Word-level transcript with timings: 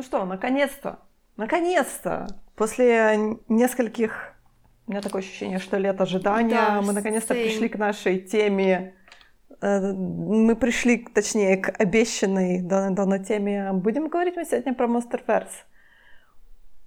Ну 0.00 0.04
что, 0.04 0.24
наконец-то, 0.24 1.00
наконец-то, 1.36 2.26
после 2.56 3.36
нескольких, 3.48 4.32
у 4.86 4.92
меня 4.92 5.02
такое 5.02 5.20
ощущение, 5.20 5.58
что 5.58 5.76
лет 5.76 6.00
ожидания, 6.00 6.54
да, 6.54 6.80
мы 6.80 6.94
наконец-то 6.94 7.34
пришли 7.34 7.68
к 7.68 7.76
нашей 7.76 8.18
теме, 8.18 8.94
э, 9.60 9.92
мы 9.92 10.56
пришли, 10.56 11.06
точнее, 11.14 11.58
к 11.58 11.78
обещанной 11.78 12.62
данной 12.62 13.22
теме. 13.22 13.74
Будем 13.74 14.08
говорить 14.08 14.36
мы 14.36 14.46
сегодня 14.46 14.72
про 14.72 14.86
Monsterverse. 14.86 15.66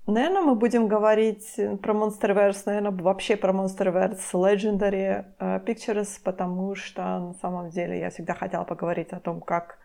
Наверное, 0.07 0.41
мы 0.41 0.55
будем 0.55 0.87
говорить 0.87 1.53
про 1.83 1.93
Monsterverse, 1.93 2.63
наверное, 2.65 2.91
вообще 2.93 3.37
про 3.37 3.53
Monsterverse 3.53 4.17
Legendary 4.33 5.25
э, 5.37 5.59
Pictures, 5.59 6.19
потому 6.23 6.73
что 6.73 7.03
на 7.19 7.33
самом 7.35 7.69
деле 7.69 7.99
я 7.99 8.09
всегда 8.09 8.33
хотела 8.33 8.63
поговорить 8.63 9.09
о 9.09 9.19
том, 9.19 9.39
как, 9.39 9.77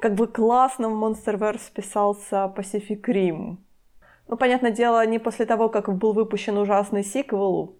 как 0.00 0.14
бы 0.14 0.26
классно 0.26 0.88
в 0.88 1.04
Monsterverse 1.04 1.68
вписался 1.68 2.52
Pacific 2.56 3.02
Rim. 3.02 3.56
Ну, 4.28 4.36
понятное 4.36 4.70
дело, 4.70 5.06
не 5.06 5.18
после 5.18 5.46
того, 5.46 5.68
как 5.68 5.94
был 5.96 6.12
выпущен 6.12 6.58
ужасный 6.58 7.04
сиквел, 7.04 7.76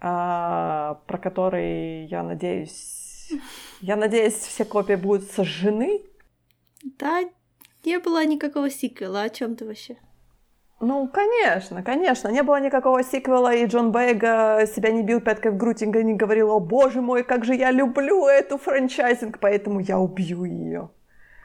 а, 0.00 1.00
про 1.06 1.18
который, 1.18 2.06
я 2.06 2.22
надеюсь, 2.22 3.32
я 3.80 3.96
надеюсь, 3.96 4.34
все 4.34 4.64
копии 4.64 4.94
будут 4.94 5.30
сожжены. 5.30 6.02
Да, 6.98 7.22
не 7.84 7.98
было 7.98 8.24
никакого 8.24 8.70
сиквела, 8.70 9.22
о 9.22 9.28
чем 9.28 9.56
ты 9.56 9.66
вообще? 9.66 9.96
Ну, 10.80 11.08
конечно, 11.08 11.82
конечно. 11.82 12.28
Не 12.28 12.42
было 12.42 12.60
никакого 12.60 13.02
сиквела, 13.02 13.54
и 13.54 13.66
Джон 13.66 13.90
Бейга 13.90 14.66
себя 14.66 14.90
не 14.90 15.02
бил 15.02 15.20
пяткой 15.20 15.52
в 15.52 15.56
грудь 15.56 15.82
и 15.82 15.86
не 15.86 16.14
говорил, 16.14 16.50
о 16.50 16.60
боже 16.60 17.00
мой, 17.00 17.22
как 17.22 17.44
же 17.44 17.54
я 17.54 17.70
люблю 17.70 18.26
эту 18.26 18.58
франчайзинг, 18.58 19.38
поэтому 19.38 19.80
я 19.80 19.98
убью 19.98 20.44
ее. 20.44 20.90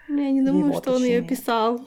Я 0.10 0.32
не 0.32 0.42
думаю, 0.42 0.66
Его, 0.66 0.74
что 0.74 0.92
точнее. 0.92 0.96
он 0.96 1.04
ее 1.04 1.22
писал. 1.22 1.82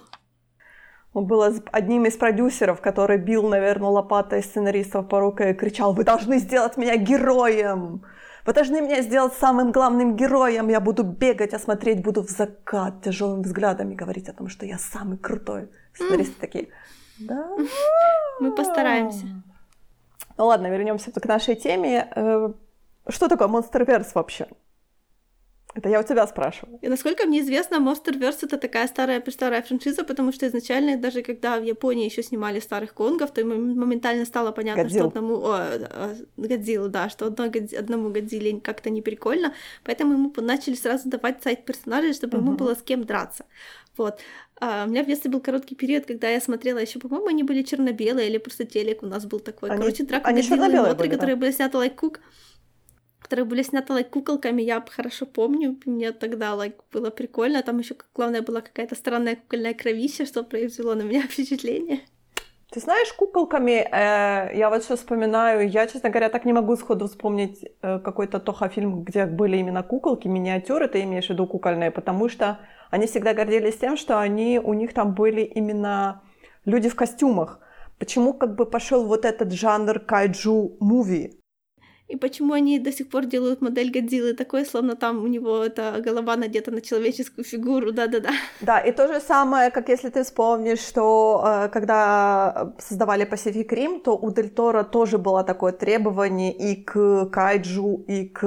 Он 1.12 1.26
был 1.26 1.42
одним 1.42 2.06
из 2.06 2.16
продюсеров, 2.16 2.80
который 2.80 3.18
бил, 3.18 3.46
наверное, 3.48 3.90
лопатой 3.90 4.42
сценаристов 4.42 5.08
по 5.08 5.20
руке 5.20 5.50
и 5.50 5.54
кричал, 5.54 5.92
вы 5.92 6.04
должны 6.04 6.38
сделать 6.38 6.76
меня 6.76 6.96
героем! 6.96 8.02
Вы 8.44 8.54
должны 8.54 8.80
меня 8.80 9.02
сделать 9.02 9.34
самым 9.34 9.70
главным 9.70 10.16
героем. 10.16 10.68
Я 10.68 10.80
буду 10.80 11.04
бегать, 11.04 11.54
а 11.54 11.60
смотреть 11.60 12.02
буду 12.02 12.22
в 12.22 12.30
закат 12.30 13.02
тяжелым 13.02 13.42
взглядом 13.42 13.92
и 13.92 13.94
говорить 13.94 14.28
о 14.28 14.32
том, 14.32 14.48
что 14.48 14.66
я 14.66 14.78
самый 14.78 15.16
крутой. 15.16 15.68
Сценаристы 15.94 16.34
mm. 16.34 16.40
такие, 16.40 16.68
да. 17.20 17.48
Мы 18.40 18.52
постараемся. 18.52 19.26
Ну 20.36 20.46
ладно, 20.46 20.68
вернемся 20.68 21.12
к 21.12 21.24
нашей 21.24 21.54
теме. 21.54 22.08
Э, 22.16 22.52
что 23.08 23.28
такое 23.28 23.46
Monsterverse 23.46 24.10
вообще? 24.14 24.48
Это 25.74 25.88
я 25.88 26.00
у 26.00 26.02
тебя 26.02 26.26
спрашиваю. 26.26 26.78
И 26.82 26.88
насколько 26.88 27.26
мне 27.26 27.40
известно, 27.40 27.76
Monsterverse 27.76 28.38
это 28.42 28.58
такая 28.58 28.86
старая 28.88 29.22
старая 29.28 29.62
франшиза, 29.62 30.04
потому 30.04 30.32
что 30.32 30.46
изначально, 30.46 30.96
даже 30.96 31.22
когда 31.22 31.58
в 31.58 31.64
Японии 31.64 32.04
еще 32.04 32.22
снимали 32.22 32.60
старых 32.60 32.92
конгов, 32.92 33.30
то 33.32 33.44
моментально 33.44 34.26
стало 34.26 34.52
понятно, 34.52 34.82
Годзилл. 34.82 34.98
что 34.98 35.08
одному 35.08 35.34
о, 35.44 36.14
Годзиллу, 36.36 36.88
да, 36.88 37.08
что 37.08 37.26
одно, 37.26 37.44
одному 37.78 38.10
Годзилле 38.10 38.60
как-то 38.60 38.90
не 38.90 39.00
прикольно, 39.00 39.54
поэтому 39.84 40.12
ему 40.12 40.32
начали 40.36 40.74
сразу 40.74 41.08
давать 41.08 41.42
сайт 41.42 41.64
персонажей, 41.64 42.12
чтобы 42.12 42.38
угу. 42.38 42.46
ему 42.46 42.56
было 42.56 42.74
с 42.74 42.82
кем 42.82 43.04
драться. 43.04 43.44
Вот. 43.96 44.20
А 44.60 44.84
у 44.86 44.90
меня 44.90 45.02
в 45.02 45.06
детстве 45.06 45.30
был 45.30 45.40
короткий 45.40 45.74
период, 45.74 46.06
когда 46.06 46.28
я 46.28 46.40
смотрела 46.40 46.78
еще, 46.78 46.98
по-моему, 46.98 47.28
они 47.28 47.42
были 47.42 47.62
черно-белые 47.62 48.28
или 48.28 48.38
просто 48.38 48.64
телек 48.64 49.02
у 49.02 49.06
нас 49.06 49.24
был 49.24 49.40
такой. 49.40 49.70
Они, 49.70 49.78
Короче, 49.80 50.04
драка 50.04 50.28
они 50.28 50.42
Годзиллы 50.42 50.66
и 50.66 50.76
Мотри, 50.76 50.94
были, 50.94 51.08
которые 51.10 51.36
да. 51.36 51.40
были 51.40 51.50
сняты 51.50 51.78
лайк 51.78 51.94
кук 51.96 52.20
которые 53.32 53.48
были 53.48 53.62
сняты 53.62 53.94
like, 53.94 54.10
куколками, 54.10 54.60
я 54.60 54.84
хорошо 54.90 55.24
помню, 55.24 55.76
мне 55.86 56.12
тогда 56.12 56.52
like, 56.52 56.74
было 56.92 57.08
прикольно, 57.10 57.62
там 57.62 57.78
еще 57.78 57.94
главное 58.14 58.42
была 58.42 58.60
какая-то 58.60 58.94
странная 58.94 59.36
кукольная 59.36 59.72
кровища, 59.72 60.26
что 60.26 60.44
произвело 60.44 60.94
на 60.94 61.02
меня 61.02 61.22
впечатление. 61.30 62.00
Ты 62.70 62.80
знаешь, 62.80 63.10
куколками, 63.14 63.88
э, 63.90 64.54
я 64.54 64.68
вот 64.68 64.84
сейчас 64.84 64.98
вспоминаю, 64.98 65.70
я, 65.70 65.86
честно 65.86 66.10
говоря, 66.10 66.28
так 66.28 66.44
не 66.44 66.52
могу 66.52 66.76
сходу 66.76 67.06
вспомнить 67.06 67.64
э, 67.80 68.00
какой-то 68.00 68.38
Тоха-фильм, 68.38 69.02
где 69.02 69.24
были 69.24 69.56
именно 69.56 69.82
куколки, 69.82 70.28
миниатюры, 70.28 70.88
ты 70.88 71.02
имеешь 71.02 71.28
в 71.28 71.30
виду 71.30 71.46
кукольные, 71.46 71.90
потому 71.90 72.28
что 72.28 72.58
они 72.90 73.06
всегда 73.06 73.32
гордились 73.32 73.78
тем, 73.78 73.96
что 73.96 74.20
они, 74.20 74.60
у 74.62 74.74
них 74.74 74.92
там 74.92 75.14
были 75.14 75.40
именно 75.40 76.20
люди 76.66 76.90
в 76.90 76.94
костюмах. 76.94 77.60
Почему 77.98 78.34
как 78.34 78.56
бы 78.56 78.66
пошел 78.66 79.06
вот 79.06 79.24
этот 79.24 79.52
жанр 79.52 80.00
кайджу-муви? 80.00 81.41
И 82.12 82.16
почему 82.16 82.52
они 82.52 82.78
до 82.78 82.92
сих 82.92 83.08
пор 83.08 83.24
делают 83.24 83.62
модель 83.62 83.90
Годзиллы 83.90 84.34
такой, 84.34 84.66
словно 84.66 84.96
там 84.96 85.24
у 85.24 85.28
него 85.28 85.64
эта 85.64 86.02
голова 86.04 86.36
надета 86.36 86.70
на 86.70 86.82
человеческую 86.82 87.44
фигуру, 87.44 87.92
да-да-да. 87.92 88.30
Да, 88.60 88.80
и 88.80 88.92
то 88.92 89.08
же 89.08 89.18
самое, 89.20 89.70
как 89.70 89.88
если 89.88 90.10
ты 90.10 90.22
вспомнишь, 90.22 90.80
что 90.80 91.42
э, 91.42 91.68
когда 91.72 92.74
создавали 92.78 93.24
Pacific 93.24 93.68
Rim, 93.68 94.02
то 94.02 94.18
у 94.18 94.30
Дель 94.30 94.50
Торо 94.50 94.84
тоже 94.84 95.16
было 95.16 95.42
такое 95.42 95.72
требование 95.72 96.52
и 96.52 96.84
к 96.84 97.30
кайджу, 97.32 98.04
и 98.06 98.28
к 98.28 98.44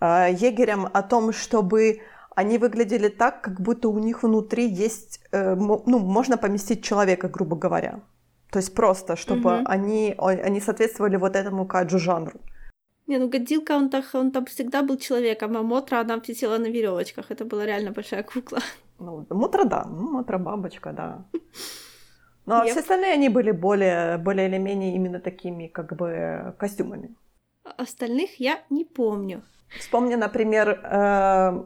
э, 0.00 0.28
егерям 0.32 0.88
о 0.92 1.02
том, 1.02 1.32
чтобы 1.32 2.00
они 2.34 2.58
выглядели 2.58 3.08
так, 3.08 3.40
как 3.40 3.60
будто 3.60 3.88
у 3.88 3.98
них 4.00 4.24
внутри 4.24 4.68
есть, 4.68 5.20
э, 5.30 5.54
ну, 5.54 5.98
можно 6.00 6.36
поместить 6.36 6.82
человека, 6.82 7.28
грубо 7.28 7.54
говоря. 7.54 8.00
То 8.50 8.58
есть 8.58 8.74
просто, 8.74 9.14
чтобы 9.16 9.58
угу. 9.58 9.62
они, 9.66 10.14
они 10.18 10.60
соответствовали 10.60 11.16
вот 11.16 11.36
этому 11.36 11.66
каджу 11.66 11.98
жанру. 11.98 12.40
Не, 13.08 13.18
ну 13.18 13.28
Годзилка, 13.28 13.76
он, 13.76 13.88
так, 13.88 14.04
он 14.14 14.30
там 14.30 14.44
всегда 14.44 14.82
был 14.82 14.98
человеком, 14.98 15.56
а 15.56 15.62
Мотра, 15.62 16.00
она 16.00 16.20
сидела 16.22 16.58
на 16.58 16.66
веревочках. 16.66 17.30
Это 17.30 17.46
была 17.46 17.64
реально 17.64 17.90
большая 17.90 18.22
кукла. 18.22 18.58
Ну, 18.98 19.26
Мотра, 19.30 19.64
да. 19.64 19.84
Ну, 19.84 20.10
Мотра 20.10 20.38
бабочка, 20.38 20.92
да. 20.92 21.24
Ну, 22.46 22.54
а 22.54 22.64
все 22.64 22.80
остальные, 22.80 23.14
они 23.14 23.28
были 23.28 23.50
более, 23.50 24.18
более 24.18 24.48
или 24.48 24.58
менее 24.58 24.94
именно 24.94 25.20
такими, 25.20 25.68
как 25.68 25.96
бы, 25.96 26.54
костюмами. 26.58 27.14
Остальных 27.78 28.40
я 28.40 28.60
не 28.70 28.84
помню. 28.84 29.42
Вспомни, 29.78 30.16
например, 30.16 30.68
э, 30.70 31.64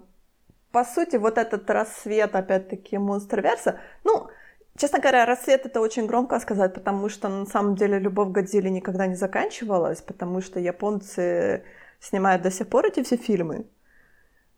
по 0.72 0.84
сути, 0.84 1.16
вот 1.16 1.38
этот 1.38 1.70
рассвет, 1.70 2.34
опять-таки, 2.34 2.98
Монстрверса, 2.98 3.80
ну, 4.04 4.28
Честно 4.77 5.00
говоря, 5.00 5.27
рассвет 5.27 5.66
это 5.66 5.81
очень 5.81 6.06
громко 6.06 6.41
сказать, 6.41 6.72
потому 6.75 7.09
что 7.09 7.28
на 7.28 7.47
самом 7.47 7.75
деле 7.77 7.99
любовь 7.99 8.28
к 8.28 8.33
Годзилле 8.33 8.71
никогда 8.71 9.06
не 9.06 9.16
заканчивалась, 9.16 10.00
потому 10.00 10.41
что 10.41 10.59
японцы 10.60 11.65
снимают 12.00 12.43
до 12.43 12.50
сих 12.50 12.69
пор 12.69 12.87
эти 12.87 13.03
все 13.03 13.16
фильмы 13.16 13.66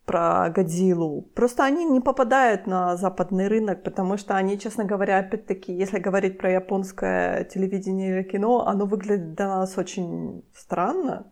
про 0.05 0.51
Годзиллу. 0.51 1.23
Просто 1.35 1.65
они 1.65 1.85
не 1.85 2.01
попадают 2.01 2.67
на 2.67 2.97
западный 2.97 3.49
рынок, 3.49 3.83
потому 3.83 4.17
что 4.17 4.37
они, 4.37 4.59
честно 4.59 4.85
говоря, 4.85 5.19
опять-таки, 5.19 5.73
если 5.73 5.99
говорить 5.99 6.39
про 6.39 6.53
японское 6.53 7.45
телевидение 7.45 8.11
или 8.11 8.23
кино, 8.23 8.67
оно 8.67 8.87
выглядит 8.87 9.35
для 9.35 9.49
нас 9.49 9.77
очень 9.79 10.45
странно, 10.55 11.27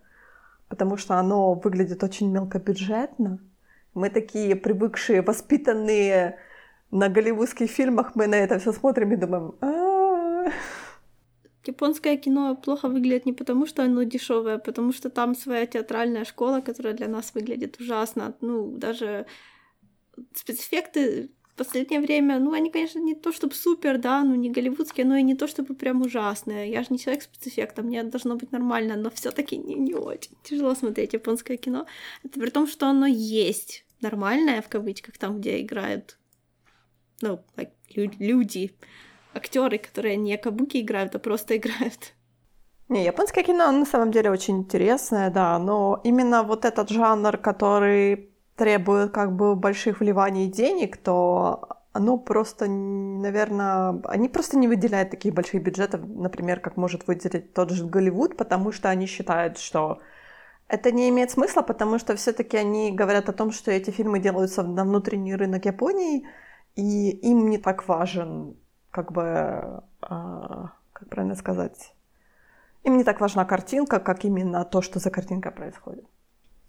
потому 0.69 0.97
что 0.97 1.17
оно 1.17 1.55
выглядит 1.55 2.03
очень 2.03 2.33
мелкобюджетно. 2.33 3.39
Мы 3.95 4.09
такие 4.09 4.57
привыкшие, 4.57 5.23
воспитанные 5.23 6.39
на 6.93 7.09
голливудских 7.09 7.71
фильмах 7.71 8.15
мы 8.15 8.27
на 8.27 8.37
это 8.37 8.59
все 8.59 8.73
смотрим 8.73 9.13
и 9.13 9.17
думаем, 9.17 9.55
Японское 11.65 12.17
кино 12.17 12.57
плохо 12.57 12.89
выглядит 12.89 13.25
не 13.25 13.33
потому, 13.33 13.67
что 13.67 13.85
оно 13.85 14.03
дешевое, 14.03 14.57
а 14.57 14.59
потому 14.59 14.93
что 14.93 15.11
там 15.11 15.37
своя 15.37 15.65
театральная 15.67 16.25
школа, 16.25 16.61
которая 16.61 16.93
для 16.93 17.07
нас 17.07 17.35
выглядит 17.35 17.81
ужасно. 17.81 18.35
Ну, 18.41 18.77
даже 18.77 19.27
спецэффекты 20.35 21.31
в 21.55 21.57
последнее 21.57 22.01
время, 22.01 22.41
ну, 22.41 22.53
они, 22.53 22.69
конечно, 22.69 22.99
не 22.99 23.15
то 23.15 23.31
чтобы 23.33 23.55
супер, 23.55 23.99
да, 23.99 24.25
ну, 24.25 24.35
не 24.35 24.51
голливудские, 24.51 25.07
но 25.07 25.17
и 25.17 25.23
не 25.23 25.37
то 25.37 25.47
чтобы 25.47 25.75
прям 25.75 26.03
ужасные. 26.03 26.69
Я 26.69 26.83
же 26.83 26.89
не 26.91 26.99
человек 26.99 27.23
спецэффекта, 27.23 27.83
мне 27.83 28.03
должно 28.03 28.35
быть 28.35 28.51
нормально, 28.51 28.97
но 28.97 29.11
все 29.11 29.31
таки 29.31 29.57
не, 29.57 29.77
не 29.77 29.95
очень 29.95 30.33
тяжело 30.43 30.75
смотреть 30.75 31.13
японское 31.13 31.57
кино. 31.57 31.87
Это 32.25 32.41
при 32.41 32.51
том, 32.51 32.67
что 32.67 32.89
оно 32.89 33.07
есть 33.07 33.85
нормальное, 34.01 34.63
в 34.63 34.69
кавычках, 34.69 35.17
там, 35.17 35.39
где 35.39 35.61
играют 35.61 36.19
ну, 37.23 37.41
люди, 38.19 38.77
актеры, 39.35 39.79
которые 39.79 40.17
не 40.17 40.37
кабуки 40.37 40.81
играют, 40.81 41.15
а 41.15 41.19
просто 41.19 41.57
играют. 41.57 42.15
Не, 42.89 43.05
японское 43.05 43.43
кино 43.43 43.73
на 43.73 43.87
самом 43.87 44.11
деле 44.11 44.31
очень 44.31 44.59
интересное, 44.59 45.31
да, 45.31 45.59
но 45.59 46.01
именно 46.05 46.43
вот 46.43 46.65
этот 46.65 46.91
жанр, 46.91 47.39
который 47.39 48.29
требует 48.57 49.13
как 49.13 49.35
бы 49.35 49.57
больших 49.57 50.01
вливаний 50.01 50.47
денег, 50.49 50.99
то 50.99 51.69
оно 51.93 52.19
просто, 52.19 52.67
наверное, 52.67 54.01
они 54.05 54.29
просто 54.29 54.59
не 54.59 54.69
выделяют 54.69 55.11
таких 55.11 55.35
больших 55.35 55.63
бюджетов, 55.63 56.03
например, 56.07 56.61
как 56.61 56.77
может 56.77 57.07
выделить 57.07 57.55
тот 57.55 57.71
же 57.71 57.87
Голливуд, 57.87 58.37
потому 58.37 58.73
что 58.73 58.91
они 58.91 59.07
считают, 59.07 59.59
что 59.59 60.01
это 60.69 60.91
не 60.91 61.11
имеет 61.11 61.31
смысла, 61.31 61.63
потому 61.63 61.99
что 61.99 62.17
все-таки 62.17 62.57
они 62.57 62.93
говорят 62.93 63.29
о 63.29 63.33
том, 63.33 63.53
что 63.53 63.71
эти 63.71 63.91
фильмы 63.91 64.21
делаются 64.21 64.63
на 64.63 64.85
внутренний 64.85 65.37
рынок 65.37 65.67
Японии, 65.67 66.27
и 66.77 67.11
им 67.11 67.49
не 67.51 67.59
так 67.59 67.89
важен, 67.89 68.57
как 68.91 69.13
бы, 69.13 69.23
э, 69.23 70.67
как 70.93 71.09
правильно 71.09 71.37
сказать, 71.37 71.95
им 72.85 72.97
не 72.97 73.05
так 73.05 73.21
важна 73.21 73.45
картинка, 73.45 74.01
как 74.01 74.25
именно 74.25 74.65
то, 74.65 74.83
что 74.83 74.99
за 74.99 75.11
картинка 75.11 75.51
происходит. 75.51 76.05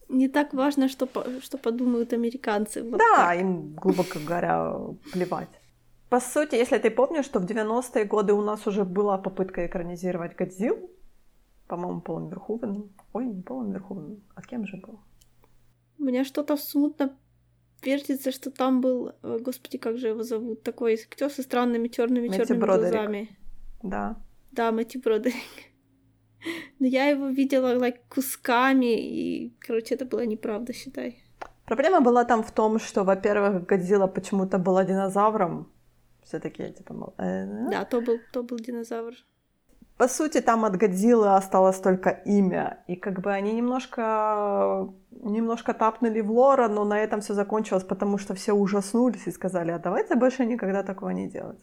Не 0.10 0.28
так 0.28 0.54
важно, 0.54 0.90
что, 0.90 1.08
что 1.42 1.58
подумают 1.58 2.14
американцы. 2.14 2.84
Вот 2.84 3.00
да, 3.00 3.16
так. 3.16 3.40
им, 3.40 3.74
глубоко 3.74 4.20
говоря, 4.20 4.76
плевать. 5.12 5.50
по 6.10 6.20
сути, 6.20 6.56
если 6.56 6.78
ты 6.78 6.92
помнишь, 6.92 7.26
что 7.26 7.40
в 7.40 7.46
90-е 7.46 8.06
годы 8.06 8.34
у 8.34 8.42
нас 8.42 8.68
уже 8.68 8.84
была 8.84 9.18
попытка 9.18 9.66
экранизировать 9.66 10.36
Годзиллу, 10.36 10.90
по-моему, 11.68 12.02
Полом 12.02 12.30
Верховеном. 12.30 12.90
Ой, 13.14 13.26
не 13.26 13.42
Полом 13.42 13.72
Верховеном, 13.72 14.22
а 14.36 14.42
кем 14.42 14.68
же 14.68 14.78
был? 14.78 15.00
У 15.98 16.04
меня 16.04 16.26
что-то 16.26 16.58
смутно 16.58 17.18
вертится, 17.86 18.32
что 18.32 18.52
там 18.52 18.82
был, 18.82 19.12
э, 19.24 19.40
господи, 19.42 19.78
как 19.78 19.98
же 19.98 20.08
его 20.08 20.24
зовут, 20.24 20.64
такой 20.64 20.94
актер 20.94 21.30
со 21.30 21.42
странными 21.44 21.88
черными 21.88 22.28
черными 22.30 22.60
глазами. 22.60 23.38
Да. 23.84 24.16
Да, 24.52 24.72
Мэтью 24.72 25.02
Бродерик. 25.02 25.36
Но 26.80 26.88
я 26.88 27.10
его 27.10 27.28
видела 27.28 27.76
like, 27.76 28.00
кусками, 28.10 28.96
и, 28.96 29.54
короче, 29.60 29.96
это 29.96 30.06
была 30.06 30.26
неправда, 30.26 30.74
считай. 30.74 31.24
Проблема 31.66 32.02
была 32.02 32.26
там 32.26 32.44
в 32.44 32.52
том, 32.52 32.80
что, 32.80 33.04
во-первых, 33.04 33.66
Годзилла 33.66 34.08
почему-то 34.08 34.58
была 34.58 34.84
динозавром. 34.84 35.72
все 36.24 36.40
таки 36.40 36.74
типа... 36.74 37.14
Э, 37.18 37.70
да, 37.72 37.86
то 37.86 38.02
был, 38.02 38.20
то 38.32 38.44
был 38.44 38.58
динозавр. 38.58 39.14
По 39.98 40.08
сути, 40.08 40.42
там 40.42 40.66
от 40.66 40.76
Годзиллы 40.76 41.36
осталось 41.36 41.80
только 41.80 42.10
имя. 42.10 42.84
И 42.88 42.96
как 42.96 43.22
бы 43.22 43.32
они 43.32 43.54
немножко, 43.54 44.90
немножко 45.12 45.74
тапнули 45.74 46.22
в 46.22 46.32
лора, 46.32 46.68
но 46.68 46.84
на 46.84 47.00
этом 47.00 47.22
все 47.22 47.34
закончилось, 47.34 47.84
потому 47.84 48.18
что 48.18 48.34
все 48.34 48.54
ужаснулись 48.54 49.28
и 49.28 49.32
сказали, 49.32 49.72
а 49.72 49.80
давайте 49.80 50.16
больше 50.16 50.46
никогда 50.46 50.84
такого 50.84 51.12
не 51.12 51.28
делать. 51.28 51.60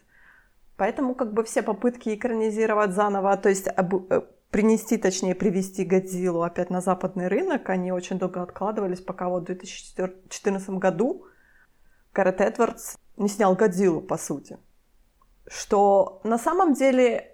Поэтому 0.76 1.14
как 1.14 1.32
бы 1.34 1.42
все 1.44 1.62
попытки 1.62 2.14
экранизировать 2.14 2.92
заново, 2.92 3.36
то 3.36 3.48
есть 3.48 3.66
э, 3.66 4.20
принести, 4.50 4.96
точнее, 4.96 5.34
привести 5.34 5.84
Годзиллу 5.84 6.42
опять 6.42 6.70
на 6.70 6.80
западный 6.80 7.28
рынок, 7.28 7.68
они 7.68 7.92
очень 7.92 8.18
долго 8.18 8.42
откладывались, 8.42 9.00
пока 9.00 9.28
вот 9.28 9.42
в 9.42 9.46
2014 9.46 10.70
году 10.70 11.26
Гаррет 12.14 12.40
Эдвардс 12.40 12.96
не 13.16 13.28
снял 13.28 13.54
Годзиллу, 13.54 14.00
по 14.00 14.16
сути. 14.16 14.58
Что 15.46 16.20
на 16.24 16.38
самом 16.38 16.74
деле 16.74 17.29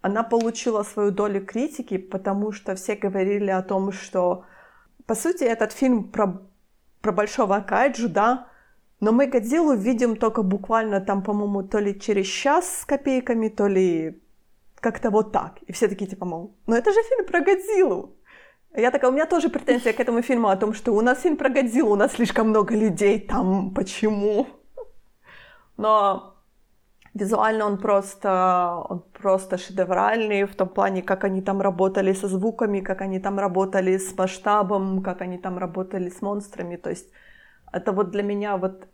она 0.00 0.22
получила 0.22 0.82
свою 0.82 1.10
долю 1.10 1.44
критики, 1.44 1.98
потому 1.98 2.52
что 2.52 2.74
все 2.74 2.94
говорили 2.94 3.50
о 3.50 3.62
том, 3.62 3.92
что, 3.92 4.44
по 5.06 5.14
сути, 5.14 5.44
этот 5.44 5.72
фильм 5.72 6.04
про, 6.04 6.42
про 7.00 7.12
большого 7.12 7.60
кайджу, 7.60 8.08
да, 8.08 8.48
но 9.00 9.12
мы 9.12 9.26
Годзиллу 9.26 9.74
видим 9.74 10.16
только 10.16 10.42
буквально 10.42 11.00
там, 11.00 11.22
по-моему, 11.22 11.62
то 11.62 11.78
ли 11.78 11.98
через 11.98 12.26
час 12.26 12.80
с 12.80 12.84
копейками, 12.84 13.48
то 13.48 13.68
ли 13.68 14.20
как-то 14.80 15.10
вот 15.10 15.32
так. 15.32 15.58
И 15.66 15.72
все 15.72 15.88
такие 15.88 16.10
типа, 16.10 16.24
мол, 16.24 16.54
ну 16.66 16.74
это 16.74 16.92
же 16.92 16.98
фильм 17.08 17.26
про 17.26 17.40
Годзиллу. 17.40 18.16
Я 18.76 18.90
такая, 18.90 19.10
у 19.10 19.14
меня 19.14 19.26
тоже 19.26 19.48
претензия 19.48 19.92
к 19.92 20.00
этому 20.00 20.22
фильму 20.22 20.48
о 20.48 20.56
том, 20.56 20.74
что 20.74 20.92
у 20.94 21.00
нас 21.00 21.22
фильм 21.22 21.36
про 21.36 21.48
Годзиллу, 21.48 21.92
у 21.92 21.96
нас 21.96 22.12
слишком 22.12 22.50
много 22.50 22.74
людей 22.74 23.20
там, 23.20 23.72
почему? 23.72 24.46
Но 25.76 26.37
визуально 27.14 27.66
он 27.66 27.78
просто, 27.78 28.84
он 28.88 29.02
просто 29.12 29.58
шедевральный 29.58 30.44
в 30.44 30.54
том 30.54 30.68
плане, 30.68 31.02
как 31.02 31.24
они 31.24 31.42
там 31.42 31.60
работали 31.60 32.12
со 32.12 32.28
звуками, 32.28 32.80
как 32.80 33.00
они 33.00 33.20
там 33.20 33.38
работали 33.38 33.96
с 33.98 34.16
масштабом, 34.16 35.02
как 35.02 35.22
они 35.22 35.38
там 35.38 35.58
работали 35.58 36.08
с 36.08 36.22
монстрами. 36.22 36.76
То 36.76 36.90
есть 36.90 37.10
это 37.72 37.92
вот 37.92 38.10
для 38.10 38.22
меня 38.22 38.56
вот 38.56 38.88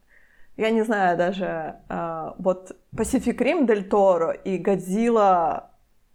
я 0.56 0.70
не 0.70 0.82
знаю 0.84 1.16
даже, 1.18 1.76
э, 1.88 2.32
вот 2.38 2.76
Pacific 2.92 3.36
Rim 3.38 3.66
Дель 3.66 3.88
Торо 3.88 4.30
и 4.30 4.56
Годзилла 4.56 5.70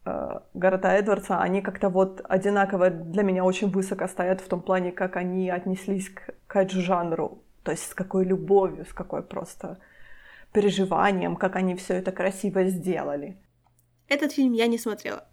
э, 0.06 0.40
Гаррета 0.54 0.90
Эдвардса, 0.90 1.42
они 1.42 1.62
как-то 1.62 1.90
вот 1.90 2.22
одинаково 2.24 2.90
для 2.90 3.24
меня 3.24 3.44
очень 3.44 3.69
высоко 3.69 4.07
стоят 4.07 4.40
в 4.40 4.48
том 4.48 4.62
плане, 4.62 4.92
как 4.92 5.18
они 5.18 5.50
отнеслись 5.50 6.10
к 6.10 6.34
кайджу-жанру, 6.48 7.44
то 7.63 7.72
есть 7.72 7.90
с 7.90 7.94
какой 7.94 8.24
любовью, 8.24 8.86
с 8.86 8.94
какой 8.94 9.24
просто 9.24 9.78
переживанием, 10.51 11.36
как 11.36 11.56
они 11.56 11.75
все 11.75 11.96
это 11.96 12.12
красиво 12.12 12.63
сделали. 12.66 13.38
Этот 14.07 14.31
фильм 14.31 14.54
я 14.54 14.68
не 14.68 14.78
смотрела. 14.78 15.28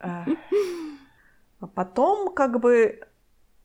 А 0.00 0.26
потом 1.74 2.32
как 2.34 2.60
бы 2.60 3.00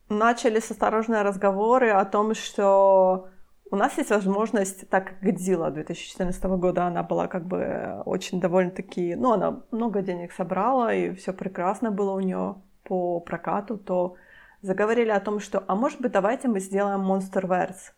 начались 0.08 0.70
осторожные 0.70 1.22
разговоры 1.22 1.90
о 1.90 2.04
том, 2.04 2.34
что 2.34 3.28
у 3.70 3.76
нас 3.76 3.96
есть 3.98 4.10
возможность, 4.10 4.88
так 4.88 5.06
как 5.06 5.20
Годзилла 5.20 5.70
2014 5.70 6.44
года, 6.44 6.86
она 6.86 7.02
была 7.02 7.28
как 7.28 7.46
бы 7.46 8.02
очень 8.04 8.40
довольно-таки, 8.40 9.14
ну, 9.14 9.32
она 9.32 9.62
много 9.70 10.02
денег 10.02 10.32
собрала, 10.32 10.94
и 10.94 11.14
все 11.14 11.32
прекрасно 11.32 11.90
было 11.90 12.12
у 12.12 12.20
нее 12.20 12.56
по 12.84 13.20
прокату, 13.20 13.76
то 13.78 14.16
заговорили 14.62 15.10
о 15.10 15.20
том, 15.20 15.40
что, 15.40 15.64
а 15.66 15.74
может 15.74 16.00
быть, 16.00 16.12
давайте 16.12 16.48
мы 16.48 16.60
сделаем 16.60 17.00
Monsterverse. 17.00 17.92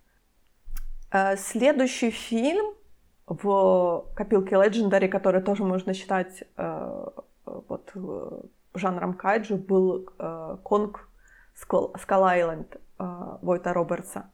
Э, 1.12 1.36
следующий 1.36 2.10
фильм 2.10 2.74
в 3.26 4.06
копилке 4.14 4.56
Legendary, 4.56 5.08
который 5.08 5.42
тоже 5.42 5.64
можно 5.64 5.94
считать 5.94 6.44
э, 6.56 7.06
вот, 7.44 7.92
жанром 8.74 9.14
кайджу, 9.14 9.56
был 9.56 10.08
э, 10.18 10.56
Конг 10.62 11.08
Скал 11.54 12.24
Айленд 12.24 12.76
Войта 12.98 13.72
Робертса. 13.72 14.30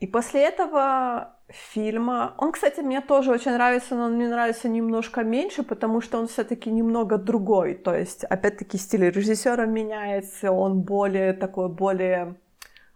И 0.00 0.06
после 0.06 0.48
этого 0.48 1.36
фильма, 1.48 2.34
он, 2.38 2.52
кстати, 2.52 2.80
мне 2.80 3.02
тоже 3.02 3.32
очень 3.32 3.52
нравится, 3.52 3.94
но 3.94 4.04
он 4.04 4.14
мне 4.14 4.28
нравится 4.28 4.68
немножко 4.68 5.22
меньше, 5.22 5.62
потому 5.62 6.00
что 6.00 6.18
он 6.18 6.26
все-таки 6.26 6.70
немного 6.70 7.18
другой. 7.18 7.74
То 7.74 7.94
есть, 7.94 8.24
опять-таки, 8.24 8.78
стиль 8.78 9.10
режиссера 9.10 9.66
меняется, 9.66 10.52
он 10.52 10.80
более 10.80 11.34
такой, 11.34 11.68
более, 11.68 12.36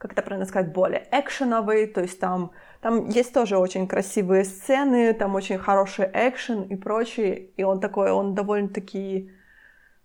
как 0.04 0.12
это 0.12 0.22
правильно 0.22 0.46
сказать, 0.46 0.70
более 0.70 1.06
экшеновый, 1.10 1.86
то 1.86 2.02
есть 2.02 2.20
там, 2.20 2.50
там 2.82 3.08
есть 3.08 3.32
тоже 3.32 3.56
очень 3.56 3.88
красивые 3.88 4.44
сцены, 4.44 5.14
там 5.14 5.34
очень 5.34 5.56
хороший 5.56 6.10
экшен 6.12 6.64
и 6.64 6.76
прочее, 6.76 7.46
и 7.56 7.62
он 7.62 7.80
такой, 7.80 8.10
он 8.10 8.34
довольно-таки 8.34 9.30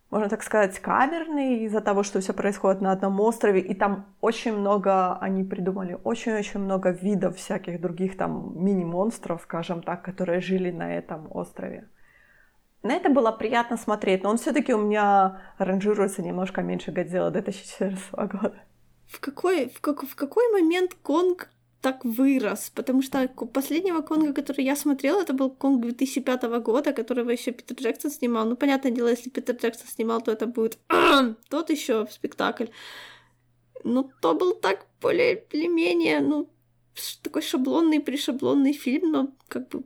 можно 0.10 0.30
так 0.30 0.42
сказать, 0.42 0.80
камерный 0.80 1.66
из-за 1.66 1.82
того, 1.82 2.04
что 2.04 2.20
все 2.20 2.34
происходит 2.34 2.82
на 2.82 2.92
одном 2.92 3.20
острове, 3.20 3.60
и 3.60 3.76
там 3.76 4.06
очень 4.22 4.54
много, 4.58 5.18
они 5.18 5.44
придумали 5.44 6.00
очень-очень 6.04 6.62
много 6.62 6.90
видов 6.90 7.36
всяких 7.36 7.80
других 7.80 8.18
там 8.18 8.54
мини-монстров, 8.56 9.42
скажем 9.44 9.84
так, 9.84 10.02
которые 10.02 10.40
жили 10.40 10.72
на 10.72 10.96
этом 10.96 11.28
острове. 11.30 11.90
На 12.82 12.94
это 12.94 13.10
было 13.10 13.32
приятно 13.32 13.76
смотреть, 13.76 14.24
но 14.24 14.30
он 14.30 14.38
все-таки 14.38 14.74
у 14.74 14.82
меня 14.82 15.42
ранжируется 15.58 16.22
немножко 16.24 16.62
меньше 16.62 16.92
Годзилла 16.92 17.30
2014 17.30 18.12
года. 18.14 18.56
В 19.10 19.20
какой, 19.20 19.70
в, 19.70 19.82
как, 19.82 20.04
в 20.04 20.16
какой 20.16 20.52
момент 20.52 20.94
Конг 21.02 21.50
так 21.82 22.06
вырос, 22.06 22.72
потому 22.76 23.02
что 23.02 23.28
последнего 23.28 24.02
Конга, 24.02 24.34
который 24.34 24.64
я 24.64 24.76
смотрела, 24.76 25.22
это 25.22 25.34
был 25.34 25.50
Конг 25.50 25.82
2005 25.82 26.44
года, 26.62 26.94
которого 26.94 27.32
еще 27.32 27.52
Питер 27.52 27.78
Джексон 27.78 28.12
снимал. 28.12 28.46
Ну, 28.46 28.56
понятное 28.56 28.92
дело, 28.92 29.08
если 29.08 29.30
Питер 29.30 29.56
Джексон 29.56 29.88
снимал, 29.88 30.22
то 30.22 30.32
это 30.32 30.46
будет 30.46 30.78
тот 31.50 31.70
еще 31.72 32.08
спектакль. 32.12 32.68
Ну, 33.84 34.12
то 34.22 34.36
был 34.36 34.54
так 34.54 34.86
более 35.02 35.44
или 35.52 35.68
менее, 35.68 36.20
ну, 36.20 36.50
такой 37.24 37.42
шаблонный, 37.42 38.02
пришаблонный 38.02 38.74
фильм, 38.74 39.12
но 39.12 39.34
как 39.48 39.70
бы 39.70 39.84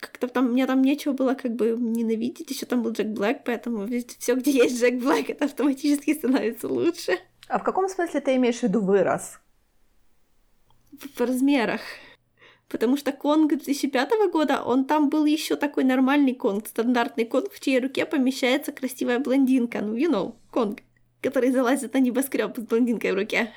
как-то 0.00 0.26
там 0.26 0.52
мне 0.52 0.66
там 0.66 0.82
нечего 0.82 1.12
было 1.12 1.34
как 1.34 1.54
бы 1.54 1.76
ненавидеть, 1.78 2.50
еще 2.50 2.66
там 2.66 2.82
был 2.82 2.90
Джек 2.90 3.08
Блэк, 3.08 3.42
поэтому 3.44 3.86
все, 4.18 4.34
где 4.34 4.50
есть 4.50 4.80
Джек 4.80 4.94
Блэк, 4.94 5.30
это 5.30 5.44
автоматически 5.44 6.14
становится 6.14 6.68
лучше. 6.68 7.18
А 7.50 7.58
в 7.58 7.64
каком 7.64 7.88
смысле 7.88 8.20
ты 8.20 8.36
имеешь 8.36 8.60
в 8.60 8.62
виду 8.62 8.80
вырос? 8.80 9.40
в 11.14 11.20
размерах. 11.20 11.80
Потому 12.68 12.96
что 12.96 13.12
Конг 13.12 13.48
2005 13.48 14.10
года, 14.32 14.62
он 14.62 14.84
там 14.84 15.08
был 15.08 15.24
еще 15.24 15.56
такой 15.56 15.84
нормальный 15.84 16.34
Конг, 16.34 16.68
стандартный 16.68 17.24
Конг, 17.24 17.52
в 17.52 17.60
чьей 17.60 17.80
руке 17.80 18.06
помещается 18.06 18.70
красивая 18.70 19.18
блондинка, 19.18 19.80
ну, 19.80 19.96
you 19.96 20.08
know, 20.08 20.34
Конг, 20.52 20.80
который 21.20 21.50
залазит 21.50 21.94
на 21.94 21.98
небоскреб 21.98 22.56
с 22.56 22.60
блондинкой 22.60 23.12
в 23.12 23.16
руке. 23.16 23.52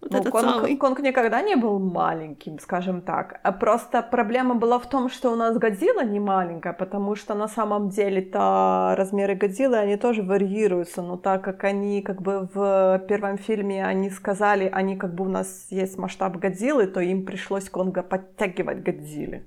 Вот 0.00 0.12
ну, 0.12 0.30
Конг, 0.30 0.50
самый. 0.50 0.76
Конг 0.76 1.00
никогда 1.00 1.42
не 1.42 1.56
был 1.56 1.78
маленьким, 1.80 2.60
скажем 2.60 3.02
так. 3.02 3.40
А 3.42 3.50
просто 3.50 4.00
проблема 4.00 4.54
была 4.54 4.78
в 4.78 4.88
том, 4.88 5.10
что 5.10 5.32
у 5.32 5.36
нас 5.36 5.58
Годзилла 5.58 6.04
не 6.04 6.20
маленькая, 6.20 6.72
потому 6.72 7.16
что 7.16 7.34
на 7.34 7.48
самом 7.48 7.88
деле-то 7.88 8.94
размеры 8.96 9.34
Годзиллы, 9.34 9.76
они 9.76 9.96
тоже 9.96 10.22
варьируются, 10.22 11.02
но 11.02 11.16
так 11.16 11.42
как 11.42 11.64
они 11.64 12.02
как 12.02 12.22
бы 12.22 12.48
в 12.54 13.04
первом 13.08 13.38
фильме, 13.38 13.84
они 13.84 14.10
сказали, 14.10 14.70
они 14.72 14.96
как 14.96 15.14
бы 15.14 15.24
у 15.24 15.28
нас 15.28 15.66
есть 15.70 15.98
масштаб 15.98 16.36
Годзиллы, 16.36 16.86
то 16.86 17.00
им 17.00 17.26
пришлось 17.26 17.68
Конга 17.68 18.04
подтягивать 18.04 18.84
Годзилле. 18.84 19.46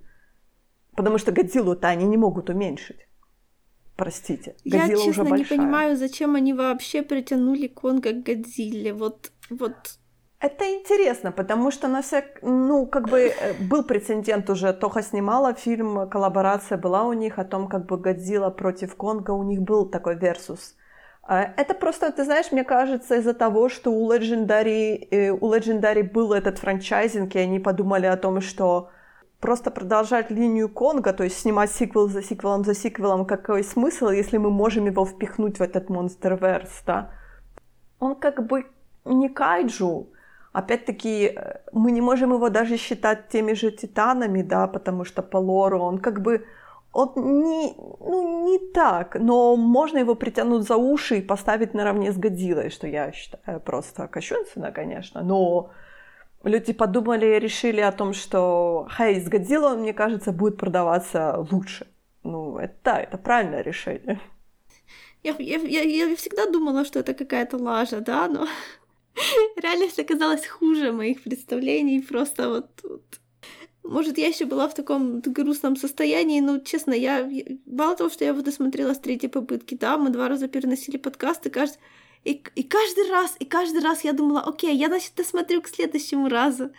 Потому 0.98 1.18
что 1.18 1.32
Годзиллу-то 1.32 1.88
они 1.88 2.06
не 2.06 2.18
могут 2.18 2.50
уменьшить. 2.50 3.08
Простите. 3.96 4.56
Годзилла 4.66 4.90
Я, 4.90 5.06
честно, 5.06 5.24
уже 5.24 5.32
не 5.32 5.46
понимаю, 5.46 5.96
зачем 5.96 6.36
они 6.36 6.54
вообще 6.54 7.04
притянули 7.04 7.68
Конга 7.68 8.12
к 8.12 8.24
Годзилле. 8.24 8.94
Вот, 8.94 9.32
вот 9.50 10.01
это 10.42 10.66
интересно, 10.66 11.32
потому 11.32 11.72
что 11.72 11.88
на 11.88 12.02
всяк... 12.02 12.42
ну, 12.42 12.88
как 12.88 13.10
бы 13.10 13.20
э, 13.20 13.54
был 13.60 13.84
прецедент 13.84 14.50
уже, 14.50 14.74
Тоха 14.74 15.04
снимала 15.04 15.54
фильм, 15.54 16.10
коллаборация 16.10 16.80
была 16.80 17.04
у 17.04 17.14
них 17.14 17.38
о 17.38 17.46
том, 17.46 17.68
как 17.68 17.86
бы 17.86 17.98
Годзилла 17.98 18.50
против 18.50 18.96
Конга, 18.96 19.32
у 19.32 19.44
них 19.44 19.62
был 19.62 19.86
такой 19.86 20.16
версус. 20.16 20.76
А, 21.24 21.44
это 21.58 21.76
просто, 21.76 22.12
ты 22.12 22.24
знаешь, 22.24 22.52
мне 22.52 22.64
кажется, 22.64 23.18
из-за 23.18 23.36
того, 23.36 23.70
что 23.70 23.92
у 23.92 24.12
Legendary, 24.12 25.08
э, 25.12 25.30
у 25.30 25.54
Legendary 25.54 26.04
был 26.04 26.34
этот 26.34 26.58
франчайзинг, 26.58 27.36
и 27.36 27.40
они 27.40 27.60
подумали 27.60 28.08
о 28.08 28.18
том, 28.18 28.42
что 28.42 28.90
просто 29.40 29.70
продолжать 29.70 30.32
линию 30.32 30.70
Конга, 30.70 31.14
то 31.14 31.24
есть 31.24 31.40
снимать 31.40 31.72
сиквел 31.72 32.08
за 32.08 32.24
сиквелом 32.24 32.64
за 32.64 32.74
сиквелом, 32.74 33.26
какой 33.26 33.64
смысл, 33.64 34.10
если 34.10 34.38
мы 34.38 34.50
можем 34.50 34.86
его 34.86 35.06
впихнуть 35.06 35.60
в 35.60 35.62
этот 35.62 35.90
монстр-верс, 35.90 36.82
да? 36.88 37.12
Он 38.00 38.16
как 38.16 38.48
бы 38.48 38.66
не 39.06 39.30
кайджу, 39.30 40.10
опять-таки 40.52 41.38
мы 41.72 41.92
не 41.92 42.02
можем 42.02 42.34
его 42.34 42.50
даже 42.50 42.78
считать 42.78 43.30
теми 43.30 43.54
же 43.54 43.72
титанами, 43.72 44.42
да, 44.42 44.68
потому 44.68 45.06
что 45.06 45.22
по 45.22 45.38
лору 45.38 45.80
он 45.80 45.98
как 45.98 46.22
бы 46.22 46.46
он 46.94 47.14
не, 47.16 47.74
ну, 47.78 48.46
не 48.46 48.60
так, 48.74 49.16
но 49.16 49.56
можно 49.56 50.00
его 50.00 50.16
притянуть 50.16 50.68
за 50.68 50.76
уши 50.76 51.20
и 51.20 51.22
поставить 51.22 51.74
наравне 51.74 52.12
с 52.12 52.18
Годзиллой, 52.18 52.70
что 52.70 52.86
я 52.88 53.12
считаю 53.14 53.62
просто 53.62 54.08
кощунственно, 54.08 54.72
конечно, 54.72 55.24
но 55.24 55.72
люди 56.44 56.74
подумали 56.74 57.26
и 57.26 57.40
решили 57.40 57.80
о 57.80 57.94
том, 57.94 58.14
что, 58.14 58.88
хей, 58.98 59.22
с 59.22 59.30
Годзиллой, 59.30 59.78
мне 59.78 59.94
кажется, 59.94 60.34
будет 60.34 60.58
продаваться 60.58 61.48
лучше. 61.52 61.88
Ну, 62.24 62.58
это, 62.58 62.76
да, 62.84 63.00
это 63.00 63.18
правильное 63.18 63.62
решение. 63.62 64.20
Я, 65.24 65.36
я, 65.40 65.58
я, 65.60 65.82
я 65.82 66.16
всегда 66.16 66.50
думала, 66.50 66.84
что 66.84 67.00
это 67.00 67.14
какая-то 67.14 67.58
лажа, 67.58 68.02
да, 68.02 68.28
но 68.28 68.48
реальность 69.58 70.00
оказалась 70.00 70.46
хуже 70.48 70.92
моих 70.92 71.24
представлений, 71.24 72.02
просто 72.02 72.50
вот, 72.50 72.70
вот 72.84 73.04
может, 73.84 74.18
я 74.18 74.28
еще 74.28 74.46
была 74.46 74.68
в 74.68 74.74
таком 74.74 75.22
грустном 75.22 75.76
состоянии, 75.76 76.40
но, 76.40 76.60
честно, 76.60 76.94
я... 76.94 77.30
Мало 77.66 77.96
того, 77.96 78.10
что 78.10 78.24
я 78.24 78.30
его 78.30 78.42
досмотрела 78.42 78.94
с 78.94 79.00
третьей 79.00 79.30
попытки, 79.30 79.76
да, 79.76 79.98
мы 79.98 80.12
два 80.12 80.30
раза 80.30 80.48
переносили 80.48 80.98
подкасты, 80.98 81.50
кажется... 81.50 81.80
И, 82.24 82.44
и 82.54 82.62
каждый 82.62 83.10
раз, 83.10 83.36
и 83.40 83.46
каждый 83.46 83.82
раз 83.82 84.04
я 84.04 84.14
думала, 84.14 84.42
окей, 84.42 84.76
я, 84.76 84.88
значит, 84.88 85.14
досмотрю 85.16 85.62
к 85.64 85.68
следующему 85.68 86.30
разу. 86.30 86.72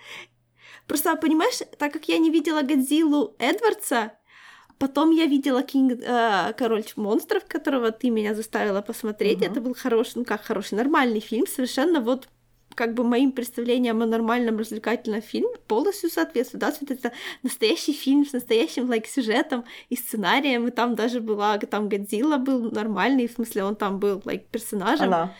Просто, 0.87 1.17
понимаешь, 1.17 1.59
так 1.79 1.93
как 1.93 2.07
я 2.09 2.19
не 2.19 2.31
видела 2.31 2.63
Годзиллу 2.63 3.35
Эдвардса, 3.41 4.13
потом 4.83 5.13
я 5.13 5.27
видела 5.27 5.63
Кинг, 5.63 5.93
э, 5.93 6.53
Король 6.59 6.85
монстров, 6.97 7.45
которого 7.49 7.93
ты 7.93 8.11
меня 8.11 8.35
заставила 8.35 8.83
посмотреть. 8.83 9.39
Uh-huh. 9.39 9.51
Это 9.51 9.61
был 9.61 9.75
хороший, 9.75 10.19
ну 10.19 10.25
как 10.25 10.43
хороший, 10.43 10.75
нормальный 10.75 11.21
фильм, 11.21 11.47
совершенно 11.47 12.01
вот 12.01 12.29
как 12.75 12.95
бы 12.95 13.05
моим 13.05 13.31
представлениям 13.31 14.03
о 14.03 14.07
нормальном 14.07 14.59
развлекательном 14.59 15.23
фильме 15.23 15.57
полностью 15.69 16.11
соответствует. 16.11 16.61
Да, 16.61 16.73
это 16.95 17.13
настоящий 17.45 17.93
фильм 17.93 18.27
с 18.27 18.33
настоящим 18.33 18.91
like, 18.91 19.07
сюжетом 19.07 19.65
и 19.91 19.97
сценарием, 19.97 20.67
и 20.67 20.71
там 20.71 20.95
даже 20.95 21.21
была, 21.21 21.59
там 21.59 21.89
Годзилла 21.89 22.39
был 22.39 22.71
нормальный, 22.73 23.29
в 23.29 23.33
смысле 23.33 23.65
он 23.65 23.77
там 23.77 24.01
был 24.01 24.19
like, 24.25 24.47
персонажем. 24.51 25.07
Она. 25.07 25.35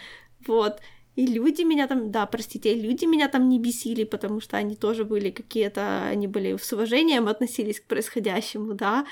Вот. 0.47 0.81
И 1.15 1.27
люди 1.27 1.63
меня 1.63 1.87
там, 1.87 2.11
да, 2.11 2.27
простите, 2.27 2.75
люди 2.75 3.05
меня 3.05 3.29
там 3.29 3.49
не 3.49 3.59
бесили, 3.59 4.05
потому 4.05 4.41
что 4.41 4.57
они 4.57 4.77
тоже 4.77 5.05
были 5.05 5.31
какие-то, 5.31 6.05
они 6.05 6.27
были 6.27 6.57
с 6.57 6.73
уважением 6.73 7.29
относились 7.29 7.81
к 7.81 7.87
происходящему, 7.87 8.75
да. 8.75 9.05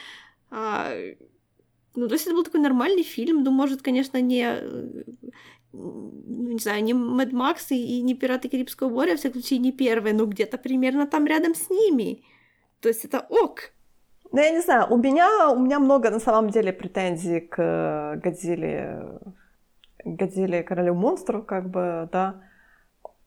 А, 0.50 0.92
ну, 1.94 2.08
то 2.08 2.14
есть 2.14 2.26
это 2.26 2.34
был 2.34 2.44
такой 2.44 2.60
нормальный 2.60 3.02
фильм, 3.02 3.42
ну, 3.44 3.50
может, 3.50 3.82
конечно, 3.82 4.20
не 4.20 4.62
ну, 5.72 6.50
не 6.52 6.58
знаю, 6.58 6.82
не 6.82 6.94
Мэд 6.94 7.32
Макс 7.32 7.70
и 7.70 8.02
не 8.02 8.14
Пираты 8.14 8.48
Карибского 8.48 8.88
моря, 8.88 9.14
в 9.14 9.18
всяком 9.18 9.40
случае, 9.40 9.60
не 9.60 9.72
первые, 9.72 10.14
но 10.14 10.26
где-то 10.26 10.58
примерно 10.58 11.06
там 11.06 11.26
рядом 11.26 11.54
с 11.54 11.70
ними. 11.70 12.24
То 12.80 12.88
есть 12.88 13.04
это 13.04 13.20
ок. 13.28 13.72
Ну, 14.32 14.40
я 14.40 14.50
не 14.50 14.60
знаю, 14.60 14.86
у 14.90 14.96
меня, 14.96 15.50
у 15.50 15.58
меня 15.58 15.78
много 15.78 16.10
на 16.10 16.20
самом 16.20 16.50
деле 16.50 16.72
претензий 16.72 17.40
к 17.40 17.58
э, 17.58 18.20
Годзилле, 18.20 19.20
Годзилле 20.04 20.62
Королю 20.62 20.94
монстров, 20.94 21.46
как 21.46 21.70
бы, 21.70 22.08
да 22.12 22.42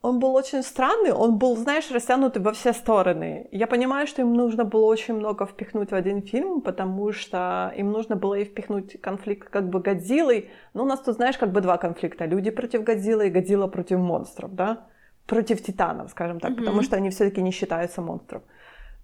он 0.04 0.18
был 0.18 0.34
очень 0.34 0.62
странный, 0.62 1.12
он 1.12 1.38
был, 1.38 1.56
знаешь, 1.56 1.90
растянутый 1.90 2.42
во 2.42 2.52
все 2.52 2.74
стороны. 2.74 3.48
Я 3.52 3.66
понимаю, 3.66 4.06
что 4.06 4.20
им 4.20 4.34
нужно 4.34 4.64
было 4.64 4.84
очень 4.84 5.14
много 5.14 5.46
впихнуть 5.46 5.92
в 5.92 5.94
один 5.94 6.20
фильм, 6.20 6.60
потому 6.60 7.12
что 7.12 7.72
им 7.74 7.90
нужно 7.90 8.14
было 8.14 8.34
и 8.34 8.44
впихнуть 8.44 9.00
конфликт 9.00 9.48
как 9.48 9.70
бы 9.70 9.80
Годзиллой. 9.80 10.50
Но 10.74 10.82
у 10.82 10.86
нас 10.86 11.00
тут, 11.00 11.14
знаешь, 11.14 11.38
как 11.38 11.52
бы 11.52 11.62
два 11.62 11.78
конфликта. 11.78 12.26
Люди 12.26 12.50
против 12.50 12.84
Годзиллы 12.84 13.28
и 13.28 13.30
Годзилла 13.30 13.66
против 13.66 13.98
монстров, 13.98 14.54
да? 14.54 14.86
Против 15.26 15.62
титанов, 15.62 16.10
скажем 16.10 16.38
так, 16.38 16.50
mm-hmm. 16.50 16.56
потому 16.56 16.82
что 16.82 16.96
они 16.96 17.08
все 17.08 17.30
таки 17.30 17.40
не 17.40 17.50
считаются 17.50 18.02
монстров. 18.02 18.42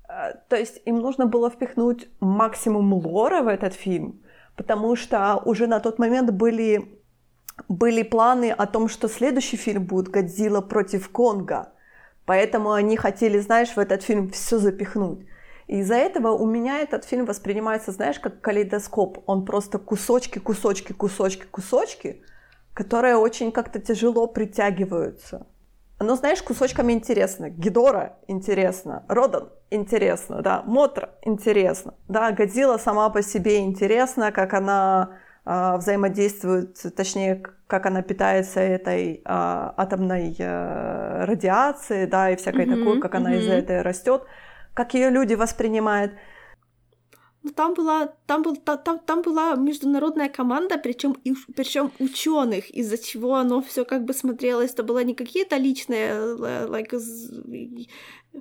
Э, 0.06 0.34
то 0.50 0.56
есть 0.56 0.82
им 0.84 0.96
нужно 0.96 1.24
было 1.24 1.48
впихнуть 1.48 2.08
максимум 2.20 2.92
лора 2.92 3.40
в 3.40 3.48
этот 3.48 3.72
фильм, 3.72 4.20
потому 4.54 4.96
что 4.96 5.40
уже 5.46 5.66
на 5.66 5.80
тот 5.80 5.98
момент 5.98 6.30
были 6.30 6.99
были 7.68 8.02
планы 8.02 8.50
о 8.50 8.66
том, 8.66 8.88
что 8.88 9.08
следующий 9.08 9.56
фильм 9.56 9.84
будет 9.84 10.08
«Годзилла 10.08 10.60
против 10.60 11.10
Конга», 11.10 11.72
поэтому 12.24 12.72
они 12.72 12.96
хотели, 12.96 13.38
знаешь, 13.38 13.70
в 13.70 13.78
этот 13.78 14.02
фильм 14.02 14.30
все 14.30 14.58
запихнуть. 14.58 15.26
И 15.66 15.78
из-за 15.78 15.94
этого 15.94 16.32
у 16.32 16.46
меня 16.46 16.80
этот 16.80 17.04
фильм 17.04 17.26
воспринимается, 17.26 17.92
знаешь, 17.92 18.18
как 18.18 18.40
калейдоскоп. 18.40 19.18
Он 19.26 19.44
просто 19.44 19.78
кусочки, 19.78 20.40
кусочки, 20.40 20.92
кусочки, 20.92 21.44
кусочки, 21.48 22.22
которые 22.74 23.16
очень 23.16 23.52
как-то 23.52 23.78
тяжело 23.80 24.26
притягиваются. 24.26 25.46
Но, 26.00 26.16
знаешь, 26.16 26.42
кусочками 26.42 26.92
интересно. 26.92 27.50
Гидора 27.50 28.16
интересно, 28.26 29.04
Родан 29.06 29.50
интересно, 29.70 30.42
да, 30.42 30.62
Мотра 30.66 31.10
интересно, 31.22 31.94
да, 32.08 32.32
Годзилла 32.32 32.78
сама 32.78 33.08
по 33.10 33.22
себе 33.22 33.58
интересна, 33.58 34.32
как 34.32 34.54
она 34.54 35.18
взаимодействует, 35.44 36.76
точнее, 36.94 37.42
как 37.66 37.86
она 37.86 38.02
питается 38.02 38.60
этой 38.60 39.22
а, 39.24 39.72
атомной 39.76 40.36
а, 40.38 41.24
радиацией, 41.24 42.06
да, 42.06 42.30
и 42.30 42.36
всякой 42.36 42.66
mm-hmm, 42.66 42.78
такой, 42.78 43.00
как 43.00 43.14
mm-hmm. 43.14 43.16
она 43.16 43.34
из-за 43.36 43.52
этого 43.52 43.82
растет, 43.82 44.24
как 44.74 44.94
ее 44.94 45.10
люди 45.10 45.34
воспринимают. 45.34 46.12
Ну, 47.42 47.50
там 47.52 47.72
была, 47.72 48.08
там, 48.26 48.42
был, 48.42 48.56
там, 48.56 48.98
там 48.98 49.22
была 49.22 49.54
международная 49.54 50.28
команда, 50.28 50.76
причем 50.76 51.16
причем 51.56 51.90
ученых, 51.98 52.68
из-за 52.70 52.98
чего 52.98 53.36
оно 53.36 53.62
все 53.62 53.86
как 53.86 54.04
бы 54.04 54.12
смотрелось. 54.12 54.74
Это 54.74 54.82
было 54.82 55.02
не 55.04 55.14
какие-то 55.14 55.56
личные, 55.56 56.12
like, 56.66 56.92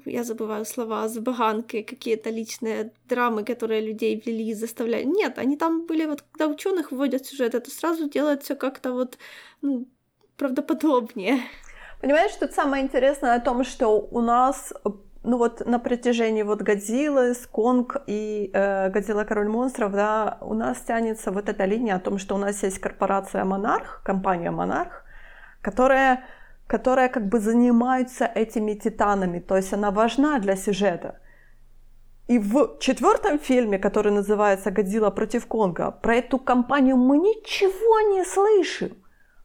я 0.05 0.23
забываю 0.23 0.65
слова, 0.65 1.07
забаганки, 1.07 1.81
какие-то 1.81 2.29
личные 2.29 2.91
драмы, 3.07 3.43
которые 3.43 3.81
людей 3.81 4.21
ввели 4.23 4.49
и 4.49 4.53
заставляли. 4.53 5.03
Нет, 5.03 5.39
они 5.39 5.57
там 5.57 5.85
были, 5.85 6.05
вот 6.05 6.23
когда 6.31 6.47
ученых 6.47 6.91
вводят 6.91 7.25
сюжет, 7.25 7.55
это 7.55 7.69
сразу 7.71 8.09
делает 8.09 8.43
все 8.43 8.55
как-то 8.55 8.93
вот 8.93 9.17
ну, 9.61 9.87
правдоподобнее. 10.37 11.39
Понимаешь, 12.01 12.31
тут 12.39 12.53
самое 12.53 12.83
интересное 12.83 13.35
о 13.35 13.41
том, 13.41 13.63
что 13.63 13.99
у 13.99 14.21
нас 14.21 14.73
ну 15.23 15.37
вот 15.37 15.65
на 15.65 15.79
протяжении 15.79 16.43
вот 16.43 16.61
Годзиллы, 16.61 17.33
Сконг 17.33 17.97
и 18.07 18.51
э, 18.53 18.89
Годзилла 18.89 19.25
Король 19.25 19.49
монстров, 19.49 19.91
да, 19.91 20.37
у 20.41 20.53
нас 20.53 20.79
тянется 20.79 21.31
вот 21.31 21.49
эта 21.49 21.65
линия 21.65 21.95
о 21.95 21.99
том, 21.99 22.19
что 22.19 22.35
у 22.35 22.37
нас 22.37 22.63
есть 22.63 22.79
корпорация 22.79 23.43
Монарх, 23.43 24.01
компания 24.03 24.51
Монарх, 24.51 25.03
которая 25.61 26.23
которая 26.69 27.09
как 27.09 27.27
бы 27.29 27.39
занимается 27.39 28.25
этими 28.25 28.75
титанами, 28.75 29.39
то 29.39 29.57
есть 29.57 29.73
она 29.73 29.89
важна 29.89 30.39
для 30.39 30.55
сюжета. 30.55 31.19
И 32.27 32.37
в 32.37 32.77
четвертом 32.79 33.39
фильме, 33.39 33.79
который 33.79 34.11
называется 34.11 34.69
«Годзилла 34.69 35.09
против 35.09 35.47
Конга», 35.47 35.91
про 35.91 36.15
эту 36.17 36.37
компанию 36.37 36.95
мы 36.95 37.17
ничего 37.17 38.13
не 38.13 38.23
слышим. 38.23 38.91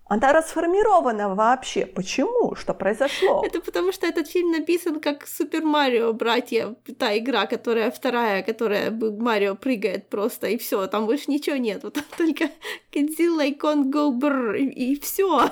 Она 0.06 0.34
расформирована 0.34 1.34
вообще. 1.34 1.86
Почему? 1.86 2.54
Что 2.56 2.74
произошло? 2.74 3.42
Это 3.42 3.60
потому 3.60 3.90
что 3.92 4.06
этот 4.06 4.28
фильм 4.28 4.50
написан 4.50 5.00
как 5.00 5.26
Супер 5.26 5.64
Марио 5.64 6.12
братья, 6.12 6.74
та 6.98 7.16
игра, 7.16 7.46
которая 7.46 7.90
вторая, 7.90 8.42
которая 8.42 8.90
Марио 8.90 9.54
прыгает 9.54 10.10
просто, 10.10 10.48
и 10.48 10.58
все, 10.58 10.86
там 10.88 11.06
больше 11.06 11.30
ничего 11.30 11.56
нет. 11.56 11.84
Вот 11.84 11.98
только 12.18 12.50
Godzilla 12.92 13.46
и 13.46 13.54
Конго 13.54 14.10
Бр, 14.10 14.56
и, 14.56 14.92
и 14.92 15.00
все. 15.00 15.50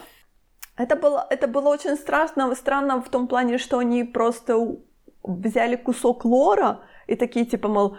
Это 0.77 0.97
было, 0.97 1.27
это 1.31 1.47
было 1.49 1.69
очень 1.69 1.97
страшно, 1.97 2.55
странно 2.55 3.03
в 3.03 3.09
том 3.09 3.29
плане, 3.29 3.59
что 3.59 3.79
они 3.79 4.05
просто 4.05 4.77
взяли 5.23 5.77
кусок 5.77 6.25
лора 6.25 6.81
и 7.07 7.15
такие 7.15 7.45
типа, 7.45 7.69
мол, 7.69 7.99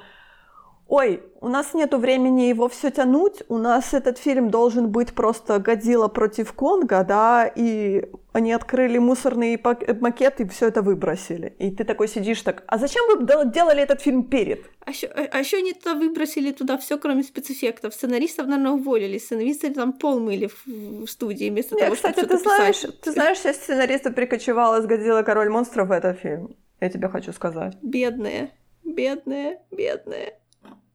ой, 0.88 1.24
у 1.42 1.48
нас 1.50 1.74
нету 1.74 1.98
времени 1.98 2.44
его 2.44 2.68
все 2.68 2.90
тянуть, 2.90 3.44
у 3.48 3.58
нас 3.58 3.94
этот 3.94 4.18
фильм 4.18 4.50
должен 4.50 4.90
быть 4.90 5.14
просто 5.14 5.60
Годзилла 5.60 6.08
против 6.08 6.54
Конга, 6.54 7.04
да, 7.04 7.46
и 7.46 8.10
они 8.34 8.52
открыли 8.52 8.98
мусорный 8.98 9.62
макет 10.02 10.42
и 10.42 10.48
все 10.48 10.68
это 10.68 10.82
выбросили. 10.82 11.56
И 11.60 11.72
ты 11.72 11.84
такой 11.84 12.08
сидишь 12.08 12.42
так, 12.42 12.64
а 12.68 12.78
зачем 12.78 13.04
вы 13.08 13.52
делали 13.52 13.82
этот 13.82 14.02
фильм 14.02 14.24
перед? 14.24 14.66
А 14.86 14.90
еще, 14.90 15.08
а 15.08 15.40
еще 15.40 15.58
они 15.58 15.74
туда 15.74 15.94
выбросили 15.94 16.52
туда 16.52 16.78
все, 16.78 16.98
кроме 16.98 17.24
спецэффектов. 17.24 17.94
Сценаристов, 17.94 18.48
наверное, 18.48 18.72
уволили. 18.72 19.18
Сценаристы 19.20 19.72
там 19.72 19.94
пол 19.94 20.20
мыли 20.20 20.50
в, 20.66 21.08
студии 21.08 21.50
вместо 21.50 21.76
Нет, 21.76 21.86
того, 21.86 21.96
кстати, 21.96 22.18
чтобы 22.18 22.28
ты 22.30 22.38
знаешь, 22.40 22.82
писать. 22.82 23.02
ты 23.02 23.12
знаешь, 23.12 23.38
сейчас 23.38 23.58
сценаристы 23.58 24.12
перекочевала 24.12 24.82
с 24.82 24.86
Годзилла 24.86 25.22
Король 25.22 25.50
монстров 25.50 25.90
в 25.90 25.92
этот 25.92 26.20
фильм. 26.20 26.56
Я 26.82 26.90
тебе 26.90 27.08
хочу 27.10 27.32
сказать. 27.32 27.78
Бедные, 27.82 28.52
бедные, 28.84 29.60
бедные 29.72 30.34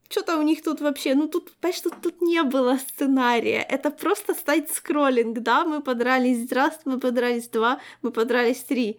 что-то 0.09 0.39
у 0.39 0.43
них 0.43 0.63
тут 0.63 0.81
вообще, 0.81 1.15
ну 1.15 1.29
тут, 1.29 1.53
понимаешь, 1.61 1.81
тут, 1.81 1.95
тут 2.03 2.23
не 2.23 2.43
было 2.43 2.79
сценария, 2.79 3.63
это 3.63 3.91
просто 3.91 4.35
стать 4.35 4.71
скроллинг, 4.71 5.39
да, 5.41 5.65
мы 5.65 5.83
подрались 5.83 6.51
раз, 6.53 6.81
мы 6.85 6.99
подрались 6.99 7.49
два, 7.49 7.81
мы 8.03 8.11
подрались 8.11 8.65
три. 8.65 8.99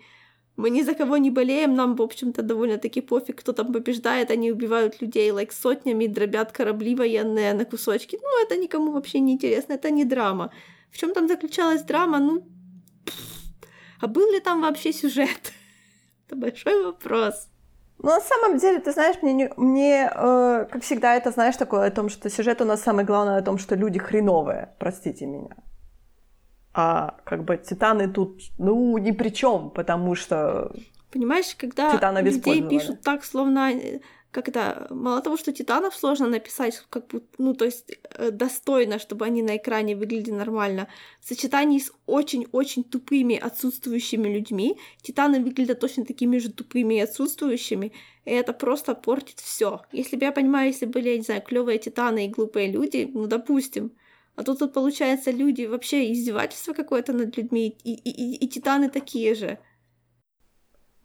Мы 0.56 0.72
ни 0.72 0.82
за 0.84 0.94
кого 0.94 1.18
не 1.18 1.32
болеем, 1.32 1.74
нам, 1.74 1.96
в 1.96 2.02
общем-то, 2.02 2.42
довольно-таки 2.42 3.00
пофиг, 3.02 3.40
кто 3.40 3.54
там 3.54 3.72
побеждает, 3.72 4.30
они 4.30 4.52
убивают 4.52 5.02
людей 5.02 5.32
like, 5.32 5.54
сотнями, 5.54 6.08
дробят 6.08 6.52
корабли 6.52 6.96
военные 6.96 7.54
на 7.54 7.64
кусочки. 7.64 8.20
Ну, 8.22 8.44
это 8.44 8.58
никому 8.58 8.92
вообще 8.92 9.20
не 9.20 9.32
интересно, 9.32 9.74
это 9.74 9.90
не 9.90 10.04
драма. 10.04 10.52
В 10.92 10.98
чем 10.98 11.14
там 11.14 11.30
заключалась 11.30 11.84
драма? 11.84 12.20
Ну, 12.20 12.44
а 14.02 14.08
был 14.08 14.32
ли 14.32 14.42
там 14.42 14.62
вообще 14.62 14.92
сюжет? 14.92 15.54
Это 16.28 16.36
большой 16.36 16.84
вопрос. 16.84 17.48
Ну, 18.02 18.10
на 18.10 18.22
самом 18.22 18.58
деле, 18.58 18.80
ты 18.80 18.92
знаешь, 18.92 19.18
мне, 19.22 19.52
мне 19.58 20.10
э, 20.14 20.68
как 20.72 20.84
всегда, 20.84 21.16
это, 21.16 21.32
знаешь, 21.32 21.58
такое 21.58 21.88
о 21.88 21.92
том, 21.92 22.10
что 22.10 22.30
сюжет 22.30 22.62
у 22.62 22.66
нас 22.66 22.82
самое 22.82 23.06
главное 23.06 23.38
о 23.38 23.42
том, 23.42 23.58
что 23.58 23.76
люди 23.76 24.00
хреновые, 24.00 24.74
простите 24.80 25.26
меня. 25.26 25.56
А 26.74 27.18
как 27.26 27.44
бы 27.44 27.58
титаны 27.58 28.08
тут, 28.08 28.42
ну, 28.58 28.98
ни 28.98 29.12
при 29.12 29.30
чем, 29.30 29.70
потому 29.72 30.16
что... 30.16 30.72
Понимаешь, 31.12 31.56
когда 31.56 32.22
людей 32.22 32.68
пишут 32.70 33.02
так, 33.02 33.26
словно 33.26 33.70
это, 34.48 34.88
мало 34.92 35.22
того, 35.22 35.38
что 35.38 35.52
титанов 35.52 35.96
сложно 35.96 36.28
написать, 36.28 36.84
как 36.90 37.08
будто, 37.08 37.28
ну, 37.38 37.56
то 37.56 37.66
есть 37.66 37.98
э, 38.16 38.30
достойно, 38.30 39.00
чтобы 39.00 39.26
они 39.26 39.42
на 39.42 39.58
экране 39.58 39.96
выглядели 39.96 40.36
нормально, 40.36 40.88
в 41.20 41.28
сочетании 41.28 41.80
с 41.80 41.92
очень-очень 42.06 42.84
тупыми 42.84 43.36
отсутствующими 43.36 44.28
людьми, 44.28 44.78
титаны 45.02 45.40
выглядят 45.40 45.80
точно 45.80 46.06
такими 46.06 46.38
же 46.38 46.52
тупыми 46.52 46.96
и 46.96 47.00
отсутствующими, 47.00 47.92
и 48.26 48.32
это 48.32 48.54
просто 48.54 48.94
портит 48.94 49.40
все. 49.40 49.82
Если 49.92 50.16
бы 50.16 50.26
я 50.26 50.32
понимаю, 50.32 50.68
если 50.68 50.86
были, 50.86 51.10
я 51.10 51.18
не 51.18 51.24
знаю, 51.24 51.42
клевые 51.42 51.80
титаны 51.80 52.26
и 52.26 52.30
глупые 52.30 52.72
люди, 52.72 53.10
ну, 53.12 53.26
допустим, 53.26 53.92
а 54.36 54.44
тут, 54.44 54.60
тут 54.60 54.74
получается, 54.74 55.32
люди 55.32 55.66
вообще 55.66 56.14
издевательство 56.14 56.74
какое-то 56.74 57.14
над 57.14 57.36
людьми, 57.36 57.76
и, 57.84 57.94
и, 57.94 58.10
и, 58.10 58.46
и 58.46 58.48
титаны 58.48 58.90
такие 58.90 59.36
же. 59.36 59.60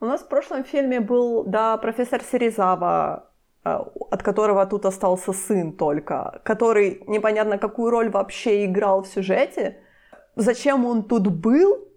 У 0.05 0.07
нас 0.07 0.21
в 0.21 0.29
прошлом 0.29 0.65
фильме 0.65 1.01
был, 1.01 1.45
да, 1.45 1.79
профессор 1.79 2.21
Серизава, 2.23 3.31
э, 3.65 3.71
от 4.11 4.23
которого 4.23 4.67
тут 4.67 4.85
остался 4.85 5.33
сын 5.33 5.73
только, 5.73 6.43
который 6.45 7.03
непонятно 7.07 7.57
какую 7.57 7.91
роль 7.91 8.11
вообще 8.11 8.67
играл 8.67 9.03
в 9.03 9.07
сюжете, 9.07 9.79
зачем 10.37 10.85
он 10.85 11.05
тут 11.05 11.29
был, 11.29 11.89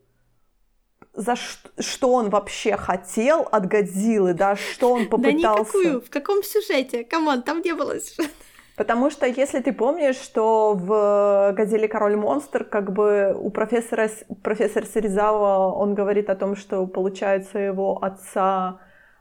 за 1.11 1.35
что, 1.35 1.69
что 1.79 2.13
он 2.13 2.29
вообще 2.29 2.77
хотел 2.77 3.41
от 3.41 3.65
Годзиллы, 3.65 4.33
да, 4.33 4.55
что 4.55 4.93
он 4.93 5.09
попытался... 5.09 5.73
Да 5.73 5.79
никакую, 5.79 6.01
в 6.01 6.09
каком 6.09 6.43
сюжете? 6.43 7.03
Come 7.03 7.26
on, 7.26 7.43
там 7.43 7.59
не 7.61 7.73
было 7.73 7.99
сюжета. 7.99 8.33
Потому 8.77 9.09
что, 9.09 9.25
если 9.25 9.59
ты 9.59 9.73
помнишь, 9.73 10.17
что 10.17 10.75
в 10.75 11.53
«Газели 11.57 11.87
король 11.87 12.15
монстр» 12.15 12.63
как 12.63 12.93
бы 12.93 13.35
у 13.35 13.49
профессора, 13.49 14.07
профессора 14.43 14.85
Серезава 14.85 15.73
он 15.73 15.95
говорит 15.95 16.29
о 16.29 16.35
том, 16.35 16.55
что, 16.55 16.85
получается, 16.85 17.57
его 17.57 17.97
отца 18.03 18.79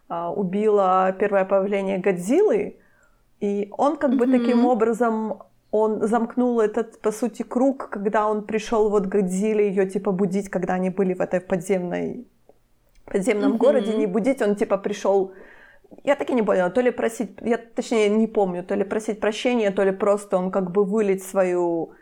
а, 0.08 0.30
убило 0.30 1.16
первое 1.18 1.46
появление 1.46 1.96
Годзиллы, 1.96 2.76
и 3.40 3.68
он 3.78 3.96
как 3.96 4.10
mm-hmm. 4.10 4.18
бы 4.18 4.38
таким 4.38 4.66
образом 4.66 5.42
он 5.70 6.06
замкнул 6.06 6.60
этот, 6.60 7.00
по 7.00 7.10
сути, 7.10 7.42
круг, 7.42 7.88
когда 7.88 8.28
он 8.28 8.44
пришел 8.44 8.90
вот 8.90 9.06
к 9.06 9.08
Годзилле 9.08 9.68
ее 9.68 9.86
типа 9.86 10.12
будить, 10.12 10.50
когда 10.50 10.74
они 10.74 10.90
были 10.90 11.14
в 11.14 11.20
этой 11.22 11.40
подземной 11.40 12.26
подземном 13.06 13.54
mm-hmm. 13.54 13.58
городе, 13.58 13.96
не 13.96 14.06
будить, 14.06 14.42
он 14.42 14.54
типа 14.54 14.76
пришел 14.76 15.32
я 16.04 16.16
так 16.16 16.30
и 16.30 16.34
не 16.34 16.42
поняла, 16.42 16.70
то 16.70 16.80
ли 16.80 16.90
просить, 16.90 17.30
я 17.42 17.58
точнее 17.58 18.08
не 18.08 18.26
помню, 18.26 18.64
то 18.64 18.74
ли 18.74 18.84
просить 18.84 19.20
прощения, 19.20 19.70
то 19.70 19.84
ли 19.84 19.92
просто 19.92 20.36
он 20.36 20.50
как 20.50 20.70
бы 20.70 20.84
вылить 20.84 21.22
свою 21.22 21.92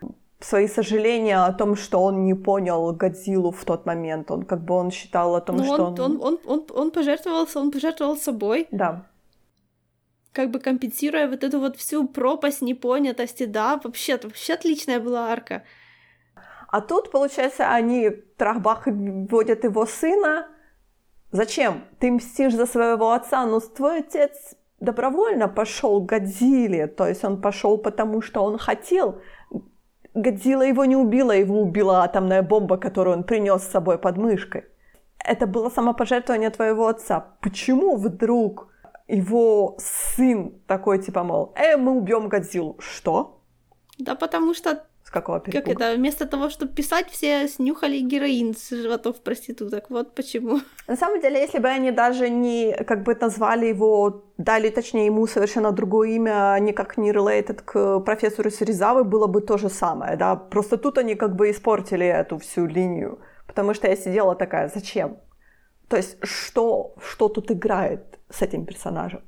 свои 0.40 0.68
сожаления 0.68 1.46
о 1.46 1.52
том, 1.52 1.74
что 1.74 2.02
он 2.02 2.24
не 2.24 2.34
понял 2.34 2.92
Годзиллу 2.92 3.50
в 3.50 3.64
тот 3.64 3.86
момент. 3.86 4.30
Он 4.30 4.44
как 4.44 4.62
бы 4.64 4.74
он 4.74 4.90
считал 4.90 5.34
о 5.34 5.40
том, 5.40 5.56
Но 5.56 5.64
что 5.64 5.84
он, 5.86 6.00
он... 6.00 6.20
Он, 6.20 6.38
он, 6.46 6.66
он, 6.74 6.90
пожертвовался, 6.90 7.60
он 7.60 7.70
пожертвовал 7.70 8.16
собой. 8.16 8.68
Да. 8.70 9.06
Как 10.32 10.50
бы 10.50 10.58
компенсируя 10.58 11.28
вот 11.28 11.44
эту 11.44 11.60
вот 11.60 11.76
всю 11.76 12.06
пропасть 12.06 12.60
непонятости, 12.62 13.46
да, 13.46 13.80
вообще, 13.82 14.18
вообще 14.22 14.54
отличная 14.54 15.00
была 15.00 15.32
арка. 15.32 15.62
А 16.68 16.80
тут, 16.80 17.10
получается, 17.10 17.70
они 17.70 18.10
трахбах 18.10 18.86
вводят 18.86 19.64
его 19.64 19.86
сына, 19.86 20.48
Зачем? 21.34 21.84
Ты 21.98 22.12
мстишь 22.12 22.54
за 22.54 22.64
своего 22.64 23.10
отца, 23.10 23.44
но 23.44 23.58
твой 23.58 23.98
отец 23.98 24.54
добровольно 24.78 25.48
пошел 25.48 26.00
к 26.00 26.06
Годзилле, 26.06 26.86
то 26.86 27.08
есть 27.08 27.24
он 27.24 27.40
пошел 27.40 27.76
потому, 27.76 28.22
что 28.22 28.44
он 28.44 28.56
хотел. 28.56 29.20
Годзилла 30.14 30.62
его 30.62 30.84
не 30.84 30.94
убила, 30.94 31.32
его 31.32 31.60
убила 31.60 32.04
атомная 32.04 32.42
бомба, 32.42 32.76
которую 32.76 33.16
он 33.16 33.24
принес 33.24 33.62
с 33.62 33.70
собой 33.70 33.98
под 33.98 34.16
мышкой. 34.16 34.66
Это 35.18 35.48
было 35.48 35.70
самопожертвование 35.70 36.50
твоего 36.50 36.86
отца. 36.86 37.26
Почему 37.40 37.96
вдруг 37.96 38.68
его 39.08 39.76
сын 39.80 40.54
такой 40.68 41.02
типа, 41.02 41.24
мол, 41.24 41.52
э, 41.56 41.76
мы 41.76 41.96
убьем 41.96 42.28
Годзиллу? 42.28 42.76
Что? 42.78 43.40
Да 43.98 44.14
потому 44.14 44.54
что 44.54 44.84
какого 45.14 45.40
перепуга? 45.40 45.74
Как 45.74 45.82
это? 45.82 45.96
Вместо 45.96 46.26
того, 46.26 46.50
чтобы 46.50 46.74
писать, 46.74 47.10
все 47.10 47.48
снюхали 47.48 48.00
героин 48.00 48.54
с 48.54 48.70
животов 48.70 49.20
проституток. 49.22 49.90
Вот 49.90 50.14
почему. 50.14 50.60
На 50.88 50.96
самом 50.96 51.20
деле, 51.20 51.40
если 51.40 51.60
бы 51.60 51.68
они 51.68 51.92
даже 51.92 52.28
не 52.28 52.72
как 52.86 53.02
бы 53.04 53.16
назвали 53.20 53.66
его, 53.66 54.24
дали 54.38 54.70
точнее 54.70 55.06
ему 55.06 55.26
совершенно 55.26 55.72
другое 55.72 56.10
имя, 56.10 56.58
никак 56.60 56.98
не 56.98 57.12
related 57.12 57.62
к 57.64 58.00
профессору 58.00 58.50
Сиризавы, 58.50 59.04
было 59.04 59.26
бы 59.26 59.40
то 59.40 59.58
же 59.58 59.68
самое, 59.68 60.16
да. 60.16 60.36
Просто 60.36 60.76
тут 60.76 60.98
они 60.98 61.14
как 61.14 61.36
бы 61.36 61.50
испортили 61.50 62.06
эту 62.06 62.38
всю 62.38 62.66
линию. 62.66 63.18
Потому 63.46 63.74
что 63.74 63.88
я 63.88 63.96
сидела 63.96 64.34
такая, 64.34 64.70
зачем? 64.74 65.16
То 65.88 65.96
есть 65.96 66.16
что, 66.22 66.94
что 67.00 67.28
тут 67.28 67.50
играет 67.50 68.18
с 68.30 68.42
этим 68.42 68.66
персонажем? 68.66 69.20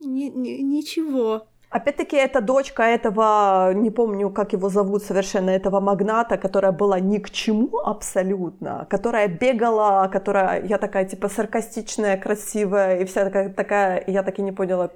Ни, 0.00 0.30
ничего. 0.62 1.46
Опять-таки, 1.74 2.16
это 2.16 2.40
дочка 2.40 2.84
этого, 2.84 3.72
не 3.74 3.90
помню, 3.90 4.30
как 4.30 4.52
его 4.52 4.68
зовут 4.68 5.02
совершенно, 5.02 5.50
этого 5.50 5.80
магната, 5.80 6.36
которая 6.36 6.70
была 6.70 7.00
ни 7.00 7.18
к 7.18 7.30
чему 7.30 7.78
абсолютно, 7.78 8.86
которая 8.88 9.26
бегала, 9.26 10.08
которая, 10.12 10.62
я 10.64 10.78
такая, 10.78 11.04
типа, 11.04 11.28
саркастичная, 11.28 12.16
красивая, 12.16 13.00
и 13.00 13.04
вся 13.04 13.24
такая, 13.24 13.52
такая 13.52 14.04
я 14.06 14.22
так 14.22 14.38
и 14.38 14.42
не 14.42 14.52
поняла, 14.52 14.90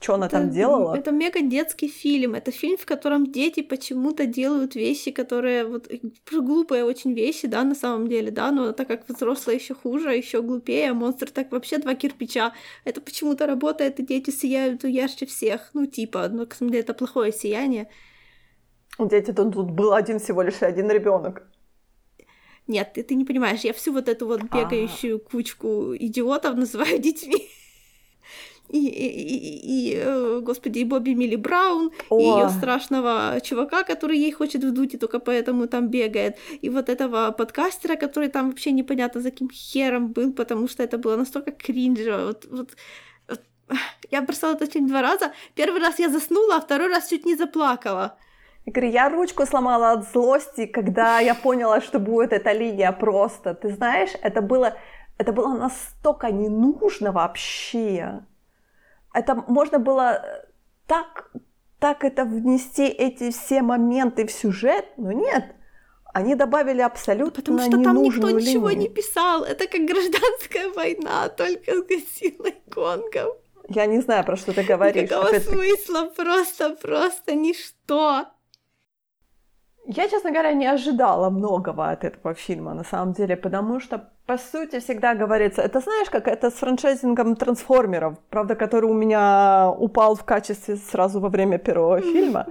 что 0.00 0.14
она 0.14 0.26
это, 0.26 0.38
там 0.38 0.50
делала? 0.50 0.94
Это 0.94 1.10
мега 1.10 1.40
детский 1.42 1.88
фильм. 1.88 2.34
Это 2.34 2.50
фильм, 2.50 2.76
в 2.76 2.86
котором 2.86 3.30
дети 3.30 3.62
почему-то 3.62 4.26
делают 4.26 4.74
вещи, 4.74 5.10
которые 5.10 5.64
вот 5.66 5.92
э, 5.92 5.98
глупые 6.30 6.84
очень 6.84 7.12
вещи, 7.12 7.46
да, 7.46 7.64
на 7.64 7.74
самом 7.74 8.08
деле, 8.08 8.30
да, 8.30 8.50
но 8.50 8.72
так 8.72 8.88
как 8.88 9.08
взрослые 9.08 9.58
еще 9.58 9.74
хуже, 9.74 10.16
еще 10.16 10.42
глупее, 10.42 10.90
а 10.90 10.94
монстр 10.94 11.30
так 11.30 11.52
вообще 11.52 11.78
два 11.78 11.94
кирпича. 11.94 12.52
Это 12.84 13.00
почему-то 13.00 13.46
работает, 13.46 14.00
и 14.00 14.06
дети 14.06 14.30
сияют 14.30 14.84
ярче 14.84 15.26
всех. 15.26 15.70
Ну, 15.74 15.86
типа, 15.86 16.28
но, 16.28 16.44
на 16.44 16.54
самом 16.54 16.72
деле, 16.72 16.82
это 16.82 16.94
плохое 16.94 17.32
сияние. 17.32 17.88
Дети, 18.98 19.32
тут, 19.32 19.52
тут 19.52 19.70
был 19.70 19.92
один 19.92 20.18
всего 20.18 20.42
лишь 20.42 20.62
один 20.62 20.90
ребенок. 20.90 21.42
Нет, 22.66 22.92
ты, 22.94 23.02
ты 23.02 23.14
не 23.14 23.26
понимаешь, 23.26 23.60
я 23.60 23.74
всю 23.74 23.92
вот 23.92 24.08
эту 24.08 24.26
вот 24.26 24.40
а. 24.50 24.64
бегающую 24.64 25.16
А-а-а. 25.16 25.30
кучку 25.30 25.94
идиотов 25.96 26.56
называю 26.56 26.98
детьми 26.98 27.50
и, 28.70 28.78
и, 28.78 29.06
и, 29.06 29.92
и 29.92 29.94
э, 29.96 30.40
господи, 30.40 30.80
и 30.80 30.84
Бобби 30.84 31.14
Милли 31.14 31.36
Браун, 31.36 31.92
О. 32.08 32.18
и 32.18 32.24
ее 32.24 32.48
страшного 32.48 33.40
чувака, 33.42 33.84
который 33.84 34.18
ей 34.18 34.32
хочет 34.32 34.64
вдуть, 34.64 34.94
и 34.94 34.98
только 34.98 35.18
поэтому 35.18 35.66
там 35.66 35.88
бегает, 35.88 36.36
и 36.62 36.70
вот 36.70 36.88
этого 36.88 37.30
подкастера, 37.30 37.96
который 37.96 38.28
там 38.28 38.50
вообще 38.50 38.72
непонятно 38.72 39.20
за 39.20 39.30
каким 39.30 39.50
хером 39.50 40.08
был, 40.08 40.32
потому 40.32 40.68
что 40.68 40.82
это 40.82 40.98
было 40.98 41.16
настолько 41.16 41.52
кринжево, 41.52 42.26
вот, 42.26 42.46
вот 42.50 42.76
я 44.10 44.22
бросала 44.22 44.54
этот 44.54 44.72
фильм 44.72 44.88
два 44.88 45.02
раза. 45.02 45.32
Первый 45.54 45.80
раз 45.80 45.98
я 45.98 46.08
заснула, 46.08 46.56
а 46.56 46.60
второй 46.60 46.88
раз 46.88 47.08
чуть 47.08 47.26
не 47.26 47.36
заплакала. 47.36 48.16
Я 48.66 48.72
говорю, 48.72 48.92
я 48.92 49.08
ручку 49.10 49.46
сломала 49.46 49.92
от 49.92 50.10
злости, 50.10 50.66
когда 50.66 51.20
я 51.20 51.34
поняла, 51.34 51.80
что 51.80 51.98
будет 51.98 52.32
эта 52.32 52.52
линия 52.52 52.92
просто. 52.92 53.54
Ты 53.54 53.68
знаешь, 53.74 54.10
это 54.22 54.40
было, 54.40 54.74
это 55.18 55.32
было 55.32 55.54
настолько 55.54 56.30
не 56.30 56.48
нужно 56.48 57.12
вообще 57.12 58.24
это 59.14 59.34
можно 59.34 59.78
было 59.78 60.22
э, 60.22 60.46
так, 60.86 61.30
так 61.78 62.04
это 62.04 62.24
внести 62.24 62.86
эти 62.86 63.30
все 63.30 63.62
моменты 63.62 64.26
в 64.26 64.32
сюжет, 64.32 64.86
но 64.96 65.12
нет. 65.12 65.54
Они 66.12 66.34
добавили 66.34 66.80
абсолютно 66.80 67.42
Потому 67.42 67.58
что 67.60 67.82
там 67.82 68.02
никто 68.02 68.28
линию. 68.28 68.40
ничего 68.40 68.70
не 68.70 68.88
писал. 68.88 69.42
Это 69.42 69.66
как 69.66 69.80
гражданская 69.80 70.70
война, 70.72 71.28
только 71.28 71.72
с 71.72 71.82
Годзиллой 71.82 72.54
Конгом. 72.70 73.32
Я 73.68 73.86
не 73.86 74.00
знаю, 74.00 74.24
про 74.24 74.36
что 74.36 74.52
ты 74.52 74.62
говоришь. 74.62 75.10
Никакого 75.10 75.38
смысла, 75.40 76.12
просто, 76.14 76.70
просто 76.70 77.34
ничто. 77.34 78.26
Я, 79.86 80.08
честно 80.08 80.30
говоря, 80.30 80.52
не 80.52 80.66
ожидала 80.66 81.30
многого 81.30 81.90
от 81.90 82.04
этого 82.04 82.34
фильма, 82.34 82.74
на 82.74 82.84
самом 82.84 83.12
деле, 83.12 83.36
потому 83.36 83.80
что, 83.80 84.13
по 84.26 84.38
сути, 84.38 84.80
всегда 84.80 85.14
говорится, 85.14 85.62
это 85.62 85.80
знаешь, 85.80 86.10
как 86.10 86.28
это 86.28 86.50
с 86.50 86.54
франчайзингом 86.54 87.36
трансформеров, 87.36 88.18
правда, 88.30 88.54
который 88.54 88.90
у 88.90 88.94
меня 88.94 89.70
упал 89.78 90.14
в 90.14 90.24
качестве 90.24 90.76
сразу 90.76 91.20
во 91.20 91.28
время 91.28 91.58
первого 91.58 92.00
фильма, 92.12 92.46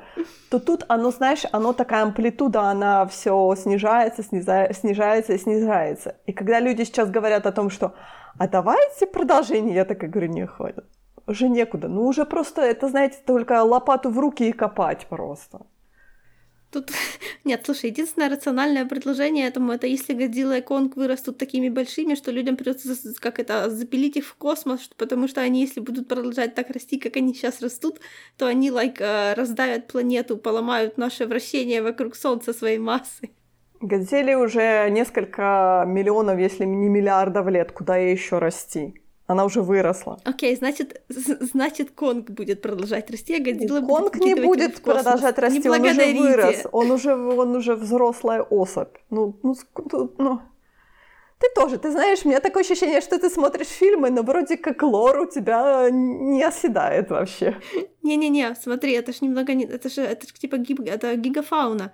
то 0.50 0.60
тут 0.60 0.86
оно, 0.88 1.12
знаешь, 1.12 1.46
оно 1.52 1.74
такая 1.74 2.04
амплитуда, 2.04 2.62
она 2.62 3.06
все 3.06 3.56
снижается, 3.56 4.24
снижается, 4.24 4.80
снижается 4.80 5.34
и 5.34 5.38
снижается. 5.38 6.16
И 6.26 6.34
когда 6.34 6.60
люди 6.60 6.84
сейчас 6.84 7.10
говорят 7.10 7.46
о 7.46 7.52
том, 7.52 7.70
что 7.70 7.94
а 8.38 8.48
давайте 8.48 9.06
продолжение. 9.06 9.76
Я 9.76 9.86
такая 9.86 10.10
говорю, 10.10 10.32
не, 10.32 10.46
хватит. 10.46 10.86
Уже 11.28 11.50
некуда. 11.50 11.88
Ну, 11.88 12.06
уже 12.08 12.26
просто, 12.26 12.62
это, 12.62 12.90
знаете, 12.90 13.18
только 13.26 13.64
лопату 13.64 14.10
в 14.10 14.20
руки 14.20 14.50
и 14.50 14.52
копать 14.52 15.08
просто. 15.08 15.60
Тут 16.74 16.92
нет, 17.44 17.62
слушай, 17.64 17.92
единственное 17.92 18.30
рациональное 18.30 18.86
предложение 18.86 19.48
этому 19.48 19.72
это 19.72 19.86
если 19.86 20.14
Годзилла 20.14 20.58
и 20.58 20.62
Конг 20.62 20.98
вырастут 20.98 21.38
такими 21.38 21.70
большими, 21.70 22.16
что 22.16 22.32
людям 22.32 22.58
придется 22.58 22.96
как 23.20 23.40
это 23.40 23.70
запилить 23.70 24.18
их 24.18 24.26
в 24.26 24.36
космос, 24.36 24.90
потому 24.98 25.28
что 25.28 25.42
они, 25.42 25.62
если 25.62 25.80
будут 25.80 26.08
продолжать 26.08 26.56
так 26.56 26.72
расти, 26.72 26.98
как 26.98 27.16
они 27.16 27.34
сейчас 27.34 27.62
растут, 27.62 28.00
то 28.38 28.48
они 28.48 28.70
like 28.70 28.98
э, 29.00 29.34
раздавят 29.36 29.88
планету, 29.88 30.38
поломают 30.38 30.98
наше 30.98 31.28
вращение 31.28 31.84
вокруг 31.84 32.16
Солнца 32.16 32.54
своей 32.54 32.80
массой. 32.80 33.32
Годзилле 33.80 34.38
уже 34.38 34.90
несколько 34.90 35.84
миллионов, 35.86 36.40
если 36.40 36.66
не 36.66 36.90
миллиардов 36.90 37.48
лет, 37.50 37.72
куда 37.72 37.98
ей 37.98 38.14
еще 38.14 38.40
расти? 38.40 39.03
Она 39.26 39.46
уже 39.46 39.62
выросла. 39.62 40.20
Окей, 40.26 40.54
okay, 40.54 40.58
значит, 40.58 41.02
значит, 41.08 41.92
Конг 41.92 42.30
будет 42.30 42.62
продолжать 42.62 43.10
расти, 43.10 43.36
а 43.36 43.40
Годзилла 43.40 43.80
Конг 43.80 44.18
будет 44.18 44.26
не 44.26 44.36
будет 44.36 44.82
продолжать 44.82 45.40
расти, 45.40 45.60
не 45.60 45.70
он 45.70 45.82
уже 45.82 46.14
вырос, 46.14 46.68
он 46.72 46.92
уже, 46.92 47.16
он 47.16 47.56
уже 47.56 47.76
взрослая 47.76 48.42
особь. 48.42 48.98
Ну, 49.10 49.40
ну, 49.44 49.56
ну, 50.18 50.42
ты 51.44 51.50
тоже, 51.56 51.78
ты 51.78 51.92
знаешь, 51.92 52.20
у 52.26 52.30
меня 52.30 52.40
такое 52.40 52.64
ощущение, 52.64 53.02
что 53.02 53.20
ты 53.20 53.30
смотришь 53.30 53.68
фильмы, 53.68 54.10
но 54.10 54.24
вроде 54.24 54.56
как 54.56 54.82
лор 54.84 55.20
у 55.20 55.26
тебя 55.26 55.90
не 55.92 56.42
оседает 56.44 57.10
вообще. 57.10 57.56
Не-не-не, 58.02 58.56
смотри, 58.56 58.94
это 58.94 59.12
ж 59.12 59.22
немного 59.22 59.54
не... 59.54 59.66
Это 59.66 59.90
же, 59.90 60.02
это 60.02 60.26
ж 60.28 60.34
типа 60.34 60.58
гиг... 60.58 60.80
это 60.80 61.16
гигафауна. 61.16 61.92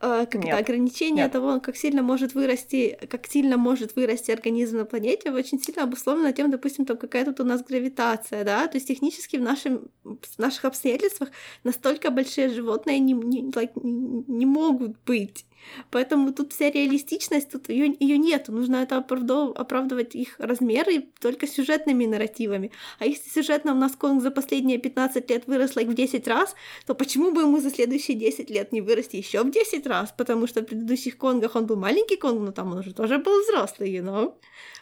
Э, 0.00 0.26
как 0.30 0.44
это 0.44 0.58
ограничение 0.58 1.24
Нет. 1.24 1.32
того, 1.32 1.58
как 1.60 1.76
сильно 1.76 2.02
может 2.02 2.34
вырасти, 2.34 2.98
как 3.08 3.26
сильно 3.26 3.56
может 3.56 3.96
вырасти 3.96 4.30
организм 4.30 4.78
на 4.78 4.84
планете, 4.84 5.30
очень 5.30 5.58
сильно 5.58 5.84
обусловлено 5.84 6.32
тем, 6.32 6.50
допустим, 6.50 6.84
там 6.84 6.98
какая 6.98 7.24
тут 7.24 7.40
у 7.40 7.44
нас 7.44 7.62
гравитация, 7.62 8.44
да, 8.44 8.66
то 8.68 8.76
есть 8.76 8.88
технически 8.88 9.36
в, 9.36 9.42
нашем, 9.42 9.88
в 10.04 10.38
наших 10.38 10.66
обстоятельствах 10.66 11.30
настолько 11.64 12.10
большие 12.10 12.50
животные 12.50 12.98
не, 12.98 13.14
не, 13.14 13.42
like, 13.50 13.72
не 13.82 14.44
могут 14.44 14.96
быть. 15.06 15.46
Поэтому 15.90 16.32
тут 16.32 16.52
вся 16.52 16.70
реалистичность, 16.70 17.50
тут 17.50 17.68
ее, 17.68 17.94
ее 17.98 18.18
нету. 18.18 18.52
Нужно 18.52 18.76
это 18.76 18.96
оправдывать 18.96 20.14
их 20.14 20.36
размеры 20.38 21.08
только 21.20 21.46
сюжетными 21.46 22.06
нарративами. 22.06 22.72
А 22.98 23.06
если 23.06 23.28
сюжетно 23.28 23.72
у 23.72 23.76
нас 23.76 23.96
Конг 23.96 24.22
за 24.22 24.30
последние 24.30 24.78
15 24.78 25.30
лет 25.30 25.46
вырос 25.46 25.76
like, 25.76 25.90
в 25.90 25.94
10 25.94 26.28
раз, 26.28 26.54
то 26.86 26.94
почему 26.94 27.32
бы 27.32 27.42
ему 27.42 27.60
за 27.60 27.70
следующие 27.70 28.16
10 28.16 28.50
лет 28.50 28.72
не 28.72 28.80
вырасти 28.80 29.16
еще 29.16 29.42
в 29.42 29.50
10 29.50 29.86
раз? 29.86 30.14
Потому 30.16 30.46
что 30.46 30.60
в 30.60 30.66
предыдущих 30.66 31.18
Конгах 31.18 31.56
он 31.56 31.66
был 31.66 31.76
маленький 31.76 32.16
Конг, 32.16 32.40
но 32.40 32.52
там 32.52 32.72
он 32.72 32.78
уже 32.78 32.94
тоже 32.94 33.18
был 33.18 33.42
взрослый, 33.42 33.90
you 33.90 34.02
know? 34.02 34.34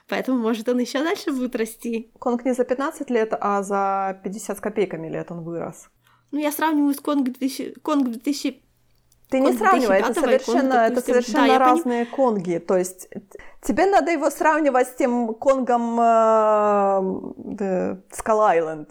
Поэтому, 0.09 0.39
может, 0.39 0.69
он 0.69 0.79
еще 0.79 1.03
дальше 1.03 1.33
будет 1.33 1.57
расти. 1.57 2.11
Конг 2.19 2.45
не 2.45 2.55
за 2.55 2.65
15 2.65 3.11
лет, 3.11 3.33
а 3.41 3.63
за 3.63 4.21
50 4.23 4.59
с 4.59 4.61
копейками 4.61 5.09
лет 5.09 5.31
он 5.31 5.43
вырос. 5.43 5.89
Ну, 6.31 6.41
я 6.41 6.53
сравниваю 6.53 6.95
с 6.95 7.01
Конг 7.01 7.25
2000, 7.25 7.75
Конг 7.83 8.09
2000 8.09 8.64
ты 9.31 9.41
не 9.41 9.53
сравнивай, 9.53 10.01
это 10.01 10.15
совершенно, 10.15 10.75
это 10.87 11.01
совершенно 11.01 11.47
да, 11.47 11.59
разные 11.59 12.05
поним... 12.05 12.17
конги. 12.17 12.59
То 12.59 12.77
есть 12.77 13.09
тебе 13.63 13.87
надо 13.87 14.11
его 14.13 14.31
сравнивать 14.31 14.89
с 14.89 14.95
тем 14.95 15.35
конгом 15.35 15.99
э, 15.99 16.03
Skull 18.11 18.41
Island, 18.57 18.89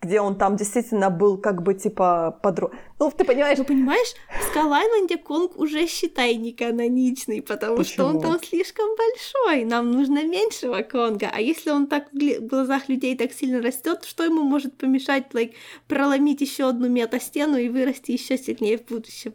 где 0.00 0.20
он 0.20 0.36
там 0.36 0.56
действительно 0.56 1.10
был 1.10 1.38
как 1.38 1.62
бы 1.62 1.74
типа 1.74 2.38
подруг. 2.42 2.72
Ну, 3.00 3.10
ты 3.10 3.24
понимаешь? 3.24 3.58
Ну, 3.58 3.64
понимаешь, 3.64 4.14
в 4.30 4.56
Island 4.56 5.22
Конг 5.24 5.56
уже, 5.56 5.86
считай, 5.86 6.36
не 6.36 6.52
каноничный, 6.52 7.42
потому 7.42 7.78
Почему? 7.78 7.94
что 7.94 8.06
он 8.06 8.20
там 8.20 8.38
слишком 8.40 8.86
большой, 8.96 9.64
нам 9.64 9.90
нужно 9.90 10.24
меньшего 10.24 10.82
Конга. 10.82 11.30
А 11.32 11.40
если 11.40 11.70
он 11.70 11.88
так 11.88 12.12
в 12.12 12.46
глазах 12.46 12.88
людей 12.88 13.16
так 13.16 13.32
сильно 13.32 13.60
растет, 13.60 14.04
что 14.04 14.24
ему 14.24 14.42
может 14.42 14.76
помешать 14.76 15.26
like, 15.32 15.54
проломить 15.88 16.40
еще 16.40 16.68
одну 16.68 16.88
метастену 16.88 17.56
и 17.56 17.68
вырасти 17.68 18.12
еще 18.12 18.38
сильнее 18.38 18.78
в 18.78 18.86
будущем? 18.86 19.34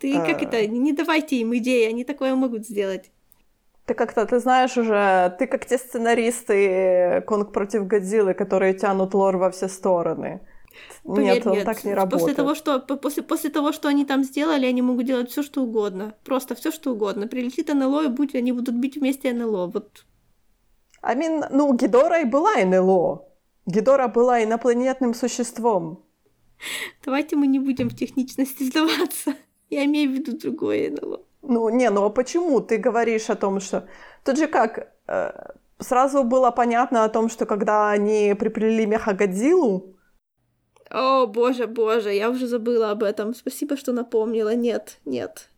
Ты 0.00 0.16
а... 0.16 0.26
как 0.26 0.42
это, 0.42 0.66
не 0.66 0.92
давайте 0.92 1.36
им 1.36 1.56
идеи, 1.56 1.88
они 1.88 2.04
такое 2.04 2.34
могут 2.34 2.66
сделать. 2.66 3.12
Ты 3.86 3.94
как-то, 3.94 4.24
ты 4.26 4.38
знаешь 4.38 4.76
уже, 4.76 5.34
ты 5.38 5.46
как 5.46 5.66
те 5.66 5.76
сценаристы 5.76 7.22
Конг 7.26 7.52
против 7.52 7.86
Годзиллы, 7.86 8.34
которые 8.34 8.74
тянут 8.74 9.14
лор 9.14 9.36
во 9.36 9.50
все 9.50 9.68
стороны. 9.68 10.40
Поверь, 11.04 11.34
нет, 11.34 11.46
он 11.46 11.52
нет. 11.54 11.64
так 11.64 11.84
не 11.84 11.94
работает. 11.94 12.20
После 12.22 12.34
того, 12.34 12.54
что, 12.54 12.78
после, 12.80 13.22
после 13.22 13.50
того, 13.50 13.72
что 13.72 13.88
они 13.88 14.04
там 14.04 14.22
сделали, 14.24 14.66
они 14.66 14.82
могут 14.82 15.06
делать 15.06 15.30
все, 15.30 15.42
что 15.42 15.62
угодно. 15.62 16.14
Просто 16.24 16.54
все, 16.54 16.70
что 16.70 16.92
угодно. 16.92 17.26
Прилетит 17.26 17.68
НЛО, 17.74 18.04
и 18.04 18.08
будь, 18.08 18.34
они 18.34 18.52
будут 18.52 18.76
бить 18.76 18.96
вместе 18.96 19.32
НЛО. 19.32 19.66
Вот. 19.66 20.04
Mean, 21.02 21.46
ну, 21.50 21.74
Гидора 21.74 22.20
и 22.20 22.24
была 22.24 22.54
НЛО. 22.64 23.26
Гидора 23.66 24.08
была 24.08 24.42
инопланетным 24.42 25.14
существом. 25.14 26.04
Давайте 27.04 27.36
мы 27.36 27.46
не 27.48 27.58
будем 27.58 27.88
в 27.90 27.96
техничности 27.96 28.62
сдаваться. 28.62 29.34
Я 29.70 29.84
имею 29.84 30.10
в 30.10 30.14
виду 30.14 30.38
другое 30.38 30.90
НЛО. 30.90 31.20
Ну, 31.42 31.68
не, 31.68 31.90
ну 31.90 32.04
а 32.04 32.10
почему 32.10 32.60
ты 32.60 32.78
говоришь 32.78 33.30
о 33.30 33.36
том, 33.36 33.60
что... 33.60 33.86
Тут 34.24 34.38
же 34.38 34.46
как, 34.46 34.92
э, 35.08 35.32
сразу 35.78 36.24
было 36.24 36.50
понятно 36.50 37.04
о 37.04 37.08
том, 37.08 37.28
что 37.28 37.46
когда 37.46 37.90
они 37.90 38.34
приплели 38.38 38.86
Мехагодзиллу... 38.86 39.96
О, 40.90 41.26
боже, 41.26 41.66
боже, 41.66 42.12
я 42.12 42.30
уже 42.30 42.46
забыла 42.46 42.90
об 42.90 43.02
этом. 43.02 43.34
Спасибо, 43.34 43.76
что 43.76 43.92
напомнила. 43.92 44.54
Нет, 44.54 44.98
нет. 45.04 45.48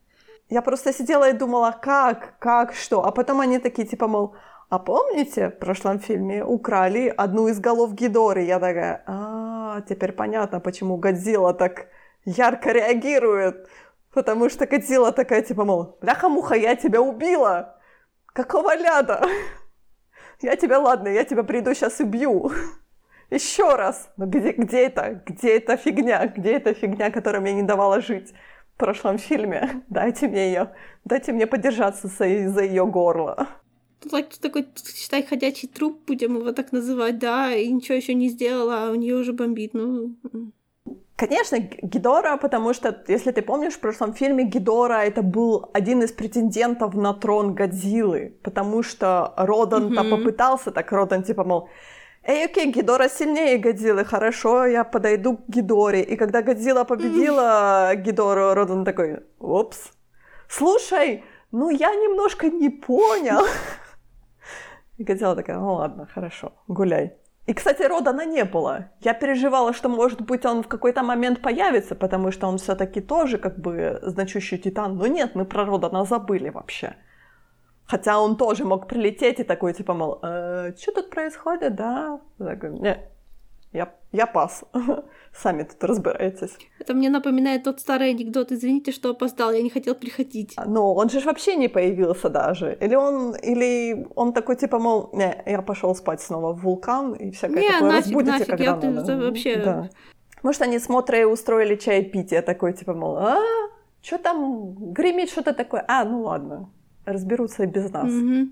Я 0.48 0.62
просто 0.62 0.92
сидела 0.92 1.30
и 1.30 1.32
думала, 1.32 1.76
как, 1.82 2.38
как, 2.38 2.74
что. 2.74 3.04
А 3.04 3.10
потом 3.10 3.40
они 3.40 3.58
такие, 3.58 3.86
типа, 3.86 4.06
мол, 4.06 4.34
а 4.68 4.78
помните, 4.78 5.50
в 5.50 5.58
прошлом 5.58 5.98
фильме 5.98 6.44
украли 6.44 7.12
одну 7.16 7.48
из 7.48 7.60
голов 7.60 7.94
Гидоры? 7.94 8.42
Я 8.42 8.60
такая, 8.60 9.02
а, 9.06 9.80
теперь 9.88 10.12
понятно, 10.12 10.60
почему 10.60 10.96
Годзилла 10.96 11.54
так 11.54 11.86
ярко 12.24 12.72
реагирует. 12.72 13.68
Потому 14.14 14.48
что 14.48 14.66
Годзилла 14.66 15.12
такая, 15.12 15.42
типа, 15.42 15.64
мол, 15.64 15.98
бляха-муха, 16.00 16.54
я 16.54 16.76
тебя 16.76 17.02
убила! 17.02 17.76
Какого 18.26 18.76
ляда? 18.76 19.26
Я 20.40 20.56
тебя, 20.56 20.78
ладно, 20.78 21.08
я 21.08 21.24
тебя 21.24 21.42
приду 21.42 21.74
сейчас 21.74 22.00
убью. 22.00 22.50
Еще 23.30 23.74
раз. 23.74 24.12
Но 24.16 24.26
где, 24.26 24.52
где 24.52 24.86
это? 24.86 25.22
Где 25.26 25.56
эта 25.56 25.76
фигня? 25.76 26.26
Где 26.26 26.52
эта 26.52 26.74
фигня, 26.74 27.10
которая 27.10 27.40
мне 27.40 27.54
не 27.54 27.62
давала 27.62 28.00
жить 28.00 28.32
в 28.74 28.78
прошлом 28.78 29.18
фильме? 29.18 29.82
Дайте 29.88 30.28
мне 30.28 30.48
ее. 30.48 30.74
Дайте 31.04 31.32
мне 31.32 31.46
подержаться 31.46 32.08
за, 32.08 32.48
за 32.50 32.62
ее 32.62 32.86
горло. 32.86 33.48
Тут 34.00 34.40
такой, 34.40 34.68
считай, 34.94 35.22
ходячий 35.22 35.68
труп, 35.68 36.02
будем 36.06 36.36
его 36.36 36.52
так 36.52 36.72
называть, 36.72 37.18
да, 37.18 37.54
и 37.54 37.70
ничего 37.70 37.96
еще 37.96 38.14
не 38.14 38.28
сделала, 38.28 38.84
а 38.84 38.90
у 38.90 38.94
нее 38.94 39.14
уже 39.16 39.32
бомбит, 39.32 39.72
ну... 39.72 40.14
Конечно, 41.16 41.58
Гидора, 41.58 42.36
потому 42.36 42.74
что, 42.74 43.04
если 43.08 43.30
ты 43.30 43.40
помнишь, 43.40 43.74
в 43.74 43.80
прошлом 43.80 44.14
фильме 44.14 44.44
Гидора 44.44 45.04
это 45.04 45.22
был 45.22 45.70
один 45.72 46.02
из 46.02 46.12
претендентов 46.12 46.94
на 46.94 47.14
трон 47.14 47.54
Годзиллы, 47.54 48.36
потому 48.42 48.82
что 48.82 49.32
Родан-то 49.36 50.02
mm-hmm. 50.02 50.10
попытался 50.10 50.70
так, 50.72 50.92
Родан 50.92 51.22
типа, 51.22 51.44
мол, 51.44 51.68
Эй, 52.24 52.46
окей, 52.46 52.72
Гидора 52.72 53.08
сильнее 53.08 53.58
Годзиллы, 53.58 54.04
хорошо, 54.04 54.66
я 54.66 54.82
подойду 54.82 55.36
к 55.36 55.42
Гидоре. 55.48 56.02
И 56.02 56.16
когда 56.16 56.42
Годзилла 56.42 56.84
победила 56.84 57.92
mm-hmm. 57.92 58.02
Гидору, 58.02 58.54
Родан 58.54 58.84
такой, 58.84 59.20
опс, 59.38 59.92
слушай, 60.48 61.22
ну 61.52 61.70
я 61.70 61.94
немножко 61.94 62.48
не 62.48 62.70
понял. 62.70 63.46
И 64.98 65.04
Годзилла 65.04 65.36
такая, 65.36 65.58
ну 65.58 65.74
ладно, 65.74 66.08
хорошо, 66.12 66.52
гуляй. 66.66 67.16
И, 67.46 67.52
кстати, 67.52 67.82
Родана 67.82 68.24
не 68.24 68.44
было. 68.44 68.88
Я 69.00 69.12
переживала, 69.12 69.74
что, 69.74 69.88
может 69.88 70.22
быть, 70.22 70.46
он 70.46 70.62
в 70.62 70.68
какой-то 70.68 71.02
момент 71.02 71.42
появится, 71.42 71.94
потому 71.94 72.32
что 72.32 72.46
он 72.46 72.56
все-таки 72.56 73.00
тоже 73.02 73.38
как 73.38 73.58
бы 73.58 74.00
значущий 74.02 74.56
титан. 74.56 74.96
Но 74.96 75.06
нет, 75.06 75.34
мы 75.34 75.44
про 75.44 75.66
Родана 75.66 76.04
забыли 76.04 76.48
вообще. 76.48 76.96
Хотя 77.86 78.18
он 78.18 78.36
тоже 78.36 78.64
мог 78.64 78.88
прилететь 78.88 79.40
и 79.40 79.44
такой, 79.44 79.74
типа, 79.74 79.92
мол, 79.92 80.18
э, 80.22 80.72
что 80.78 80.92
тут 80.92 81.10
происходит, 81.10 81.74
да? 81.74 82.18
Я 82.38 82.56
говорю, 82.56 82.80
не, 82.80 82.98
я, 83.74 83.92
я 84.12 84.26
пас. 84.26 84.64
Сами 85.32 85.64
тут 85.64 85.82
разбирайтесь. 85.84 86.56
Это 86.78 86.94
мне 86.94 87.10
напоминает 87.10 87.64
тот 87.64 87.80
старый 87.80 88.10
анекдот. 88.10 88.52
Извините, 88.52 88.92
что 88.92 89.10
опоздал, 89.10 89.52
я 89.52 89.62
не 89.62 89.70
хотел 89.70 89.96
приходить. 89.96 90.54
Ну, 90.64 90.94
он 90.94 91.10
же 91.10 91.20
вообще 91.20 91.56
не 91.56 91.68
появился 91.68 92.28
даже. 92.28 92.78
Или 92.80 92.94
он, 92.94 93.34
или 93.34 94.06
он 94.14 94.32
такой 94.32 94.56
типа, 94.56 94.78
мол, 94.78 95.10
не, 95.12 95.42
я 95.46 95.60
пошел 95.62 95.94
спать 95.96 96.20
снова 96.20 96.52
в 96.52 96.62
вулкан 96.62 97.14
и 97.14 97.32
всякое 97.32 97.62
не, 97.62 97.70
такое. 97.70 97.90
Нафиг, 97.90 98.04
Разбудите, 98.04 98.32
нафиг, 98.32 98.46
когда 98.46 98.64
я 98.64 98.76
надо. 98.76 99.16
вообще... 99.16 99.56
Да. 99.56 99.90
Может, 100.44 100.62
они 100.62 100.78
смотрят 100.78 101.20
и 101.20 101.24
устроили 101.24 101.74
чаепитие 101.74 102.42
такой, 102.42 102.74
типа, 102.74 102.94
мол, 102.94 103.16
а, 103.16 103.42
что 104.02 104.18
там 104.18 104.92
гремит 104.92 105.30
что-то 105.30 105.52
такое? 105.52 105.84
А, 105.88 106.04
ну 106.04 106.22
ладно, 106.22 106.70
разберутся 107.06 107.64
и 107.64 107.66
без 107.66 107.90
нас. 107.90 108.06
Mm-hmm. 108.10 108.48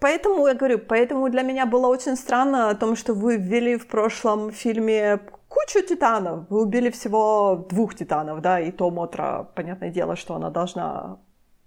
Поэтому 0.00 0.46
я 0.46 0.54
говорю, 0.54 0.78
поэтому 0.78 1.30
для 1.30 1.42
меня 1.42 1.66
было 1.66 1.86
очень 1.86 2.16
странно 2.16 2.70
о 2.70 2.74
том, 2.74 2.96
что 2.96 3.14
вы 3.14 3.36
ввели 3.36 3.76
в 3.76 3.86
прошлом 3.86 4.50
фильме 4.50 5.18
кучу 5.48 5.86
титанов. 5.86 6.46
Вы 6.50 6.62
убили 6.62 6.90
всего 6.90 7.66
двух 7.70 7.94
титанов, 7.94 8.40
да, 8.40 8.60
и 8.60 8.72
то 8.72 8.90
Мотра, 8.90 9.48
понятное 9.54 9.90
дело, 9.90 10.16
что 10.16 10.34
она 10.34 10.50
должна 10.50 11.18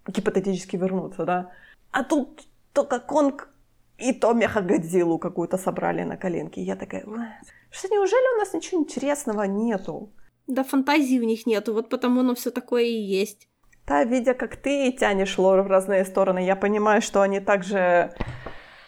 гипотетически 0.07 0.77
вернуться, 0.77 1.25
да. 1.25 1.51
А 1.91 2.03
тут 2.03 2.47
только 2.73 2.99
Конг 2.99 3.49
И 3.97 4.13
то 4.13 4.33
Мехагодзиллу 4.33 5.17
какую-то 5.17 5.57
собрали 5.57 6.03
на 6.03 6.17
коленке. 6.17 6.61
Я 6.61 6.75
такая, 6.75 7.03
что 7.71 7.87
неужели 7.87 8.35
у 8.35 8.39
нас 8.39 8.53
ничего 8.53 8.81
интересного 8.81 9.43
нету? 9.43 10.11
Да 10.47 10.63
фантазии 10.63 11.19
у 11.19 11.23
них 11.23 11.47
нету, 11.47 11.73
вот 11.73 11.89
потому 11.89 12.19
оно 12.21 12.33
все 12.35 12.51
такое 12.51 12.83
и 12.83 13.19
есть. 13.21 13.47
Да, 13.87 14.03
видя, 14.03 14.33
как 14.33 14.57
ты 14.57 14.91
тянешь 14.91 15.37
лор 15.37 15.61
в 15.61 15.67
разные 15.67 16.03
стороны, 16.03 16.45
я 16.45 16.57
понимаю, 16.57 17.01
что 17.01 17.21
они 17.21 17.39
также, 17.39 18.13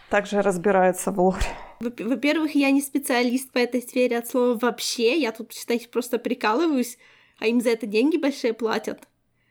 также 0.09 0.41
разбираются 0.41 1.11
в 1.11 1.19
лоре. 1.19 1.45
Во-первых, 1.79 2.55
я 2.55 2.71
не 2.71 2.81
специалист 2.81 3.49
по 3.51 3.59
этой 3.59 3.81
сфере 3.81 4.17
от 4.17 4.27
слова 4.27 4.59
вообще. 4.61 5.17
Я 5.17 5.31
тут, 5.31 5.53
считайте, 5.53 5.87
просто 5.87 6.19
прикалываюсь, 6.19 6.97
а 7.39 7.47
им 7.47 7.61
за 7.61 7.69
это 7.69 7.87
деньги 7.87 8.17
большие 8.17 8.53
платят. 8.53 9.07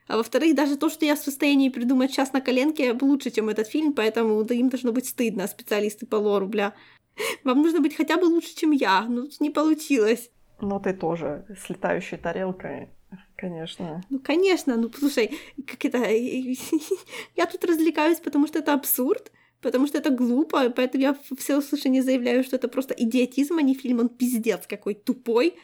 А 0.06 0.18
во-вторых, 0.18 0.54
даже 0.54 0.76
то, 0.76 0.90
что 0.90 1.06
я 1.06 1.16
в 1.16 1.18
состоянии 1.18 1.70
придумать 1.70 2.10
сейчас 2.10 2.34
на 2.34 2.42
коленке, 2.42 2.92
лучше, 3.00 3.30
чем 3.30 3.48
этот 3.48 3.68
фильм, 3.68 3.94
поэтому 3.94 4.44
да, 4.44 4.54
им 4.54 4.68
должно 4.68 4.92
быть 4.92 5.06
стыдно, 5.06 5.46
специалисты 5.46 6.04
по 6.04 6.16
лору, 6.16 6.46
бля. 6.46 6.74
Вам 7.44 7.62
нужно 7.62 7.80
быть 7.80 7.96
хотя 7.96 8.18
бы 8.18 8.24
лучше, 8.24 8.54
чем 8.54 8.72
я. 8.72 9.06
Ну, 9.08 9.28
не 9.40 9.48
получилось. 9.48 10.30
Ну, 10.60 10.78
ты 10.78 10.92
тоже 10.92 11.46
с 11.58 11.70
летающей 11.70 12.18
тарелкой, 12.18 12.90
конечно. 13.38 14.02
Ну, 14.10 14.18
конечно. 14.18 14.76
Ну, 14.76 14.90
слушай, 14.98 15.30
как 15.66 15.84
это... 15.84 15.98
Я 17.36 17.46
тут 17.46 17.64
развлекаюсь, 17.64 18.18
потому 18.18 18.46
что 18.46 18.58
это 18.58 18.74
абсурд, 18.74 19.32
потому 19.62 19.86
что 19.86 19.98
это 19.98 20.10
глупо, 20.10 20.70
поэтому 20.70 21.02
я 21.02 21.16
все 21.38 21.56
услышание 21.56 22.02
заявляю, 22.02 22.44
что 22.44 22.56
это 22.56 22.68
просто 22.68 22.94
идиотизм, 22.94 23.58
а 23.58 23.62
не 23.62 23.74
фильм, 23.74 24.00
он 24.00 24.08
пиздец 24.08 24.66
какой 24.66 24.94
тупой. 24.94 25.54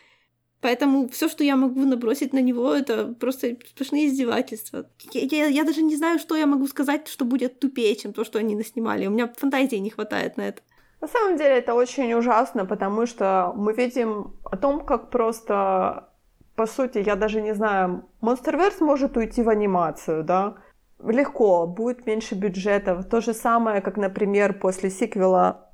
Поэтому 0.60 1.08
все, 1.08 1.28
что 1.28 1.44
я 1.44 1.56
могу 1.56 1.84
набросить 1.84 2.32
на 2.32 2.40
него, 2.40 2.72
это 2.72 3.08
просто 3.20 3.56
сплошные 3.68 4.06
издевательства. 4.06 4.87
Я, 5.12 5.20
я, 5.20 5.46
я 5.46 5.64
даже 5.64 5.82
не 5.82 5.94
знаю, 5.94 6.18
что 6.18 6.37
я 6.37 6.46
могу 6.46 6.66
сказать, 6.66 7.06
что 7.06 7.26
будет 7.26 7.60
тупее, 7.60 7.94
чем 7.96 8.14
то, 8.14 8.24
что 8.24 8.38
они 8.38 8.56
наснимали. 8.56 9.06
У 9.06 9.10
меня 9.10 9.30
фантазии 9.37 9.76
не 9.76 9.90
хватает 9.90 10.38
на 10.38 10.48
это. 10.48 10.62
На 11.02 11.08
самом 11.08 11.37
деле 11.37 11.58
это 11.58 11.74
очень 11.74 12.14
ужасно, 12.14 12.64
потому 12.64 13.04
что 13.04 13.52
мы 13.54 13.74
видим 13.74 14.37
о 14.44 14.56
том, 14.56 14.87
как 14.87 15.10
просто, 15.10 16.08
по 16.56 16.66
сути, 16.66 16.98
я 16.98 17.16
даже 17.16 17.42
не 17.42 17.54
знаю, 17.54 18.04
Monsterverse 18.22 18.82
может 18.84 19.16
уйти 19.16 19.42
в 19.42 19.48
анимацию, 19.48 20.24
да, 20.24 20.54
легко, 21.02 21.66
будет 21.66 22.06
меньше 22.06 22.34
бюджетов. 22.34 23.06
То 23.08 23.20
же 23.20 23.34
самое, 23.34 23.80
как, 23.80 23.96
например, 23.96 24.58
после 24.58 24.90
сиквела, 24.90 25.70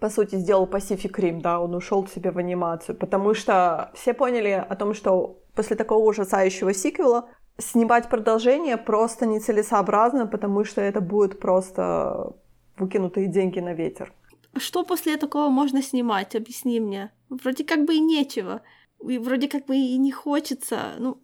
по 0.00 0.10
сути, 0.10 0.36
сделал 0.36 0.66
Pacific 0.66 1.12
Rim, 1.12 1.40
да, 1.40 1.60
он 1.60 1.74
ушел 1.74 2.06
себе 2.06 2.30
в 2.30 2.38
анимацию, 2.38 2.96
потому 2.96 3.34
что 3.34 3.90
все 3.94 4.14
поняли 4.14 4.50
о 4.68 4.74
том, 4.76 4.94
что 4.94 5.38
после 5.54 5.76
такого 5.76 6.04
ужасающего 6.04 6.74
сиквела 6.74 7.28
снимать 7.58 8.08
продолжение 8.08 8.76
просто 8.76 9.26
нецелесообразно, 9.26 10.26
потому 10.26 10.64
что 10.64 10.80
это 10.80 11.00
будет 11.00 11.38
просто 11.38 12.32
выкинутые 12.76 13.28
деньги 13.28 13.60
на 13.60 13.72
ветер. 13.72 14.12
Что 14.56 14.84
после 14.84 15.16
такого 15.16 15.48
можно 15.48 15.82
снимать? 15.82 16.34
Объясни 16.34 16.80
мне. 16.80 17.10
Вроде 17.28 17.64
как 17.64 17.84
бы 17.84 17.94
и 17.94 18.00
нечего. 18.00 18.62
И 19.08 19.18
вроде 19.18 19.48
как 19.48 19.66
бы 19.66 19.76
и 19.76 19.96
не 19.96 20.12
хочется. 20.12 20.94
Ну, 20.98 21.18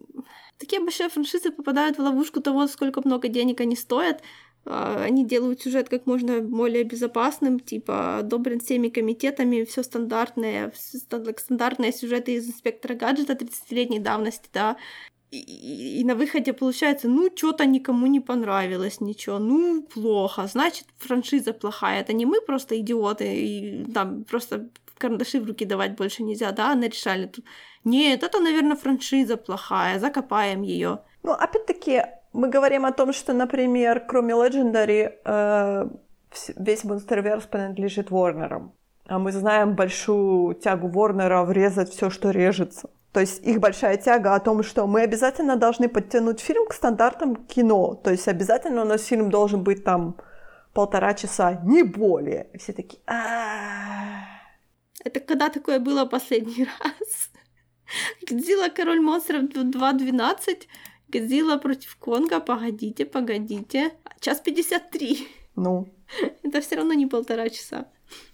такие 0.57 0.81
большие 0.81 1.09
франшизы 1.09 1.51
попадают 1.51 1.97
в 1.97 2.01
ловушку 2.01 2.41
того, 2.41 2.67
сколько 2.67 3.01
много 3.03 3.27
денег 3.27 3.61
они 3.61 3.75
стоят. 3.75 4.21
А, 4.65 5.03
они 5.03 5.25
делают 5.25 5.61
сюжет 5.61 5.89
как 5.89 6.05
можно 6.05 6.39
более 6.41 6.83
безопасным, 6.83 7.59
типа 7.59 8.19
одобрен 8.19 8.59
всеми 8.59 8.89
комитетами, 8.89 9.63
все 9.63 9.83
стандартное, 9.83 10.71
стандартные 10.75 11.91
сюжеты 11.91 12.33
из 12.33 12.47
инспектора 12.47 12.95
гаджета 12.95 13.33
30-летней 13.33 13.99
давности, 13.99 14.49
да. 14.53 14.77
И, 15.31 15.39
и, 15.39 16.01
и 16.01 16.03
на 16.03 16.13
выходе 16.13 16.53
получается, 16.53 17.07
ну, 17.07 17.29
что-то 17.33 17.65
никому 17.65 18.05
не 18.07 18.19
понравилось, 18.19 18.99
ничего, 19.01 19.39
ну, 19.39 19.81
плохо, 19.81 20.45
значит, 20.47 20.85
франшиза 20.97 21.53
плохая. 21.53 22.01
Это 22.01 22.13
не 22.13 22.25
мы 22.25 22.41
просто 22.41 22.77
идиоты, 22.79 23.33
и 23.33 23.85
там 23.93 24.25
просто 24.25 24.69
карандаши 25.01 25.39
в 25.39 25.47
руки 25.47 25.65
давать 25.65 25.95
больше 25.95 26.23
нельзя, 26.23 26.51
да, 26.51 26.71
она 26.71 26.87
решали 26.87 27.25
тут. 27.25 27.45
Нет, 27.83 28.23
это, 28.23 28.39
наверное, 28.39 28.75
франшиза 28.75 29.37
плохая, 29.37 29.99
закопаем 29.99 30.61
ее. 30.61 30.99
Ну, 31.23 31.31
опять-таки, 31.31 32.03
мы 32.33 32.49
говорим 32.49 32.85
о 32.85 32.91
том, 32.91 33.13
что, 33.13 33.33
например, 33.33 34.05
кроме 34.07 34.33
Legendary, 34.33 35.13
э, 35.25 35.89
весь 36.55 36.85
Monsterverse 36.85 37.47
принадлежит 37.49 38.09
Warner. 38.09 38.69
А 39.07 39.19
мы 39.19 39.31
знаем 39.31 39.75
большую 39.75 40.55
тягу 40.55 40.89
Warner 40.89 41.43
врезать 41.43 41.89
все, 41.89 42.09
что 42.09 42.31
режется. 42.31 42.89
То 43.11 43.19
есть 43.19 43.45
их 43.45 43.59
большая 43.59 43.97
тяга 43.97 44.35
о 44.35 44.39
том, 44.39 44.63
что 44.63 44.87
мы 44.87 45.01
обязательно 45.01 45.57
должны 45.57 45.89
подтянуть 45.89 46.39
фильм 46.39 46.65
к 46.67 46.73
стандартам 46.73 47.35
кино. 47.35 47.95
То 47.95 48.11
есть 48.11 48.27
обязательно 48.27 48.83
у 48.83 48.85
нас 48.85 49.03
фильм 49.03 49.29
должен 49.29 49.63
быть 49.63 49.83
там 49.83 50.15
полтора 50.73 51.13
часа, 51.13 51.59
не 51.63 51.83
более. 51.83 52.47
Все 52.57 52.71
такие... 52.71 53.01
Это 55.03 55.19
когда 55.19 55.49
такое 55.49 55.79
было 55.79 56.05
последний 56.05 56.65
раз? 56.65 57.31
Годзилла 58.29 58.69
Король 58.69 59.01
монстров 59.01 59.43
2.12, 59.43 60.67
Годзилла 61.09 61.57
против 61.57 61.95
Конга, 61.97 62.39
погодите, 62.39 63.05
погодите. 63.05 63.91
Час 64.19 64.39
53. 64.39 65.27
Ну. 65.55 65.87
Это 66.43 66.61
все 66.61 66.75
равно 66.75 66.93
не 66.93 67.07
полтора 67.07 67.49
часа. 67.49 67.85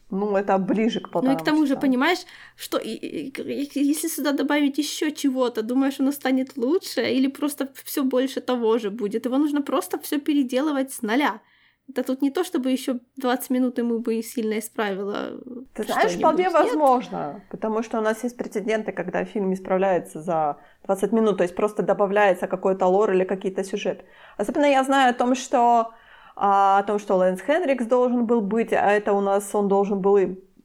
Ну, 0.10 0.36
это 0.38 0.58
ближе 0.58 1.00
к 1.00 1.10
полтора 1.12 1.34
Ну 1.34 1.38
и 1.38 1.42
к 1.42 1.46
тому 1.46 1.64
часа. 1.64 1.76
же, 1.76 1.82
понимаешь, 1.82 2.20
что 2.56 2.78
и, 2.78 2.90
и, 2.94 3.32
если 3.74 4.08
сюда 4.08 4.32
добавить 4.32 4.78
еще 4.78 5.12
чего-то, 5.12 5.62
думаешь, 5.64 6.00
оно 6.00 6.12
станет 6.12 6.56
лучше, 6.58 7.02
или 7.02 7.28
просто 7.28 7.70
все 7.84 8.04
больше 8.04 8.40
того 8.40 8.78
же 8.78 8.90
будет. 8.90 9.26
Его 9.26 9.38
нужно 9.38 9.62
просто 9.62 10.00
все 10.00 10.20
переделывать 10.20 10.94
с 10.94 11.02
нуля. 11.02 11.42
Это 11.90 12.04
тут 12.04 12.22
не 12.22 12.32
то, 12.32 12.44
чтобы 12.44 12.72
еще 12.72 13.00
20 13.16 13.50
минут 13.50 13.78
ему 13.78 14.00
бы 14.00 14.22
сильно 14.22 14.60
исправило. 14.60 15.40
Ты 15.74 15.84
знаешь, 15.84 16.14
вполне 16.14 16.50
возможно, 16.50 17.42
потому 17.50 17.82
что 17.82 17.98
у 18.00 18.02
нас 18.02 18.24
есть 18.24 18.38
прецеденты, 18.38 18.92
когда 18.92 19.24
фильм 19.24 19.54
исправляется 19.54 20.22
за 20.22 20.58
20 20.86 21.12
минут, 21.14 21.38
то 21.38 21.44
есть 21.44 21.56
просто 21.56 21.84
добавляется 21.84 22.48
какой-то 22.48 22.88
лор 22.88 23.12
или 23.12 23.24
какие-то 23.24 23.64
сюжеты. 23.64 24.04
Особенно 24.38 24.66
я 24.66 24.84
знаю 24.84 25.12
о 25.12 25.14
том, 25.14 25.34
что 25.36 25.94
о 26.36 26.84
том, 26.84 27.00
что 27.00 27.16
Лэнс 27.16 27.42
Хенрикс 27.42 27.86
должен 27.86 28.28
был 28.28 28.42
быть, 28.42 28.72
а 28.72 28.92
это 28.92 29.14
у 29.14 29.22
нас 29.22 29.56
он 29.56 29.68
должен 29.68 30.02
был 30.02 30.18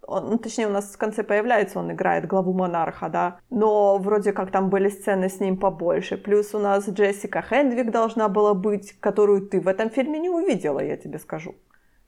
он, 0.06 0.30
ну, 0.30 0.38
точнее, 0.38 0.66
у 0.66 0.70
нас 0.70 0.92
в 0.92 0.98
конце 0.98 1.22
появляется, 1.22 1.78
он 1.78 1.92
играет 1.92 2.26
главу 2.26 2.52
монарха, 2.52 3.08
да, 3.08 3.38
но 3.50 3.98
вроде 3.98 4.32
как 4.32 4.50
там 4.50 4.68
были 4.70 4.88
сцены 4.88 5.28
с 5.28 5.40
ним 5.40 5.56
побольше. 5.56 6.16
Плюс 6.16 6.54
у 6.54 6.58
нас 6.58 6.88
Джессика 6.88 7.42
Хендвик 7.42 7.90
должна 7.90 8.28
была 8.28 8.54
быть, 8.54 8.92
которую 9.00 9.48
ты 9.48 9.60
в 9.60 9.68
этом 9.68 9.90
фильме 9.90 10.18
не 10.18 10.30
увидела, 10.30 10.80
я 10.80 10.96
тебе 10.96 11.18
скажу. 11.18 11.54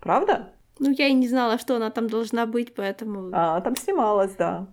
Правда? 0.01 0.53
Ну, 0.79 0.91
я 0.91 1.09
и 1.09 1.15
не 1.15 1.29
знала, 1.29 1.59
что 1.59 1.77
она 1.77 1.91
там 1.91 2.09
должна 2.09 2.47
быть, 2.47 2.75
поэтому... 2.75 3.31
А, 3.33 3.61
там 3.61 3.77
снималась, 3.77 4.35
да. 4.37 4.67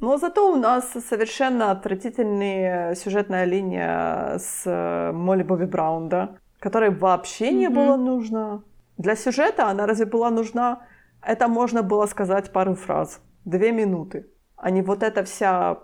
Но 0.00 0.18
зато 0.18 0.52
у 0.52 0.56
нас 0.56 0.92
совершенно 1.08 1.70
отвратительная 1.70 2.94
сюжетная 2.94 3.46
линия 3.46 4.38
с 4.38 4.62
э, 4.66 5.12
Молли 5.12 5.42
Бобби 5.42 5.64
Браун, 5.64 6.10
да 6.10 6.36
которой 6.66 6.90
вообще 6.90 7.52
не 7.52 7.66
mm-hmm. 7.66 7.74
было 7.74 7.96
нужно. 7.96 8.62
Для 8.98 9.14
сюжета 9.14 9.68
она 9.68 9.86
разве 9.86 10.06
была 10.06 10.30
нужна? 10.30 10.80
Это 11.26 11.48
можно 11.48 11.82
было 11.82 12.06
сказать 12.06 12.52
пару 12.52 12.74
фраз, 12.74 13.20
две 13.44 13.72
минуты, 13.72 14.30
а 14.56 14.70
не 14.70 14.82
вот 14.82 15.02
эта 15.02 15.24
вся 15.24 15.80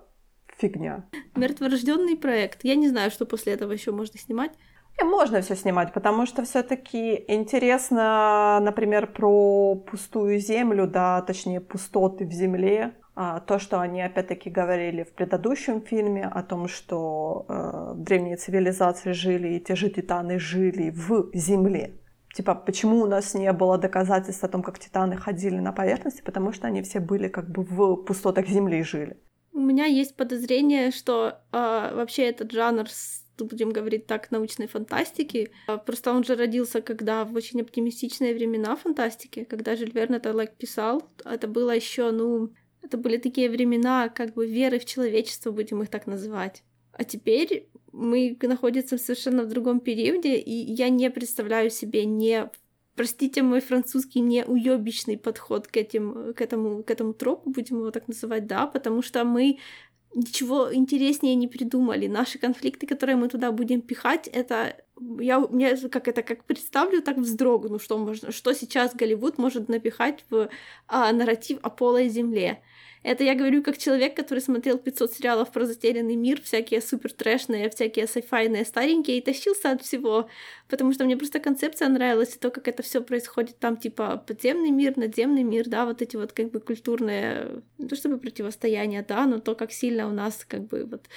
фигня. 0.56 1.04
Мертворожденный 1.34 2.16
проект. 2.16 2.60
Я 2.62 2.76
не 2.76 2.88
знаю, 2.88 3.10
что 3.10 3.26
после 3.26 3.54
этого 3.54 3.72
еще 3.72 3.90
можно 3.90 4.18
снимать. 4.18 4.52
И 5.00 5.04
можно 5.04 5.40
все 5.40 5.56
снимать, 5.56 5.92
потому 5.92 6.26
что 6.26 6.44
все-таки 6.44 7.24
интересно, 7.26 8.60
например, 8.62 9.06
про 9.06 9.74
пустую 9.74 10.38
землю, 10.38 10.86
да, 10.86 11.22
точнее 11.22 11.60
пустоты 11.60 12.24
в 12.26 12.32
земле, 12.32 12.94
а, 13.16 13.40
то, 13.40 13.58
что 13.58 13.80
они 13.80 14.00
опять-таки 14.00 14.48
говорили 14.48 15.02
в 15.02 15.12
предыдущем 15.14 15.80
фильме 15.80 16.26
о 16.26 16.42
том, 16.42 16.68
что 16.68 17.46
э, 17.48 17.92
древние 17.96 18.36
цивилизации 18.36 19.12
жили, 19.12 19.54
и 19.54 19.60
те 19.60 19.74
же 19.74 19.90
титаны 19.90 20.38
жили 20.38 20.90
в 20.90 21.30
земле. 21.34 21.98
Типа, 22.34 22.54
почему 22.54 23.02
у 23.02 23.06
нас 23.06 23.34
не 23.34 23.52
было 23.52 23.78
доказательств 23.78 24.44
о 24.44 24.48
том, 24.48 24.62
как 24.62 24.78
титаны 24.78 25.16
ходили 25.16 25.58
на 25.58 25.72
поверхности? 25.72 26.22
Потому 26.22 26.52
что 26.52 26.66
они 26.66 26.82
все 26.82 27.00
были 27.00 27.28
как 27.28 27.50
бы 27.50 27.62
в 27.62 27.96
пустотах 27.96 28.48
земли 28.48 28.80
и 28.80 28.82
жили. 28.82 29.16
У 29.52 29.60
меня 29.60 29.84
есть 29.84 30.16
подозрение, 30.16 30.90
что 30.90 31.38
э, 31.52 31.94
вообще 31.94 32.22
этот 32.24 32.52
жанр 32.52 32.86
будем 33.38 33.70
говорить 33.70 34.06
так, 34.06 34.30
научной 34.30 34.66
фантастики. 34.66 35.50
А, 35.66 35.76
просто 35.76 36.12
он 36.12 36.24
же 36.24 36.36
родился, 36.36 36.80
когда 36.80 37.24
в 37.24 37.34
очень 37.34 37.60
оптимистичные 37.60 38.34
времена 38.34 38.76
фантастики, 38.76 39.44
когда 39.44 39.76
Жюль 39.76 39.90
Верн 39.90 40.14
это 40.14 40.30
like, 40.30 40.56
писал. 40.56 41.02
Это 41.24 41.48
было 41.48 41.74
еще, 41.74 42.10
ну, 42.10 42.52
это 42.82 42.96
были 42.96 43.16
такие 43.16 43.50
времена 43.50 44.08
как 44.08 44.34
бы 44.34 44.46
веры 44.46 44.78
в 44.78 44.84
человечество, 44.84 45.50
будем 45.50 45.82
их 45.82 45.88
так 45.88 46.06
называть. 46.06 46.62
А 46.92 47.04
теперь 47.04 47.68
мы 47.92 48.36
находимся 48.42 48.98
совершенно 48.98 49.42
в 49.42 49.48
другом 49.48 49.80
периоде, 49.80 50.36
и 50.36 50.72
я 50.72 50.88
не 50.88 51.10
представляю 51.10 51.70
себе 51.70 52.04
не 52.04 52.50
простите 52.94 53.42
мой 53.42 53.60
французский 53.60 54.20
не 54.20 54.44
уебищный 54.44 55.16
подход 55.16 55.66
к, 55.66 55.76
этим, 55.76 56.34
к, 56.34 56.40
этому, 56.40 56.82
к 56.82 56.90
этому 56.90 57.14
тропу, 57.14 57.50
будем 57.50 57.78
его 57.78 57.90
так 57.90 58.08
называть, 58.08 58.46
да, 58.46 58.66
потому 58.66 59.02
что 59.02 59.24
мы 59.24 59.58
ничего 60.14 60.74
интереснее 60.74 61.34
не 61.34 61.48
придумали. 61.48 62.06
Наши 62.06 62.38
конфликты, 62.38 62.86
которые 62.86 63.16
мы 63.16 63.28
туда 63.28 63.50
будем 63.50 63.80
пихать, 63.80 64.28
это 64.28 64.76
я 65.18 65.40
мне 65.40 65.76
как 65.76 66.06
это 66.08 66.22
как 66.22 66.44
представлю, 66.44 67.02
так 67.02 67.16
вздрогну, 67.16 67.78
что 67.78 67.98
можно, 67.98 68.30
что 68.30 68.52
сейчас 68.52 68.94
Голливуд 68.94 69.38
может 69.38 69.68
напихать 69.68 70.24
в 70.30 70.48
а, 70.86 71.12
нарратив 71.12 71.58
о 71.62 71.70
полой 71.70 72.08
земле. 72.08 72.62
Это 73.02 73.24
я 73.24 73.34
говорю 73.34 73.62
как 73.62 73.78
человек, 73.78 74.14
который 74.14 74.38
смотрел 74.38 74.78
500 74.78 75.12
сериалов 75.12 75.50
про 75.50 75.64
затерянный 75.66 76.14
мир, 76.14 76.40
всякие 76.40 76.80
супер 76.80 77.12
трэшные, 77.12 77.68
всякие 77.68 78.06
сайфайные 78.06 78.64
старенькие, 78.64 79.18
и 79.18 79.20
тащился 79.20 79.72
от 79.72 79.82
всего, 79.82 80.28
потому 80.68 80.92
что 80.92 81.04
мне 81.04 81.16
просто 81.16 81.40
концепция 81.40 81.88
нравилась, 81.88 82.36
и 82.36 82.38
то, 82.38 82.50
как 82.50 82.68
это 82.68 82.82
все 82.82 83.02
происходит 83.02 83.58
там, 83.58 83.76
типа, 83.76 84.22
подземный 84.24 84.70
мир, 84.70 84.96
надземный 84.96 85.42
мир, 85.42 85.68
да, 85.68 85.84
вот 85.84 86.00
эти 86.00 86.16
вот 86.16 86.32
как 86.32 86.50
бы 86.52 86.60
культурные, 86.60 87.62
не 87.78 87.88
то 87.88 87.96
чтобы 87.96 88.18
противостояния, 88.18 89.04
да, 89.06 89.26
но 89.26 89.40
то, 89.40 89.56
как 89.56 89.72
сильно 89.72 90.06
у 90.06 90.12
нас 90.12 90.44
как 90.48 90.68
бы 90.68 90.84
вот 90.84 91.08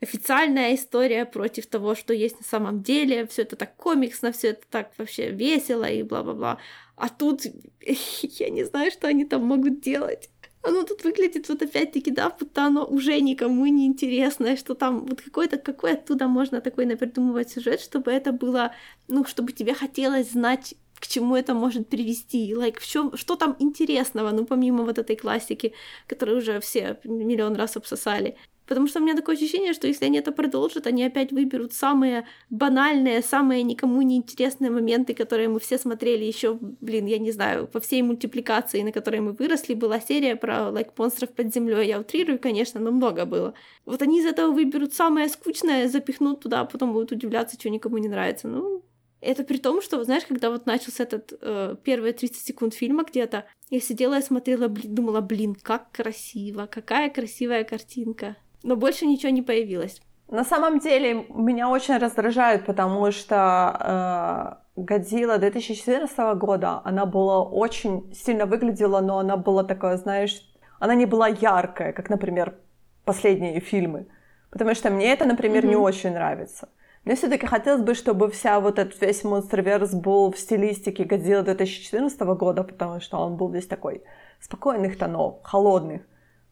официальная 0.00 0.74
история 0.74 1.24
против 1.24 1.66
того, 1.66 1.94
что 1.94 2.12
есть 2.12 2.38
на 2.38 2.44
самом 2.44 2.82
деле, 2.82 3.26
все 3.26 3.42
это 3.42 3.56
так 3.56 3.76
комиксно, 3.76 4.32
все 4.32 4.48
это 4.48 4.62
так 4.70 4.92
вообще 4.98 5.30
весело 5.30 5.84
и 5.84 6.02
бла-бла-бла. 6.02 6.58
А 6.96 7.08
тут 7.08 7.42
я 7.80 8.50
не 8.50 8.64
знаю, 8.64 8.90
что 8.90 9.08
они 9.08 9.24
там 9.24 9.44
могут 9.44 9.80
делать 9.80 10.30
оно 10.66 10.82
тут 10.82 11.04
выглядит 11.04 11.48
вот 11.48 11.62
опять-таки, 11.62 12.10
да, 12.10 12.30
будто 12.30 12.64
оно 12.66 12.84
уже 12.84 13.20
никому 13.20 13.66
не 13.66 13.86
интересно, 13.86 14.56
что 14.56 14.74
там 14.74 15.06
вот 15.06 15.20
какой-то, 15.22 15.58
какой 15.58 15.92
оттуда 15.92 16.26
можно 16.28 16.60
такой 16.60 16.86
напридумывать 16.86 17.50
сюжет, 17.50 17.80
чтобы 17.80 18.10
это 18.10 18.32
было, 18.32 18.72
ну, 19.08 19.24
чтобы 19.24 19.52
тебе 19.52 19.74
хотелось 19.74 20.32
знать, 20.32 20.74
к 20.98 21.06
чему 21.06 21.36
это 21.36 21.54
может 21.54 21.88
привести, 21.88 22.52
like, 22.54 22.80
в 22.80 22.86
чем, 22.86 23.16
что 23.16 23.36
там 23.36 23.56
интересного, 23.58 24.30
ну, 24.32 24.44
помимо 24.46 24.84
вот 24.84 24.98
этой 24.98 25.16
классики, 25.16 25.72
которую 26.08 26.38
уже 26.38 26.60
все 26.60 26.98
миллион 27.04 27.54
раз 27.56 27.76
обсосали. 27.76 28.36
Потому 28.66 28.88
что 28.88 29.00
у 29.00 29.02
меня 29.02 29.14
такое 29.14 29.36
ощущение, 29.36 29.72
что 29.72 29.86
если 29.86 30.06
они 30.06 30.18
это 30.18 30.32
продолжат, 30.32 30.86
они 30.86 31.04
опять 31.04 31.32
выберут 31.32 31.72
самые 31.72 32.26
банальные, 32.50 33.22
самые 33.22 33.62
никому 33.62 34.02
не 34.02 34.16
интересные 34.16 34.70
моменты, 34.70 35.14
которые 35.14 35.48
мы 35.48 35.60
все 35.60 35.78
смотрели 35.78 36.24
еще, 36.24 36.58
блин, 36.60 37.06
я 37.06 37.18
не 37.18 37.30
знаю, 37.30 37.66
по 37.68 37.80
всей 37.80 38.02
мультипликации, 38.02 38.82
на 38.82 38.92
которой 38.92 39.20
мы 39.20 39.32
выросли, 39.32 39.74
была 39.74 40.00
серия 40.00 40.36
про 40.36 40.70
like, 40.70 40.90
монстров 40.96 41.30
под 41.30 41.54
землей. 41.54 41.88
Я 41.88 42.00
утрирую, 42.00 42.38
конечно, 42.38 42.80
но 42.80 42.90
много 42.90 43.24
было. 43.24 43.54
Вот 43.84 44.02
они 44.02 44.20
из 44.20 44.26
этого 44.26 44.50
выберут 44.52 44.94
самое 44.94 45.28
скучное, 45.28 45.88
запихнут 45.88 46.40
туда, 46.40 46.60
а 46.60 46.64
потом 46.64 46.92
будут 46.92 47.12
удивляться, 47.12 47.56
что 47.58 47.70
никому 47.70 47.98
не 47.98 48.08
нравится. 48.08 48.48
Ну, 48.48 48.82
это 49.20 49.44
при 49.44 49.58
том, 49.58 49.80
что, 49.80 50.02
знаешь, 50.04 50.24
когда 50.26 50.50
вот 50.50 50.66
начался 50.66 51.04
этот 51.04 51.32
э, 51.40 51.76
первые 51.82 52.12
30 52.12 52.36
секунд 52.36 52.74
фильма 52.74 53.04
где-то, 53.04 53.46
я 53.70 53.80
сидела 53.80 54.18
и 54.18 54.22
смотрела, 54.22 54.68
блин, 54.68 54.94
думала, 54.94 55.20
блин, 55.20 55.54
как 55.54 55.90
красиво, 55.90 56.66
какая 56.66 57.10
красивая 57.10 57.64
картинка 57.64 58.36
но 58.66 58.76
больше 58.76 59.06
ничего 59.06 59.30
не 59.30 59.42
появилось. 59.42 60.02
На 60.28 60.44
самом 60.44 60.80
деле 60.80 61.24
меня 61.28 61.68
очень 61.68 61.98
раздражает, 61.98 62.66
потому 62.66 63.12
что 63.12 64.58
э, 64.76 64.82
Годзилла 64.82 65.38
2014 65.38 66.18
года, 66.36 66.80
она 66.84 67.06
была 67.06 67.44
очень 67.44 68.12
сильно 68.12 68.44
выглядела, 68.44 69.00
но 69.00 69.18
она 69.18 69.36
была 69.36 69.62
такая, 69.62 69.96
знаешь, 69.96 70.42
она 70.80 70.96
не 70.96 71.06
была 71.06 71.28
яркая, 71.28 71.92
как, 71.92 72.10
например, 72.10 72.56
последние 73.04 73.60
фильмы. 73.60 74.08
Потому 74.50 74.74
что 74.74 74.90
мне 74.90 75.12
это, 75.12 75.26
например, 75.26 75.64
mm-hmm. 75.64 75.68
не 75.68 75.76
очень 75.76 76.12
нравится. 76.12 76.68
Мне 77.04 77.14
все-таки 77.14 77.46
хотелось 77.46 77.82
бы, 77.82 77.94
чтобы 77.94 78.28
вся 78.32 78.58
вот 78.58 78.80
этот 78.80 79.00
весь 79.00 79.22
монстр-верс 79.22 79.94
был 79.94 80.32
в 80.32 80.38
стилистике 80.38 81.04
Годзилла 81.04 81.44
2014 81.44 82.20
года, 82.20 82.64
потому 82.64 83.00
что 83.00 83.18
он 83.18 83.36
был 83.36 83.48
весь 83.48 83.68
такой 83.68 84.02
спокойных 84.40 84.98
тонов, 84.98 85.38
холодных. 85.44 86.02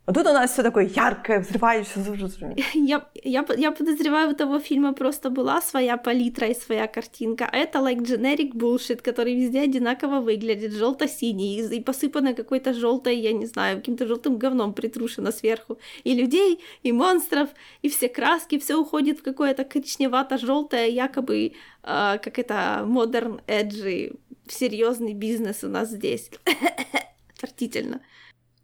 А 0.07 0.13
тут 0.13 0.27
у 0.27 0.33
нас 0.33 0.53
все 0.53 0.63
такое 0.63 0.85
яркое, 0.85 1.41
взрывающееся. 1.41 2.55
Я, 2.75 3.07
я, 3.15 3.45
я 3.57 3.71
подозреваю, 3.73 4.31
у 4.31 4.35
того 4.35 4.61
фильма 4.61 4.93
просто 4.93 5.31
была 5.31 5.63
своя 5.63 5.97
палитра 5.97 6.49
и 6.49 6.55
своя 6.55 6.87
картинка. 6.87 7.49
А 7.51 7.57
это 7.57 7.79
like 7.79 8.03
generic 8.03 8.53
bullshit, 8.53 9.01
который 9.03 9.35
везде 9.35 9.63
одинаково 9.63 10.21
выглядит, 10.21 10.73
желто-синий, 10.73 11.61
и, 11.61 11.77
и 11.77 11.81
посыпано 11.81 12.35
какой-то 12.35 12.75
желтой, 12.75 13.17
я 13.17 13.33
не 13.33 13.47
знаю, 13.47 13.79
каким-то 13.79 14.07
желтым 14.07 14.37
говном 14.37 14.75
притрушено 14.75 15.33
сверху. 15.33 15.79
И 16.05 16.15
людей, 16.15 16.61
и 16.83 16.93
монстров, 16.93 17.49
и 17.81 17.89
все 17.89 18.09
краски, 18.09 18.59
все 18.59 18.77
уходит 18.77 19.21
в 19.21 19.23
какое-то 19.23 19.65
коричневато-желтое, 19.65 20.91
якобы, 20.91 21.53
э, 21.83 22.19
как 22.23 22.39
это, 22.39 22.85
modern 22.87 23.41
edgy, 23.47 24.19
серьезный 24.49 25.15
бизнес 25.15 25.65
у 25.65 25.69
нас 25.69 25.89
здесь. 25.89 26.31
Отвратительно. 27.37 28.01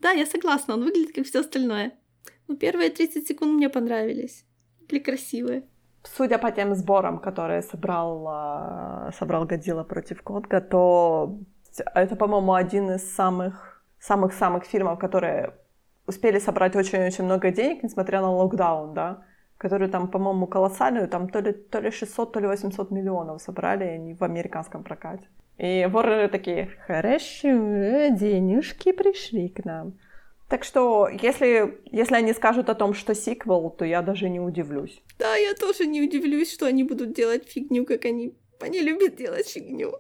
Да, 0.00 0.10
я 0.10 0.26
согласна, 0.26 0.74
он 0.74 0.84
выглядит 0.84 1.14
как 1.14 1.26
все 1.26 1.40
остальное. 1.40 1.92
Но 2.48 2.56
первые 2.56 2.90
30 2.90 3.26
секунд 3.26 3.52
мне 3.52 3.68
понравились. 3.68 4.44
Были 4.88 5.00
красивые. 5.00 5.62
Судя 6.02 6.38
по 6.38 6.50
тем 6.50 6.74
сборам, 6.74 7.18
которые 7.18 7.62
собрал, 7.62 8.26
а, 8.28 9.10
собрал 9.18 9.44
Годзилла 9.44 9.84
против 9.84 10.22
Конга, 10.22 10.60
то 10.60 11.38
это, 11.94 12.16
по-моему, 12.16 12.54
один 12.54 12.90
из 12.90 13.14
самых 13.14 13.70
самых-самых 14.00 14.64
фильмов, 14.64 14.98
которые 14.98 15.54
успели 16.06 16.38
собрать 16.38 16.74
очень-очень 16.74 17.24
много 17.24 17.50
денег, 17.50 17.82
несмотря 17.82 18.20
на 18.20 18.30
локдаун, 18.30 18.94
да, 18.94 19.24
который 19.58 19.88
там, 19.88 20.08
по-моему, 20.08 20.46
колоссальную, 20.46 21.08
там 21.08 21.28
то 21.28 21.40
ли, 21.40 21.52
то 21.52 21.80
ли 21.80 21.90
600, 21.90 22.32
то 22.32 22.40
ли 22.40 22.46
800 22.46 22.90
миллионов 22.90 23.42
собрали 23.42 23.84
они 23.84 24.14
в 24.14 24.24
американском 24.24 24.82
прокате. 24.82 25.28
И 25.60 25.86
воры 25.90 26.28
такие, 26.28 26.70
хорошо, 26.86 28.08
денежки 28.10 28.92
пришли 28.92 29.50
к 29.50 29.62
нам. 29.64 29.98
Так 30.48 30.64
что, 30.64 31.06
если, 31.08 31.78
если 31.92 32.14
они 32.14 32.32
скажут 32.32 32.70
о 32.70 32.74
том, 32.74 32.94
что 32.94 33.14
сиквел, 33.14 33.68
то 33.70 33.84
я 33.84 34.00
даже 34.00 34.30
не 34.30 34.40
удивлюсь. 34.40 35.02
Да, 35.18 35.36
я 35.36 35.54
тоже 35.54 35.86
не 35.86 36.00
удивлюсь, 36.00 36.50
что 36.50 36.64
они 36.66 36.82
будут 36.82 37.12
делать 37.12 37.46
фигню, 37.46 37.84
как 37.84 38.06
они... 38.06 38.34
Они 38.60 38.80
любят 38.80 39.16
делать 39.16 39.48
фигню. 39.48 39.92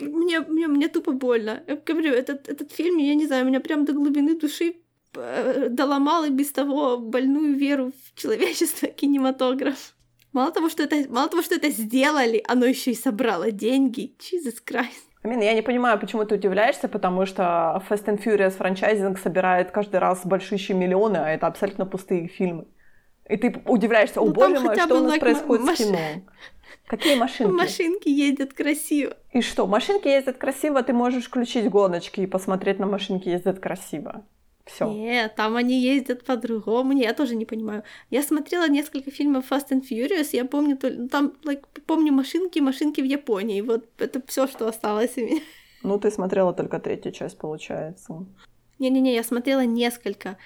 Мне, 0.00 0.40
мне, 0.40 0.66
мне 0.66 0.88
тупо 0.88 1.12
больно. 1.12 1.62
Я 1.66 1.76
говорю, 1.76 2.14
этот, 2.14 2.48
этот 2.48 2.72
фильм, 2.72 2.96
я 2.96 3.14
не 3.14 3.26
знаю, 3.26 3.44
меня 3.44 3.60
прям 3.60 3.84
до 3.84 3.92
глубины 3.92 4.38
души 4.38 4.76
э, 5.14 5.68
доломал 5.68 6.24
и 6.24 6.30
без 6.30 6.50
того 6.52 6.96
больную 6.96 7.54
веру 7.54 7.92
в 7.92 8.20
человечество, 8.20 8.88
кинематограф. 9.00 9.94
Мало 10.32 10.50
того, 10.50 10.68
что 10.68 10.82
это, 10.82 10.96
мало 11.10 11.28
того, 11.28 11.42
что 11.42 11.54
это 11.54 11.70
сделали, 11.70 12.42
оно 12.48 12.64
еще 12.64 12.92
и 12.92 12.94
собрало 12.94 13.50
деньги. 13.50 14.14
Jesus 14.18 14.56
Christ. 14.66 15.12
Амин, 15.22 15.40
я 15.40 15.54
не 15.54 15.62
понимаю, 15.62 16.00
почему 16.00 16.24
ты 16.24 16.34
удивляешься, 16.34 16.88
потому 16.88 17.26
что 17.26 17.82
Fast 17.88 18.06
and 18.06 18.22
Furious 18.22 18.56
франчайзинг 18.56 19.18
собирает 19.18 19.70
каждый 19.70 20.00
раз 20.00 20.22
большие 20.24 20.58
миллионы, 20.74 21.18
а 21.18 21.30
это 21.30 21.46
абсолютно 21.46 21.86
пустые 21.86 22.26
фильмы. 22.26 22.66
И 23.28 23.36
ты 23.36 23.62
удивляешься, 23.66 24.20
о 24.20 24.24
ну, 24.24 24.32
боже 24.32 24.58
мой, 24.58 24.74
что 24.76 25.00
у 25.00 25.04
нас 25.04 25.18
происходит 25.18 25.64
маш... 25.64 25.78
с 25.78 25.84
кино? 25.84 25.98
Какие 26.86 27.16
машинки? 27.16 27.52
Машинки 27.52 28.08
ездят 28.08 28.52
красиво. 28.52 29.16
И 29.32 29.42
что, 29.42 29.66
машинки 29.66 30.08
ездят 30.08 30.38
красиво, 30.38 30.82
ты 30.82 30.92
можешь 30.92 31.26
включить 31.26 31.70
гоночки 31.70 32.20
и 32.20 32.26
посмотреть 32.26 32.80
на 32.80 32.86
машинки 32.86 33.28
ездят 33.28 33.60
красиво. 33.60 34.26
Все. 34.64 34.88
Нет, 34.90 35.34
там 35.34 35.56
они 35.56 35.80
ездят 35.80 36.24
по-другому. 36.24 36.92
Не, 36.92 37.02
я 37.02 37.14
тоже 37.14 37.34
не 37.34 37.44
понимаю. 37.44 37.82
Я 38.10 38.22
смотрела 38.22 38.68
несколько 38.68 39.10
фильмов 39.10 39.50
Fast 39.50 39.70
and 39.70 39.82
Furious, 39.82 40.28
я 40.32 40.44
помню, 40.44 40.78
ну, 40.82 41.08
там, 41.08 41.32
like, 41.44 41.64
помню 41.86 42.12
машинки, 42.12 42.60
машинки 42.60 43.00
в 43.00 43.04
Японии. 43.04 43.60
Вот 43.60 43.88
это 43.98 44.22
все, 44.26 44.46
что 44.46 44.68
осталось 44.68 45.16
у 45.16 45.20
меня. 45.20 45.40
Ну, 45.82 45.98
ты 45.98 46.10
смотрела 46.10 46.52
только 46.52 46.78
третью 46.78 47.12
часть, 47.12 47.38
получается. 47.38 48.24
Не-не-не, 48.78 49.14
я 49.14 49.24
смотрела 49.24 49.64
несколько. 49.64 50.38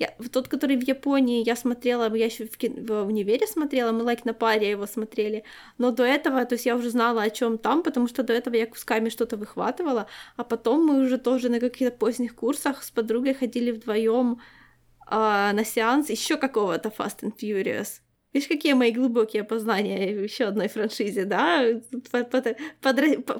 Я, 0.00 0.14
тот, 0.32 0.48
который 0.48 0.76
в 0.76 0.88
Японии, 0.88 1.44
я 1.46 1.56
смотрела, 1.56 2.14
я 2.16 2.24
еще 2.24 2.46
в, 2.46 2.56
кин... 2.56 2.86
в 2.86 3.04
универе 3.06 3.46
смотрела, 3.46 3.92
мы 3.92 4.02
лайк 4.02 4.24
на 4.24 4.32
паре 4.32 4.70
его 4.70 4.86
смотрели. 4.86 5.44
Но 5.78 5.90
до 5.90 6.04
этого, 6.04 6.42
то 6.46 6.54
есть 6.54 6.66
я 6.66 6.74
уже 6.74 6.88
знала, 6.90 7.22
о 7.22 7.30
чем 7.30 7.58
там, 7.58 7.82
потому 7.82 8.08
что 8.08 8.22
до 8.22 8.32
этого 8.32 8.56
я 8.56 8.66
кусками 8.66 9.10
что-то 9.10 9.36
выхватывала, 9.36 10.06
а 10.36 10.44
потом 10.44 10.86
мы 10.86 11.04
уже 11.04 11.18
тоже 11.18 11.50
на 11.50 11.60
каких-то 11.60 11.94
поздних 11.94 12.34
курсах 12.34 12.82
с 12.82 12.90
подругой 12.90 13.34
ходили 13.34 13.72
вдвоем 13.72 14.40
э, 15.10 15.52
на 15.52 15.64
сеанс 15.64 16.08
еще 16.08 16.38
какого-то 16.38 16.88
Fast 16.88 17.20
and 17.22 17.36
Furious. 17.36 18.00
Видишь, 18.32 18.48
какие 18.48 18.74
мои 18.74 18.92
глубокие 18.92 19.42
познания 19.42 20.14
в 20.14 20.22
еще 20.22 20.44
одной 20.44 20.68
франшизе, 20.68 21.24
да? 21.24 21.64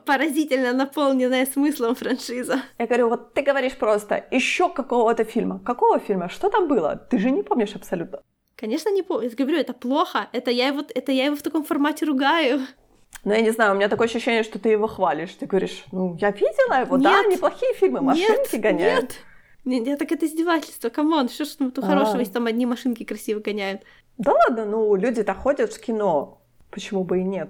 Поразительно 0.05 0.73
наполненная 0.73 1.47
смыслом 1.47 1.95
франшиза. 1.95 2.63
Я 2.79 2.87
говорю, 2.87 3.09
вот 3.09 3.33
ты 3.35 3.43
говоришь 3.43 3.77
просто 3.77 4.25
еще 4.33 4.69
какого-то 4.69 5.25
фильма. 5.25 5.61
Какого 5.61 6.01
фильма? 6.01 6.29
Что 6.29 6.51
там 6.51 6.67
было? 6.67 6.97
Ты 6.97 7.19
же 7.19 7.31
не 7.31 7.43
помнишь 7.43 7.77
абсолютно. 7.77 8.21
Конечно, 8.57 8.91
не 8.91 9.03
помню. 9.03 9.31
Я 9.31 9.37
говорю, 9.37 9.59
это 9.59 9.73
плохо. 9.73 10.29
Это 10.33 10.51
я 10.51 10.67
его, 10.69 10.83
это 10.95 11.13
я 11.13 11.27
его 11.27 11.37
в 11.37 11.43
таком 11.43 11.63
формате 11.63 12.05
ругаю. 12.05 12.61
Ну, 13.25 13.33
я 13.33 13.43
не 13.43 13.51
знаю, 13.51 13.73
у 13.73 13.75
меня 13.77 13.89
такое 13.89 14.09
ощущение, 14.09 14.43
что 14.43 14.59
ты 14.59 14.71
его 14.71 14.87
хвалишь. 14.87 15.35
Ты 15.35 15.47
говоришь, 15.47 15.85
ну, 15.93 16.17
я 16.21 16.31
видела 16.31 16.81
его, 16.81 16.97
нет, 16.97 17.05
да, 17.05 17.25
неплохие 17.25 17.75
фильмы, 17.75 18.01
машинки 18.01 18.55
нет, 18.55 18.63
гоняют. 18.63 19.03
Нет, 19.05 19.17
нет, 19.65 19.87
нет, 19.87 19.99
так 19.99 20.11
это 20.11 20.27
издевательство, 20.27 20.89
come 20.89 21.12
on, 21.12 21.29
что 21.29 21.45
ж 21.45 21.49
там 21.49 21.73
хорошего, 21.73 22.21
если 22.21 22.33
там 22.33 22.47
одни 22.47 22.67
машинки 22.67 23.05
красиво 23.05 23.41
гоняют. 23.41 23.83
Да 24.21 24.33
ладно, 24.33 24.67
ну 24.67 24.95
люди-то 24.97 25.35
ходят 25.35 25.73
в 25.73 25.81
кино. 25.81 26.43
Почему 26.71 27.05
бы 27.05 27.21
и 27.21 27.25
нет? 27.25 27.49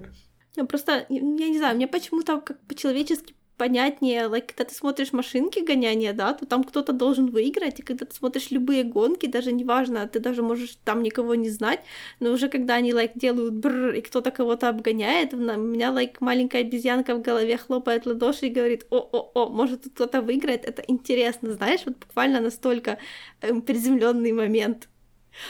Ну, 0.57 0.66
просто, 0.66 1.05
я 1.09 1.49
не 1.49 1.59
знаю, 1.59 1.75
мне 1.75 1.89
почему-то 1.89 2.41
как 2.41 2.61
по-человечески 2.61 3.35
понятнее, 3.57 4.29
like, 4.29 4.47
когда 4.47 4.64
ты 4.64 4.75
смотришь 4.75 5.12
машинки 5.12 5.59
гоняния, 5.59 6.12
да, 6.12 6.33
то 6.33 6.47
там 6.47 6.62
кто-то 6.62 6.93
должен 6.93 7.27
выиграть, 7.27 7.81
и 7.81 7.83
когда 7.83 8.07
ты 8.07 8.14
смотришь 8.14 8.53
любые 8.53 8.85
гонки, 8.85 9.27
даже 9.27 9.53
неважно, 9.53 10.07
ты 10.07 10.21
даже 10.21 10.43
можешь 10.43 10.79
там 10.85 11.03
никого 11.03 11.35
не 11.35 11.51
знать, 11.51 11.81
но 12.21 12.31
уже 12.31 12.49
когда 12.49 12.77
они, 12.77 12.93
like, 12.93 13.12
делают 13.16 13.55
бррр, 13.55 13.95
и 13.95 14.01
кто-то 14.01 14.31
кого-то 14.31 14.68
обгоняет, 14.68 15.35
у 15.35 15.39
меня, 15.39 15.89
like, 15.89 16.16
маленькая 16.21 16.61
обезьянка 16.62 17.16
в 17.16 17.21
голове 17.21 17.57
хлопает 17.59 18.07
ладоши 18.07 18.47
и 18.47 18.51
говорит, 18.51 18.87
о-о-о, 18.91 19.49
может 19.51 19.83
тут 19.83 19.93
кто-то 19.95 20.23
выиграет, 20.23 20.64
это 20.64 20.83
интересно, 20.87 21.53
знаешь, 21.53 21.81
вот 21.85 21.97
буквально 21.99 22.41
настолько 22.41 22.97
эм, 23.43 23.61
приземленный 23.61 24.33
момент. 24.33 24.89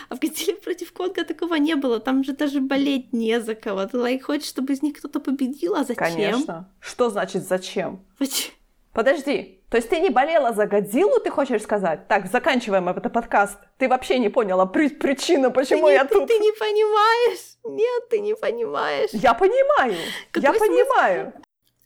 А 0.09 0.15
в 0.17 0.21
Годзилле 0.21 0.55
против 0.55 0.93
Конга 0.93 1.25
такого 1.25 1.55
не 1.55 1.75
было. 1.75 2.01
Там 2.01 2.25
же 2.25 2.33
даже 2.33 2.61
болеть 2.61 3.13
не 3.13 3.41
за 3.41 3.55
кого. 3.55 3.85
Ты 3.87 3.99
лайк 3.99 4.25
хочешь, 4.25 4.49
чтобы 4.49 4.73
из 4.73 4.83
них 4.83 4.99
кто-то 4.99 5.21
победил, 5.21 5.75
а 5.75 5.85
зачем? 5.85 5.97
Конечно. 5.97 6.73
Что 6.81 7.11
значит 7.11 7.43
зачем? 7.45 8.05
Почему? 8.19 8.55
Подожди, 8.93 9.61
то 9.71 9.77
есть 9.77 9.89
ты 9.89 10.01
не 10.01 10.11
болела 10.11 10.53
за 10.53 10.67
Годзиллу, 10.67 11.21
ты 11.21 11.31
хочешь 11.31 11.63
сказать? 11.63 12.09
Так, 12.09 12.27
заканчиваем 12.27 12.89
этот 12.89 13.13
подкаст. 13.13 13.57
Ты 13.79 13.89
вообще 13.89 14.19
не 14.19 14.29
поняла 14.29 14.67
при- 14.67 14.89
причину, 14.89 15.53
почему 15.53 15.87
ты 15.87 15.93
я 15.93 16.03
не, 16.03 16.09
тут. 16.09 16.27
Ты 16.27 16.39
не 16.39 16.51
понимаешь. 16.59 17.39
Нет, 17.65 18.09
ты 18.11 18.19
не 18.19 18.35
понимаешь. 18.35 19.11
Я 19.13 19.35
понимаю. 19.35 19.95
Какой 20.33 20.43
я 20.43 20.55
смысл? 20.59 20.65
понимаю. 20.73 21.33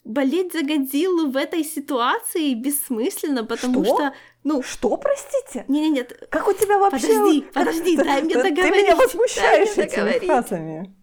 Болеть 0.05 0.53
за 0.55 0.63
Годзиллу 0.63 1.31
в 1.31 1.37
этой 1.37 1.63
ситуации 1.65 2.55
бессмысленно, 2.55 3.45
потому 3.45 3.85
Что? 3.85 3.95
что, 3.97 4.15
ну, 4.45 4.63
Что, 4.63 4.97
простите? 4.97 5.65
не, 5.69 5.81
не, 5.81 5.91
нет, 5.91 6.27
Как 6.31 6.47
у 6.47 6.53
тебя 6.53 6.79
вообще... 6.79 7.09
Подожди, 7.09 7.41
подожди, 7.53 7.97
дай 7.97 8.23
мне 8.23 8.35
ты- 8.35 8.43
Ты 8.43 8.51
договорить, 8.51 8.83
меня 8.85 8.97
возмущаешь 8.97 9.71
этими 9.71 9.85
договорить. 9.89 10.25
фразами. 10.25 10.95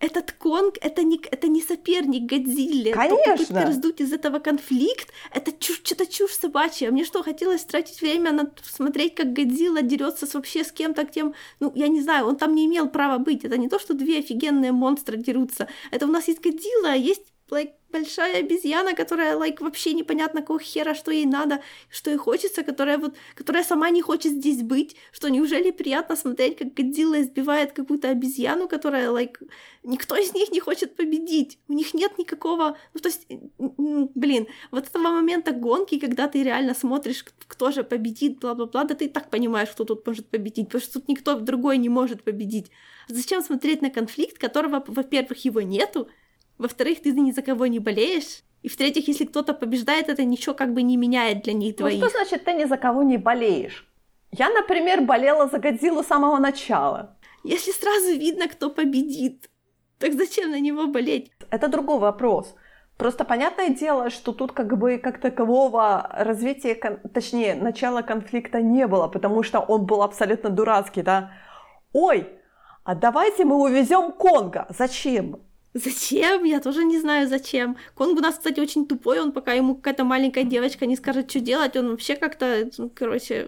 этот 0.00 0.32
Конг, 0.32 0.76
это 0.80 1.02
не, 1.02 1.20
это 1.30 1.46
не 1.48 1.60
соперник 1.60 2.22
Годзилле. 2.22 2.92
Конечно. 2.94 3.36
Попытка 3.36 3.60
раздуть 3.66 4.00
из 4.00 4.12
этого 4.14 4.38
конфликт, 4.38 5.12
это 5.30 5.52
чушь, 5.52 5.82
что-то 5.84 6.06
чушь 6.06 6.32
собачья. 6.32 6.90
Мне 6.90 7.04
что, 7.04 7.22
хотелось 7.22 7.64
тратить 7.64 8.00
время 8.00 8.32
на 8.32 8.50
смотреть, 8.62 9.14
как 9.14 9.34
Годзилла 9.34 9.82
дерется 9.82 10.26
с 10.26 10.32
вообще 10.32 10.64
с 10.64 10.72
кем-то, 10.72 11.04
тем, 11.04 11.34
ну, 11.60 11.70
я 11.74 11.88
не 11.88 12.00
знаю, 12.00 12.26
он 12.26 12.36
там 12.36 12.54
не 12.54 12.64
имел 12.64 12.88
права 12.88 13.18
быть. 13.18 13.44
Это 13.44 13.58
не 13.58 13.68
то, 13.68 13.78
что 13.78 13.92
две 13.92 14.20
офигенные 14.20 14.72
монстры 14.72 15.18
дерутся. 15.18 15.68
Это 15.90 16.06
у 16.06 16.10
нас 16.10 16.28
есть 16.28 16.40
Годзилла, 16.40 16.92
а 16.92 16.96
есть 16.96 17.26
like, 17.50 17.72
большая 17.90 18.40
обезьяна, 18.40 18.94
которая 18.94 19.36
like, 19.36 19.62
вообще 19.62 19.92
непонятно 19.92 20.40
какого 20.40 20.60
хера, 20.60 20.94
что 20.94 21.10
ей 21.10 21.26
надо, 21.26 21.62
что 21.88 22.10
ей 22.10 22.16
хочется, 22.16 22.62
которая 22.62 22.98
вот, 22.98 23.16
которая 23.34 23.64
сама 23.64 23.90
не 23.90 24.02
хочет 24.02 24.32
здесь 24.32 24.62
быть, 24.62 24.96
что 25.12 25.28
неужели 25.28 25.70
приятно 25.70 26.16
смотреть, 26.16 26.56
как 26.56 26.74
Годзилла 26.74 27.22
избивает 27.22 27.72
какую-то 27.72 28.10
обезьяну, 28.10 28.68
которая, 28.68 29.10
like, 29.10 29.36
никто 29.82 30.16
из 30.16 30.34
них 30.34 30.50
не 30.50 30.60
хочет 30.60 30.96
победить, 30.96 31.58
у 31.68 31.72
них 31.72 31.94
нет 31.94 32.18
никакого, 32.18 32.76
ну, 32.94 33.00
то 33.00 33.08
есть, 33.08 33.26
блин, 33.58 34.46
вот 34.70 34.86
этого 34.86 35.02
момента 35.02 35.52
гонки, 35.52 35.98
когда 35.98 36.28
ты 36.28 36.42
реально 36.42 36.74
смотришь, 36.74 37.24
кто 37.46 37.70
же 37.70 37.84
победит, 37.84 38.38
бла-бла-бла, 38.38 38.84
да 38.84 38.94
ты 38.94 39.06
и 39.06 39.08
так 39.08 39.30
понимаешь, 39.30 39.70
кто 39.70 39.84
тут 39.84 40.06
может 40.06 40.28
победить, 40.28 40.66
потому 40.66 40.82
что 40.82 40.94
тут 40.94 41.08
никто 41.08 41.38
другой 41.38 41.78
не 41.78 41.88
может 41.88 42.22
победить. 42.22 42.70
Зачем 43.08 43.42
смотреть 43.42 43.82
на 43.82 43.90
конфликт, 43.90 44.38
которого, 44.38 44.84
во-первых, 44.86 45.44
его 45.44 45.60
нету, 45.60 46.08
во-вторых, 46.60 47.02
ты 47.02 47.12
ни 47.12 47.32
за 47.32 47.42
кого 47.42 47.66
не 47.66 47.78
болеешь. 47.78 48.42
И 48.62 48.68
в-третьих, 48.68 49.08
если 49.08 49.24
кто-то 49.24 49.54
побеждает, 49.54 50.08
это 50.08 50.24
ничего 50.24 50.54
как 50.54 50.74
бы 50.74 50.82
не 50.82 50.96
меняет 50.96 51.42
для 51.42 51.54
них 51.54 51.74
Ну 51.78 51.78
двоих. 51.78 51.98
что 51.98 52.10
значит 52.10 52.44
ты 52.44 52.52
ни 52.52 52.64
за 52.66 52.76
кого 52.76 53.02
не 53.02 53.16
болеешь? 53.18 53.86
Я, 54.30 54.50
например, 54.50 55.00
болела 55.00 55.48
за 55.48 55.58
Годзиллу 55.58 56.02
с 56.02 56.06
самого 56.06 56.38
начала. 56.38 57.16
Если 57.42 57.72
сразу 57.72 58.12
видно, 58.18 58.48
кто 58.48 58.68
победит, 58.70 59.48
так 59.98 60.12
зачем 60.12 60.50
на 60.50 60.60
него 60.60 60.86
болеть? 60.86 61.32
Это 61.50 61.68
другой 61.68 61.98
вопрос. 61.98 62.54
Просто 62.98 63.24
понятное 63.24 63.70
дело, 63.70 64.10
что 64.10 64.32
тут 64.32 64.52
как 64.52 64.76
бы 64.76 64.98
как 64.98 65.20
такового 65.20 66.06
развития, 66.12 66.74
точнее, 67.14 67.54
начала 67.54 68.02
конфликта 68.02 68.60
не 68.60 68.86
было, 68.86 69.08
потому 69.08 69.42
что 69.42 69.60
он 69.60 69.86
был 69.86 70.02
абсолютно 70.02 70.50
дурацкий, 70.50 71.00
да. 71.02 71.30
Ой, 71.94 72.28
а 72.84 72.94
давайте 72.94 73.44
мы 73.46 73.56
увезем 73.56 74.12
Конга. 74.12 74.66
Зачем? 74.78 75.40
Зачем? 75.72 76.44
Я 76.44 76.60
тоже 76.60 76.84
не 76.84 76.98
знаю, 76.98 77.28
зачем. 77.28 77.76
Конг 77.94 78.18
у 78.18 78.22
нас, 78.22 78.36
кстати, 78.36 78.58
очень 78.58 78.86
тупой, 78.86 79.20
он 79.20 79.30
пока 79.30 79.52
ему 79.52 79.76
какая-то 79.76 80.04
маленькая 80.04 80.42
девочка 80.42 80.84
не 80.86 80.96
скажет, 80.96 81.30
что 81.30 81.38
делать, 81.40 81.76
он 81.76 81.90
вообще 81.90 82.16
как-то, 82.16 82.68
ну, 82.76 82.90
короче, 82.92 83.46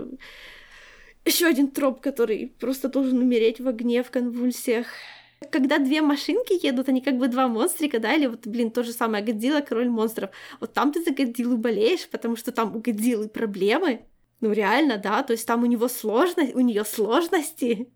еще 1.25 1.47
один 1.47 1.69
троп, 1.69 2.01
который 2.01 2.55
просто 2.61 2.89
должен 2.89 3.19
умереть 3.19 3.61
в 3.61 3.67
огне, 3.67 4.05
в 4.05 4.11
конвульсиях. 4.11 4.87
Когда 5.51 5.79
две 5.79 6.01
машинки 6.01 6.65
едут, 6.65 6.89
они 6.89 7.01
как 7.01 7.19
бы 7.19 7.27
два 7.27 7.49
монстрика, 7.49 7.99
да, 7.99 8.15
или 8.15 8.27
вот, 8.27 8.47
блин, 8.47 8.71
то 8.71 8.85
же 8.85 8.93
самое, 8.93 9.25
Годзилла, 9.25 9.61
король 9.61 9.89
монстров. 9.89 10.31
Вот 10.61 10.73
там 10.73 10.93
ты 10.93 11.03
за 11.03 11.11
Годзиллу 11.11 11.57
болеешь, 11.57 12.09
потому 12.09 12.37
что 12.37 12.53
там 12.53 12.77
у 12.77 12.79
Годзиллы 12.79 13.29
проблемы. 13.29 14.03
Ну, 14.41 14.53
реально, 14.53 14.99
да, 14.99 15.25
то 15.25 15.33
есть 15.33 15.47
там 15.47 15.65
у 15.65 15.67
него 15.67 15.89
сложность, 15.89 16.55
у 16.55 16.61
нее 16.61 16.85
сложности. 16.85 17.89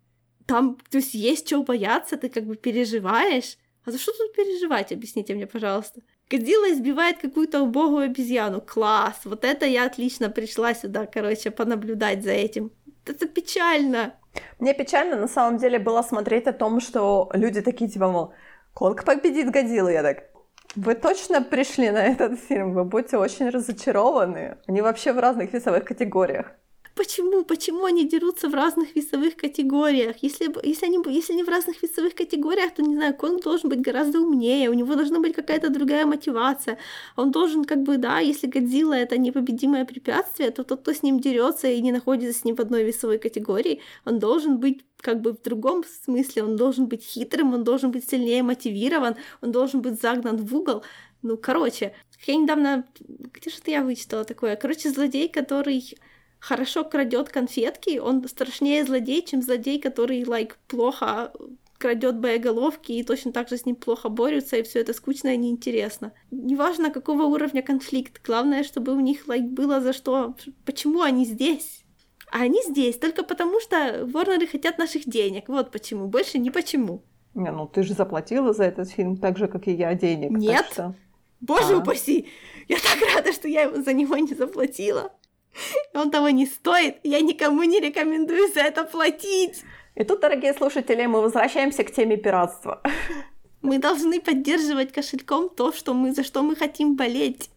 Там, 0.45 0.77
то 0.89 0.97
есть 0.97 1.13
есть 1.13 1.47
чего 1.47 1.63
бояться, 1.63 2.17
ты 2.17 2.27
как 2.27 2.45
бы 2.45 2.55
переживаешь. 2.55 3.57
А 3.87 3.91
за 3.91 3.97
что 3.97 4.11
тут 4.11 4.33
переживать, 4.33 4.91
объясните 4.91 5.33
мне, 5.33 5.47
пожалуйста. 5.47 6.01
Годзилла 6.29 6.73
избивает 6.73 7.19
какую-то 7.19 7.61
убогую 7.61 8.03
обезьяну. 8.03 8.59
Класс! 8.59 9.21
Вот 9.23 9.45
это 9.45 9.65
я 9.65 9.85
отлично 9.85 10.29
пришла 10.29 10.73
сюда, 10.73 11.05
короче, 11.05 11.51
понаблюдать 11.51 12.21
за 12.21 12.31
этим. 12.31 12.71
Это 13.05 13.29
печально. 13.29 14.13
Мне 14.59 14.73
печально 14.73 15.15
на 15.15 15.29
самом 15.29 15.57
деле 15.57 15.79
было 15.79 16.01
смотреть 16.01 16.47
о 16.47 16.51
том, 16.51 16.81
что 16.81 17.29
люди 17.33 17.61
такие 17.61 17.89
типа, 17.89 18.09
мол, 18.11 18.33
Конг 18.73 19.05
победит 19.05 19.51
Годзиллу. 19.51 19.87
Я 19.87 20.03
так, 20.03 20.23
вы 20.75 20.93
точно 20.93 21.41
пришли 21.41 21.89
на 21.89 22.03
этот 22.03 22.37
фильм? 22.41 22.73
Вы 22.73 22.83
будете 22.83 23.17
очень 23.17 23.47
разочарованы. 23.49 24.57
Они 24.67 24.81
вообще 24.81 25.13
в 25.13 25.19
разных 25.19 25.53
весовых 25.53 25.85
категориях. 25.85 26.51
Почему? 26.97 27.43
Почему 27.45 27.85
они 27.85 28.07
дерутся 28.07 28.49
в 28.49 28.55
разных 28.55 28.95
весовых 28.95 29.35
категориях? 29.35 30.15
Если, 30.23 30.49
если, 30.67 30.87
они, 30.87 30.97
если 31.13 31.33
они 31.33 31.43
в 31.43 31.49
разных 31.49 31.83
весовых 31.83 32.15
категориях, 32.15 32.73
то, 32.73 32.81
не 32.81 32.95
знаю, 32.95 33.15
Конг 33.15 33.43
должен 33.43 33.69
быть 33.69 33.81
гораздо 33.81 34.19
умнее, 34.19 34.71
у 34.71 34.73
него 34.73 34.95
должна 34.95 35.19
быть 35.19 35.35
какая-то 35.35 35.69
другая 35.69 36.07
мотивация. 36.07 36.79
Он 37.15 37.31
должен, 37.31 37.65
как 37.65 37.83
бы, 37.83 37.97
да, 37.97 38.19
если 38.19 38.47
Годзилла— 38.47 38.93
это 38.95 39.19
непобедимое 39.19 39.85
препятствие, 39.85 40.49
то 40.49 40.63
тот, 40.63 40.81
кто 40.81 40.91
с 40.91 41.03
ним 41.03 41.19
дерется 41.19 41.67
и 41.67 41.81
не 41.81 41.91
находится 41.91 42.39
с 42.39 42.43
ним 42.43 42.55
в 42.55 42.61
одной 42.61 42.83
весовой 42.83 43.19
категории, 43.19 43.79
он 44.03 44.17
должен 44.17 44.57
быть 44.57 44.83
как 44.99 45.21
бы 45.21 45.33
в 45.33 45.41
другом 45.43 45.83
смысле, 45.83 46.43
он 46.43 46.55
должен 46.55 46.87
быть 46.87 47.03
хитрым, 47.03 47.53
он 47.53 47.63
должен 47.63 47.91
быть 47.91 48.09
сильнее 48.09 48.41
мотивирован, 48.41 49.15
он 49.41 49.51
должен 49.51 49.81
быть 49.81 50.01
загнан 50.01 50.37
в 50.37 50.55
угол. 50.55 50.83
Ну, 51.21 51.37
короче, 51.37 51.93
я 52.25 52.35
недавно... 52.35 52.85
Где 52.99 53.51
же 53.51 53.57
это 53.57 53.69
я 53.69 53.83
вычитала 53.83 54.23
такое? 54.23 54.55
Короче, 54.55 54.89
злодей, 54.89 55.29
который 55.29 55.95
хорошо 56.47 56.85
крадет 56.85 57.29
конфетки, 57.29 57.97
он 57.99 58.25
страшнее 58.27 58.85
злодей, 58.85 59.21
чем 59.21 59.41
злодей, 59.41 59.81
который, 59.81 60.21
like, 60.23 60.53
плохо 60.67 61.33
крадет 61.77 62.19
боеголовки 62.19 62.93
и 62.93 63.03
точно 63.03 63.31
так 63.31 63.49
же 63.49 63.57
с 63.57 63.65
ним 63.65 63.75
плохо 63.75 64.09
борются, 64.09 64.55
и 64.57 64.63
все 64.63 64.79
это 64.79 64.93
скучно 64.93 65.33
и 65.33 65.37
неинтересно. 65.37 66.13
Неважно, 66.31 66.89
какого 66.89 67.23
уровня 67.23 67.61
конфликт, 67.61 68.21
главное, 68.25 68.63
чтобы 68.63 68.93
у 68.93 68.99
них 68.99 69.27
like, 69.27 69.49
было 69.49 69.81
за 69.81 69.93
что, 69.93 70.35
почему 70.65 71.01
они 71.01 71.25
здесь. 71.25 71.83
А 72.31 72.41
они 72.41 72.61
здесь 72.65 72.97
только 72.97 73.23
потому, 73.23 73.59
что 73.59 74.05
Ворнеры 74.05 74.47
хотят 74.47 74.77
наших 74.77 75.07
денег. 75.07 75.49
Вот 75.49 75.71
почему. 75.71 76.07
Больше 76.07 76.39
не 76.39 76.49
почему. 76.51 77.03
Не, 77.35 77.51
ну 77.51 77.67
ты 77.67 77.83
же 77.83 77.93
заплатила 77.93 78.53
за 78.53 78.63
этот 78.63 78.89
фильм 78.89 79.17
так 79.17 79.37
же, 79.37 79.47
как 79.47 79.67
и 79.67 79.71
я 79.71 79.93
денег. 79.93 80.31
Нет. 80.31 80.65
что- 80.71 80.95
Боже 81.39 81.73
А. 81.75 81.77
упаси! 81.77 82.27
Я 82.67 82.77
так 82.77 82.97
рада, 83.15 83.31
что 83.31 83.47
я 83.47 83.71
за 83.81 83.93
него 83.93 84.17
не 84.17 84.33
заплатила. 84.33 85.11
Он 85.93 86.11
того 86.11 86.29
не 86.29 86.45
стоит. 86.45 86.97
Я 87.03 87.21
никому 87.21 87.63
не 87.63 87.79
рекомендую 87.79 88.51
за 88.53 88.61
это 88.61 88.83
платить. 88.83 89.63
И 89.95 90.03
тут, 90.03 90.21
дорогие 90.21 90.53
слушатели, 90.53 91.05
мы 91.05 91.21
возвращаемся 91.21 91.83
к 91.83 91.91
теме 91.91 92.17
пиратства. 92.17 92.81
Мы 93.63 93.79
должны 93.79 94.21
поддерживать 94.21 94.93
кошельком 94.93 95.49
то, 95.49 95.73
что 95.73 95.95
мы, 95.95 96.13
за 96.13 96.23
что 96.23 96.43
мы 96.43 96.55
хотим 96.55 96.95
болеть. 96.95 97.49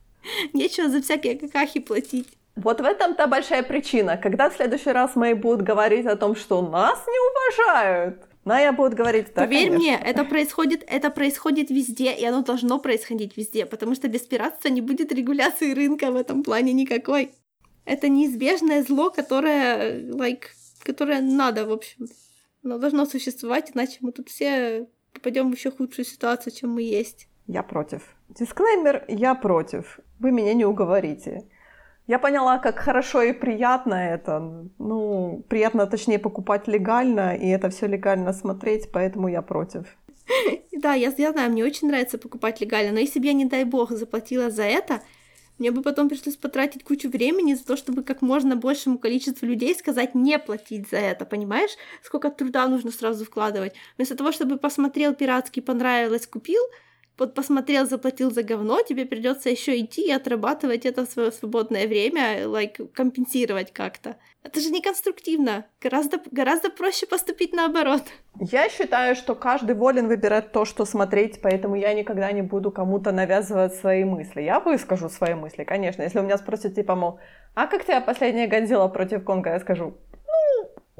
Нечего 0.54 0.88
за 0.88 1.02
всякие 1.02 1.38
какахи 1.38 1.78
платить. 1.78 2.26
Вот 2.56 2.80
в 2.80 2.84
этом-то 2.84 3.26
большая 3.26 3.62
причина. 3.62 4.16
Когда 4.16 4.48
в 4.48 4.56
следующий 4.56 4.90
раз 4.90 5.14
мои 5.14 5.34
будут 5.34 5.62
говорить 5.62 6.06
о 6.06 6.16
том, 6.16 6.34
что 6.34 6.62
нас 6.62 6.98
не 7.06 7.18
уважают, 7.30 8.22
Ная 8.44 8.72
будет 8.72 8.94
говорить, 8.94 9.26
да, 9.34 9.42
Поверь 9.42 9.68
конечно. 9.68 9.78
мне, 9.78 10.00
это 10.02 10.24
происходит, 10.24 10.82
это 10.86 11.10
происходит 11.10 11.70
везде, 11.70 12.12
и 12.12 12.24
оно 12.24 12.42
должно 12.42 12.78
происходить 12.78 13.36
везде, 13.36 13.66
потому 13.66 13.94
что 13.94 14.08
без 14.08 14.22
пиратства 14.22 14.68
не 14.68 14.80
будет 14.80 15.12
регуляции 15.12 15.74
рынка 15.74 16.10
в 16.10 16.16
этом 16.16 16.42
плане 16.42 16.72
никакой. 16.72 17.32
Это 17.90 18.08
неизбежное 18.08 18.84
зло, 18.84 19.10
которое, 19.10 20.00
like, 20.12 20.44
которое 20.84 21.20
надо, 21.20 21.66
в 21.66 21.72
общем. 21.72 22.06
Оно 22.62 22.78
должно 22.78 23.04
существовать, 23.04 23.72
иначе 23.74 23.98
мы 24.00 24.12
тут 24.12 24.28
все 24.28 24.86
попадем 25.12 25.50
в 25.50 25.56
еще 25.56 25.72
худшую 25.72 26.04
ситуацию, 26.04 26.52
чем 26.52 26.70
мы 26.70 26.82
есть. 26.82 27.26
Я 27.48 27.64
против. 27.64 28.02
Дисклеймер, 28.28 29.06
я 29.08 29.34
против. 29.34 29.98
Вы 30.20 30.30
меня 30.30 30.54
не 30.54 30.64
уговорите. 30.64 31.48
Я 32.06 32.20
поняла, 32.20 32.58
как 32.58 32.78
хорошо 32.78 33.22
и 33.22 33.32
приятно 33.32 33.94
это. 33.94 34.68
Ну, 34.78 35.44
приятно, 35.48 35.86
точнее, 35.88 36.20
покупать 36.20 36.68
легально, 36.68 37.34
и 37.34 37.48
это 37.48 37.70
все 37.70 37.88
легально 37.88 38.32
смотреть, 38.32 38.92
поэтому 38.92 39.26
я 39.26 39.42
против. 39.42 39.86
Да, 40.72 40.94
я, 40.94 41.12
я 41.18 41.32
знаю, 41.32 41.50
мне 41.50 41.64
очень 41.64 41.88
нравится 41.88 42.18
покупать 42.18 42.60
легально, 42.60 42.92
но 42.92 43.00
если 43.00 43.18
бы 43.18 43.26
я, 43.26 43.32
не 43.34 43.44
дай 43.44 43.64
бог, 43.64 43.90
заплатила 43.90 44.48
за 44.48 44.62
это, 44.62 45.02
Мне 45.60 45.70
бы 45.72 45.82
потом 45.82 46.08
пришлось 46.08 46.36
потратить 46.36 46.84
кучу 46.84 47.10
времени 47.10 47.52
за 47.52 47.62
то, 47.66 47.76
чтобы 47.76 48.02
как 48.02 48.22
можно 48.22 48.56
большему 48.56 48.98
количеству 48.98 49.46
людей 49.46 49.74
сказать 49.74 50.14
не 50.14 50.38
платить 50.38 50.88
за 50.88 50.96
это, 50.96 51.26
понимаешь? 51.26 51.72
Сколько 52.02 52.30
труда 52.30 52.66
нужно 52.66 52.90
сразу 52.90 53.26
вкладывать. 53.26 53.74
Вместо 53.98 54.16
того, 54.16 54.32
чтобы 54.32 54.56
посмотрел 54.56 55.14
пиратский, 55.14 55.60
понравилось, 55.60 56.26
купил, 56.26 56.62
вот 57.20 57.34
посмотрел, 57.34 57.86
заплатил 57.86 58.30
за 58.30 58.42
говно, 58.42 58.80
тебе 58.82 59.04
придется 59.04 59.50
еще 59.50 59.78
идти 59.78 60.08
и 60.08 60.10
отрабатывать 60.10 60.86
это 60.86 61.04
в 61.04 61.10
свое 61.10 61.30
свободное 61.30 61.86
время, 61.86 62.44
like, 62.44 62.88
компенсировать 62.94 63.72
как-то. 63.72 64.16
Это 64.42 64.58
же 64.60 64.70
не 64.70 64.80
конструктивно. 64.80 65.66
Гораздо, 65.82 66.18
гораздо 66.30 66.70
проще 66.70 67.06
поступить 67.06 67.52
наоборот. 67.52 68.02
Я 68.40 68.70
считаю, 68.70 69.14
что 69.14 69.34
каждый 69.34 69.74
волен 69.74 70.08
выбирать 70.08 70.50
то, 70.52 70.64
что 70.64 70.86
смотреть, 70.86 71.42
поэтому 71.42 71.76
я 71.76 71.92
никогда 71.92 72.32
не 72.32 72.40
буду 72.40 72.70
кому-то 72.70 73.12
навязывать 73.12 73.74
свои 73.74 74.04
мысли. 74.04 74.40
Я 74.40 74.58
выскажу 74.58 75.10
свои 75.10 75.34
мысли, 75.34 75.64
конечно. 75.64 76.02
Если 76.02 76.18
у 76.18 76.22
меня 76.22 76.38
спросят, 76.38 76.74
типа, 76.74 76.94
мол, 76.94 77.20
а 77.54 77.66
как 77.66 77.84
тебе 77.84 78.00
последняя 78.00 78.46
Годзилла 78.46 78.88
против 78.88 79.24
Конга? 79.24 79.50
Я 79.50 79.60
скажу, 79.60 79.98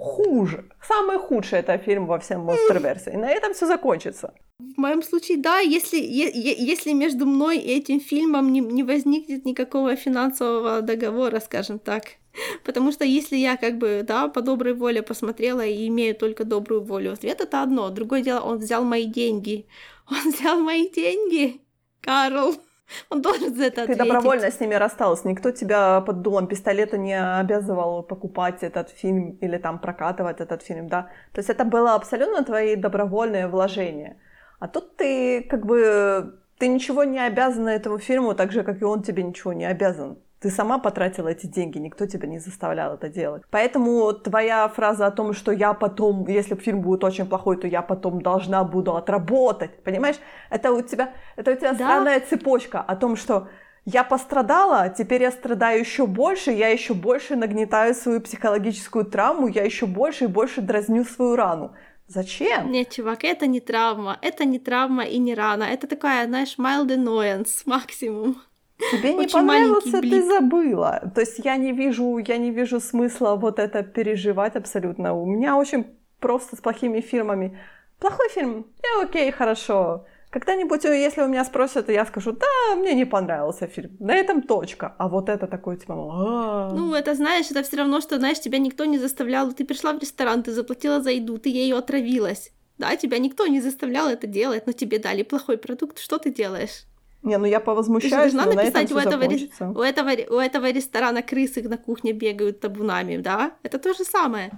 хуже. 0.01 0.65
Самый 0.87 1.19
худший 1.19 1.61
это 1.61 1.79
фильм 1.79 2.07
во 2.07 2.19
всем 2.19 2.41
монстр-версии. 2.41 3.13
И 3.13 3.17
на 3.17 3.31
этом 3.31 3.53
все 3.55 3.67
закончится. 3.67 4.33
В 4.59 4.79
моем 4.81 5.03
случае, 5.03 5.39
да, 5.39 5.59
если, 5.59 5.97
е- 5.97 6.57
если 6.59 6.93
между 6.93 7.27
мной 7.27 7.59
и 7.59 7.79
этим 7.79 8.01
фильмом 8.01 8.53
не, 8.53 8.61
не 8.61 8.83
возникнет 8.83 9.45
никакого 9.45 9.97
финансового 9.97 10.81
договора, 10.83 11.41
скажем 11.41 11.79
так. 11.79 12.05
Потому 12.65 12.93
что 12.93 13.05
если 13.05 13.37
я 13.37 13.57
как 13.57 13.79
бы, 13.79 14.05
да, 14.07 14.29
по 14.29 14.41
доброй 14.43 14.75
воле 14.75 15.03
посмотрела 15.03 15.65
и 15.67 15.87
имею 15.89 16.15
только 16.15 16.45
добрую 16.45 16.83
волю 16.83 17.13
ответ, 17.13 17.41
это 17.41 17.63
одно. 17.63 17.91
Другое 17.91 18.23
дело, 18.23 18.41
он 18.41 18.59
взял 18.59 18.85
мои 18.85 19.05
деньги. 19.07 19.67
Он 20.11 20.31
взял 20.33 20.61
мои 20.61 20.89
деньги, 20.91 21.61
Карл. 22.01 22.55
Он 23.11 23.23
должен 23.23 23.55
за 23.55 23.65
это 23.65 23.87
Ты 23.87 23.97
добровольно 23.97 24.51
с 24.51 24.61
ними 24.61 24.75
рассталась. 24.75 25.25
Никто 25.25 25.51
тебя 25.51 26.01
под 26.01 26.23
дулом 26.23 26.47
пистолета 26.47 26.99
не 26.99 27.15
обязывал 27.15 28.03
покупать 28.03 28.63
этот 28.63 28.91
фильм 28.91 29.39
или 29.41 29.59
там 29.59 29.79
прокатывать 29.79 30.41
этот 30.41 30.63
фильм, 30.63 30.89
да? 30.89 31.03
То 31.33 31.41
есть 31.41 31.51
это 31.51 31.65
было 31.65 31.95
абсолютно 31.95 32.45
твои 32.45 32.77
добровольные 32.77 33.47
вложения. 33.47 34.17
А 34.59 34.69
тут 34.69 34.97
ты 34.97 35.43
как 35.43 35.67
бы... 35.67 36.37
Ты 36.59 36.69
ничего 36.69 37.05
не 37.05 37.19
обязана 37.19 37.71
этому 37.71 37.99
фильму, 37.99 38.35
так 38.35 38.53
же, 38.53 38.63
как 38.65 38.83
и 38.83 38.85
он 38.85 39.03
тебе 39.03 39.23
ничего 39.23 39.55
не 39.55 39.65
обязан. 39.65 40.19
Ты 40.41 40.49
сама 40.49 40.79
потратила 40.79 41.29
эти 41.29 41.47
деньги, 41.47 41.77
никто 41.77 42.07
тебя 42.07 42.27
не 42.27 42.39
заставлял 42.39 42.95
это 42.95 43.11
делать. 43.11 43.43
Поэтому 43.51 44.13
твоя 44.15 44.69
фраза 44.69 45.07
о 45.07 45.11
том, 45.11 45.35
что 45.35 45.53
я 45.53 45.75
потом, 45.75 46.27
если 46.27 46.55
фильм 46.55 46.81
будет 46.81 47.05
очень 47.05 47.27
плохой, 47.27 47.59
то 47.59 47.67
я 47.67 47.83
потом 47.83 48.23
должна 48.23 48.65
буду 48.65 48.97
отработать, 48.97 49.83
понимаешь? 49.85 50.17
Это 50.49 50.73
у 50.73 50.81
тебя, 50.81 51.13
это 51.37 51.53
у 51.53 51.57
тебя 51.57 51.73
да? 51.73 51.75
странная 51.75 52.21
цепочка 52.21 52.81
о 52.81 52.97
том, 52.97 53.17
что 53.17 53.49
я 53.85 54.03
пострадала, 54.03 54.89
теперь 54.89 55.23
я 55.23 55.31
страдаю 55.31 55.81
еще 55.81 56.07
больше, 56.07 56.53
я 56.53 56.69
еще 56.69 56.95
больше 56.95 57.37
нагнетаю 57.37 57.95
свою 57.95 58.23
психологическую 58.23 59.05
травму, 59.05 59.47
я 59.47 59.63
еще 59.65 59.85
больше 59.85 60.25
и 60.25 60.29
больше 60.29 60.63
дразню 60.63 61.05
свою 61.05 61.37
рану. 61.37 61.75
Зачем? 62.07 62.73
Нет, 62.73 62.91
чувак, 62.91 63.25
это 63.25 63.47
не 63.47 63.61
травма. 63.61 64.19
Это 64.21 64.45
не 64.45 64.59
травма 64.59 65.05
и 65.05 65.19
не 65.19 65.35
рана. 65.35 65.63
Это 65.65 65.87
такая, 65.87 66.27
знаешь, 66.27 66.57
mild 66.59 66.89
annoyance 66.89 67.63
максимум. 67.67 68.43
Тебе 68.93 69.15
не 69.15 69.27
понравился, 69.27 70.01
ты 70.01 70.23
забыла. 70.23 71.13
То 71.15 71.21
есть 71.21 71.39
я 71.45 71.57
не 71.57 71.73
вижу, 71.73 72.19
я 72.19 72.39
не 72.39 72.51
вижу 72.51 72.81
смысла 72.81 73.37
вот 73.37 73.59
это 73.59 73.83
переживать 73.83 74.57
абсолютно. 74.57 75.15
У 75.15 75.27
меня 75.27 75.57
очень 75.57 75.85
просто 76.19 76.57
с 76.57 76.61
плохими 76.61 77.01
фильмами. 77.01 77.59
Плохой 77.99 78.29
фильм? 78.31 78.67
Я 78.83 79.03
окей, 79.03 79.31
хорошо. 79.31 80.05
Когда-нибудь, 80.31 80.85
э, 80.85 81.07
если 81.07 81.23
у 81.23 81.29
меня 81.29 81.45
спросят, 81.45 81.89
я 81.89 82.07
скажу, 82.07 82.33
да, 82.33 82.77
мне 82.77 82.95
не 82.95 83.05
понравился 83.05 83.67
фильм. 83.67 83.97
На 83.99 84.15
этом 84.15 84.43
точка. 84.43 84.95
А 84.99 85.09
вот 85.09 85.29
это 85.29 85.47
такой, 85.49 85.77
типа, 85.77 85.95
А-а-а. 85.95 86.73
Ну, 86.73 86.95
это, 86.95 87.15
знаешь, 87.15 87.51
это 87.51 87.63
все 87.63 87.77
равно, 87.77 88.01
что, 88.01 88.19
знаешь, 88.19 88.41
тебя 88.41 88.59
никто 88.59 88.85
не 88.85 88.99
заставлял. 88.99 89.53
Ты 89.53 89.65
пришла 89.65 89.93
в 89.93 89.99
ресторан, 89.99 90.43
ты 90.43 90.53
заплатила 90.53 91.03
за 91.03 91.11
еду, 91.11 91.39
ты 91.39 91.49
ею 91.49 91.77
отравилась. 91.77 92.53
Да, 92.79 92.97
тебя 92.97 93.19
никто 93.19 93.47
не 93.49 93.61
заставлял 93.61 94.09
это 94.09 94.27
делать, 94.27 94.67
но 94.67 94.73
тебе 94.73 94.99
дали 94.99 95.25
плохой 95.25 95.59
продукт, 95.59 95.99
что 95.99 96.19
ты 96.19 96.31
делаешь? 96.31 96.85
Не, 97.23 97.39
ну 97.39 97.47
я 97.47 97.61
повозмущаюсь, 97.61 98.33
Ты 98.33 98.39
должна 98.39 98.47
написать, 98.47 98.93
у 98.93 98.97
этого, 98.97 99.25
у, 99.75 99.83
этого, 99.83 100.11
у 100.11 100.39
этого 100.39 100.71
ресторана 100.71 101.23
крысы 101.23 101.69
на 101.69 101.77
кухне 101.77 102.13
бегают 102.13 102.61
табунами, 102.61 103.19
да? 103.19 103.53
Это 103.63 103.79
то 103.79 103.93
же 103.93 104.05
самое. 104.05 104.51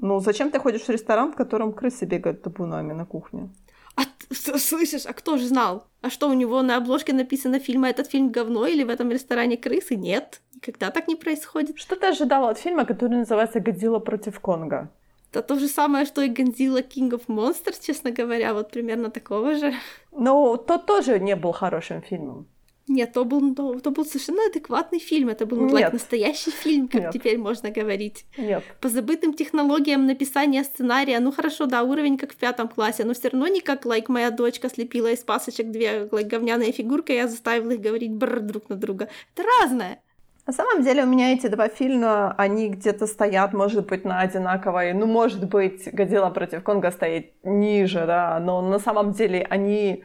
Ну, 0.00 0.20
зачем 0.20 0.50
ты 0.50 0.58
ходишь 0.58 0.82
в 0.82 0.88
ресторан, 0.88 1.32
в 1.32 1.36
котором 1.36 1.72
крысы 1.72 2.06
бегают 2.06 2.42
табунами 2.42 2.94
на 2.94 3.04
кухне? 3.04 3.50
А 3.96 4.02
слышишь, 4.32 5.06
а 5.06 5.12
кто 5.12 5.36
же 5.36 5.46
знал? 5.46 5.88
А 6.02 6.10
что, 6.10 6.28
у 6.28 6.34
него 6.34 6.62
на 6.62 6.76
обложке 6.76 7.12
написано 7.12 7.58
фильма 7.58 7.88
«Этот 7.88 8.06
фильм 8.06 8.30
говно» 8.30 8.66
или 8.66 8.84
в 8.84 8.90
этом 8.90 9.10
ресторане 9.10 9.56
крысы? 9.56 9.96
Нет, 9.96 10.40
никогда 10.54 10.90
так 10.90 11.08
не 11.08 11.16
происходит. 11.16 11.78
Что 11.78 11.96
ты 11.96 12.06
ожидала 12.06 12.50
от 12.50 12.58
фильма, 12.58 12.84
который 12.84 13.18
называется 13.18 13.60
«Годзилла 13.60 13.98
против 13.98 14.38
Конга»? 14.40 14.90
Это 15.30 15.42
то 15.42 15.58
же 15.58 15.68
самое, 15.68 16.06
что 16.06 16.22
и 16.22 16.30
Godzilla 16.30 16.82
King 16.86 17.10
of 17.10 17.26
Monsters, 17.28 17.84
честно 17.84 18.10
говоря, 18.10 18.54
вот 18.54 18.70
примерно 18.70 19.10
такого 19.10 19.56
же. 19.56 19.74
Ну, 20.12 20.56
тот 20.56 20.86
тоже 20.86 21.20
не 21.20 21.36
был 21.36 21.52
хорошим 21.52 22.02
фильмом. 22.02 22.46
Нет, 22.88 23.12
то 23.12 23.24
был, 23.24 23.54
то, 23.54 23.78
то 23.80 23.90
был 23.90 24.06
совершенно 24.06 24.46
адекватный 24.46 24.98
фильм. 24.98 25.28
Это 25.28 25.44
был 25.44 25.66
like, 25.68 25.92
настоящий 25.92 26.50
фильм, 26.50 26.88
как 26.88 27.02
Нет. 27.02 27.12
теперь 27.12 27.36
можно 27.38 27.70
говорить. 27.70 28.24
Нет. 28.38 28.64
По 28.80 28.88
забытым 28.88 29.34
технологиям 29.34 30.06
написания 30.06 30.64
сценария, 30.64 31.20
ну 31.20 31.30
хорошо, 31.30 31.66
да, 31.66 31.82
уровень 31.82 32.16
как 32.16 32.32
в 32.32 32.36
пятом 32.36 32.68
классе, 32.68 33.04
но 33.04 33.12
все 33.12 33.28
равно 33.28 33.46
не 33.48 33.60
как 33.60 33.84
like, 33.84 34.06
моя 34.08 34.30
дочка 34.30 34.70
слепила 34.70 35.12
из 35.12 35.18
пасочек 35.18 35.70
две 35.70 36.08
like, 36.10 36.28
говняные 36.28 36.72
фигурки, 36.72 37.12
я 37.12 37.28
заставила 37.28 37.72
их 37.72 37.80
говорить 37.80 38.12
бр 38.12 38.40
друг 38.40 38.70
на 38.70 38.76
друга. 38.76 39.10
Это 39.34 39.46
разное. 39.60 40.02
На 40.48 40.54
самом 40.54 40.82
деле 40.82 41.02
у 41.02 41.06
меня 41.06 41.34
эти 41.34 41.46
два 41.48 41.68
фильма, 41.68 42.34
они 42.38 42.70
где-то 42.70 43.06
стоят, 43.06 43.52
может 43.52 43.86
быть, 43.86 44.06
на 44.06 44.20
одинаковой, 44.20 44.94
ну, 44.94 45.04
может 45.04 45.46
быть, 45.46 45.92
Годзилла 45.92 46.30
против 46.30 46.62
Конга 46.62 46.90
стоит 46.90 47.34
ниже, 47.44 48.06
да, 48.06 48.40
но 48.40 48.62
на 48.62 48.78
самом 48.78 49.12
деле 49.12 49.46
они 49.50 50.04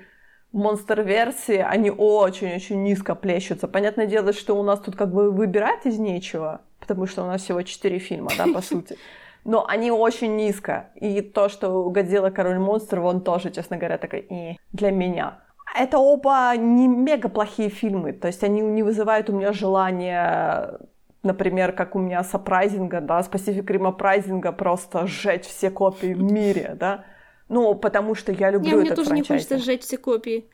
монстр-версии, 0.52 1.60
они 1.60 1.92
очень-очень 1.92 2.84
низко 2.84 3.16
плещутся. 3.16 3.70
Понятное 3.70 4.06
дело, 4.06 4.34
что 4.34 4.60
у 4.60 4.64
нас 4.64 4.82
тут 4.82 4.98
как 4.98 5.14
бы 5.14 5.32
выбирать 5.32 5.86
из 5.86 5.98
нечего, 5.98 6.60
потому 6.82 7.08
что 7.08 7.24
у 7.24 7.28
нас 7.28 7.42
всего 7.42 7.62
четыре 7.62 8.00
фильма, 8.00 8.32
да, 8.38 8.46
по 8.54 8.60
сути. 8.60 8.98
Но 9.46 9.66
они 9.66 9.92
очень 9.92 10.36
низко. 10.36 10.90
И 10.96 11.22
то, 11.22 11.48
что 11.48 11.90
Годзилла 11.90 12.32
Король 12.32 12.60
монстров, 12.60 13.06
он 13.06 13.22
тоже, 13.22 13.50
честно 13.50 13.78
говоря, 13.78 13.98
такой 13.98 14.20
и 14.20 14.58
для 14.74 14.92
меня. 14.92 15.43
Это 15.76 15.98
оба 15.98 16.54
не 16.56 16.88
мега 16.88 17.30
плохие 17.30 17.70
фильмы, 17.70 18.14
то 18.14 18.28
есть 18.28 18.44
они 18.44 18.62
не 18.62 18.84
вызывают 18.84 19.30
у 19.30 19.34
меня 19.34 19.54
желания 19.54 20.80
например, 21.24 21.72
как 21.72 21.96
у 21.96 22.00
меня 22.00 22.24
с 22.24 22.36
Апрайзинга, 22.36 23.02
да, 23.02 23.24
с 23.24 23.30
Pacific 23.30 23.66
Rim 23.66 23.88
Апрайзинга 23.88 24.52
просто 24.52 25.08
сжечь 25.08 25.46
все 25.46 25.72
копии 25.72 26.14
в 26.14 26.22
мире, 26.22 26.76
да. 26.80 27.06
Ну, 27.50 27.76
потому 27.76 28.16
что 28.16 28.32
я 28.32 28.52
люблю 28.52 28.82
не, 28.82 28.88
этот 28.88 28.88
мне 28.88 28.96
тоже 28.96 29.10
франчайз. 29.10 29.30
не 29.30 29.36
хочется 29.36 29.58
сжечь 29.58 29.82
все 29.82 29.98
копии. 29.98 30.50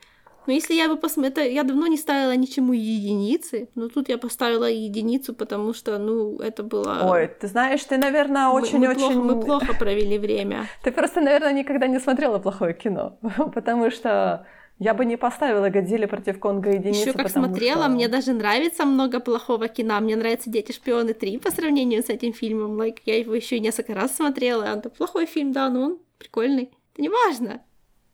Но 0.46 0.54
если 0.54 0.74
я 0.74 0.88
бы 0.88 0.96
посмотрела... 0.96 1.46
Я 1.46 1.64
давно 1.64 1.86
не 1.86 1.96
ставила 1.96 2.34
ничему 2.34 2.72
единицы, 2.72 3.68
но 3.74 3.88
тут 3.88 4.08
я 4.08 4.16
поставила 4.16 4.68
единицу, 4.68 5.34
потому 5.34 5.74
что, 5.74 5.98
ну, 5.98 6.38
это 6.38 6.62
было... 6.62 7.00
Ой, 7.04 7.28
ты 7.28 7.46
знаешь, 7.46 7.84
ты, 7.84 7.98
наверное, 7.98 8.48
очень-очень... 8.48 9.18
Мы, 9.18 9.34
мы, 9.34 9.42
плохо, 9.42 9.58
мы 9.58 9.64
плохо 9.66 9.78
провели 9.78 10.18
время. 10.18 10.66
Ты 10.82 10.92
просто, 10.92 11.20
наверное, 11.20 11.52
никогда 11.52 11.86
не 11.86 12.00
смотрела 12.00 12.38
плохое 12.38 12.74
кино, 12.74 13.18
потому 13.54 13.90
что 13.90 14.46
я 14.80 14.94
бы 14.94 15.04
не 15.04 15.16
поставила 15.16 15.68
Годзилли 15.68 16.06
против 16.06 16.40
Конга 16.40 16.70
единицу, 16.70 17.00
Еще 17.00 17.12
как 17.12 17.28
смотрела, 17.28 17.82
что... 17.82 17.90
мне 17.90 18.08
даже 18.08 18.32
нравится 18.32 18.86
много 18.86 19.20
плохого 19.20 19.68
кино. 19.68 20.00
Мне 20.00 20.16
нравится 20.16 20.48
Дети 20.48 20.72
шпионы 20.72 21.12
3 21.12 21.38
по 21.38 21.50
сравнению 21.50 22.02
с 22.02 22.08
этим 22.08 22.32
фильмом. 22.32 22.80
Like, 22.80 23.00
я 23.04 23.18
его 23.18 23.34
еще 23.34 23.60
несколько 23.60 23.94
раз 23.94 24.16
смотрела. 24.16 24.64
Это 24.64 24.88
плохой 24.88 25.26
фильм, 25.26 25.52
да, 25.52 25.68
но 25.68 25.82
он 25.82 25.98
прикольный. 26.16 26.70
Это 26.94 27.02
не 27.02 27.10
важно. 27.10 27.60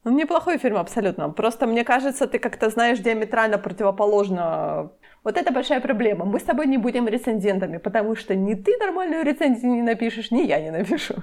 Ну, 0.02 0.10
неплохой 0.10 0.58
фильм 0.58 0.76
абсолютно. 0.76 1.30
Просто 1.30 1.68
мне 1.68 1.84
кажется, 1.84 2.26
ты 2.26 2.40
как-то 2.40 2.68
знаешь 2.68 2.98
диаметрально 2.98 3.58
противоположно. 3.58 4.90
Вот 5.22 5.36
это 5.36 5.52
большая 5.52 5.80
проблема. 5.80 6.24
Мы 6.24 6.40
с 6.40 6.42
тобой 6.42 6.66
не 6.66 6.78
будем 6.78 7.06
рецензентами, 7.06 7.76
потому 7.78 8.16
что 8.16 8.34
ни 8.34 8.54
ты 8.54 8.76
нормальную 8.78 9.24
рецензию 9.24 9.72
не 9.72 9.82
напишешь, 9.82 10.32
ни 10.32 10.42
я 10.42 10.60
не 10.60 10.72
напишу. 10.72 11.14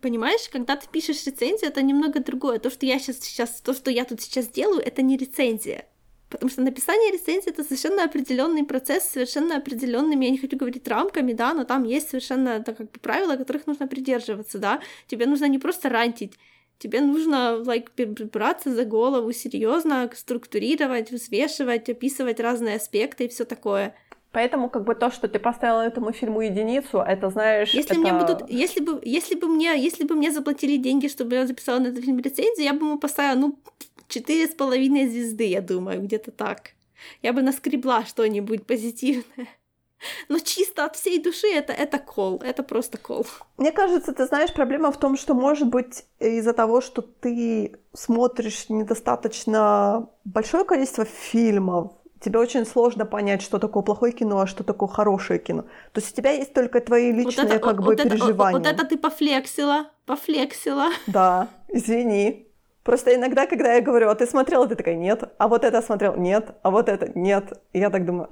Понимаешь, 0.00 0.48
когда 0.50 0.76
ты 0.76 0.86
пишешь 0.88 1.26
рецензию, 1.26 1.70
это 1.70 1.82
немного 1.82 2.20
другое. 2.20 2.58
То, 2.58 2.70
что 2.70 2.86
я 2.86 2.98
сейчас, 2.98 3.18
сейчас, 3.20 3.60
то, 3.60 3.74
что 3.74 3.90
я 3.90 4.04
тут 4.04 4.20
сейчас 4.20 4.48
делаю, 4.48 4.80
это 4.80 5.02
не 5.02 5.16
рецензия. 5.16 5.86
Потому 6.28 6.48
что 6.48 6.62
написание 6.62 7.10
рецензии 7.10 7.50
это 7.50 7.64
совершенно 7.64 8.04
определенный 8.04 8.64
процесс, 8.64 9.04
совершенно 9.04 9.56
определенными, 9.56 10.26
я 10.26 10.30
не 10.30 10.38
хочу 10.38 10.56
говорить 10.56 10.86
рамками, 10.86 11.32
да, 11.32 11.54
но 11.54 11.64
там 11.64 11.82
есть 11.82 12.10
совершенно 12.10 12.62
так, 12.62 12.76
как 12.76 12.92
бы, 12.92 13.00
правила, 13.00 13.34
которых 13.34 13.66
нужно 13.66 13.88
придерживаться, 13.88 14.58
да. 14.58 14.80
Тебе 15.08 15.26
нужно 15.26 15.46
не 15.46 15.58
просто 15.58 15.88
рантить, 15.88 16.34
тебе 16.78 17.00
нужно 17.00 17.60
like, 17.64 17.90
браться 18.30 18.72
за 18.72 18.84
голову 18.84 19.32
серьезно, 19.32 20.08
структурировать, 20.14 21.10
взвешивать, 21.10 21.88
описывать 21.88 22.38
разные 22.38 22.76
аспекты 22.76 23.24
и 23.24 23.28
все 23.28 23.44
такое. 23.44 23.96
Поэтому 24.32 24.70
как 24.70 24.84
бы 24.84 24.94
то, 24.94 25.10
что 25.10 25.26
ты 25.28 25.40
поставила 25.40 25.80
этому 25.80 26.12
фильму 26.12 26.40
единицу, 26.40 26.98
это 26.98 27.30
знаешь. 27.30 27.74
Если 27.74 27.92
это... 27.92 28.00
мне 28.00 28.12
будут, 28.12 28.48
если 28.48 28.80
бы, 28.80 29.00
если 29.04 29.34
бы 29.34 29.48
мне, 29.48 29.76
если 29.76 30.04
бы 30.04 30.14
мне 30.14 30.30
заплатили 30.30 30.76
деньги, 30.76 31.08
чтобы 31.08 31.34
я 31.34 31.46
записала 31.46 31.80
на 31.80 31.88
этот 31.88 32.04
фильм 32.04 32.20
рецензию, 32.20 32.64
я 32.64 32.72
бы 32.72 32.86
ему 32.86 32.98
поставила 32.98 33.38
ну 33.40 33.58
четыре 34.06 34.46
с 34.46 34.54
половиной 34.54 35.08
звезды, 35.08 35.46
я 35.46 35.60
думаю, 35.60 36.00
где-то 36.02 36.30
так. 36.30 36.74
Я 37.22 37.32
бы 37.32 37.42
наскребла 37.42 38.04
что-нибудь 38.04 38.66
позитивное. 38.66 39.48
Но 40.28 40.38
чисто 40.38 40.84
от 40.84 40.96
всей 40.96 41.22
души 41.22 41.48
это, 41.48 41.72
это 41.72 41.98
кол, 41.98 42.40
это 42.42 42.62
просто 42.62 42.98
кол. 42.98 43.26
Мне 43.58 43.70
кажется, 43.70 44.12
ты 44.12 44.26
знаешь, 44.26 44.52
проблема 44.52 44.92
в 44.92 44.98
том, 44.98 45.16
что, 45.16 45.34
может 45.34 45.68
быть, 45.68 46.04
из-за 46.18 46.52
того, 46.52 46.80
что 46.80 47.02
ты 47.02 47.78
смотришь 47.92 48.68
недостаточно 48.68 50.08
большое 50.24 50.64
количество 50.64 51.04
фильмов, 51.04 51.92
тебе 52.20 52.38
очень 52.38 52.66
сложно 52.66 53.06
понять, 53.06 53.42
что 53.42 53.58
такое 53.58 53.82
плохое 53.82 54.12
кино, 54.12 54.40
а 54.40 54.46
что 54.46 54.62
такое 54.64 54.88
хорошее 54.88 55.38
кино. 55.38 55.62
То 55.92 56.00
есть 56.00 56.12
у 56.12 56.16
тебя 56.16 56.30
есть 56.32 56.52
только 56.54 56.80
твои 56.80 57.12
личные 57.12 57.46
вот 57.46 57.54
это, 57.54 57.64
как 57.64 57.76
вот 57.78 57.86
бы 57.86 57.94
это, 57.94 58.08
переживания. 58.08 58.58
Вот, 58.58 58.66
вот 58.66 58.72
это 58.72 58.86
ты 58.86 58.98
пофлексила, 58.98 59.86
пофлексила. 60.06 60.88
Да, 61.06 61.48
извини. 61.68 62.46
Просто 62.82 63.14
иногда, 63.14 63.46
когда 63.46 63.74
я 63.74 63.82
говорю, 63.82 64.08
а 64.08 64.14
ты 64.14 64.26
смотрела, 64.26 64.66
ты 64.66 64.74
такая, 64.74 64.96
нет, 64.96 65.22
а 65.38 65.48
вот 65.48 65.64
это 65.64 65.82
смотрел, 65.82 66.16
нет, 66.16 66.54
а 66.62 66.70
вот 66.70 66.88
это, 66.88 67.10
нет. 67.14 67.52
И 67.72 67.78
я 67.78 67.90
так 67.90 68.06
думаю, 68.06 68.28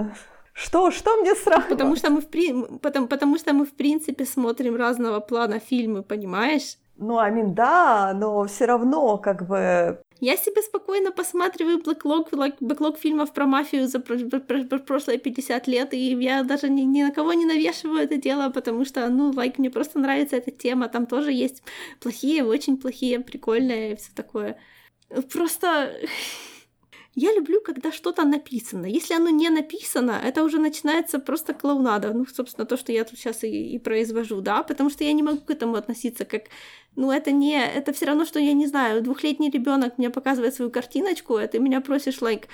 что, 0.59 0.91
что 0.91 1.17
мне 1.17 1.35
сразу? 1.35 1.69
Потому 1.69 1.95
что 1.97 2.11
мы 2.11 2.21
в, 2.21 2.27
при... 2.27 2.53
потому, 2.79 3.07
потому 3.07 3.39
что 3.39 3.53
мы 3.53 3.65
в 3.65 3.77
принципе 3.77 4.25
смотрим 4.25 4.75
разного 4.75 5.21
плана 5.21 5.61
фильмы, 5.61 6.03
понимаешь? 6.03 6.79
Ну, 6.97 7.19
Амин, 7.19 7.55
да, 7.55 8.13
но 8.13 8.45
все 8.45 8.65
равно, 8.65 9.19
как 9.19 9.47
бы... 9.47 10.03
Я 10.21 10.37
себе 10.37 10.63
спокойно 10.63 11.13
посматриваю 11.13 11.79
бэклог, 11.79 12.29
бэклог 12.61 12.99
фильмов 12.99 13.33
про 13.33 13.47
мафию 13.47 13.87
за 13.87 14.01
прошлые 14.01 15.19
50 15.19 15.69
лет, 15.69 15.95
и 15.95 16.15
я 16.15 16.43
даже 16.43 16.69
ни, 16.69 16.83
ни 16.83 17.03
на 17.03 17.13
кого 17.13 17.35
не 17.35 17.45
навешиваю 17.45 18.01
это 18.01 18.17
дело, 18.17 18.51
потому 18.51 18.85
что, 18.85 19.09
ну, 19.09 19.31
лайк, 19.31 19.59
мне 19.59 19.71
просто 19.71 20.01
нравится 20.01 20.37
эта 20.37 20.51
тема, 20.51 20.89
там 20.89 21.07
тоже 21.07 21.33
есть 21.33 21.63
плохие, 22.01 22.45
очень 22.45 22.79
плохие, 22.79 23.21
прикольные 23.21 23.93
и 23.93 23.97
все 23.97 24.11
такое. 24.15 24.59
Просто 25.33 25.97
я 27.15 27.33
люблю, 27.35 27.61
когда 27.61 27.91
что-то 27.93 28.25
написано. 28.25 28.87
Если 28.87 29.15
оно 29.15 29.31
не 29.31 29.51
написано, 29.51 30.21
это 30.25 30.45
уже 30.45 30.59
начинается 30.59 31.19
просто 31.19 31.55
клоунада. 31.55 32.13
Ну, 32.13 32.27
собственно, 32.27 32.67
то, 32.67 32.77
что 32.77 32.93
я 32.93 33.05
тут 33.05 33.19
сейчас 33.19 33.45
и, 33.45 33.75
и 33.75 33.79
произвожу, 33.79 34.41
да, 34.41 34.63
потому 34.63 34.91
что 34.91 35.05
я 35.05 35.13
не 35.13 35.23
могу 35.23 35.41
к 35.41 35.51
этому 35.51 35.75
относиться 35.75 36.25
как 36.25 36.45
ну, 36.97 37.13
это 37.13 37.31
не, 37.31 37.65
это 37.65 37.93
все 37.93 38.07
равно, 38.07 38.25
что 38.25 38.41
я 38.41 38.53
не 38.55 38.67
знаю, 38.67 39.03
двухлетний 39.03 39.51
ребенок 39.51 39.99
мне 39.99 40.11
показывает 40.11 40.55
свою 40.55 40.71
картиночку, 40.71 41.37
а 41.37 41.47
ты 41.47 41.61
меня 41.61 41.81
просишь, 41.81 42.19
like, 42.21 42.47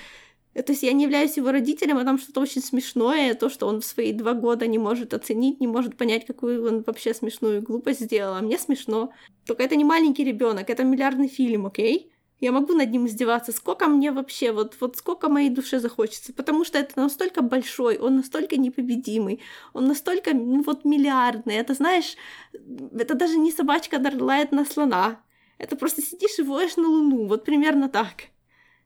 то 0.54 0.72
есть 0.72 0.82
я 0.82 0.92
не 0.92 1.04
являюсь 1.04 1.36
его 1.36 1.50
родителем, 1.50 1.96
а 1.96 2.04
там 2.04 2.18
что-то 2.18 2.40
очень 2.40 2.62
смешное, 2.62 3.34
то, 3.34 3.48
что 3.48 3.66
он 3.66 3.80
в 3.80 3.84
свои 3.84 4.12
два 4.12 4.34
года 4.34 4.66
не 4.66 4.78
может 4.78 5.14
оценить, 5.14 5.60
не 5.60 5.66
может 5.66 5.96
понять, 5.96 6.26
какую 6.26 6.66
он 6.66 6.82
вообще 6.86 7.12
смешную 7.12 7.62
глупость 7.62 8.00
сделал. 8.00 8.34
А 8.34 8.40
мне 8.40 8.58
смешно. 8.58 9.12
Только 9.46 9.64
это 9.64 9.76
не 9.76 9.84
маленький 9.84 10.24
ребенок, 10.24 10.70
это 10.70 10.84
миллиардный 10.84 11.28
фильм, 11.28 11.66
окей? 11.66 12.13
Я 12.44 12.52
могу 12.52 12.74
над 12.74 12.90
ним 12.90 13.06
издеваться, 13.06 13.52
сколько 13.52 13.86
мне 13.86 14.12
вообще, 14.12 14.52
вот, 14.52 14.76
вот 14.78 14.96
сколько 14.96 15.30
моей 15.30 15.48
душе 15.48 15.80
захочется, 15.80 16.34
потому 16.34 16.66
что 16.66 16.78
это 16.78 17.00
настолько 17.00 17.40
большой, 17.40 17.96
он 17.96 18.16
настолько 18.16 18.58
непобедимый, 18.58 19.40
он 19.72 19.86
настолько, 19.86 20.34
ну, 20.34 20.62
вот, 20.62 20.84
миллиардный, 20.84 21.54
это, 21.54 21.72
знаешь, 21.72 22.16
это 22.52 23.14
даже 23.14 23.38
не 23.38 23.50
собачка 23.50 23.98
лает 24.20 24.52
на 24.52 24.66
слона, 24.66 25.22
это 25.56 25.74
просто 25.74 26.02
сидишь 26.02 26.38
и 26.38 26.42
воешь 26.42 26.76
на 26.76 26.86
луну, 26.86 27.26
вот 27.28 27.46
примерно 27.46 27.88
так. 27.88 28.24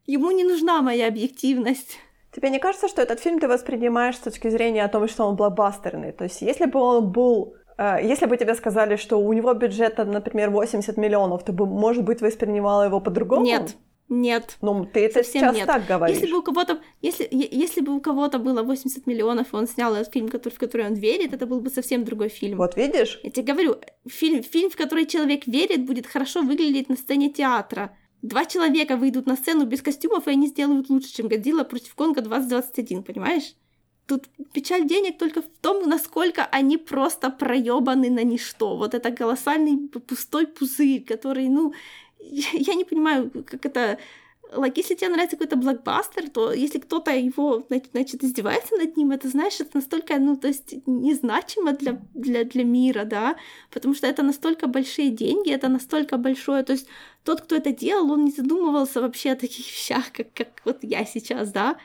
Ему 0.06 0.30
не 0.30 0.44
нужна 0.44 0.80
моя 0.80 1.08
объективность. 1.08 1.98
Тебе 2.32 2.50
не 2.50 2.60
кажется, 2.60 2.86
что 2.86 3.02
этот 3.02 3.18
фильм 3.18 3.40
ты 3.40 3.48
воспринимаешь 3.48 4.18
с 4.18 4.20
точки 4.20 4.50
зрения 4.50 4.84
о 4.84 4.88
том, 4.88 5.08
что 5.08 5.24
он 5.24 5.34
блокбастерный? 5.34 6.12
То 6.12 6.22
есть, 6.22 6.42
если 6.42 6.66
бы 6.66 6.78
он 6.78 7.10
был 7.10 7.56
если 7.78 8.26
бы 8.26 8.36
тебе 8.36 8.54
сказали, 8.54 8.96
что 8.96 9.20
у 9.20 9.32
него 9.32 9.54
бюджет, 9.54 9.98
например, 9.98 10.50
80 10.50 10.96
миллионов, 10.96 11.44
ты 11.44 11.52
бы, 11.52 11.66
может 11.66 12.04
быть, 12.04 12.20
воспринимала 12.20 12.84
его 12.84 13.00
по-другому? 13.00 13.44
Нет. 13.44 13.76
Нет. 14.08 14.56
Ну, 14.62 14.86
ты 14.86 15.04
это 15.04 15.22
Совсем 15.22 15.42
сейчас 15.42 15.56
нет. 15.56 15.66
так 15.66 15.86
говоришь. 15.86 16.16
Если 16.16 16.32
бы 16.32 16.38
у 16.38 16.42
кого-то, 16.42 16.80
если, 17.02 17.28
если 17.30 17.82
бы 17.82 17.94
у 17.94 18.00
кого-то 18.00 18.38
было 18.38 18.62
80 18.62 19.06
миллионов, 19.06 19.52
и 19.52 19.56
он 19.56 19.68
снял 19.68 19.94
этот 19.94 20.12
фильм, 20.12 20.28
который, 20.28 20.54
в 20.54 20.58
который 20.58 20.86
он 20.86 20.94
верит, 20.94 21.34
это 21.34 21.46
был 21.46 21.60
бы 21.60 21.68
совсем 21.68 22.04
другой 22.04 22.30
фильм. 22.30 22.56
Вот 22.56 22.74
видишь? 22.74 23.20
Я 23.22 23.30
тебе 23.30 23.52
говорю, 23.52 23.76
фильм, 24.08 24.42
фильм, 24.42 24.70
в 24.70 24.76
который 24.76 25.04
человек 25.04 25.46
верит, 25.46 25.84
будет 25.84 26.06
хорошо 26.06 26.40
выглядеть 26.40 26.88
на 26.88 26.96
сцене 26.96 27.30
театра. 27.30 27.96
Два 28.22 28.46
человека 28.46 28.96
выйдут 28.96 29.26
на 29.26 29.36
сцену 29.36 29.66
без 29.66 29.82
костюмов, 29.82 30.26
и 30.26 30.30
они 30.30 30.46
сделают 30.46 30.88
лучше, 30.88 31.12
чем 31.14 31.28
Годзилла 31.28 31.64
против 31.64 31.94
Конга 31.94 32.22
2021, 32.22 33.02
понимаешь? 33.02 33.54
Тут 34.08 34.28
печаль 34.52 34.86
денег 34.86 35.18
только 35.18 35.42
в 35.42 35.48
том, 35.60 35.88
насколько 35.88 36.44
они 36.46 36.78
просто 36.78 37.30
проебаны 37.30 38.10
на 38.10 38.24
ничто. 38.24 38.76
Вот 38.76 38.94
это 38.94 39.12
колоссальный 39.12 39.88
пустой 39.88 40.46
пузырь, 40.46 41.04
который, 41.04 41.48
ну, 41.48 41.74
я 42.18 42.74
не 42.74 42.84
понимаю, 42.84 43.30
как 43.46 43.66
это... 43.66 43.98
Like, 44.50 44.72
если 44.76 44.94
тебе 44.94 45.10
нравится 45.10 45.36
какой-то 45.36 45.56
блокбастер, 45.56 46.30
то 46.30 46.54
если 46.54 46.78
кто-то 46.78 47.10
его, 47.10 47.66
значит, 47.92 48.24
издевается 48.24 48.76
над 48.76 48.96
ним, 48.96 49.10
это, 49.10 49.28
знаешь, 49.28 49.60
это 49.60 49.72
настолько, 49.74 50.18
ну, 50.18 50.36
то 50.36 50.48
есть, 50.48 50.86
незначимо 50.86 51.72
для, 51.72 52.00
для, 52.14 52.44
для 52.44 52.64
мира, 52.64 53.04
да, 53.04 53.36
потому 53.70 53.94
что 53.94 54.06
это 54.06 54.22
настолько 54.22 54.66
большие 54.66 55.10
деньги, 55.10 55.52
это 55.52 55.68
настолько 55.68 56.16
большое, 56.16 56.62
то 56.62 56.72
есть, 56.72 56.86
тот, 57.24 57.42
кто 57.42 57.56
это 57.56 57.72
делал, 57.72 58.10
он 58.10 58.24
не 58.24 58.30
задумывался 58.30 59.02
вообще 59.02 59.32
о 59.32 59.36
таких 59.36 59.66
вещах, 59.66 60.12
как, 60.12 60.32
как 60.32 60.48
вот 60.64 60.78
я 60.82 61.04
сейчас, 61.04 61.52
да, 61.52 61.76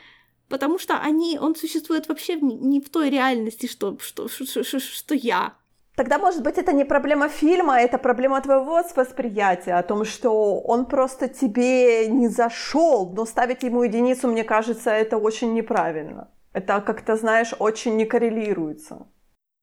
потому 0.48 0.78
что 0.78 0.98
они, 0.98 1.38
он 1.38 1.54
существует 1.54 2.08
вообще 2.08 2.40
не 2.40 2.80
в 2.80 2.88
той 2.88 3.10
реальности, 3.10 3.66
что, 3.66 3.98
что, 3.98 4.28
что, 4.28 4.64
что, 4.64 4.80
что 4.80 5.14
я. 5.14 5.54
Тогда, 5.96 6.18
может 6.18 6.42
быть, 6.42 6.58
это 6.58 6.72
не 6.72 6.84
проблема 6.84 7.28
фильма, 7.28 7.80
это 7.80 7.98
проблема 7.98 8.40
твоего 8.40 8.82
восприятия, 8.96 9.78
о 9.78 9.82
том, 9.82 10.04
что 10.04 10.60
он 10.60 10.86
просто 10.86 11.28
тебе 11.28 12.08
не 12.08 12.28
зашел, 12.28 13.12
но 13.16 13.24
ставить 13.24 13.62
ему 13.62 13.84
единицу, 13.84 14.28
мне 14.28 14.42
кажется, 14.42 14.90
это 14.90 15.18
очень 15.18 15.54
неправильно. 15.54 16.28
Это 16.52 16.80
как-то, 16.80 17.16
знаешь, 17.16 17.54
очень 17.58 17.96
не 17.96 18.06
коррелируется. 18.06 19.06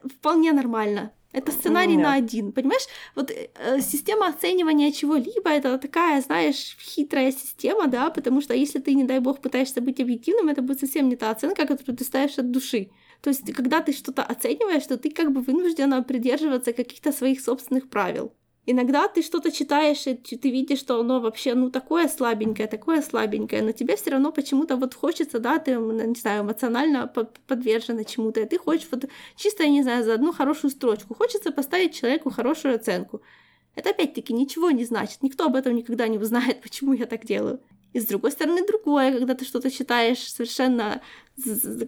Вполне 0.03 0.53
нормально. 0.53 1.11
Это 1.33 1.51
сценарий 1.51 1.95
Нет. 1.95 2.03
на 2.03 2.13
один, 2.13 2.51
понимаешь? 2.51 2.87
Вот 3.15 3.31
э, 3.31 3.81
система 3.81 4.27
оценивания 4.27 4.91
чего-либо 4.91 5.49
это 5.49 5.77
такая, 5.77 6.21
знаешь, 6.21 6.77
хитрая 6.79 7.31
система, 7.31 7.87
да, 7.87 8.09
потому 8.09 8.41
что 8.41 8.53
если 8.53 8.79
ты, 8.79 8.93
не 8.93 9.03
дай 9.03 9.19
бог, 9.19 9.41
пытаешься 9.41 9.81
быть 9.81 9.99
объективным, 9.99 10.49
это 10.49 10.61
будет 10.61 10.79
совсем 10.79 11.09
не 11.09 11.15
та 11.15 11.31
оценка, 11.31 11.65
которую 11.65 11.95
ты 11.97 12.03
ставишь 12.03 12.37
от 12.37 12.51
души. 12.51 12.89
То 13.21 13.29
есть, 13.29 13.53
когда 13.53 13.81
ты 13.81 13.93
что-то 13.93 14.23
оцениваешь, 14.23 14.85
то 14.87 14.97
ты 14.97 15.09
как 15.11 15.31
бы 15.31 15.41
вынуждена 15.41 16.03
придерживаться 16.03 16.73
каких-то 16.73 17.11
своих 17.11 17.39
собственных 17.39 17.89
правил. 17.89 18.33
Иногда 18.67 19.07
ты 19.07 19.23
что-то 19.23 19.51
читаешь, 19.51 20.05
и 20.05 20.13
ты 20.15 20.51
видишь, 20.51 20.79
что 20.79 20.99
оно 20.99 21.19
вообще, 21.19 21.55
ну, 21.55 21.71
такое 21.71 22.07
слабенькое, 22.07 22.67
такое 22.67 23.01
слабенькое, 23.01 23.63
но 23.63 23.71
тебе 23.71 23.95
все 23.95 24.11
равно 24.11 24.31
почему-то 24.31 24.75
вот 24.77 24.93
хочется, 24.93 25.39
да, 25.39 25.57
ты, 25.57 25.75
не 25.75 26.19
знаю, 26.19 26.43
эмоционально 26.43 27.07
подвержена 27.47 28.03
чему-то, 28.03 28.39
и 28.41 28.45
ты 28.45 28.59
хочешь 28.59 28.87
вот 28.91 29.05
чисто, 29.35 29.63
я 29.63 29.69
не 29.69 29.81
знаю, 29.81 30.03
за 30.03 30.13
одну 30.13 30.31
хорошую 30.31 30.69
строчку, 30.69 31.15
хочется 31.15 31.51
поставить 31.51 31.95
человеку 31.95 32.29
хорошую 32.29 32.75
оценку. 32.75 33.21
Это 33.75 33.91
опять-таки 33.91 34.33
ничего 34.33 34.71
не 34.71 34.85
значит, 34.85 35.23
никто 35.23 35.45
об 35.45 35.55
этом 35.55 35.75
никогда 35.75 36.07
не 36.07 36.17
узнает, 36.17 36.61
почему 36.63 36.93
я 36.93 37.05
так 37.05 37.25
делаю. 37.25 37.59
И 37.93 37.99
с 37.99 38.05
другой 38.05 38.31
стороны, 38.31 38.65
другое, 38.65 39.11
когда 39.11 39.33
ты 39.33 39.43
что-то 39.43 39.69
читаешь 39.69 40.31
совершенно, 40.31 41.01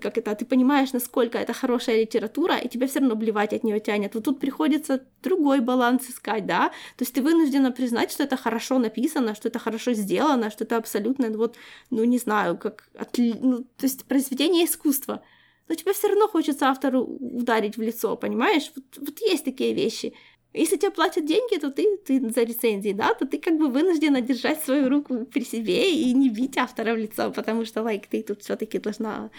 как 0.01 0.17
это, 0.17 0.35
ты 0.35 0.45
понимаешь, 0.45 0.91
насколько 0.91 1.37
это 1.37 1.53
хорошая 1.53 2.01
литература, 2.01 2.57
и 2.57 2.67
тебе 2.67 2.87
все 2.87 2.99
равно 2.99 3.15
блевать 3.15 3.53
от 3.53 3.63
нее 3.63 3.79
тянет. 3.79 4.13
Вот 4.13 4.25
тут 4.25 4.39
приходится 4.41 5.05
другой 5.21 5.61
баланс 5.61 6.09
искать, 6.09 6.45
да? 6.45 6.69
То 6.97 7.03
есть 7.03 7.13
ты 7.13 7.21
вынуждена 7.21 7.71
признать, 7.71 8.11
что 8.11 8.23
это 8.23 8.35
хорошо 8.35 8.79
написано, 8.79 9.33
что 9.33 9.47
это 9.47 9.59
хорошо 9.59 9.93
сделано, 9.93 10.51
что 10.51 10.65
это 10.65 10.75
абсолютно, 10.75 11.29
вот, 11.29 11.55
ну, 11.89 12.03
не 12.03 12.17
знаю, 12.17 12.57
как, 12.57 12.89
от, 12.95 13.17
ну, 13.17 13.59
то 13.59 13.85
есть 13.85 14.03
произведение 14.03 14.65
искусства. 14.65 15.23
Но 15.69 15.75
тебе 15.75 15.93
все 15.93 16.09
равно 16.09 16.27
хочется 16.27 16.67
автору 16.67 17.03
ударить 17.03 17.77
в 17.77 17.81
лицо, 17.81 18.17
понимаешь? 18.17 18.69
Вот, 18.75 18.83
вот 18.97 19.19
есть 19.21 19.45
такие 19.45 19.73
вещи. 19.73 20.13
Если 20.53 20.77
тебе 20.77 20.91
платят 20.91 21.25
деньги, 21.25 21.57
то 21.59 21.71
ты, 21.71 21.97
ты 21.97 22.29
за 22.29 22.43
рецензии, 22.43 22.93
да, 22.93 23.13
то 23.15 23.25
ты 23.25 23.39
как 23.39 23.57
бы 23.57 23.69
вынуждена 23.69 24.21
держать 24.21 24.63
свою 24.63 24.87
руку 24.87 25.25
при 25.25 25.43
себе 25.43 25.95
и 25.95 26.13
не 26.13 26.29
бить 26.29 26.57
автора 26.57 26.93
в 26.93 26.97
лицо, 26.97 27.31
потому 27.31 27.65
что, 27.65 27.81
лайк, 27.81 28.03
like, 28.03 28.07
ты 28.11 28.23
тут 28.23 28.43
все 28.43 28.55
таки 28.55 28.77
должна, 28.77 29.31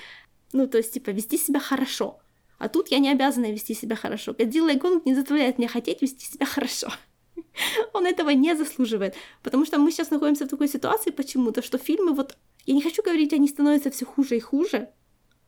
ну, 0.52 0.66
то 0.66 0.78
есть, 0.78 0.92
типа, 0.92 1.10
вести 1.10 1.38
себя 1.38 1.60
хорошо. 1.60 2.18
А 2.58 2.68
тут 2.68 2.88
я 2.88 2.98
не 2.98 3.10
обязана 3.10 3.52
вести 3.52 3.74
себя 3.74 3.96
хорошо. 3.96 4.32
Годзилла 4.32 4.70
и 4.72 4.76
Гонг 4.76 5.06
не 5.06 5.14
заставляет 5.14 5.58
меня 5.58 5.68
хотеть 5.68 6.02
вести 6.02 6.26
себя 6.26 6.46
хорошо. 6.46 6.88
Он 7.92 8.06
этого 8.06 8.30
не 8.30 8.56
заслуживает. 8.56 9.14
Потому 9.42 9.66
что 9.66 9.78
мы 9.78 9.90
сейчас 9.90 10.10
находимся 10.10 10.46
в 10.46 10.48
такой 10.48 10.68
ситуации 10.68 11.10
почему-то, 11.10 11.62
что 11.62 11.78
фильмы 11.78 12.12
вот... 12.12 12.36
Я 12.66 12.74
не 12.74 12.82
хочу 12.82 13.02
говорить, 13.02 13.32
они 13.32 13.48
становятся 13.48 13.90
все 13.90 14.06
хуже 14.06 14.36
и 14.36 14.40
хуже, 14.40 14.88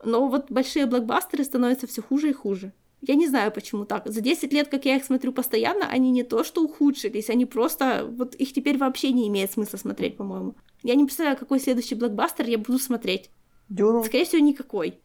но 0.03 0.27
вот 0.27 0.51
большие 0.51 0.85
блокбастеры 0.85 1.43
становятся 1.43 1.87
все 1.87 2.01
хуже 2.01 2.29
и 2.29 2.33
хуже. 2.33 2.73
Я 3.01 3.15
не 3.15 3.27
знаю, 3.27 3.51
почему 3.51 3.85
так. 3.85 4.07
За 4.07 4.21
10 4.21 4.51
лет, 4.53 4.69
как 4.69 4.85
я 4.85 4.95
их 4.95 5.05
смотрю 5.05 5.31
постоянно, 5.31 5.87
они 5.87 6.09
не 6.11 6.23
то 6.23 6.43
что 6.43 6.63
ухудшились, 6.63 7.29
они 7.29 7.45
просто... 7.45 8.07
Вот 8.09 8.33
их 8.35 8.53
теперь 8.53 8.77
вообще 8.77 9.11
не 9.11 9.27
имеет 9.27 9.51
смысла 9.51 9.77
смотреть, 9.77 10.17
по-моему. 10.17 10.55
Я 10.83 10.95
не 10.95 11.05
представляю, 11.05 11.37
какой 11.37 11.59
следующий 11.59 11.95
блокбастер 11.95 12.47
я 12.47 12.57
буду 12.57 12.79
смотреть. 12.79 13.29
Дюну. 13.69 14.03
Скорее 14.03 14.25
всего, 14.25 14.41
никакой. 14.41 14.99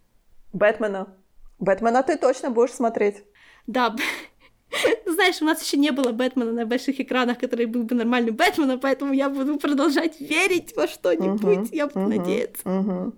Бэтмена. 0.53 1.15
Бэтмена 1.59 2.03
ты 2.03 2.17
точно 2.17 2.51
будешь 2.51 2.73
смотреть. 2.73 3.25
Да. 3.67 3.95
Знаешь, 5.07 5.43
у 5.43 5.45
нас 5.45 5.63
еще 5.63 5.77
не 5.77 5.91
было 5.91 6.13
Бэтмена 6.13 6.53
на 6.53 6.67
больших 6.67 6.99
экранах, 6.99 7.39
который 7.39 7.67
был 7.67 7.83
бы 7.83 7.95
нормальным 7.95 8.35
Бэтменом, 8.35 8.81
поэтому 8.81 9.13
я 9.13 9.29
буду 9.29 9.59
продолжать 9.59 10.21
верить 10.21 10.75
во 10.77 10.87
что-нибудь. 10.87 11.71
Uh-huh, 11.71 11.77
я 11.77 11.87
буду 11.87 12.07
uh-huh, 12.07 12.17
надеяться. 12.19 12.63
Uh-huh. 12.65 13.13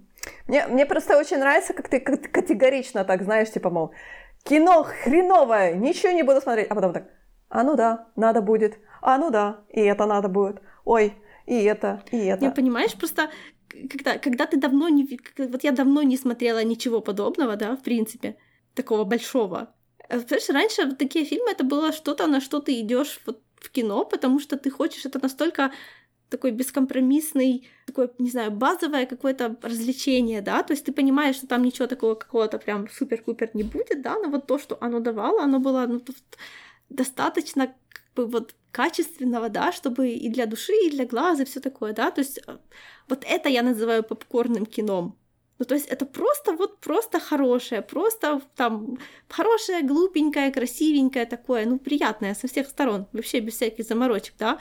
Мне, 0.48 0.66
мне 0.66 0.86
просто 0.86 1.18
очень 1.18 1.38
нравится, 1.38 1.72
как 1.74 1.88
ты 1.88 2.00
категорично 2.00 3.04
так, 3.04 3.22
знаешь, 3.22 3.50
типа, 3.50 3.70
мол, 3.70 3.92
кино 4.44 4.84
хреновое, 4.84 5.74
ничего 5.74 6.12
не 6.12 6.22
буду 6.22 6.40
смотреть, 6.40 6.68
а 6.70 6.74
потом 6.74 6.92
так, 6.92 7.08
а 7.48 7.62
ну 7.62 7.76
да, 7.76 8.08
надо 8.16 8.40
будет, 8.42 8.78
а 9.02 9.18
ну 9.18 9.30
да, 9.30 9.64
и 9.68 9.80
это 9.80 10.06
надо 10.06 10.28
будет, 10.28 10.60
ой, 10.84 11.14
и 11.46 11.62
это, 11.64 12.02
и 12.10 12.18
это. 12.18 12.44
Не 12.44 12.50
понимаешь, 12.50 12.94
просто 12.94 13.30
когда, 13.90 14.18
когда 14.18 14.46
ты 14.46 14.56
давно 14.56 14.88
не... 14.88 15.18
Вот 15.38 15.64
я 15.64 15.72
давно 15.72 16.02
не 16.02 16.16
смотрела 16.16 16.62
ничего 16.62 17.00
подобного, 17.00 17.56
да, 17.56 17.76
в 17.76 17.82
принципе, 17.82 18.36
такого 18.74 19.04
большого. 19.04 19.74
А, 20.08 20.18
знаешь, 20.18 20.48
раньше 20.48 20.92
такие 20.92 21.24
фильмы 21.24 21.50
это 21.50 21.64
было 21.64 21.92
что-то, 21.92 22.26
на 22.26 22.40
что 22.40 22.60
ты 22.60 22.80
идешь 22.80 23.20
вот 23.26 23.42
в 23.56 23.70
кино, 23.70 24.04
потому 24.04 24.40
что 24.40 24.56
ты 24.56 24.70
хочешь, 24.70 25.06
это 25.06 25.20
настолько 25.20 25.72
такой 26.34 26.50
бескомпромиссный, 26.50 27.68
такое, 27.86 28.10
не 28.18 28.28
знаю, 28.30 28.50
базовое 28.50 29.06
какое-то 29.06 29.56
развлечение, 29.62 30.42
да, 30.42 30.64
то 30.64 30.72
есть 30.72 30.84
ты 30.84 30.92
понимаешь, 30.92 31.36
что 31.36 31.46
там 31.46 31.62
ничего 31.62 31.86
такого 31.86 32.16
какого-то 32.16 32.58
прям 32.58 32.88
супер-пупер 32.88 33.50
не 33.54 33.62
будет, 33.62 34.02
да, 34.02 34.18
но 34.18 34.28
вот 34.30 34.46
то, 34.48 34.58
что 34.58 34.76
оно 34.80 34.98
давало, 34.98 35.44
оно 35.44 35.60
было 35.60 35.86
ну, 35.86 36.02
достаточно 36.88 37.66
как 37.66 38.14
бы 38.16 38.26
вот 38.26 38.54
качественного, 38.72 39.48
да, 39.48 39.70
чтобы 39.70 40.08
и 40.08 40.28
для 40.28 40.46
души, 40.46 40.72
и 40.72 40.90
для 40.90 41.04
глаза, 41.04 41.42
и 41.42 41.46
все 41.46 41.60
такое, 41.60 41.92
да, 41.92 42.10
то 42.10 42.20
есть 42.20 42.40
э, 42.46 42.58
вот 43.08 43.24
это 43.28 43.48
я 43.48 43.62
называю 43.62 44.02
попкорным 44.02 44.66
кином. 44.66 45.16
Ну, 45.60 45.64
то 45.64 45.74
есть 45.74 45.86
это 45.86 46.04
просто 46.04 46.52
вот 46.52 46.80
просто 46.80 47.20
хорошее, 47.20 47.80
просто 47.80 48.40
там 48.56 48.98
хорошее, 49.28 49.82
глупенькое, 49.82 50.50
красивенькое 50.50 51.26
такое, 51.26 51.66
ну, 51.66 51.78
приятное 51.78 52.34
со 52.34 52.48
всех 52.48 52.66
сторон, 52.68 53.06
вообще 53.12 53.40
без 53.40 53.54
всяких 53.54 53.84
заморочек, 53.84 54.34
да. 54.38 54.58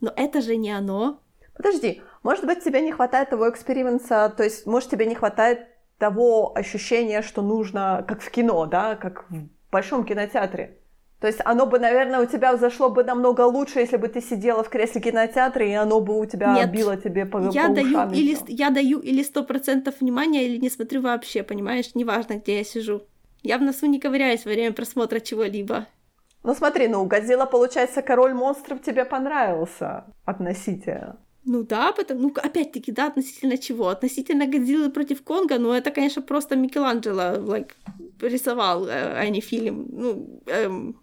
Но 0.00 0.12
это 0.16 0.40
же 0.40 0.56
не 0.56 0.70
оно. 0.70 1.20
Подожди, 1.54 2.02
может 2.22 2.44
быть, 2.44 2.62
тебе 2.62 2.80
не 2.80 2.92
хватает 2.92 3.30
того 3.30 3.50
эксперимента, 3.50 4.32
то 4.34 4.44
есть, 4.44 4.66
может, 4.66 4.90
тебе 4.90 5.06
не 5.06 5.14
хватает 5.14 5.66
того 5.98 6.56
ощущения, 6.56 7.22
что 7.22 7.42
нужно, 7.42 8.04
как 8.06 8.22
в 8.22 8.30
кино, 8.30 8.66
да, 8.66 8.94
как 8.94 9.28
в 9.28 9.48
большом 9.70 10.04
кинотеатре. 10.04 10.78
То 11.20 11.26
есть 11.26 11.40
оно 11.44 11.66
бы, 11.66 11.80
наверное, 11.80 12.20
у 12.20 12.26
тебя 12.26 12.54
взошло 12.54 12.90
бы 12.90 13.02
намного 13.02 13.40
лучше, 13.40 13.80
если 13.80 13.96
бы 13.96 14.06
ты 14.06 14.20
сидела 14.20 14.62
в 14.62 14.68
кресле 14.68 15.00
кинотеатра, 15.00 15.66
и 15.66 15.72
оно 15.72 16.00
бы 16.00 16.16
у 16.16 16.24
тебя 16.26 16.54
Нет, 16.54 16.70
било 16.70 16.96
тебе 16.96 17.26
по, 17.26 17.38
я 17.50 17.66
по 17.66 17.74
даю 17.74 17.88
ушам. 17.88 18.12
Или, 18.12 18.38
я 18.46 18.70
даю 18.70 19.00
или 19.00 19.24
сто 19.24 19.42
процентов 19.42 19.96
внимания, 20.00 20.46
или 20.46 20.58
не 20.58 20.70
смотрю 20.70 21.02
вообще, 21.02 21.42
понимаешь? 21.42 21.90
Неважно, 21.94 22.34
где 22.34 22.58
я 22.58 22.64
сижу. 22.64 23.02
Я 23.42 23.58
в 23.58 23.62
носу 23.62 23.86
не 23.86 23.98
ковыряюсь 23.98 24.44
во 24.44 24.52
время 24.52 24.72
просмотра 24.72 25.18
чего-либо. 25.18 25.86
Ну 26.48 26.54
смотри, 26.54 26.88
ну 26.88 27.04
Годзилла, 27.04 27.44
получается, 27.44 28.00
король 28.00 28.32
монстров 28.32 28.80
тебе 28.80 29.04
понравился 29.04 30.04
относительно. 30.24 31.18
Ну 31.44 31.62
да, 31.62 31.92
потому, 31.92 32.20
ну 32.20 32.32
опять-таки, 32.42 32.90
да, 32.90 33.08
относительно 33.08 33.58
чего? 33.58 33.88
Относительно 33.88 34.46
Годзиллы 34.46 34.88
против 34.88 35.22
Конга, 35.22 35.58
ну 35.58 35.72
это, 35.72 35.90
конечно, 35.90 36.22
просто 36.22 36.56
Микеланджело 36.56 37.36
like, 37.36 37.72
рисовал, 38.22 38.86
э, 38.86 39.20
а 39.20 39.28
не 39.28 39.42
фильм. 39.42 39.88
Ну, 39.90 40.42
эм, 40.46 40.96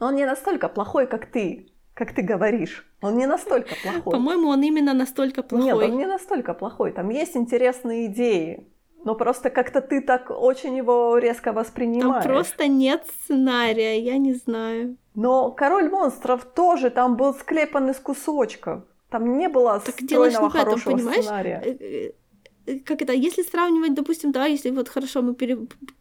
он 0.00 0.16
не 0.16 0.26
настолько 0.26 0.68
плохой, 0.68 1.06
как 1.06 1.26
ты, 1.26 1.68
как 1.94 2.12
ты 2.12 2.22
говоришь. 2.22 2.84
Он 3.00 3.16
не 3.16 3.26
настолько 3.26 3.76
плохой. 3.80 4.12
По-моему, 4.12 4.48
он 4.48 4.62
именно 4.62 4.94
настолько 4.94 5.44
плохой. 5.44 5.64
Нет, 5.64 5.76
он 5.76 5.96
не 5.96 6.06
настолько 6.06 6.54
плохой. 6.54 6.90
Там 6.90 7.10
есть 7.10 7.36
интересные 7.36 8.06
идеи. 8.06 8.66
Но 9.04 9.14
просто 9.14 9.50
как-то 9.50 9.80
ты 9.80 10.00
так 10.00 10.30
очень 10.30 10.76
его 10.76 11.18
резко 11.18 11.52
воспринимаешь. 11.52 12.24
Там 12.24 12.32
просто 12.32 12.66
нет 12.66 13.04
сценария, 13.22 14.00
я 14.00 14.18
не 14.18 14.34
знаю. 14.34 14.96
Но 15.14 15.50
король 15.50 15.88
монстров 15.88 16.44
тоже 16.44 16.90
там 16.90 17.16
был 17.16 17.34
склепан 17.34 17.90
из 17.90 17.96
кусочков. 17.96 18.82
Там 19.08 19.38
не 19.38 19.48
было 19.48 19.80
так 19.80 19.94
стройного 19.94 20.50
хорошего 20.50 20.90
этом, 20.90 20.98
понимаешь? 20.98 21.24
сценария. 21.24 21.62
Э, 21.64 21.76
э, 21.80 22.12
Э, 22.68 22.78
как 22.80 23.02
это, 23.02 23.12
если 23.12 23.42
сравнивать, 23.42 23.94
допустим, 23.94 24.32
да, 24.32 24.46
если 24.46 24.70
вот 24.70 24.88
хорошо 24.88 25.22
мы 25.22 25.32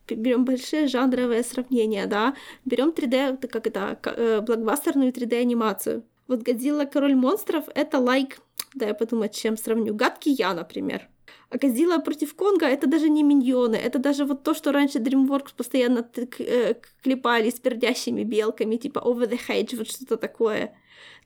берем 0.10 0.46
большие 0.46 0.88
жанровые 0.88 1.44
сравнения, 1.44 2.08
да, 2.08 2.36
берем 2.66 2.90
3D, 2.90 3.48
как 3.48 3.68
это, 3.68 3.98
блокбастерную 4.46 5.12
3D 5.12 5.42
анимацию. 5.42 6.04
Вот 6.28 6.42
Годзилла 6.42 6.86
Король 6.86 7.16
монстров 7.16 7.64
это 7.74 8.00
лайк, 8.00 8.40
да, 8.74 8.88
я 8.88 8.94
подумать, 8.94 9.34
чем 9.34 9.58
сравню. 9.58 9.94
Гадкий 9.96 10.34
я, 10.34 10.54
например. 10.54 11.08
А 11.50 11.58
Годзилла 11.58 12.00
против 12.00 12.36
Конга 12.36 12.66
это 12.66 12.88
даже 12.88 13.10
не 13.10 13.24
миньоны, 13.24 13.76
это 13.78 14.00
даже 14.00 14.26
вот 14.26 14.44
то, 14.44 14.54
что 14.54 14.72
раньше 14.74 15.00
DreamWorks 15.00 15.54
постоянно 15.56 16.06
э, 16.40 16.74
клепали 17.02 17.50
с 17.50 17.60
пердящими 17.60 18.24
белками, 18.24 18.76
типа 18.76 19.00
Over 19.00 19.30
the 19.30 19.40
Hedge, 19.48 19.78
вот 19.78 19.90
что-то 19.90 20.18
такое. 20.18 20.76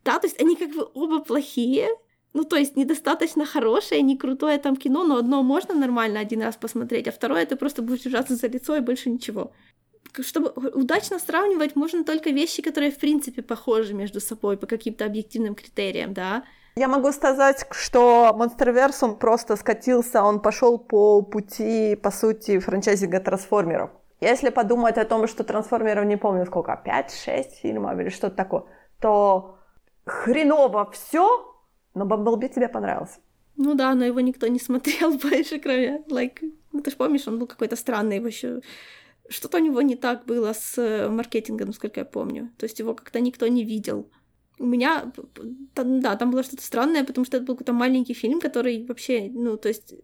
Да, 0.03 0.19
то 0.19 0.27
есть 0.27 0.39
они 0.39 0.55
как 0.55 0.73
бы 0.75 0.87
оба 0.93 1.21
плохие, 1.23 1.89
ну, 2.33 2.43
то 2.43 2.55
есть 2.55 2.77
недостаточно 2.77 3.45
хорошее, 3.45 4.01
не 4.03 4.15
крутое 4.15 4.57
там 4.57 4.77
кино, 4.77 5.03
но 5.03 5.17
одно 5.17 5.43
можно 5.43 5.73
нормально 5.73 6.19
один 6.19 6.41
раз 6.43 6.55
посмотреть, 6.55 7.07
а 7.07 7.11
второе 7.11 7.45
ты 7.45 7.55
просто 7.55 7.81
будешь 7.81 8.03
держаться 8.03 8.35
за 8.35 8.47
лицо 8.47 8.75
и 8.75 8.79
больше 8.79 9.09
ничего. 9.09 9.51
Чтобы 10.19 10.49
удачно 10.49 11.19
сравнивать, 11.19 11.75
можно 11.75 12.03
только 12.03 12.29
вещи, 12.29 12.61
которые 12.61 12.91
в 12.91 12.97
принципе 12.97 13.41
похожи 13.41 13.93
между 13.93 14.19
собой 14.19 14.57
по 14.57 14.67
каким-то 14.67 15.05
объективным 15.05 15.55
критериям, 15.55 16.13
да. 16.13 16.43
Я 16.75 16.87
могу 16.87 17.11
сказать, 17.11 17.65
что 17.71 18.33
он 19.01 19.17
просто 19.17 19.55
скатился, 19.57 20.23
он 20.23 20.39
пошел 20.39 20.77
по 20.79 21.21
пути, 21.21 21.95
по 21.95 22.11
сути, 22.11 22.59
франчайзинга 22.59 23.19
трансформеров. 23.19 23.89
Если 24.21 24.51
подумать 24.51 24.97
о 24.97 25.05
том, 25.05 25.27
что 25.27 25.43
трансформеров, 25.43 26.05
не 26.05 26.15
помню 26.15 26.45
сколько, 26.45 26.81
5-6 26.85 27.61
фильмов 27.61 27.99
или 27.99 28.09
что-то 28.09 28.35
такое, 28.35 28.63
то 28.99 29.57
хреново 30.05 30.89
все, 30.91 31.55
но 31.93 32.05
Бамблби 32.05 32.47
тебе 32.47 32.69
понравился. 32.69 33.19
Ну 33.57 33.73
да, 33.73 33.93
но 33.95 34.05
его 34.05 34.21
никто 34.21 34.47
не 34.47 34.59
смотрел 34.59 35.17
больше, 35.23 35.59
кроме, 35.59 36.03
like, 36.09 36.39
ну 36.71 36.81
ты 36.81 36.91
же 36.91 36.97
помнишь, 36.97 37.27
он 37.27 37.39
был 37.39 37.47
какой-то 37.47 37.75
странный 37.75 38.19
вообще. 38.19 38.61
Что-то 39.27 39.57
у 39.57 39.61
него 39.61 39.81
не 39.81 39.95
так 39.95 40.25
было 40.25 40.53
с 40.53 41.07
маркетингом, 41.09 41.67
насколько 41.67 41.99
я 41.99 42.05
помню. 42.05 42.51
То 42.57 42.65
есть 42.65 42.79
его 42.79 42.93
как-то 42.93 43.19
никто 43.19 43.47
не 43.47 43.63
видел. 43.63 44.09
У 44.61 44.65
меня, 44.65 45.11
там, 45.73 46.01
да, 46.01 46.15
там 46.15 46.31
было 46.31 46.43
что-то 46.43 46.63
странное, 46.63 47.03
потому 47.03 47.25
что 47.25 47.37
это 47.37 47.45
был 47.45 47.55
какой-то 47.55 47.73
маленький 47.73 48.13
фильм, 48.13 48.39
который 48.39 48.85
вообще, 48.85 49.29
ну, 49.31 49.57
то 49.57 49.69
есть 49.69 49.95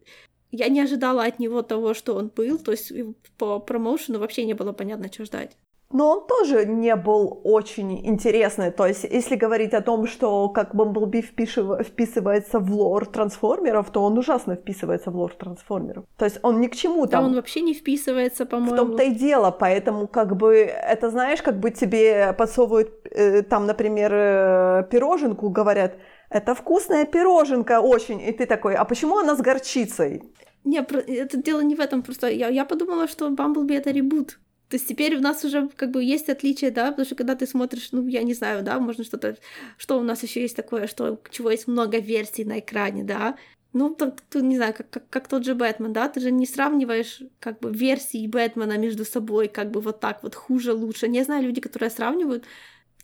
я 0.51 0.67
не 0.69 0.81
ожидала 0.81 1.23
от 1.23 1.39
него 1.39 1.61
того, 1.61 1.93
что 1.93 2.15
он 2.15 2.31
был, 2.35 2.57
то 2.57 2.71
есть 2.71 2.91
по 3.37 3.59
промоушену 3.59 4.19
вообще 4.19 4.45
не 4.45 4.53
было 4.53 4.73
понятно, 4.73 5.11
что 5.11 5.25
ждать 5.25 5.57
но 5.91 6.11
он 6.11 6.27
тоже 6.27 6.65
не 6.65 6.95
был 6.95 7.39
очень 7.43 8.05
интересный. 8.05 8.71
То 8.71 8.85
есть, 8.85 9.03
если 9.03 9.35
говорить 9.35 9.73
о 9.73 9.81
том, 9.81 10.05
что 10.05 10.49
как 10.49 10.75
Бамблби 10.75 11.21
вписывается 11.21 12.59
в 12.59 12.71
лор 12.71 13.05
трансформеров, 13.05 13.89
то 13.91 14.03
он 14.03 14.17
ужасно 14.17 14.55
вписывается 14.55 15.11
в 15.11 15.15
лор 15.15 15.33
трансформеров. 15.33 16.05
То 16.17 16.25
есть 16.25 16.39
он 16.43 16.59
ни 16.59 16.67
к 16.67 16.75
чему 16.75 17.07
там... 17.07 17.21
Да 17.21 17.27
он 17.27 17.35
вообще 17.35 17.61
не 17.61 17.73
вписывается, 17.73 18.45
по-моему. 18.45 18.73
В 18.73 18.77
том-то 18.77 19.03
и 19.03 19.11
дело, 19.11 19.51
поэтому 19.51 20.07
как 20.07 20.35
бы 20.35 20.55
это 20.55 21.09
знаешь, 21.09 21.41
как 21.41 21.59
бы 21.59 21.71
тебе 21.71 22.33
подсовывают 22.37 22.89
э, 23.11 23.43
там, 23.43 23.65
например, 23.65 24.11
э, 24.13 24.87
пироженку, 24.91 25.49
говорят, 25.49 25.95
это 26.29 26.53
вкусная 26.53 27.05
пироженка 27.05 27.79
очень, 27.79 28.21
и 28.21 28.31
ты 28.33 28.45
такой, 28.45 28.75
а 28.75 28.83
почему 28.83 29.19
она 29.19 29.35
с 29.35 29.39
горчицей? 29.39 30.23
Не, 30.65 30.79
это 30.79 31.37
дело 31.37 31.61
не 31.61 31.75
в 31.75 31.79
этом, 31.79 32.01
просто 32.01 32.27
я, 32.27 32.49
я 32.49 32.65
подумала, 32.65 33.07
что 33.07 33.29
Бамблби 33.29 33.75
это 33.75 33.91
ребут. 33.91 34.37
То 34.69 34.75
есть 34.75 34.87
теперь 34.87 35.15
у 35.15 35.21
нас 35.21 35.43
уже 35.45 35.69
как 35.75 35.91
бы 35.91 36.03
есть 36.03 36.29
отличие, 36.29 36.71
да, 36.71 36.89
потому 36.91 37.05
что 37.05 37.15
когда 37.15 37.35
ты 37.35 37.47
смотришь, 37.47 37.89
ну, 37.93 38.05
я 38.07 38.23
не 38.23 38.33
знаю, 38.33 38.63
да, 38.63 38.79
можно 38.79 39.03
что-то, 39.03 39.37
что 39.77 39.97
у 39.97 40.03
нас 40.03 40.23
еще 40.23 40.41
есть 40.41 40.55
такое, 40.55 40.87
что 40.87 41.21
чего 41.31 41.51
есть 41.51 41.67
много 41.67 41.99
версий 41.99 42.43
на 42.43 42.59
экране, 42.59 43.03
да, 43.03 43.37
ну, 43.73 43.93
так, 43.93 44.21
ты, 44.29 44.41
не 44.41 44.57
знаю, 44.57 44.73
как, 44.73 44.89
как, 44.89 45.09
как 45.09 45.27
тот 45.27 45.45
же 45.45 45.53
Бэтмен, 45.53 45.93
да, 45.93 46.09
ты 46.09 46.19
же 46.19 46.31
не 46.31 46.45
сравниваешь 46.45 47.21
как 47.39 47.59
бы 47.59 47.71
версии 47.71 48.27
Бэтмена 48.27 48.77
между 48.77 49.05
собой, 49.05 49.47
как 49.47 49.71
бы 49.71 49.81
вот 49.81 49.99
так 49.99 50.23
вот 50.23 50.35
хуже, 50.35 50.73
лучше. 50.73 51.07
Не 51.07 51.23
знаю, 51.23 51.43
люди, 51.43 51.61
которые 51.61 51.89
сравнивают, 51.89 52.45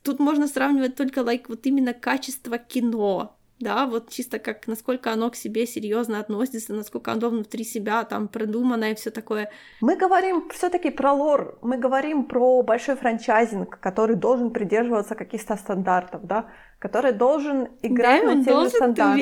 тут 0.01 0.19
можно 0.19 0.47
сравнивать 0.47 0.95
только, 0.95 1.21
like, 1.21 1.45
вот 1.47 1.65
именно 1.65 1.93
качество 1.93 2.57
кино, 2.57 3.37
да, 3.59 3.85
вот 3.85 4.09
чисто 4.09 4.39
как 4.39 4.67
насколько 4.67 5.11
оно 5.11 5.29
к 5.29 5.35
себе 5.35 5.65
серьезно 5.65 6.19
относится, 6.19 6.73
насколько 6.73 7.11
оно 7.11 7.29
внутри 7.29 7.63
себя 7.63 8.03
там 8.03 8.27
продумано 8.27 8.91
и 8.91 8.95
все 8.95 9.11
такое. 9.11 9.49
Мы 9.81 9.95
говорим 9.95 10.49
все-таки 10.49 10.89
про 10.89 11.13
лор, 11.13 11.57
мы 11.61 11.77
говорим 11.77 12.25
про 12.25 12.61
большой 12.63 12.95
франчайзинг, 12.95 13.79
который 13.79 14.15
должен 14.15 14.51
придерживаться 14.51 15.15
каких-то 15.15 15.55
стандартов, 15.55 16.25
да, 16.25 16.49
который 16.83 17.13
должен 17.13 17.69
играть 17.81 18.25
да, 18.25 18.33
на 18.35 18.43
тех 18.43 18.59
же 18.59 18.69
стандартах. 18.71 19.15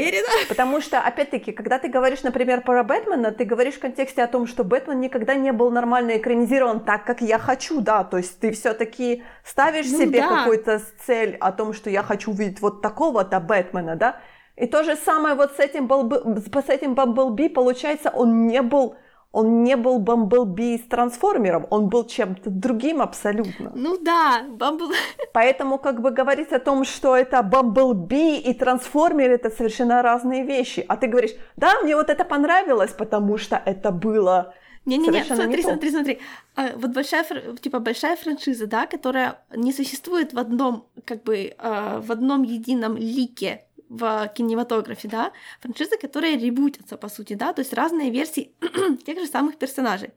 Потому 0.49 0.81
что, 0.81 0.99
опять-таки, 0.99 1.51
когда 1.51 1.77
ты 1.77 1.89
говоришь, 1.89 2.23
например, 2.23 2.61
про 2.61 2.83
Бэтмена, 2.83 3.31
ты 3.31 3.45
говоришь 3.45 3.75
в 3.75 3.79
контексте 3.79 4.23
о 4.23 4.27
том, 4.27 4.47
что 4.47 4.63
Бэтмен 4.63 4.99
никогда 4.99 5.35
не 5.35 5.51
был 5.51 5.69
нормально 5.69 6.17
экранизирован 6.17 6.79
так, 6.79 7.05
как 7.05 7.21
я 7.21 7.37
хочу, 7.37 7.79
да, 7.79 8.03
то 8.03 8.17
есть 8.17 8.39
ты 8.39 8.51
все-таки 8.51 9.23
ставишь 9.45 9.91
ну, 9.91 9.99
себе 9.99 10.21
да. 10.21 10.37
какую-то 10.37 10.81
цель 11.05 11.37
о 11.39 11.51
том, 11.51 11.73
что 11.73 11.91
я 11.91 12.01
хочу 12.01 12.31
увидеть 12.31 12.61
вот 12.61 12.81
такого-то 12.81 13.39
Бэтмена, 13.39 13.95
да, 13.95 14.15
и 14.55 14.65
то 14.65 14.83
же 14.83 14.95
самое 14.95 15.35
вот 15.35 15.51
с 15.55 15.59
этим, 15.59 15.85
Балб... 15.85 16.13
с 16.13 16.69
этим 16.69 16.95
Бамблби, 16.95 17.47
получается, 17.47 18.09
он 18.09 18.47
не 18.47 18.63
был 18.63 18.95
он 19.31 19.63
не 19.63 19.77
был 19.77 19.99
Бамблби 19.99 20.77
с 20.77 20.87
трансформером, 20.89 21.65
он 21.69 21.87
был 21.87 22.05
чем-то 22.05 22.49
другим 22.49 23.01
абсолютно. 23.01 23.71
Ну 23.75 23.97
да, 23.97 24.43
Бамбл... 24.49 24.91
Поэтому 25.33 25.77
как 25.77 26.01
бы 26.01 26.11
говорить 26.11 26.51
о 26.51 26.59
том, 26.59 26.83
что 26.83 27.15
это 27.15 27.41
Бамблби 27.41 28.37
и 28.37 28.53
трансформер, 28.53 29.31
это 29.31 29.49
совершенно 29.49 30.01
разные 30.01 30.43
вещи. 30.43 30.85
А 30.87 30.97
ты 30.97 31.07
говоришь, 31.07 31.31
да, 31.55 31.79
мне 31.81 31.95
вот 31.95 32.09
это 32.09 32.25
понравилось, 32.25 32.91
потому 32.91 33.37
что 33.37 33.61
это 33.65 33.91
было 33.91 34.53
не-не-не, 34.85 35.23
смотри, 35.23 35.57
не 35.57 35.61
смотри, 35.61 35.91
смотри. 35.91 36.19
А, 36.55 36.71
вот 36.75 36.91
большая, 36.91 37.23
типа, 37.61 37.79
большая 37.79 38.15
франшиза, 38.15 38.65
да, 38.65 38.87
которая 38.87 39.37
не 39.55 39.73
существует 39.73 40.33
в 40.33 40.39
одном, 40.39 40.87
как 41.05 41.23
бы, 41.23 41.53
а, 41.59 42.01
в 42.01 42.11
одном 42.11 42.41
едином 42.41 42.97
лике 42.97 43.65
в 43.91 44.31
кинематографе, 44.33 45.09
да, 45.09 45.33
франшизы, 45.59 45.97
которые 45.97 46.37
ребутятся, 46.37 46.95
по 46.95 47.09
сути, 47.09 47.33
да, 47.33 47.51
то 47.51 47.59
есть 47.59 47.73
разные 47.73 48.09
версии 48.09 48.53
тех 49.05 49.19
же 49.19 49.27
самых 49.27 49.57
персонажей. 49.57 50.11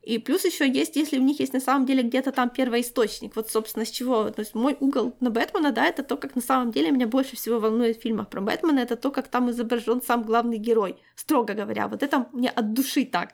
И 0.00 0.18
плюс 0.18 0.44
еще 0.46 0.68
есть, 0.68 0.96
если 0.96 1.18
у 1.18 1.22
них 1.22 1.38
есть 1.38 1.52
на 1.52 1.60
самом 1.60 1.84
деле 1.84 2.02
где-то 2.02 2.32
там 2.32 2.48
первоисточник, 2.48 3.36
вот, 3.36 3.50
собственно, 3.50 3.84
с 3.84 3.90
чего, 3.90 4.30
то 4.30 4.40
есть 4.40 4.54
мой 4.54 4.78
угол 4.80 5.14
на 5.20 5.30
Бэтмена, 5.30 5.72
да, 5.72 5.86
это 5.86 6.02
то, 6.02 6.16
как 6.16 6.34
на 6.34 6.40
самом 6.40 6.72
деле 6.72 6.90
меня 6.90 7.06
больше 7.06 7.36
всего 7.36 7.60
волнует 7.60 7.98
в 7.98 8.00
фильмах 8.00 8.30
про 8.30 8.40
Бэтмена, 8.40 8.80
это 8.80 8.96
то, 8.96 9.10
как 9.10 9.28
там 9.28 9.50
изображен 9.50 10.00
сам 10.00 10.22
главный 10.22 10.56
герой, 10.56 10.96
строго 11.14 11.52
говоря, 11.52 11.88
вот 11.88 12.02
это 12.02 12.28
мне 12.32 12.48
от 12.48 12.72
души 12.72 13.04
так. 13.04 13.32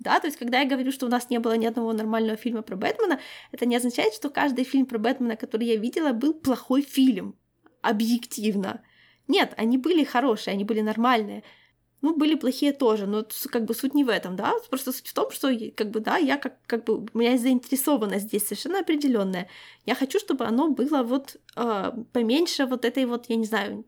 Да, 0.00 0.18
то 0.18 0.26
есть, 0.26 0.38
когда 0.38 0.60
я 0.60 0.68
говорю, 0.68 0.90
что 0.90 1.06
у 1.06 1.08
нас 1.08 1.30
не 1.30 1.38
было 1.38 1.56
ни 1.56 1.66
одного 1.66 1.92
нормального 1.92 2.36
фильма 2.36 2.62
про 2.62 2.74
Бэтмена, 2.74 3.20
это 3.52 3.64
не 3.64 3.76
означает, 3.76 4.12
что 4.12 4.28
каждый 4.28 4.64
фильм 4.64 4.86
про 4.86 4.98
Бэтмена, 4.98 5.36
который 5.36 5.66
я 5.68 5.76
видела, 5.76 6.12
был 6.12 6.34
плохой 6.34 6.82
фильм. 6.82 7.36
Объективно. 7.80 8.82
Нет, 9.30 9.54
они 9.56 9.78
были 9.78 10.02
хорошие, 10.02 10.54
они 10.54 10.64
были 10.64 10.80
нормальные. 10.80 11.44
Ну, 12.02 12.16
были 12.16 12.34
плохие 12.34 12.72
тоже, 12.72 13.06
но 13.06 13.24
как 13.52 13.64
бы 13.64 13.74
суть 13.74 13.94
не 13.94 14.02
в 14.02 14.08
этом, 14.08 14.34
да, 14.34 14.54
просто 14.70 14.90
суть 14.92 15.06
в 15.06 15.14
том, 15.14 15.30
что 15.30 15.50
как 15.76 15.90
бы, 15.90 16.00
да, 16.00 16.16
я 16.16 16.36
как, 16.36 16.56
как 16.66 16.84
бы, 16.84 17.06
у 17.14 17.18
меня 17.18 17.32
есть 17.32 17.42
заинтересованность 17.44 18.26
здесь 18.26 18.44
совершенно 18.44 18.80
определенная. 18.80 19.48
Я 19.86 19.94
хочу, 19.94 20.18
чтобы 20.18 20.46
оно 20.46 20.68
было 20.70 21.04
вот 21.04 21.36
э, 21.56 21.92
поменьше 22.12 22.66
вот 22.66 22.84
этой 22.84 23.04
вот, 23.04 23.26
я 23.28 23.36
не 23.36 23.44
знаю, 23.44 23.84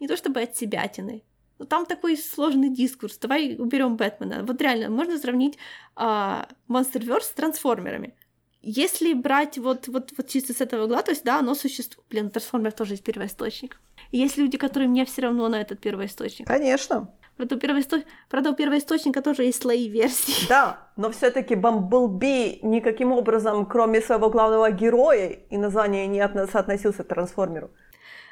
не 0.00 0.08
то 0.08 0.16
чтобы 0.16 0.40
от 0.40 0.56
себятины, 0.56 1.22
но 1.58 1.66
там 1.66 1.84
такой 1.84 2.16
сложный 2.16 2.70
дискурс. 2.70 3.18
Давай 3.18 3.56
уберем 3.58 3.96
Бэтмена. 3.96 4.44
Вот 4.46 4.62
реально, 4.62 4.88
можно 4.88 5.18
сравнить 5.18 5.58
э, 5.96 6.44
Monsterverse 6.68 7.24
с 7.24 7.32
трансформерами. 7.32 8.14
Если 8.62 9.12
брать 9.12 9.58
вот, 9.58 9.88
вот, 9.88 10.12
вот 10.16 10.28
чисто 10.28 10.54
с 10.54 10.60
этого 10.60 10.84
угла, 10.84 11.02
то 11.02 11.10
есть, 11.10 11.24
да, 11.24 11.40
оно 11.40 11.54
существует. 11.54 12.06
Блин, 12.08 12.30
трансформер 12.30 12.72
тоже 12.72 12.94
есть 12.94 13.04
первоисточник. 13.04 13.80
И 14.12 14.18
есть 14.18 14.36
люди, 14.36 14.56
которые 14.56 14.88
мне 14.88 15.04
все 15.04 15.22
равно 15.22 15.48
на 15.48 15.60
этот 15.60 15.80
первоисточник. 15.80 16.46
Конечно. 16.46 17.12
Правда, 17.36 17.56
у, 17.56 17.58
первоисто... 17.58 18.04
Правда, 18.28 18.50
у 18.50 18.54
первоисточника 18.54 19.22
тоже 19.22 19.44
есть 19.44 19.62
слои 19.62 19.88
версий. 19.88 20.46
Да, 20.48 20.88
но 20.96 21.10
все-таки 21.10 21.56
Бамблби 21.56 22.60
никаким 22.62 23.10
образом, 23.12 23.66
кроме 23.66 24.00
своего 24.00 24.30
главного 24.30 24.70
героя 24.70 25.28
и 25.50 25.56
названия, 25.56 26.06
не 26.06 26.20
соотносился 26.46 27.02
к 27.02 27.08
трансформеру. 27.08 27.70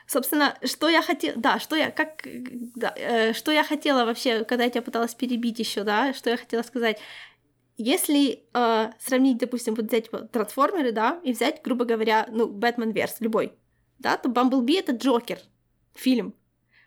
Собственно, 0.07 0.57
что 0.65 0.89
я 0.89 1.03
хотела, 1.03 1.35
да, 1.37 1.61
что 1.61 1.77
я, 1.77 1.91
как, 1.93 2.27
да, 2.75 2.93
э, 2.97 3.33
что 3.33 3.53
я 3.53 3.63
хотела 3.63 4.05
вообще, 4.05 4.45
когда 4.45 4.65
я 4.65 4.71
тебя 4.71 4.83
пыталась 4.83 5.15
перебить 5.15 5.61
еще, 5.61 5.85
да, 5.85 6.13
что 6.15 6.31
я 6.31 6.37
хотела 6.37 6.63
сказать. 6.63 6.99
Если 7.83 8.45
э, 8.53 8.91
сравнить, 8.99 9.39
допустим, 9.39 9.75
вот 9.75 9.87
взять 9.87 10.13
вот, 10.13 10.31
трансформеры, 10.31 10.93
да, 10.93 11.19
и 11.25 11.33
взять, 11.33 11.63
грубо 11.65 11.87
говоря, 11.87 12.29
ну, 12.31 12.47
Бэтмен 12.47 12.91
Верс, 12.91 13.17
любой, 13.21 13.55
да, 13.99 14.19
то 14.19 14.29
Бамблби 14.29 14.75
это 14.75 14.93
Джокер, 14.93 15.39
фильм. 15.95 16.35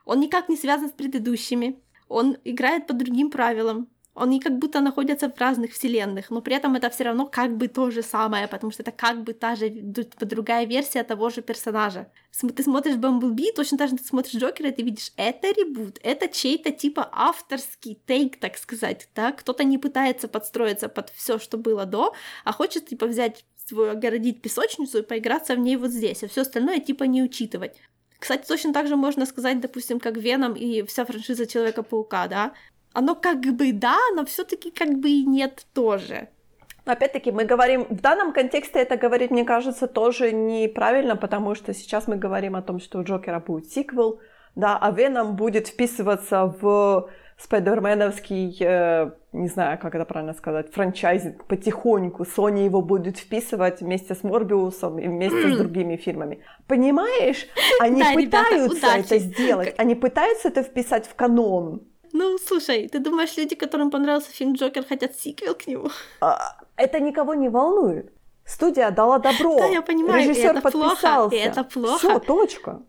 Он 0.05 0.19
никак 0.19 0.49
не 0.49 0.55
связан 0.55 0.89
с 0.89 0.91
предыдущими, 0.91 1.81
он 2.07 2.37
играет 2.43 2.85
по 2.85 2.93
другим 2.93 3.31
правилам, 3.31 3.89
они 4.15 4.39
как 4.39 4.59
будто 4.59 4.79
находятся 4.79 5.29
в 5.29 5.39
разных 5.39 5.71
вселенных, 5.71 6.29
но 6.29 6.41
при 6.41 6.55
этом 6.55 6.75
это 6.75 6.89
все 6.89 7.05
равно 7.05 7.25
как 7.25 7.57
бы 7.57 7.67
то 7.67 7.89
же 7.89 8.03
самое, 8.03 8.47
потому 8.47 8.71
что 8.71 8.83
это 8.83 8.91
как 8.91 9.23
бы 9.23 9.33
та 9.33 9.55
же 9.55 9.69
другая 9.69 10.65
версия 10.65 11.03
того 11.03 11.29
же 11.29 11.41
персонажа. 11.41 12.11
Ты 12.55 12.63
смотришь 12.63 12.97
Бамблби, 12.97 13.51
точно 13.51 13.77
так 13.77 13.89
же 13.89 13.97
ты 13.97 14.03
смотришь 14.03 14.35
Джокера, 14.35 14.69
и 14.69 14.71
ты 14.71 14.83
видишь, 14.83 15.11
это 15.17 15.47
ребут, 15.47 15.99
это 16.03 16.27
чей-то 16.27 16.71
типа 16.71 17.09
авторский 17.11 17.99
тейк, 18.05 18.37
так 18.39 18.57
сказать, 18.57 19.09
да, 19.15 19.31
кто-то 19.31 19.63
не 19.63 19.79
пытается 19.79 20.27
подстроиться 20.27 20.89
под 20.89 21.09
все, 21.09 21.39
что 21.39 21.57
было 21.57 21.85
до, 21.85 22.13
а 22.43 22.51
хочет 22.51 22.87
типа 22.87 23.07
взять 23.07 23.45
свою 23.65 23.91
огородить 23.91 24.41
песочницу 24.41 24.99
и 24.99 25.03
поиграться 25.03 25.55
в 25.55 25.59
ней 25.59 25.75
вот 25.75 25.89
здесь, 25.89 26.23
а 26.23 26.27
все 26.27 26.41
остальное 26.41 26.79
типа 26.79 27.05
не 27.05 27.23
учитывать. 27.23 27.77
Кстати, 28.19 28.47
точно 28.47 28.73
так 28.73 28.87
же 28.87 28.95
можно 28.95 29.25
сказать, 29.25 29.59
допустим, 29.59 29.99
как 29.99 30.17
Веном 30.17 30.53
и 30.53 30.83
вся 30.83 31.03
франшиза 31.03 31.47
Человека-паука, 31.47 32.27
да 32.27 32.53
оно 32.93 33.15
как 33.15 33.39
бы 33.39 33.73
да, 33.73 33.97
но 34.15 34.25
все-таки 34.25 34.71
как 34.71 34.99
бы 34.99 35.09
и 35.09 35.25
нет 35.25 35.65
тоже. 35.73 36.29
Опять-таки, 36.85 37.31
мы 37.31 37.45
говорим, 37.45 37.85
в 37.89 38.01
данном 38.01 38.33
контексте 38.33 38.79
это 38.79 38.97
говорить, 38.97 39.31
мне 39.31 39.45
кажется, 39.45 39.87
тоже 39.87 40.33
неправильно, 40.33 41.15
потому 41.15 41.55
что 41.55 41.73
сейчас 41.73 42.07
мы 42.07 42.17
говорим 42.17 42.55
о 42.55 42.61
том, 42.61 42.79
что 42.79 42.99
у 42.99 43.03
Джокера 43.03 43.39
будет 43.39 43.71
сиквел, 43.71 44.19
да, 44.55 44.77
а 44.77 44.91
Веном 44.91 45.35
будет 45.35 45.67
вписываться 45.67 46.53
в 46.61 47.09
спайдерменовский, 47.37 48.57
э, 48.59 49.11
не 49.31 49.47
знаю, 49.47 49.79
как 49.79 49.95
это 49.95 50.05
правильно 50.05 50.33
сказать, 50.33 50.73
франчайзинг 50.73 51.45
потихоньку. 51.45 52.23
Sony 52.23 52.65
его 52.65 52.81
будет 52.81 53.17
вписывать 53.17 53.81
вместе 53.81 54.13
с 54.13 54.23
Морбиусом 54.23 54.99
и 54.99 55.07
вместе 55.07 55.53
с 55.53 55.57
другими 55.57 55.95
фильмами. 55.95 56.39
Понимаешь? 56.67 57.47
Они 57.79 58.03
пытаются 58.13 58.87
это 58.87 59.17
сделать, 59.19 59.73
они 59.77 59.95
пытаются 59.95 60.49
это 60.49 60.63
вписать 60.63 61.07
в 61.07 61.15
канон. 61.15 61.81
Ну, 62.13 62.37
слушай, 62.37 62.87
ты 62.87 62.99
думаешь, 62.99 63.37
люди, 63.37 63.55
которым 63.55 63.89
понравился 63.89 64.31
фильм 64.31 64.53
Джокер, 64.53 64.85
хотят 64.85 65.15
сиквел 65.15 65.55
к 65.55 65.67
нему? 65.67 65.89
А, 66.21 66.57
это 66.77 66.99
никого 66.99 67.33
не 67.33 67.49
волнует. 67.49 68.11
Студия 68.45 68.91
дала 68.91 69.19
добро. 69.19 69.57
Да, 69.57 69.65
я 69.65 69.81
понимаю, 69.81 70.29
Режиссер 70.29 70.57
это 70.57 70.71
плохо. 70.71 71.29
Это 71.31 71.63
плохо. 71.63 71.97
Все, 71.97 72.19
точка. 72.19 72.81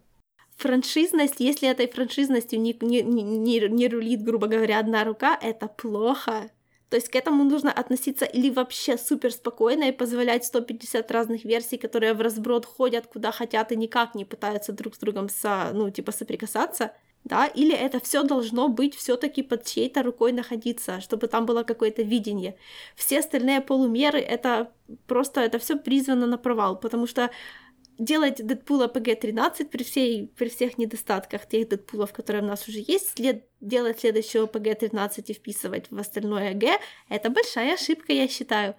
Франшизность, 0.57 1.41
если 1.41 1.69
этой 1.69 1.89
франшизностью 1.89 2.61
не, 2.61 2.77
не, 2.81 3.03
не, 3.03 3.69
не 3.69 3.89
рулит, 3.89 4.23
грубо 4.23 4.47
говоря, 4.47 4.79
одна 4.79 5.05
рука, 5.05 5.39
это 5.41 5.69
плохо. 5.69 6.51
То 6.91 6.97
есть 6.97 7.09
к 7.09 7.17
этому 7.17 7.45
нужно 7.45 7.73
относиться 7.73 8.25
или 8.25 8.51
вообще 8.51 8.99
супер 8.99 9.33
спокойно 9.33 9.85
и 9.85 9.93
позволять 9.93 10.45
150 10.45 11.11
разных 11.11 11.45
версий, 11.45 11.77
которые 11.77 12.15
в 12.15 12.21
разброд 12.21 12.67
ходят 12.67 13.07
куда 13.07 13.33
хотят 13.33 13.73
и 13.73 13.77
никак 13.77 14.15
не 14.15 14.25
пытаются 14.25 14.73
друг 14.73 14.95
с 14.95 14.99
другом 14.99 15.29
со, 15.29 15.71
ну, 15.73 15.91
типа 15.91 16.13
соприкасаться, 16.13 16.93
да, 17.25 17.47
или 17.47 17.75
это 17.75 18.01
все 18.01 18.23
должно 18.23 18.69
быть 18.69 18.95
все-таки 18.95 19.43
под 19.43 19.65
чьей-то 19.65 20.03
рукой 20.03 20.33
находиться, 20.33 21.01
чтобы 21.01 21.27
там 21.27 21.47
было 21.47 21.63
какое-то 21.63 22.03
видение. 22.03 22.57
Все 22.97 23.21
остальные 23.21 23.63
полумеры 23.63 24.21
это 24.21 24.71
просто 25.07 25.41
это 25.41 25.59
все 25.59 25.77
призвано 25.77 26.27
на 26.27 26.37
провал, 26.37 26.79
потому 26.79 27.07
что 27.07 27.31
делать 27.99 28.45
Дэдпула 28.47 28.89
PG-13 28.89 29.67
при, 29.67 29.85
всей, 29.85 30.27
при 30.37 30.49
всех 30.49 30.77
недостатках 30.77 31.47
тех 31.49 31.69
Дэдпулов, 31.69 32.13
которые 32.13 32.43
у 32.43 32.47
нас 32.47 32.69
уже 32.69 32.81
есть, 32.87 33.17
след, 33.17 33.47
делать 33.61 34.01
следующего 34.01 34.47
PG-13 34.47 35.25
и 35.27 35.33
вписывать 35.33 35.91
в 35.91 35.99
остальное 35.99 36.53
Г, 36.53 36.79
это 37.09 37.31
большая 37.31 37.75
ошибка, 37.75 38.13
я 38.13 38.29
считаю. 38.29 38.75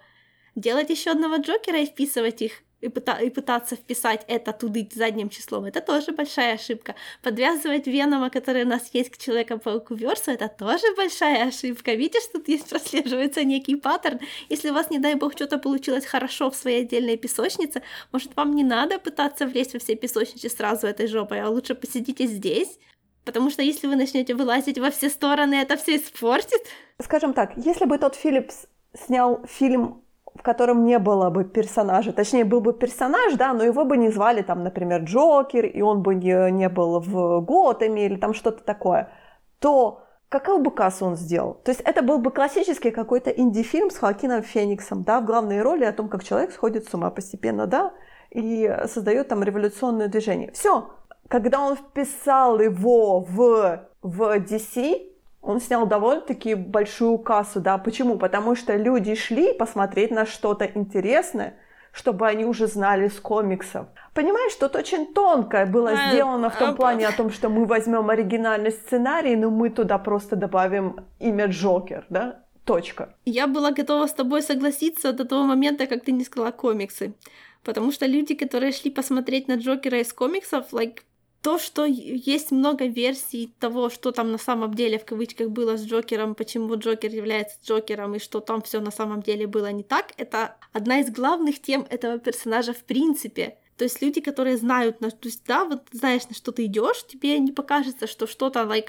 Делать 0.54 0.90
еще 0.90 1.10
одного 1.10 1.36
Джокера 1.36 1.80
и 1.80 1.86
вписывать 1.86 2.42
их 2.42 2.62
и, 2.86 2.88
пыта- 2.88 3.22
и 3.22 3.30
пытаться 3.30 3.76
вписать 3.76 4.24
это 4.28 4.52
туды 4.52 4.88
задним 4.94 5.28
числом, 5.28 5.64
это 5.64 5.80
тоже 5.80 6.12
большая 6.12 6.54
ошибка. 6.54 6.94
Подвязывать 7.22 7.86
Венома, 7.86 8.30
который 8.30 8.62
у 8.62 8.68
нас 8.68 8.90
есть 8.92 9.10
к 9.10 9.18
Человеку-пауку 9.18 9.94
Версу, 9.94 10.30
это 10.30 10.48
тоже 10.48 10.86
большая 10.96 11.48
ошибка. 11.48 11.94
Видишь, 11.94 12.26
тут 12.32 12.48
есть 12.48 12.70
прослеживается 12.70 13.44
некий 13.44 13.76
паттерн. 13.76 14.20
Если 14.48 14.70
у 14.70 14.74
вас, 14.74 14.90
не 14.90 14.98
дай 14.98 15.14
бог, 15.14 15.32
что-то 15.32 15.58
получилось 15.58 16.06
хорошо 16.06 16.50
в 16.50 16.56
своей 16.56 16.82
отдельной 16.82 17.16
песочнице, 17.16 17.82
может, 18.12 18.36
вам 18.36 18.54
не 18.54 18.64
надо 18.64 18.98
пытаться 18.98 19.46
влезть 19.46 19.74
во 19.74 19.78
все 19.78 19.96
песочницы 19.96 20.48
сразу 20.48 20.86
этой 20.86 21.06
жопой, 21.06 21.40
а 21.40 21.50
лучше 21.50 21.74
посидите 21.74 22.26
здесь, 22.26 22.78
Потому 23.24 23.50
что 23.50 23.60
если 23.60 23.88
вы 23.88 23.96
начнете 23.96 24.36
вылазить 24.36 24.78
во 24.78 24.92
все 24.92 25.10
стороны, 25.10 25.56
это 25.56 25.76
все 25.76 25.96
испортит. 25.96 26.60
Скажем 27.02 27.32
так, 27.32 27.54
если 27.56 27.84
бы 27.84 27.98
тот 27.98 28.14
Филлипс 28.14 28.66
снял 28.94 29.44
фильм 29.48 30.05
в 30.36 30.42
котором 30.42 30.84
не 30.84 30.98
было 30.98 31.30
бы 31.30 31.44
персонажа, 31.44 32.12
точнее, 32.12 32.44
был 32.44 32.60
бы 32.60 32.72
персонаж, 32.72 33.34
да, 33.34 33.52
но 33.52 33.64
его 33.64 33.84
бы 33.84 33.96
не 33.96 34.10
звали 34.10 34.42
там, 34.42 34.62
например, 34.62 35.02
Джокер, 35.02 35.66
и 35.66 35.80
он 35.80 36.02
бы 36.02 36.14
не, 36.14 36.50
не 36.50 36.68
был 36.68 37.00
в 37.00 37.40
Готэме 37.40 38.06
или 38.06 38.16
там 38.16 38.34
что-то 38.34 38.62
такое, 38.62 39.10
то 39.58 40.02
какую 40.28 40.58
бы 40.58 40.70
кассу 40.70 41.06
он 41.06 41.16
сделал? 41.16 41.54
То 41.64 41.70
есть 41.70 41.80
это 41.80 42.02
был 42.02 42.18
бы 42.18 42.30
классический 42.30 42.90
какой-то 42.90 43.30
инди-фильм 43.30 43.90
с 43.90 43.98
Хоакином 43.98 44.42
Фениксом, 44.42 45.02
да, 45.02 45.20
в 45.20 45.24
главной 45.24 45.62
роли 45.62 45.84
о 45.84 45.92
том, 45.92 46.08
как 46.08 46.24
человек 46.24 46.52
сходит 46.52 46.88
с 46.88 46.94
ума 46.94 47.10
постепенно, 47.10 47.66
да, 47.66 47.92
и 48.30 48.70
создает 48.86 49.28
там 49.28 49.42
революционное 49.42 50.08
движение. 50.08 50.50
Все. 50.52 50.90
Когда 51.28 51.60
он 51.60 51.76
вписал 51.76 52.60
его 52.60 53.20
в, 53.20 53.88
в 54.02 54.38
DC, 54.38 55.15
он 55.46 55.60
снял 55.60 55.86
довольно-таки 55.86 56.54
большую 56.54 57.18
кассу, 57.18 57.60
да. 57.60 57.78
Почему? 57.78 58.18
Потому 58.18 58.56
что 58.56 58.76
люди 58.76 59.14
шли 59.14 59.52
посмотреть 59.52 60.10
на 60.10 60.26
что-то 60.26 60.64
интересное, 60.64 61.54
чтобы 61.92 62.26
они 62.26 62.44
уже 62.44 62.66
знали 62.66 63.06
с 63.08 63.20
комиксов. 63.20 63.86
Понимаешь, 64.12 64.54
тут 64.56 64.74
очень 64.74 65.14
тонкое 65.14 65.66
было 65.66 65.90
а, 65.90 66.10
сделано 66.10 66.50
в 66.50 66.58
том 66.58 66.70
а, 66.70 66.72
плане 66.72 67.06
о 67.06 67.12
том, 67.12 67.30
что 67.30 67.48
мы 67.48 67.64
возьмем 67.64 68.10
оригинальный 68.10 68.72
сценарий, 68.72 69.36
но 69.36 69.50
мы 69.50 69.70
туда 69.70 69.98
просто 69.98 70.34
добавим 70.36 70.96
имя 71.20 71.46
Джокер, 71.46 72.04
да? 72.10 72.40
Точка. 72.64 73.14
Я 73.24 73.46
была 73.46 73.70
готова 73.70 74.08
с 74.08 74.12
тобой 74.12 74.42
согласиться 74.42 75.12
до 75.12 75.24
того 75.24 75.44
момента, 75.44 75.86
как 75.86 76.02
ты 76.02 76.10
не 76.10 76.24
сказала 76.24 76.50
комиксы. 76.50 77.14
Потому 77.62 77.92
что 77.92 78.06
люди, 78.06 78.34
которые 78.34 78.72
шли 78.72 78.90
посмотреть 78.90 79.46
на 79.48 79.54
Джокера 79.54 80.00
из 80.00 80.12
комиксов, 80.12 80.72
like, 80.72 80.98
то, 81.42 81.58
что 81.58 81.84
есть 81.84 82.50
много 82.50 82.86
версий 82.86 83.52
того, 83.60 83.88
что 83.90 84.10
там 84.10 84.32
на 84.32 84.38
самом 84.38 84.74
деле 84.74 84.98
в 84.98 85.04
кавычках 85.04 85.50
было 85.50 85.76
с 85.76 85.84
Джокером, 85.84 86.34
почему 86.34 86.76
Джокер 86.76 87.10
является 87.10 87.56
Джокером 87.64 88.14
и 88.14 88.18
что 88.18 88.40
там 88.40 88.62
все 88.62 88.80
на 88.80 88.90
самом 88.90 89.22
деле 89.22 89.46
было 89.46 89.70
не 89.70 89.82
так, 89.82 90.12
это 90.16 90.56
одна 90.72 91.00
из 91.00 91.10
главных 91.10 91.62
тем 91.62 91.86
этого 91.88 92.18
персонажа 92.18 92.72
в 92.72 92.82
принципе. 92.84 93.58
То 93.76 93.84
есть 93.84 94.00
люди, 94.00 94.20
которые 94.20 94.56
знают, 94.56 95.00
на, 95.00 95.10
то 95.10 95.28
есть, 95.28 95.44
да, 95.46 95.64
вот 95.66 95.82
знаешь, 95.92 96.26
на 96.28 96.34
что 96.34 96.50
ты 96.50 96.64
идешь, 96.64 97.06
тебе 97.06 97.38
не 97.38 97.52
покажется, 97.52 98.06
что 98.06 98.26
что-то, 98.26 98.60
like, 98.60 98.88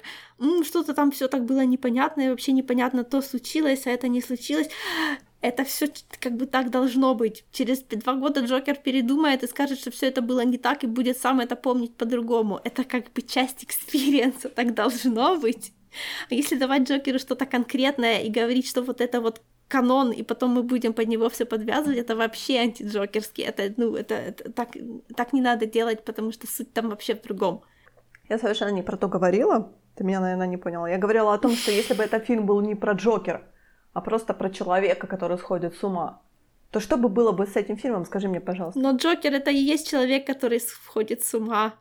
что-то 0.63 0.93
там 0.93 1.11
все 1.11 1.27
так 1.27 1.43
было 1.43 1.65
непонятно, 1.65 2.21
и 2.21 2.29
вообще 2.29 2.53
непонятно, 2.53 3.03
то 3.03 3.21
случилось, 3.21 3.85
а 3.85 3.91
это 3.91 4.07
не 4.07 4.21
случилось. 4.21 4.69
Это 5.41 5.63
все 5.63 5.87
как 6.19 6.35
бы 6.35 6.47
так 6.47 6.71
должно 6.71 7.13
быть. 7.13 7.45
Через 7.51 7.83
два 7.83 8.15
года 8.15 8.41
Джокер 8.41 8.75
передумает 8.75 9.43
и 9.43 9.47
скажет, 9.47 9.79
что 9.79 9.91
все 9.91 10.07
это 10.07 10.21
было 10.21 10.43
не 10.43 10.57
так, 10.57 10.83
и 10.83 10.87
будет 10.87 11.17
сам 11.17 11.39
это 11.39 11.55
помнить 11.55 11.95
по-другому. 11.95 12.59
Это 12.63 12.83
как 12.83 13.11
бы 13.13 13.21
часть 13.21 13.63
experience 13.63 14.35
а, 14.35 14.49
так 14.49 14.73
должно 14.73 15.37
быть. 15.37 15.73
А 16.29 16.33
если 16.33 16.55
давать 16.55 16.89
Джокеру 16.89 17.19
что-то 17.19 17.45
конкретное 17.45 18.19
и 18.19 18.29
говорить, 18.29 18.67
что 18.67 18.81
вот 18.81 18.99
это 18.99 19.21
вот 19.21 19.41
канон, 19.67 20.11
и 20.11 20.23
потом 20.23 20.51
мы 20.51 20.63
будем 20.63 20.93
под 20.93 21.07
него 21.07 21.29
все 21.29 21.45
подвязывать, 21.45 21.97
это 21.97 22.15
вообще 22.15 22.57
антиджокерский. 22.59 23.43
Это, 23.43 23.73
ну, 23.77 23.95
это, 23.95 24.15
это 24.15 24.51
так, 24.51 24.69
так 25.15 25.33
не 25.33 25.41
надо 25.41 25.65
делать, 25.65 26.03
потому 26.03 26.31
что 26.31 26.47
суть 26.47 26.73
там 26.73 26.89
вообще 26.89 27.15
в 27.15 27.21
другом. 27.21 27.61
Я 28.29 28.39
совершенно 28.39 28.69
не 28.69 28.81
про 28.81 28.97
то 28.97 29.07
говорила. 29.07 29.73
Ты 29.95 30.03
меня, 30.03 30.19
наверное, 30.19 30.47
не 30.47 30.57
поняла. 30.57 30.89
Я 30.89 30.97
говорила 30.97 31.33
о 31.33 31.37
том, 31.37 31.51
что 31.55 31.71
если 31.71 31.93
бы 31.93 32.03
этот 32.03 32.25
фильм 32.25 32.45
был 32.45 32.61
не 32.61 32.75
про 32.75 32.93
Джокера, 32.93 33.43
а 33.97 34.01
просто 34.01 34.35
про 34.35 34.51
человека, 34.51 35.07
который 35.07 35.39
сходит 35.39 35.73
с 35.75 35.83
ума, 35.83 36.21
то 36.69 36.79
что 36.79 36.97
бы 36.97 37.09
было 37.09 37.31
бы 37.31 37.47
с 37.47 37.55
этим 37.55 37.77
фильмом, 37.77 38.05
скажи 38.05 38.27
мне, 38.27 38.39
пожалуйста. 38.39 38.79
Но 38.79 38.91
Джокер 38.91 39.33
это 39.33 39.49
и 39.49 39.57
есть 39.57 39.89
человек, 39.89 40.27
который 40.27 40.59
сходит 40.59 41.23
с 41.23 41.33
ума. 41.33 41.73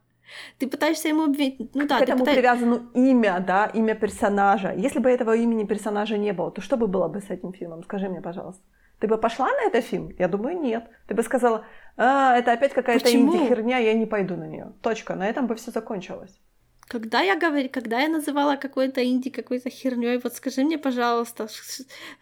Ты 0.58 0.66
пытаешься 0.66 1.08
ему 1.08 1.24
обвинить... 1.24 1.74
Ну 1.74 1.86
да, 1.86 1.98
К 1.98 2.02
этому 2.02 2.20
пытаешь... 2.20 2.38
привязано 2.38 2.90
имя, 2.94 3.44
да, 3.46 3.66
имя 3.66 3.94
персонажа. 3.94 4.72
Если 4.72 4.98
бы 4.98 5.10
этого 5.10 5.36
имени 5.36 5.64
персонажа 5.64 6.16
не 6.16 6.32
было, 6.32 6.50
то 6.50 6.62
что 6.62 6.78
бы 6.78 6.86
было 6.86 7.08
бы 7.08 7.20
с 7.20 7.28
этим 7.28 7.52
фильмом? 7.52 7.82
Скажи 7.82 8.08
мне, 8.08 8.22
пожалуйста. 8.22 8.62
Ты 8.98 9.06
бы 9.08 9.18
пошла 9.18 9.48
на 9.48 9.68
этот 9.68 9.84
фильм? 9.84 10.14
Я 10.18 10.28
думаю, 10.28 10.58
нет. 10.58 10.84
Ты 11.08 11.14
бы 11.14 11.22
сказала, 11.22 11.66
а, 11.98 12.34
это 12.38 12.52
опять 12.52 12.72
какая-то 12.72 13.14
инди-херня, 13.14 13.76
я 13.76 13.92
не 13.92 14.06
пойду 14.06 14.36
на 14.36 14.46
нее. 14.46 14.72
Точка. 14.80 15.14
На 15.16 15.28
этом 15.28 15.46
бы 15.46 15.54
все 15.54 15.70
закончилось. 15.70 16.40
Когда 16.88 17.20
я 17.20 17.36
говорю, 17.36 17.68
когда 17.68 17.98
я 18.00 18.08
называла 18.08 18.54
какой-то 18.54 19.04
инди 19.04 19.28
какой-то 19.28 19.70
херней, 19.70 20.20
вот 20.22 20.34
скажи 20.34 20.62
мне, 20.62 20.78
пожалуйста, 20.78 21.48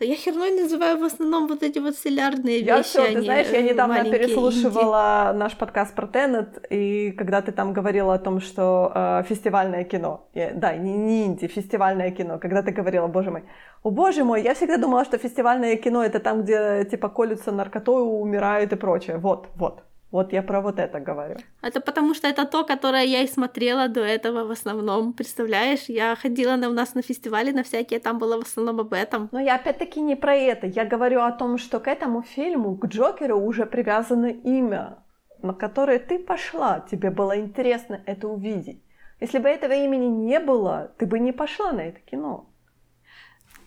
я 0.01 0.15
херной 0.15 0.53
называю 0.53 0.99
в 0.99 1.05
основном 1.05 1.49
вот 1.49 1.63
эти 1.63 1.79
вот 1.79 1.95
стилярные 1.95 2.61
я 2.61 2.79
вещи. 2.79 2.89
Все, 2.89 3.13
ты 3.13 3.23
знаешь, 3.23 3.49
я 3.53 3.61
недавно 3.61 4.05
переслушивала 4.05 5.29
инди. 5.29 5.39
наш 5.39 5.57
подкаст 5.57 5.95
про 5.95 6.07
Теннет, 6.07 6.65
и 6.71 7.13
когда 7.13 7.43
ты 7.43 7.53
там 7.53 7.75
говорила 7.75 8.15
о 8.15 8.19
том, 8.19 8.41
что 8.41 8.91
э, 8.95 9.25
фестивальное 9.29 9.85
кино, 9.85 10.29
я, 10.33 10.53
да, 10.55 10.75
не, 10.75 10.95
не 10.95 11.27
инди, 11.27 11.47
фестивальное 11.47 12.11
кино, 12.11 12.39
когда 12.39 12.63
ты 12.63 12.73
говорила, 12.73 13.07
боже 13.07 13.31
мой, 13.31 13.43
о 13.83 13.91
боже 13.91 14.25
мой, 14.25 14.43
я 14.43 14.55
всегда 14.55 14.79
думала, 14.79 15.05
что 15.05 15.19
фестивальное 15.19 15.77
кино 15.77 16.03
это 16.03 16.21
там, 16.21 16.43
где 16.43 16.87
типа 16.91 17.11
колются 17.11 17.53
наркотой, 17.53 18.03
умирают 18.03 18.73
и 18.73 18.77
прочее. 18.77 19.19
Вот, 19.19 19.49
вот, 19.57 19.83
вот 20.15 20.33
я 20.33 20.43
про 20.43 20.61
вот 20.61 20.79
это 20.79 21.01
говорю. 21.01 21.37
Это 21.61 21.81
потому 21.81 22.15
что 22.15 22.29
это 22.29 22.47
то, 22.47 22.65
которое 22.65 23.05
я 23.05 23.23
и 23.23 23.27
смотрела 23.27 23.89
до 23.89 24.01
этого 24.01 24.45
в 24.45 24.51
основном. 24.53 25.13
Представляешь, 25.13 25.89
я 25.89 26.15
ходила 26.15 26.55
на, 26.55 26.69
у 26.69 26.73
нас 26.73 26.95
на 26.95 27.03
фестивале 27.03 27.53
на 27.53 27.63
всякие, 27.63 27.99
там 27.99 28.19
было 28.19 28.41
в 28.41 28.45
основном 28.45 28.79
об 28.79 28.93
этом. 28.93 29.29
Но 29.33 29.41
я 29.41 29.57
опять-таки 29.57 30.01
не 30.01 30.15
про 30.15 30.37
это. 30.37 30.69
Я 30.69 30.85
говорю 30.85 31.21
о 31.21 31.33
том, 31.33 31.59
что 31.59 31.81
к 31.81 31.89
этому 31.89 32.23
фильму, 32.23 32.77
к 32.77 32.87
Джокеру 32.87 33.41
уже 33.41 33.67
привязано 33.67 34.27
имя, 34.27 34.99
на 35.43 35.53
которое 35.53 35.99
ты 35.99 36.21
пошла. 36.21 36.87
Тебе 36.89 37.11
было 37.11 37.37
интересно 37.41 38.01
это 38.07 38.29
увидеть. 38.29 38.85
Если 39.21 39.41
бы 39.41 39.49
этого 39.49 39.73
имени 39.73 40.07
не 40.07 40.39
было, 40.39 40.93
ты 40.97 41.07
бы 41.07 41.19
не 41.19 41.33
пошла 41.33 41.73
на 41.73 41.81
это 41.81 41.99
кино. 42.11 42.47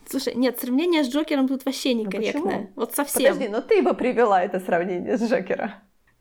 Слушай, 0.10 0.36
нет, 0.36 0.58
сравнение 0.58 1.04
с 1.04 1.10
Джокером 1.10 1.50
тут 1.50 1.66
вообще 1.66 1.94
некорректное. 1.94 2.60
Ну, 2.60 2.70
вот 2.76 2.94
совсем. 2.94 3.34
Подожди, 3.34 3.50
но 3.50 3.60
ты 3.60 3.82
бы 3.82 3.94
привела 3.94 4.42
это 4.42 4.62
сравнение 4.62 5.18
с 5.18 5.30
Джокером. 5.30 5.72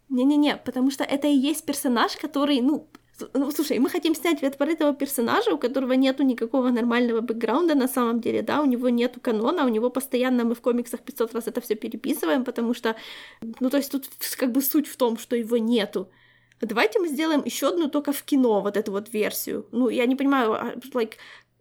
Не-не-не, 0.09 0.57
потому 0.57 0.91
что 0.91 1.05
это 1.05 1.27
и 1.27 1.35
есть 1.35 1.65
персонаж, 1.65 2.17
который, 2.17 2.61
ну, 2.61 2.89
ну, 3.35 3.51
слушай, 3.51 3.79
мы 3.79 3.89
хотим 3.89 4.15
снять 4.15 4.41
про 4.59 4.67
этого 4.67 4.95
персонажа, 4.95 5.55
у 5.55 5.59
которого 5.59 5.93
нету 5.93 6.23
никакого 6.23 6.71
нормального 6.71 7.21
бэкграунда 7.21 7.75
на 7.75 7.89
самом 7.89 8.21
деле, 8.21 8.43
да, 8.43 8.61
у 8.61 8.67
него 8.67 8.89
нету 8.89 9.21
канона, 9.21 9.65
у 9.65 9.69
него 9.69 9.91
постоянно 9.91 10.45
мы 10.45 10.55
в 10.55 10.61
комиксах 10.61 11.01
500 11.01 11.35
раз 11.35 11.49
это 11.49 11.61
все 11.61 11.75
переписываем, 11.75 12.45
потому 12.45 12.75
что, 12.75 12.95
ну, 13.61 13.71
то 13.71 13.79
есть 13.79 13.91
тут 13.91 14.09
как 14.37 14.53
бы 14.53 14.61
суть 14.61 14.87
в 14.87 14.97
том, 14.97 15.17
что 15.19 15.37
его 15.37 15.57
нету. 15.57 16.09
Давайте 16.61 16.99
мы 17.01 17.09
сделаем 17.09 17.43
еще 17.45 17.69
одну 17.69 17.89
только 17.89 18.13
в 18.13 18.23
кино, 18.23 18.61
вот 18.61 18.77
эту 18.77 18.93
вот 18.93 19.13
версию. 19.13 19.67
Ну, 19.73 19.89
я 19.89 20.07
не 20.07 20.17
понимаю, 20.17 20.53
а, 20.53 20.75
like, 20.95 21.15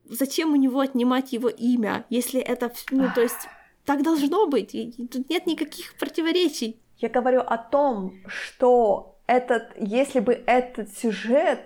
зачем 0.05 0.53
у 0.53 0.55
него 0.55 0.79
отнимать 0.79 1.33
его 1.33 1.49
имя, 1.49 2.05
если 2.09 2.39
это, 2.39 2.71
ну, 2.91 3.09
то 3.13 3.21
есть, 3.21 3.47
так 3.85 4.03
должно 4.03 4.47
быть, 4.47 4.73
и 4.73 4.91
тут 5.07 5.29
нет 5.29 5.47
никаких 5.47 5.95
противоречий. 5.97 6.79
Я 6.97 7.09
говорю 7.09 7.41
о 7.41 7.57
том, 7.57 8.13
что 8.27 9.17
этот, 9.27 9.71
если 9.77 10.19
бы 10.19 10.43
этот 10.45 10.95
сюжет 10.97 11.59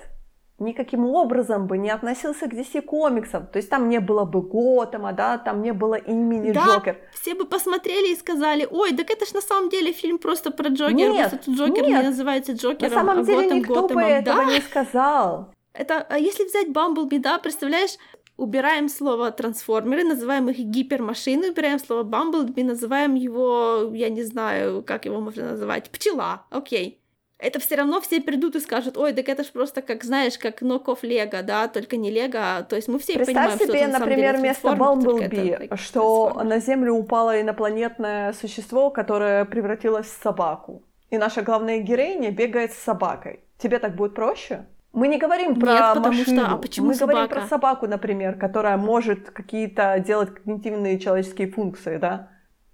никаким 0.60 1.06
образом 1.06 1.68
бы 1.68 1.78
не 1.78 1.90
относился 1.90 2.48
к 2.48 2.54
DC 2.54 2.82
комиксам. 2.82 3.48
То 3.48 3.58
есть 3.58 3.70
там 3.70 3.90
не 3.90 4.00
было 4.00 4.26
бы 4.26 4.42
Готэма, 4.42 5.14
да, 5.14 5.38
там 5.38 5.62
не 5.62 5.72
было 5.74 5.96
имени 5.96 6.52
да, 6.52 6.66
Джокер. 6.66 6.98
все 7.14 7.34
бы 7.34 7.46
посмотрели 7.46 8.14
и 8.14 8.16
сказали, 8.18 8.68
ой, 8.70 8.94
так 8.94 9.10
это 9.10 9.26
ж 9.26 9.34
на 9.34 9.42
самом 9.42 9.70
деле 9.70 9.94
фильм 9.94 10.18
просто 10.18 10.52
про 10.52 10.70
Джокера, 10.70 10.94
нет, 10.96 11.30
просто 11.30 11.52
Джокер 11.52 11.84
нет. 11.84 12.02
не 12.02 12.10
называется 12.10 12.52
Джокером, 12.54 12.92
На 12.92 12.98
самом 13.00 13.20
а 13.20 13.24
деле 13.24 13.44
Готэм, 13.44 13.58
никто 13.58 13.82
Готэмом. 13.84 14.04
бы 14.04 14.10
этого 14.10 14.46
да? 14.46 14.54
не 14.54 14.60
сказал. 14.62 15.54
Это, 15.74 16.06
а 16.10 16.18
если 16.18 16.44
взять 16.46 16.72
Бамблби, 16.74 17.20
да, 17.20 17.38
представляешь, 17.38 17.98
убираем 18.40 18.90
слово 18.90 19.32
трансформеры, 19.32 20.04
называем 20.04 20.50
их 20.50 20.58
гипермашины, 20.58 21.52
убираем 21.52 21.80
слово 21.80 22.04
Бамблби, 22.04 22.62
называем 22.62 23.16
его, 23.16 23.92
я 23.94 24.10
не 24.10 24.24
знаю, 24.24 24.82
как 24.84 25.06
его 25.06 25.20
можно 25.20 25.52
называть, 25.52 25.90
пчела, 25.92 26.46
окей. 26.50 26.96
Это 27.38 27.60
все 27.60 27.76
равно 27.76 28.02
все 28.02 28.20
придут 28.20 28.56
и 28.56 28.60
скажут, 28.60 28.98
ой, 28.98 29.14
так 29.14 29.30
это 29.30 29.44
ж 29.44 29.48
просто 29.48 29.82
как, 29.82 30.04
знаешь, 30.04 30.38
как 30.38 30.62
ноков 30.62 31.04
Лего, 31.04 31.42
да, 31.42 31.68
только 31.70 31.96
не 31.96 32.12
Лего, 32.12 32.66
то 32.70 32.76
есть 32.76 32.90
мы 32.90 33.00
все 33.00 33.14
Представь 33.14 33.36
понимаем, 33.36 33.60
себе, 33.60 33.68
что 33.68 33.78
это, 33.78 34.00
например, 34.00 34.34
на 34.34 34.40
вместо 34.40 34.76
Бамблби, 34.76 35.70
что 35.76 36.42
на 36.44 36.60
Землю 36.60 36.94
упало 36.94 37.40
инопланетное 37.40 38.34
существо, 38.34 38.90
которое 38.90 39.46
превратилось 39.46 40.08
в 40.08 40.22
собаку. 40.22 40.84
И 41.10 41.18
наша 41.18 41.42
главная 41.42 41.80
героиня 41.80 42.32
бегает 42.32 42.74
с 42.74 42.78
собакой. 42.78 43.40
Тебе 43.58 43.80
так 43.80 43.96
будет 43.96 44.16
проще? 44.16 44.66
Мы 44.92 45.08
не 45.08 45.18
говорим 45.18 45.60
про 45.60 45.74
Нет, 45.74 45.82
потому 45.94 46.18
машину. 46.18 46.42
Что, 46.42 46.54
а 46.54 46.58
почему 46.58 46.88
Мы 46.88 46.96
собака? 46.96 47.14
говорим 47.14 47.30
про 47.30 47.48
собаку, 47.48 47.88
например, 47.88 48.38
которая 48.38 48.78
может 48.78 49.30
какие-то 49.30 50.00
делать 50.00 50.34
когнитивные 50.34 51.00
человеческие 51.00 51.48
функции, 51.48 51.98
да? 51.98 52.30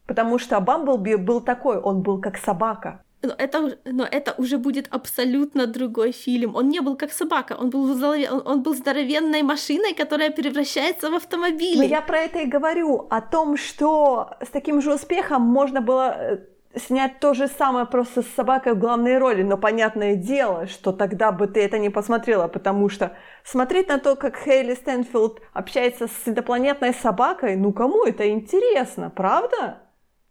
Потому 0.08 0.40
что 0.40 0.60
Бамблби 0.60 1.16
был 1.16 1.42
такой, 1.42 1.78
он 1.78 2.02
был 2.02 2.22
как 2.22 2.38
собака. 2.38 3.02
Но 3.24 3.34
это, 3.38 3.78
но 3.86 4.06
это 4.06 4.36
уже 4.38 4.58
будет 4.58 4.88
абсолютно 4.92 5.68
другой 5.68 6.12
фильм. 6.12 6.56
Он 6.56 6.70
не 6.70 6.80
был 6.80 6.96
как 6.96 7.12
собака, 7.12 7.58
он 7.60 7.70
был, 7.70 7.84
он, 8.04 8.42
он 8.46 8.62
был 8.62 8.76
здоровенной 8.76 9.42
машиной, 9.42 9.94
которая 9.94 10.32
превращается 10.32 11.10
в 11.10 11.16
автомобиль. 11.16 11.78
Но 11.78 11.84
я 11.84 12.02
про 12.02 12.20
это 12.20 12.40
и 12.40 12.46
говорю, 12.46 13.08
о 13.10 13.22
том, 13.22 13.58
что 13.58 14.30
с 14.42 14.50
таким 14.50 14.82
же 14.82 14.94
успехом 14.94 15.42
можно 15.42 15.82
было 15.82 16.16
э, 16.18 16.38
снять 16.78 17.20
то 17.20 17.34
же 17.34 17.48
самое 17.48 17.86
просто 17.86 18.22
с 18.22 18.28
собакой 18.28 18.74
в 18.74 18.80
главной 18.80 19.18
роли, 19.18 19.44
но 19.44 19.58
понятное 19.58 20.16
дело, 20.16 20.68
что 20.68 20.92
тогда 20.92 21.32
бы 21.32 21.48
ты 21.48 21.62
это 21.62 21.78
не 21.78 21.90
посмотрела, 21.90 22.48
потому 22.48 22.90
что 22.90 23.18
смотреть 23.44 23.88
на 23.88 24.00
то, 24.00 24.16
как 24.16 24.38
Хейли 24.38 24.76
Стэнфилд 24.76 25.42
общается 25.54 26.08
с 26.08 26.28
инопланетной 26.28 26.94
собакой, 26.94 27.56
ну 27.56 27.74
кому 27.74 28.04
это 28.06 28.30
интересно, 28.30 29.10
правда? 29.10 29.82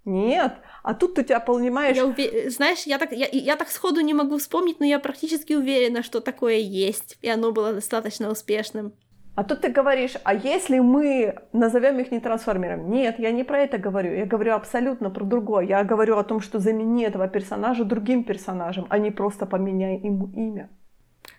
Нет. 0.04 0.52
А 0.82 0.92
тут 0.92 1.14
ты 1.14 1.24
тебя 1.24 1.40
понимаешь... 1.40 1.96
Я 1.96 2.04
уве... 2.04 2.50
Знаешь, 2.50 2.82
я 2.84 2.98
так, 2.98 3.12
я, 3.12 3.26
я 3.32 3.56
так 3.56 3.70
сходу 3.70 4.00
не 4.00 4.12
могу 4.12 4.36
вспомнить, 4.36 4.78
но 4.78 4.84
я 4.84 4.98
практически 4.98 5.54
уверена, 5.54 6.02
что 6.02 6.20
такое 6.20 6.56
есть, 6.56 7.16
и 7.22 7.28
оно 7.28 7.52
было 7.52 7.72
достаточно 7.72 8.30
успешным. 8.30 8.92
А 9.34 9.42
тут 9.42 9.62
ты 9.62 9.68
говоришь, 9.68 10.14
а 10.22 10.32
если 10.32 10.78
мы 10.78 11.34
назовем 11.52 11.98
их 11.98 12.12
не 12.12 12.20
трансформерами? 12.20 12.88
Нет, 12.88 13.18
я 13.18 13.32
не 13.32 13.42
про 13.42 13.58
это 13.58 13.78
говорю. 13.78 14.14
Я 14.14 14.26
говорю 14.26 14.54
абсолютно 14.54 15.10
про 15.10 15.24
другое. 15.24 15.66
Я 15.66 15.82
говорю 15.82 16.18
о 16.18 16.24
том, 16.24 16.40
что 16.40 16.60
замени 16.60 17.04
этого 17.04 17.26
персонажа 17.26 17.84
другим 17.84 18.22
персонажем, 18.22 18.86
а 18.90 18.98
не 18.98 19.10
просто 19.10 19.46
поменяй 19.46 19.98
ему 19.98 20.30
имя. 20.36 20.70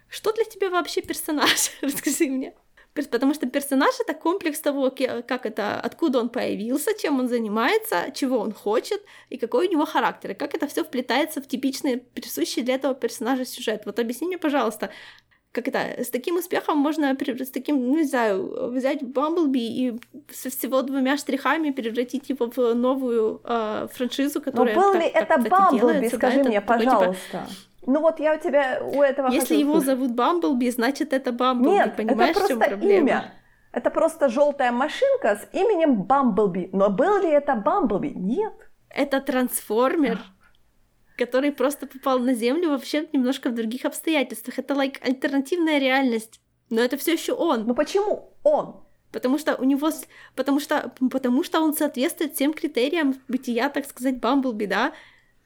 Что 0.10 0.34
для 0.34 0.44
тебя 0.44 0.70
вообще 0.70 1.02
персонаж? 1.02 1.72
Расскажи 1.82 2.26
мне. 2.28 2.54
Потому 2.94 3.34
что 3.34 3.48
персонаж 3.48 3.94
это 4.00 4.14
комплекс 4.14 4.60
того, 4.62 4.90
как 4.90 5.46
это, 5.46 5.82
откуда 5.82 6.20
он 6.20 6.30
появился, 6.30 6.92
чем 6.98 7.20
он 7.20 7.28
занимается, 7.28 8.12
чего 8.14 8.40
он 8.40 8.54
хочет 8.54 9.02
и 9.30 9.38
какой 9.38 9.68
у 9.68 9.72
него 9.72 9.86
характер, 9.86 10.32
и 10.32 10.34
как 10.34 10.56
это 10.56 10.66
все 10.68 10.84
вплетается 10.84 11.42
в 11.42 11.48
типичный 11.48 11.98
присущий 11.98 12.64
для 12.64 12.76
этого 12.76 12.96
персонажа 12.96 13.44
сюжет. 13.44 13.82
Вот 13.86 14.00
объясни 14.00 14.28
мне, 14.28 14.38
пожалуйста, 14.38 14.92
как 15.56 15.70
это, 15.70 16.04
с 16.04 16.10
таким 16.10 16.36
успехом 16.36 16.78
можно, 16.78 17.16
с 17.16 17.50
таким, 17.50 17.88
ну, 17.88 17.98
не 17.98 18.04
знаю, 18.04 18.72
взять 18.72 19.02
Бамблби 19.02 19.60
и 19.60 20.00
со 20.30 20.50
всего 20.50 20.82
двумя 20.82 21.18
штрихами 21.18 21.72
превратить 21.72 22.30
его 22.30 22.52
в 22.54 22.74
новую 22.74 23.42
э, 23.44 23.88
франшизу, 23.94 24.42
которая... 24.42 24.76
Но 24.76 24.82
был 24.82 24.94
так, 24.94 25.04
ли 25.04 25.10
так, 25.12 25.24
это 25.24 25.50
Бамблби, 25.50 26.08
скажи 26.10 26.38
да, 26.44 26.50
мне, 26.50 26.58
это, 26.58 26.68
пожалуйста. 26.68 27.16
Типа, 27.32 27.48
ну 27.88 28.02
вот 28.02 28.20
я 28.20 28.36
у 28.36 28.40
тебя 28.40 28.82
у 28.84 29.02
этого 29.02 29.30
Если 29.30 29.56
его 29.56 29.74
слушать. 29.74 29.88
зовут 29.88 30.12
Бамблби, 30.12 30.70
значит 30.72 31.14
это 31.14 31.32
Бамблби, 31.32 31.76
Нет, 31.76 31.96
понимаешь, 31.96 32.36
это 32.36 32.56
просто 32.58 32.76
имя. 32.76 33.34
Это 33.72 33.90
просто 33.90 34.30
желтая 34.30 34.72
машинка 34.72 35.36
с 35.36 35.56
именем 35.56 36.04
Бамблби. 36.04 36.70
Но 36.74 36.90
был 36.90 37.22
ли 37.22 37.30
это 37.30 37.56
Бамблби? 37.56 38.14
Нет. 38.16 38.54
Это 38.90 39.22
трансформер 39.22 40.20
который 41.18 41.52
просто 41.52 41.88
попал 41.88 42.20
на 42.20 42.34
Землю 42.34 42.70
вообще 42.70 43.08
немножко 43.14 43.50
в 43.50 43.56
других 43.56 43.86
обстоятельствах. 43.86 44.60
Это 44.60 44.74
like 44.74 44.98
альтернативная 45.02 45.80
реальность. 45.80 46.40
Но 46.70 46.82
это 46.82 46.98
все 46.98 47.14
еще 47.14 47.34
он. 47.34 47.66
Ну 47.66 47.76
почему 47.76 48.34
он? 48.44 48.82
Потому 49.12 49.38
что 49.38 49.56
у 49.56 49.64
него, 49.64 49.92
потому 50.36 50.60
что, 50.60 50.92
потому 51.10 51.44
что 51.44 51.62
он 51.62 51.74
соответствует 51.74 52.34
всем 52.34 52.54
критериям 52.54 53.16
бытия, 53.30 53.70
так 53.70 53.86
сказать, 53.86 54.20
Бамблби, 54.20 54.66
да? 54.66 54.94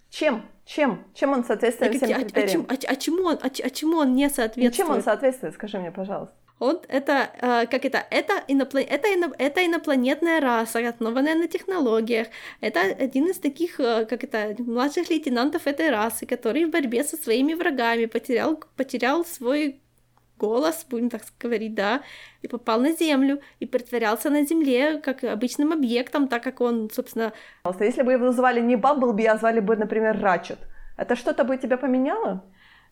Чем? 0.09 0.43
Чем? 0.65 1.05
Чем 1.13 1.33
он 1.33 1.43
соответствует 1.43 1.95
всем 1.95 2.09
а, 2.11 2.23
критериям? 2.23 2.65
А, 2.67 2.73
а, 2.73 2.75
а, 2.75 2.91
а, 2.91 2.95
чему 2.95 3.25
он, 3.25 3.35
а, 3.35 3.45
а 3.47 3.69
чему 3.69 3.97
он 3.97 4.15
не 4.15 4.27
соответствует? 4.27 4.71
Ну, 4.71 4.75
чем 4.75 4.89
он 4.89 5.03
соответствует, 5.03 5.53
скажи 5.53 5.77
мне, 5.77 5.91
пожалуйста. 5.91 6.33
Он 6.59 6.81
это, 6.89 7.29
э, 7.41 7.67
как 7.67 7.85
это, 7.85 8.05
это, 8.11 8.33
иноплан... 8.47 8.83
это, 8.83 9.07
ино... 9.07 9.33
это 9.37 9.65
инопланетная 9.65 10.41
раса, 10.41 10.79
основанная 10.87 11.35
на 11.35 11.47
технологиях. 11.47 12.27
Это 12.61 12.81
один 12.81 13.27
из 13.29 13.39
таких, 13.39 13.79
э, 13.79 14.05
как 14.05 14.23
это, 14.25 14.55
младших 14.61 15.09
лейтенантов 15.09 15.67
этой 15.67 15.89
расы, 15.89 16.25
который 16.25 16.65
в 16.65 16.71
борьбе 16.71 17.03
со 17.03 17.15
своими 17.15 17.53
врагами 17.53 18.07
потерял, 18.07 18.61
потерял 18.75 19.25
свой 19.25 19.79
голос, 20.37 20.85
будем 20.89 21.09
так 21.09 21.21
говорить, 21.39 21.75
да, 21.75 22.01
и 22.41 22.47
попал 22.47 22.81
на 22.81 22.91
Землю, 22.91 23.39
и 23.59 23.65
притворялся 23.65 24.29
на 24.29 24.45
Земле 24.45 24.99
как 24.99 25.23
обычным 25.23 25.71
объектом, 25.71 26.27
так 26.27 26.43
как 26.43 26.61
он, 26.61 26.89
собственно... 26.89 27.31
Если 27.79 28.03
бы 28.03 28.13
его 28.13 28.31
звали 28.31 28.61
не 28.61 28.75
Бамблби, 28.75 29.25
а 29.25 29.37
звали 29.37 29.59
бы, 29.59 29.75
например, 29.75 30.19
Рачет, 30.21 30.59
это 30.97 31.15
что-то 31.15 31.43
бы 31.43 31.57
тебя 31.57 31.77
поменяло? 31.77 32.43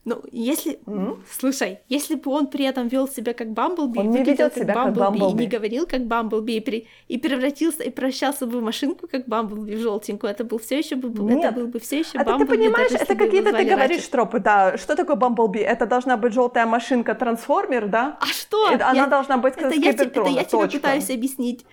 Ну, 0.04 0.22
если... 0.32 0.78
Mm-hmm. 0.86 1.18
Слушай, 1.30 1.80
если 1.88 2.14
бы 2.14 2.30
он 2.30 2.46
при 2.46 2.64
этом 2.64 2.88
вел 2.88 3.06
себя 3.08 3.34
как 3.34 3.52
Бамблби, 3.52 3.98
он 3.98 4.10
не 4.10 4.22
ведет 4.22 4.54
себя 4.54 4.72
как 4.72 4.94
Бамблби, 4.94 5.42
и 5.42 5.44
не 5.44 5.46
говорил 5.46 5.86
как 5.86 6.06
Бамблби, 6.06 6.56
и, 6.56 6.60
при... 6.60 6.86
и 7.08 7.18
превратился, 7.18 7.82
и 7.82 7.90
превращался 7.90 8.46
бы 8.46 8.60
в 8.60 8.62
машинку 8.62 9.06
как 9.06 9.26
Бамблби 9.26 9.74
в 9.74 9.80
желтенькую, 9.80 10.30
это 10.30 10.44
был 10.44 10.58
все 10.58 10.78
еще 10.78 10.96
бы... 10.96 11.08
Нет. 11.22 11.44
Это 11.44 11.60
был 11.60 11.66
бы 11.66 11.78
все 11.78 11.98
еще 11.98 12.18
это 12.18 12.24
Бамблби. 12.24 12.52
ты 12.52 12.58
понимаешь, 12.58 12.92
это 12.92 13.14
какие-то 13.14 13.52
ты 13.52 13.64
говоришь 13.64 13.96
раньше. 13.96 14.10
тропы, 14.10 14.40
да. 14.40 14.78
Что 14.78 14.96
такое 14.96 15.16
Бамблби? 15.16 15.60
Это 15.60 15.86
должна 15.86 16.16
быть 16.16 16.32
желтая 16.32 16.66
машинка 16.66 17.14
трансформер, 17.14 17.88
да? 17.88 18.16
А 18.20 18.26
что? 18.26 18.70
Это, 18.70 18.84
я... 18.84 18.90
Она 18.90 19.06
должна 19.08 19.36
быть 19.36 19.54
это 19.56 19.74
я, 19.74 19.90
это 19.90 20.04
я 20.28 20.44
тебе 20.44 20.68
пытаюсь 20.68 21.10
объяснить. 21.10 21.66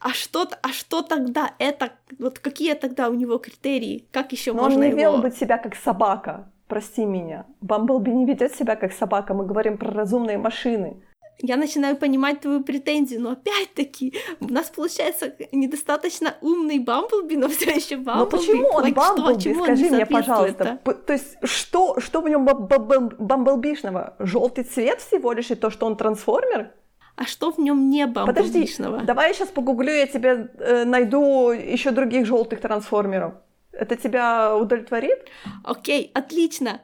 А 0.00 0.10
что, 0.10 0.46
а 0.60 0.68
что 0.68 1.00
тогда 1.00 1.54
это, 1.58 1.92
вот 2.18 2.38
какие 2.38 2.74
тогда 2.74 3.08
у 3.08 3.14
него 3.14 3.38
критерии, 3.38 4.06
как 4.12 4.32
еще 4.32 4.52
Но 4.52 4.64
можно 4.64 4.80
он 4.80 4.84
не 4.84 4.90
его... 4.90 4.98
вел 4.98 5.18
быть 5.18 5.34
себя 5.34 5.56
как 5.56 5.74
собака 5.76 6.50
прости 6.68 7.04
меня. 7.04 7.46
Бамблби 7.60 8.10
не 8.10 8.26
ведет 8.26 8.54
себя 8.54 8.76
как 8.76 8.92
собака, 8.92 9.34
мы 9.34 9.46
говорим 9.46 9.78
про 9.78 9.90
разумные 9.90 10.38
машины. 10.38 11.02
Я 11.40 11.56
начинаю 11.56 11.96
понимать 11.96 12.40
твою 12.40 12.62
претензию, 12.62 13.20
но 13.20 13.32
опять-таки 13.32 14.14
у 14.40 14.52
нас 14.52 14.70
получается 14.70 15.34
недостаточно 15.52 16.34
умный 16.40 16.78
Бамблби, 16.78 17.34
но 17.34 17.48
все 17.48 17.70
еще 17.70 17.96
Бамблби. 17.96 18.18
Но 18.18 18.38
почему 18.38 18.68
он 18.68 18.84
like, 18.84 18.94
Бамблби? 18.94 19.52
Что, 19.52 19.64
Скажи 19.64 19.90
мне, 19.90 20.06
пожалуйста. 20.06 20.78
То 21.06 21.12
есть 21.12 21.36
что, 21.42 21.98
что 22.00 22.20
в 22.20 22.28
нем 22.28 22.44
бамблбишного? 22.44 24.14
Желтый 24.20 24.64
цвет 24.64 25.00
всего 25.00 25.32
лишь 25.32 25.50
и 25.50 25.54
то, 25.54 25.70
что 25.70 25.86
он 25.86 25.96
трансформер? 25.96 26.70
А 27.16 27.24
что 27.24 27.52
в 27.52 27.58
нем 27.58 27.90
не 27.90 28.06
бамблбишного? 28.06 28.92
Подожди, 28.92 29.06
давай 29.06 29.28
я 29.28 29.34
сейчас 29.34 29.48
погуглю, 29.48 29.92
я 29.92 30.06
тебе 30.06 30.50
э, 30.58 30.84
найду 30.84 31.50
еще 31.50 31.90
других 31.90 32.26
желтых 32.26 32.60
трансформеров. 32.60 33.34
Это 33.78 33.96
тебя 33.96 34.56
удовлетворит? 34.56 35.18
Окей, 35.64 36.10
отлично. 36.14 36.80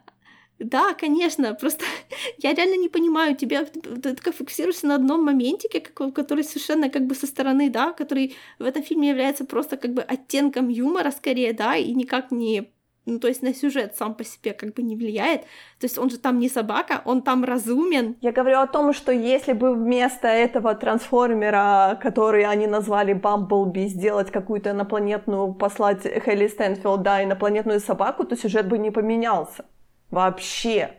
Да, 0.59 0.93
конечно, 0.93 1.55
просто 1.55 1.85
я 2.37 2.53
реально 2.53 2.75
не 2.75 2.89
понимаю 2.89 3.35
тебя, 3.35 3.65
ты 3.65 4.15
как 4.15 4.35
фокусируешься 4.35 4.87
на 4.87 4.95
одном 4.95 5.23
моментике, 5.23 5.79
который 5.79 6.43
совершенно 6.43 6.89
как 6.89 7.07
бы 7.07 7.15
со 7.15 7.25
стороны, 7.25 7.69
да, 7.69 7.93
который 7.93 8.35
в 8.59 8.63
этом 8.63 8.83
фильме 8.83 9.09
является 9.09 9.45
просто 9.45 9.77
как 9.77 9.93
бы 9.93 10.01
оттенком 10.03 10.69
юмора 10.69 11.11
скорее, 11.11 11.53
да, 11.53 11.75
и 11.75 11.93
никак 11.93 12.31
не 12.31 12.71
ну, 13.05 13.19
то 13.19 13.27
есть 13.27 13.41
на 13.41 13.53
сюжет 13.53 13.95
сам 13.95 14.13
по 14.13 14.23
себе 14.23 14.53
как 14.53 14.73
бы 14.73 14.83
не 14.83 14.95
влияет. 14.95 15.41
То 15.79 15.85
есть 15.85 15.97
он 15.97 16.09
же 16.09 16.19
там 16.19 16.37
не 16.39 16.49
собака, 16.49 17.01
он 17.05 17.23
там 17.23 17.43
разумен. 17.43 18.15
Я 18.21 18.31
говорю 18.31 18.59
о 18.59 18.67
том, 18.67 18.93
что 18.93 19.11
если 19.11 19.53
бы 19.53 19.73
вместо 19.73 20.27
этого 20.27 20.75
трансформера, 20.75 21.99
который 22.01 22.45
они 22.45 22.67
назвали 22.67 23.13
Бамблби, 23.13 23.87
сделать 23.87 24.29
какую-то 24.29 24.71
инопланетную, 24.71 25.53
послать 25.53 26.03
Хелли 26.03 26.47
Стэнфилд, 26.47 27.01
да, 27.01 27.23
инопланетную 27.23 27.79
собаку, 27.79 28.23
то 28.23 28.35
сюжет 28.35 28.67
бы 28.67 28.77
не 28.77 28.91
поменялся. 28.91 29.65
Вообще. 30.11 30.91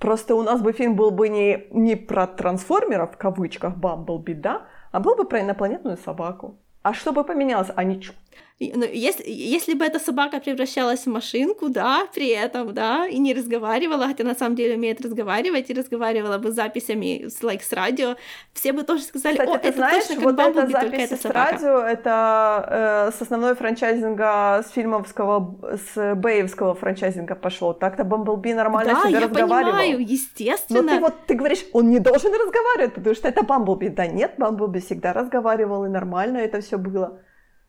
Просто 0.00 0.34
у 0.34 0.42
нас 0.42 0.60
бы 0.60 0.72
фильм 0.72 0.96
был 0.96 1.12
бы 1.12 1.28
не, 1.28 1.66
не 1.70 1.94
про 1.94 2.26
трансформеров, 2.26 3.14
в 3.14 3.16
кавычках, 3.16 3.76
Бамблби, 3.76 4.34
да, 4.34 4.66
а 4.90 5.00
был 5.00 5.14
бы 5.14 5.24
про 5.24 5.40
инопланетную 5.40 5.96
собаку. 5.96 6.58
А 6.82 6.92
что 6.92 7.12
бы 7.12 7.24
поменялось? 7.24 7.70
А 7.74 7.84
ничего. 7.84 8.14
Ну, 8.60 8.84
если, 8.84 9.24
если 9.26 9.74
бы 9.74 9.84
эта 9.84 9.98
собака 9.98 10.38
превращалась 10.38 11.06
в 11.06 11.10
машинку, 11.10 11.70
да, 11.70 12.06
при 12.14 12.28
этом, 12.28 12.72
да, 12.72 13.04
и 13.04 13.18
не 13.18 13.34
разговаривала, 13.34 14.06
хотя 14.06 14.22
на 14.22 14.36
самом 14.36 14.54
деле 14.54 14.76
умеет 14.76 15.00
разговаривать, 15.00 15.70
и 15.70 15.74
разговаривала 15.74 16.38
бы 16.38 16.52
с 16.52 16.54
записями 16.54 17.26
с, 17.26 17.42
like, 17.42 17.62
с 17.62 17.72
радио, 17.72 18.14
все 18.52 18.72
бы 18.72 18.84
тоже 18.84 19.02
сказали, 19.02 19.34
Кстати, 19.34 19.50
о, 19.50 19.58
ты 19.58 19.68
это 19.68 19.76
знаешь, 19.78 20.04
точно 20.06 20.22
вот 20.22 20.36
как 20.36 20.54
Бамблби, 20.54 20.72
эта 20.72 20.82
запись 20.86 21.10
это 21.10 21.16
с 21.16 21.24
радио, 21.24 21.78
это 21.80 23.10
э, 23.10 23.18
с 23.18 23.22
основной 23.22 23.56
франчайзинга, 23.56 24.62
с 24.64 24.70
фильмовского, 24.70 25.58
с 25.76 26.14
бейвского 26.14 26.76
франчайзинга 26.76 27.34
пошло. 27.34 27.72
Так-то 27.72 28.04
Бамблби 28.04 28.54
нормально 28.54 28.94
да, 28.94 29.08
себе 29.08 29.18
я 29.18 29.20
разговаривал. 29.26 29.72
понимаю, 29.72 29.98
естественно. 29.98 30.82
Но 30.82 30.88
ты 30.88 31.00
вот, 31.00 31.26
ты 31.26 31.34
говоришь, 31.34 31.64
он 31.72 31.90
не 31.90 31.98
должен 31.98 32.32
разговаривать, 32.32 32.94
потому 32.94 33.16
что 33.16 33.26
это 33.26 33.42
Бамблби. 33.42 33.88
Да 33.88 34.06
нет, 34.06 34.34
Бамблби 34.38 34.78
всегда 34.78 35.12
разговаривал, 35.12 35.86
и 35.86 35.88
нормально 35.88 36.38
это 36.38 36.60
все 36.60 36.78
было. 36.78 37.20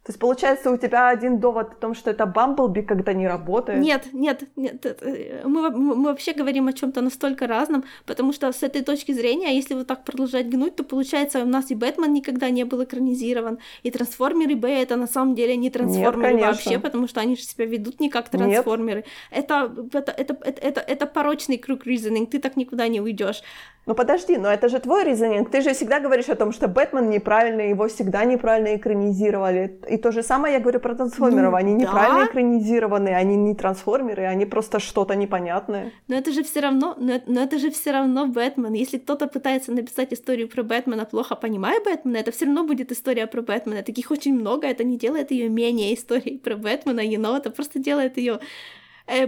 То 0.05 0.11
есть, 0.11 0.19
получается, 0.19 0.69
у 0.69 0.77
тебя 0.77 1.09
один 1.09 1.39
довод 1.39 1.71
о 1.71 1.75
том, 1.75 1.95
что 1.95 2.11
это 2.11 2.27
Бамблби, 2.27 2.81
когда 2.81 3.11
не 3.13 3.27
работает? 3.27 3.81
Нет, 3.81 4.09
нет, 4.13 4.43
нет. 4.55 4.85
Э, 4.85 5.41
мы, 5.47 5.71
мы 5.71 6.03
вообще 6.03 6.33
говорим 6.33 6.67
о 6.67 6.73
чем-то 6.73 7.01
настолько 7.01 7.47
разном, 7.47 7.83
потому 8.05 8.31
что 8.31 8.51
с 8.51 8.61
этой 8.61 8.83
точки 8.83 9.13
зрения, 9.13 9.55
если 9.55 9.73
вот 9.73 9.87
так 9.87 10.03
продолжать 10.03 10.47
гнуть, 10.47 10.75
то 10.75 10.83
получается, 10.83 11.41
у 11.41 11.47
нас 11.47 11.71
и 11.71 11.75
Бэтмен 11.75 12.13
никогда 12.13 12.51
не 12.51 12.65
был 12.65 12.83
экранизирован, 12.83 13.57
и 13.81 13.89
Трансформеры 13.89 14.55
Б 14.55 14.69
это 14.69 14.95
на 14.95 15.07
самом 15.07 15.33
деле 15.33 15.57
не 15.57 15.71
трансформеры 15.71 16.33
нет, 16.33 16.45
вообще, 16.45 16.77
потому 16.77 17.07
что 17.07 17.21
они 17.21 17.35
же 17.35 17.41
себя 17.41 17.65
ведут 17.65 17.99
не 17.99 18.11
как 18.11 18.29
трансформеры. 18.29 19.05
Это, 19.31 19.73
это, 19.91 20.11
это, 20.11 20.37
это, 20.39 20.61
это, 20.61 20.81
это 20.81 21.05
порочный 21.07 21.57
круг 21.57 21.87
reasoning, 21.87 22.27
ты 22.27 22.37
так 22.37 22.57
никуда 22.57 22.87
не 22.89 23.01
уйдешь. 23.01 23.41
Ну 23.86 23.93
подожди, 23.93 24.38
но 24.38 24.49
это 24.49 24.67
же 24.67 24.79
твой 24.79 25.03
резонинг. 25.03 25.51
Ты 25.51 25.61
же 25.61 25.73
всегда 25.73 25.99
говоришь 25.99 26.29
о 26.29 26.36
том, 26.36 26.51
что 26.51 26.67
Бэтмен 26.67 27.09
неправильный, 27.09 27.69
его 27.69 27.88
всегда 27.88 28.25
неправильно 28.25 28.75
экранизировали. 28.75 29.79
И 29.88 29.97
то 29.97 30.11
же 30.11 30.23
самое 30.23 30.55
я 30.55 30.59
говорю 30.59 30.79
про 30.79 30.95
трансформеров. 30.95 31.51
Ну, 31.51 31.57
они 31.57 31.74
неправильно 31.74 32.21
да. 32.21 32.25
экранизированы, 32.25 33.09
они 33.09 33.36
не 33.36 33.53
трансформеры, 33.53 34.24
они 34.24 34.45
просто 34.45 34.79
что-то 34.79 35.16
непонятное. 35.16 35.91
Но 36.07 36.16
это 36.16 36.32
же 36.32 36.43
все 36.43 36.62
равно, 36.62 36.95
но, 36.97 37.21
но 37.28 37.43
это 37.43 37.59
же 37.59 37.70
все 37.70 37.91
равно 37.91 38.28
Бэтмен. 38.28 38.74
Если 38.74 38.97
кто-то 38.97 39.28
пытается 39.28 39.71
написать 39.71 40.13
историю 40.13 40.49
про 40.49 40.63
Бэтмена, 40.63 41.05
плохо 41.05 41.36
понимая 41.36 41.79
Бэтмена, 41.79 42.17
это 42.17 42.32
все 42.32 42.45
равно 42.45 42.63
будет 42.63 42.91
история 42.91 43.28
про 43.28 43.43
Бэтмена. 43.43 43.83
Таких 43.83 44.09
очень 44.09 44.33
много, 44.33 44.67
это 44.67 44.83
не 44.83 44.97
делает 44.97 45.29
ее 45.29 45.47
менее 45.47 45.93
историей 45.93 46.39
про 46.39 46.55
Бэтмена, 46.55 47.01
you 47.01 47.20
know, 47.20 47.37
это 47.37 47.51
просто 47.51 47.78
делает 47.78 48.17
ее 48.17 48.39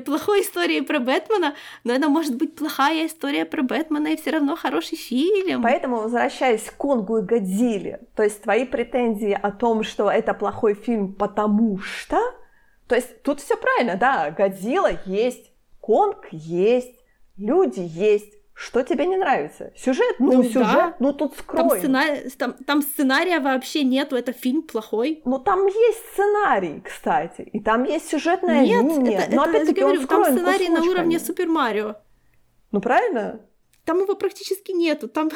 плохой 0.06 0.42
историей 0.42 0.82
про 0.82 1.00
Бэтмена, 1.00 1.56
но 1.84 1.94
это 1.94 2.10
может 2.10 2.36
быть 2.36 2.56
плохая 2.56 3.06
история 3.08 3.46
про 3.46 3.62
Бэтмена 3.62 4.08
и 4.08 4.18
все 4.18 4.32
равно 4.32 4.56
хороший 4.56 4.98
фильм. 4.98 5.62
Поэтому, 5.62 5.98
возвращаясь 5.98 6.64
к 6.64 6.78
Конгу 6.78 7.20
и 7.20 7.22
Годзилле, 7.22 8.02
то 8.16 8.24
есть 8.24 8.42
твои 8.42 8.66
претензии 8.66 9.38
о 9.40 9.52
том, 9.52 9.84
что 9.84 10.10
это 10.10 10.34
плохой 10.34 10.74
фильм, 10.74 11.14
потому 11.14 11.78
что... 11.80 12.18
То 12.88 12.96
есть 12.96 13.22
тут 13.22 13.42
все 13.42 13.58
правильно, 13.58 13.96
да, 13.96 14.32
Годзилла 14.32 14.92
есть, 15.06 15.52
Конг 15.82 16.28
есть, 16.32 16.96
люди 17.36 17.82
есть, 17.82 18.34
что 18.60 18.82
тебе 18.82 19.06
не 19.06 19.18
нравится? 19.18 19.72
Сюжет? 19.76 20.16
Ну, 20.18 20.34
ну 20.34 20.44
сюжет, 20.44 20.62
да. 20.64 20.96
ну 20.98 21.14
тут 21.14 21.38
скрой. 21.38 21.70
Там, 21.70 21.78
сценарий, 21.78 22.30
там, 22.32 22.54
там 22.54 22.82
сценария 22.82 23.40
вообще 23.40 23.84
нету, 23.84 24.16
это 24.16 24.34
фильм 24.34 24.64
плохой. 24.64 25.22
Ну 25.26 25.38
там 25.38 25.68
есть 25.68 26.00
сценарий, 26.14 26.82
кстати, 26.84 27.42
и 27.44 27.60
там 27.60 27.84
есть 27.84 28.10
сюжетная 28.10 28.66
Нет, 28.66 28.84
линия. 28.84 29.20
Это, 29.20 29.36
Но 29.36 29.44
это, 29.44 29.52
опять-таки 29.52 29.82
говорю, 29.82 30.08
там 30.08 30.24
сценарий 30.26 30.70
на 30.70 30.82
уровне 30.82 31.20
Супер 31.20 31.48
Марио. 31.48 31.98
Ну 32.72 32.82
правильно? 32.82 33.42
Там 33.86 34.00
его 34.00 34.16
практически 34.16 34.72
нету. 34.72 35.08
Там 35.08 35.30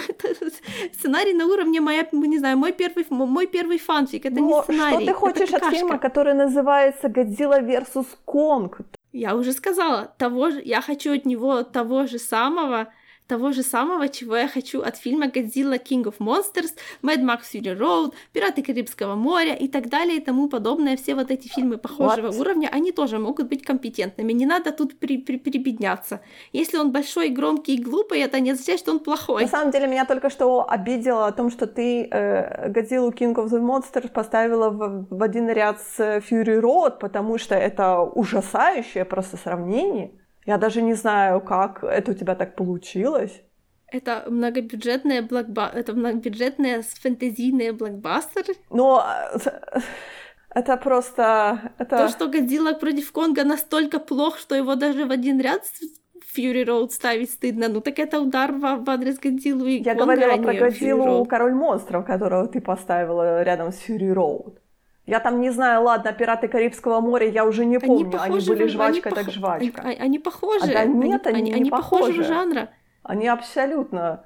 сценарий 0.93 1.33
на 1.33 1.45
уровне 1.45 1.79
моя, 1.79 2.07
не 2.11 2.39
знаю, 2.39 2.57
мой 2.57 2.71
первый, 2.73 3.05
мой 3.09 3.45
первый 3.45 3.77
фанфик. 3.77 4.25
Это 4.25 4.41
Но 4.41 4.47
не 4.47 4.63
сценарий. 4.63 4.95
Что 4.95 5.05
ты 5.05 5.13
хочешь 5.13 5.53
от 5.53 5.65
фильма, 5.65 5.99
который 5.99 6.33
называется 6.33 7.07
Годзилла 7.07 7.61
versus 7.61 8.07
Конг? 8.25 8.79
Я 9.11 9.35
уже 9.35 9.53
сказала, 9.53 10.11
того 10.17 10.49
же, 10.49 10.61
я 10.65 10.81
хочу 10.81 11.13
от 11.13 11.25
него 11.25 11.63
того 11.63 12.07
же 12.07 12.17
самого, 12.17 12.87
того 13.31 13.53
же 13.53 13.63
самого, 13.63 14.09
чего 14.09 14.35
я 14.35 14.47
хочу 14.47 14.81
от 14.81 14.97
фильма 14.97 15.27
Godzilla 15.27 15.79
King 15.81 16.03
of 16.03 16.15
Monsters, 16.19 16.75
Mad 17.01 17.21
Max 17.23 17.39
Fury 17.53 17.77
Road, 17.77 18.13
Пираты 18.33 18.61
Карибского 18.61 19.15
моря 19.15 19.53
и 19.53 19.69
так 19.69 19.87
далее 19.87 20.17
и 20.17 20.19
тому 20.19 20.49
подобное. 20.49 20.97
Все 20.97 21.15
вот 21.15 21.31
эти 21.31 21.47
фильмы 21.47 21.77
похожего 21.77 22.27
What? 22.27 22.39
уровня, 22.39 22.69
они 22.73 22.91
тоже 22.91 23.19
могут 23.19 23.47
быть 23.47 23.63
компетентными. 23.63 24.33
Не 24.33 24.45
надо 24.45 24.71
тут 24.71 24.99
при 24.99 25.17
при 25.17 25.37
прибедняться. 25.37 26.19
Если 26.53 26.77
он 26.77 26.91
большой, 26.91 27.29
громкий 27.29 27.75
и 27.75 27.81
глупый, 27.81 28.19
это 28.19 28.41
не 28.41 28.51
означает, 28.51 28.79
что 28.79 28.91
он 28.91 28.99
плохой. 28.99 29.43
На 29.43 29.47
самом 29.47 29.71
деле 29.71 29.87
меня 29.87 30.05
только 30.05 30.29
что 30.29 30.69
обидело 30.69 31.27
о 31.27 31.31
том, 31.31 31.51
что 31.51 31.67
ты 31.67 32.09
э, 32.11 32.69
Godzilla 32.69 33.13
King 33.13 33.35
of 33.35 33.47
the 33.47 33.61
Monsters 33.61 34.09
поставила 34.09 34.69
в, 34.69 35.07
в 35.09 35.23
один 35.23 35.49
ряд 35.49 35.79
с 35.79 35.99
Fury 36.29 36.59
Road, 36.59 36.99
потому 36.99 37.37
что 37.37 37.55
это 37.55 37.99
ужасающее 38.01 39.05
просто 39.05 39.37
сравнение. 39.37 40.11
Я 40.45 40.57
даже 40.57 40.81
не 40.81 40.93
знаю, 40.93 41.41
как 41.41 41.83
это 41.83 42.11
у 42.11 42.15
тебя 42.15 42.35
так 42.35 42.55
получилось. 42.55 43.41
Это 43.87 44.23
многобюджетные 44.27 45.21
блокба... 45.21 45.69
это 45.73 45.93
многобюджетные 45.93 46.81
фэнтезийные 46.81 47.73
блокбастеры. 47.73 48.53
Но 48.69 49.05
это 50.49 50.77
просто... 50.77 51.73
Это... 51.77 51.97
То, 51.97 52.07
что 52.07 52.27
Годзилла 52.27 52.73
против 52.73 53.11
Конга 53.11 53.43
настолько 53.43 53.99
плох, 53.99 54.37
что 54.37 54.55
его 54.55 54.75
даже 54.75 55.05
в 55.05 55.11
один 55.11 55.41
ряд 55.41 55.63
Фьюри 56.25 56.63
Роуд 56.63 56.93
ставить 56.93 57.31
стыдно. 57.31 57.67
Ну 57.67 57.81
так 57.81 57.99
это 57.99 58.21
удар 58.21 58.53
в, 58.53 58.59
в 58.59 58.89
адрес 58.89 59.19
Годзиллу 59.19 59.65
и 59.65 59.81
Я 59.81 59.95
Конга, 59.95 60.05
говорила 60.05 60.33
а 60.33 60.37
про 60.37 60.53
Годзиллу 60.53 61.25
Король 61.25 61.53
монстров, 61.53 62.05
которого 62.05 62.47
ты 62.47 62.61
поставила 62.61 63.43
рядом 63.43 63.73
с 63.73 63.77
Фьюри 63.79 64.11
Роуд. 64.11 64.60
Я 65.11 65.19
там 65.19 65.41
не 65.41 65.49
знаю, 65.49 65.83
ладно, 65.83 66.13
пираты 66.13 66.47
Карибского 66.47 67.01
моря, 67.01 67.27
я 67.27 67.43
уже 67.43 67.65
не 67.65 67.79
помню. 67.79 68.03
Они, 68.03 68.11
похожи, 68.11 68.51
они 68.51 68.59
были 68.59 68.67
жвачка, 68.69 69.09
они 69.09 69.15
так 69.15 69.25
пох... 69.25 69.33
жвачка. 69.33 69.81
Они, 69.81 69.95
они 69.97 70.19
похожи. 70.19 70.63
А, 70.63 70.73
да 70.73 70.85
нет, 70.85 71.27
они, 71.27 71.41
они, 71.41 71.51
они, 71.51 71.61
они 71.63 71.69
похожи. 71.69 72.13
похожего 72.13 72.23
жанра. 72.23 72.69
Они 73.03 73.27
абсолютно. 73.27 74.23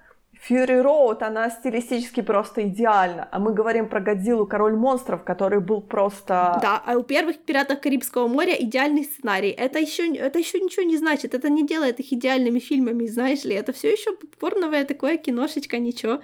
Fury 0.47 0.83
Road, 0.83 1.23
она 1.23 1.49
стилистически 1.49 2.21
просто 2.21 2.67
идеальна. 2.67 3.27
А 3.31 3.39
мы 3.39 3.55
говорим 3.55 3.89
про 3.89 3.99
Годзиллу 3.99 4.45
Король 4.45 4.75
монстров, 4.75 5.23
который 5.23 5.59
был 5.59 5.81
просто... 5.81 6.59
Да, 6.61 6.83
а 6.85 6.97
у 6.97 7.01
первых 7.01 7.39
пиратов 7.39 7.79
Карибского 7.79 8.27
моря 8.27 8.53
идеальный 8.53 9.05
сценарий. 9.05 9.49
Это 9.49 9.79
еще, 9.79 10.13
это 10.13 10.37
еще 10.37 10.59
ничего 10.59 10.85
не 10.85 10.97
значит. 10.97 11.33
Это 11.33 11.49
не 11.49 11.65
делает 11.65 11.99
их 11.99 12.13
идеальными 12.13 12.59
фильмами, 12.59 13.07
знаешь 13.07 13.43
ли. 13.43 13.55
Это 13.55 13.73
все 13.73 13.91
еще 13.91 14.11
попкорновое 14.11 14.85
такое 14.85 15.17
киношечка, 15.17 15.79
ничего. 15.79 16.19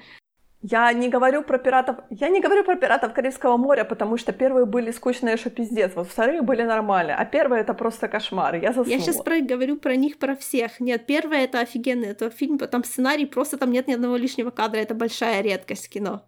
Я 0.62 0.94
не 0.94 1.10
говорю 1.10 1.44
про 1.44 1.58
пиратов, 1.58 1.98
я 2.10 2.30
не 2.30 2.40
говорю 2.40 2.64
про 2.64 2.76
пиратов 2.76 3.14
Карибского 3.14 3.58
моря, 3.58 3.84
потому 3.84 4.18
что 4.18 4.32
первые 4.32 4.66
были 4.66 4.92
скучные, 4.92 5.38
что 5.38 5.50
пиздец, 5.50 5.94
вот 5.96 6.08
вторые 6.08 6.44
были 6.44 6.62
нормальные, 6.62 7.16
а 7.16 7.26
первые 7.26 7.62
это 7.62 7.74
просто 7.74 8.08
кошмар, 8.08 8.56
я 8.56 8.72
заснула. 8.72 8.88
Я 8.88 9.00
сейчас 9.00 9.18
про, 9.18 9.40
говорю 9.40 9.78
про 9.78 9.96
них, 9.96 10.20
про 10.20 10.36
всех. 10.36 10.80
Нет, 10.80 11.08
первое 11.08 11.46
это 11.46 11.62
офигенный, 11.62 12.10
это 12.10 12.30
фильм, 12.30 12.60
там 12.60 12.84
сценарий, 12.84 13.26
просто 13.26 13.58
там 13.58 13.72
нет 13.72 13.88
ни 13.88 13.94
одного 13.94 14.18
лишнего 14.18 14.52
кадра, 14.52 14.78
это 14.80 14.94
большая 14.94 15.42
редкость 15.42 15.90
кино. 15.90 16.24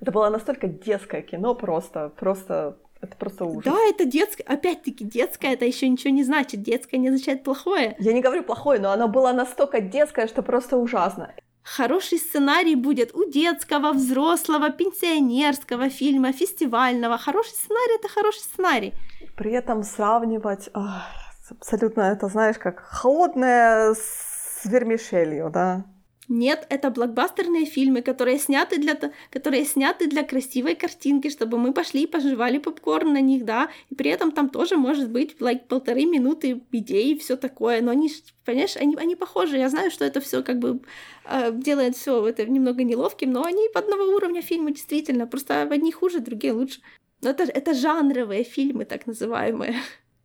Это 0.00 0.10
было 0.10 0.28
настолько 0.30 0.66
детское 0.66 1.22
кино, 1.22 1.54
просто, 1.54 2.12
просто 2.16 2.76
это 3.00 3.16
просто 3.16 3.44
ужас. 3.44 3.64
Да, 3.64 3.76
это 3.88 4.04
детское. 4.04 4.42
Опять-таки, 4.42 5.04
детское 5.04 5.52
это 5.52 5.64
еще 5.64 5.88
ничего 5.88 6.12
не 6.12 6.24
значит. 6.24 6.62
Детское 6.62 6.98
не 6.98 7.08
означает 7.08 7.44
плохое. 7.44 7.94
Я 7.98 8.12
не 8.12 8.20
говорю 8.20 8.42
плохое, 8.42 8.80
но 8.80 8.90
оно 8.90 9.06
было 9.06 9.32
настолько 9.32 9.80
детское, 9.80 10.26
что 10.26 10.42
просто 10.42 10.76
ужасно. 10.76 11.32
Хороший 11.66 12.18
сценарий 12.18 12.76
будет 12.76 13.12
у 13.12 13.28
детского, 13.28 13.92
взрослого, 13.92 14.70
пенсионерского 14.70 15.90
фильма, 15.90 16.32
фестивального. 16.32 17.18
Хороший 17.18 17.54
сценарий— 17.54 17.96
это 17.98 18.08
хороший 18.08 18.38
сценарий. 18.38 18.94
При 19.36 19.50
этом 19.50 19.82
сравнивать 19.82 20.70
ах, 20.74 21.10
абсолютно 21.50 22.02
это, 22.02 22.28
знаешь, 22.28 22.56
как 22.58 22.78
холодное 22.78 23.94
с 23.94 24.64
вермишелью, 24.64 25.50
да? 25.50 25.84
Нет, 26.28 26.66
это 26.70 26.90
блокбастерные 26.90 27.66
фильмы, 27.66 28.02
которые 28.02 28.38
сняты 28.38 28.78
для, 28.78 28.98
которые 29.30 29.64
сняты 29.64 30.08
для 30.08 30.24
красивой 30.24 30.74
картинки, 30.74 31.30
чтобы 31.30 31.56
мы 31.56 31.72
пошли 31.72 32.02
и 32.02 32.06
пожевали 32.06 32.58
попкорн 32.58 33.12
на 33.12 33.20
них, 33.20 33.44
да, 33.44 33.70
и 33.90 33.94
при 33.94 34.10
этом 34.10 34.32
там 34.32 34.48
тоже 34.50 34.76
может 34.76 35.08
быть 35.08 35.36
like, 35.38 35.66
полторы 35.68 36.04
минуты 36.04 36.60
идей 36.72 37.14
и 37.14 37.18
все 37.18 37.36
такое, 37.36 37.80
но 37.80 37.92
они, 37.92 38.10
понимаешь, 38.44 38.76
они, 38.76 38.96
они 38.96 39.14
похожи, 39.14 39.56
я 39.56 39.68
знаю, 39.68 39.92
что 39.92 40.04
это 40.04 40.20
все 40.20 40.42
как 40.42 40.58
бы 40.58 40.80
э, 41.26 41.52
делает 41.52 41.96
все 41.96 42.26
это 42.26 42.44
немного 42.44 42.82
неловким, 42.82 43.30
но 43.30 43.44
они 43.44 43.68
одного 43.72 44.02
уровня 44.16 44.42
фильмы 44.42 44.72
действительно, 44.72 45.28
просто 45.28 45.62
одни 45.62 45.92
хуже, 45.92 46.18
другие 46.18 46.52
лучше. 46.52 46.80
Но 47.22 47.30
это, 47.30 47.44
это 47.44 47.72
жанровые 47.72 48.42
фильмы, 48.42 48.84
так 48.84 49.06
называемые. 49.06 49.76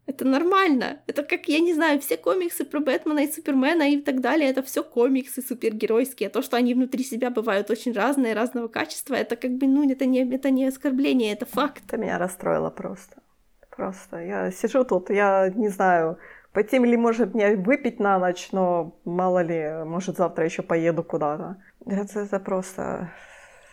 Это 0.08 0.26
нормально. 0.26 1.02
Это 1.08 1.24
как, 1.24 1.48
я 1.48 1.60
не 1.60 1.74
знаю, 1.74 2.00
все 2.00 2.18
комиксы 2.18 2.66
про 2.66 2.80
Бэтмена 2.80 3.20
и 3.20 3.32
Супермена 3.32 3.92
и 3.92 4.02
так 4.02 4.20
далее, 4.20 4.50
это 4.50 4.64
все 4.64 4.84
комиксы 4.84 5.42
супергеройские. 5.42 6.30
То, 6.30 6.42
что 6.42 6.58
они 6.58 6.74
внутри 6.74 7.04
себя 7.04 7.30
бывают 7.30 7.70
очень 7.70 7.94
разные, 7.94 8.34
разного 8.34 8.68
качества, 8.68 9.16
это 9.16 9.36
как 9.36 9.52
бы, 9.52 9.68
ну, 9.68 9.90
это 9.90 10.06
не, 10.06 10.28
это 10.36 10.50
не 10.50 10.66
оскорбление, 10.66 11.34
это 11.34 11.46
факт. 11.46 11.84
Это 11.88 11.98
меня 11.98 12.18
расстроило 12.18 12.70
просто. 12.72 13.22
Просто. 13.70 14.18
Я 14.18 14.52
сижу 14.52 14.84
тут, 14.84 15.10
я 15.10 15.50
не 15.50 15.70
знаю, 15.70 16.18
пойти 16.52 16.80
ли, 16.80 16.98
может, 16.98 17.34
мне 17.34 17.56
выпить 17.56 18.00
на 18.00 18.20
ночь, 18.20 18.50
но 18.52 19.00
мало 19.06 19.44
ли, 19.44 19.86
может, 19.86 20.18
завтра 20.18 20.46
еще 20.46 20.64
поеду 20.64 21.04
куда-то. 21.04 21.58
Это, 21.86 22.20
это 22.22 22.40
просто... 22.40 23.12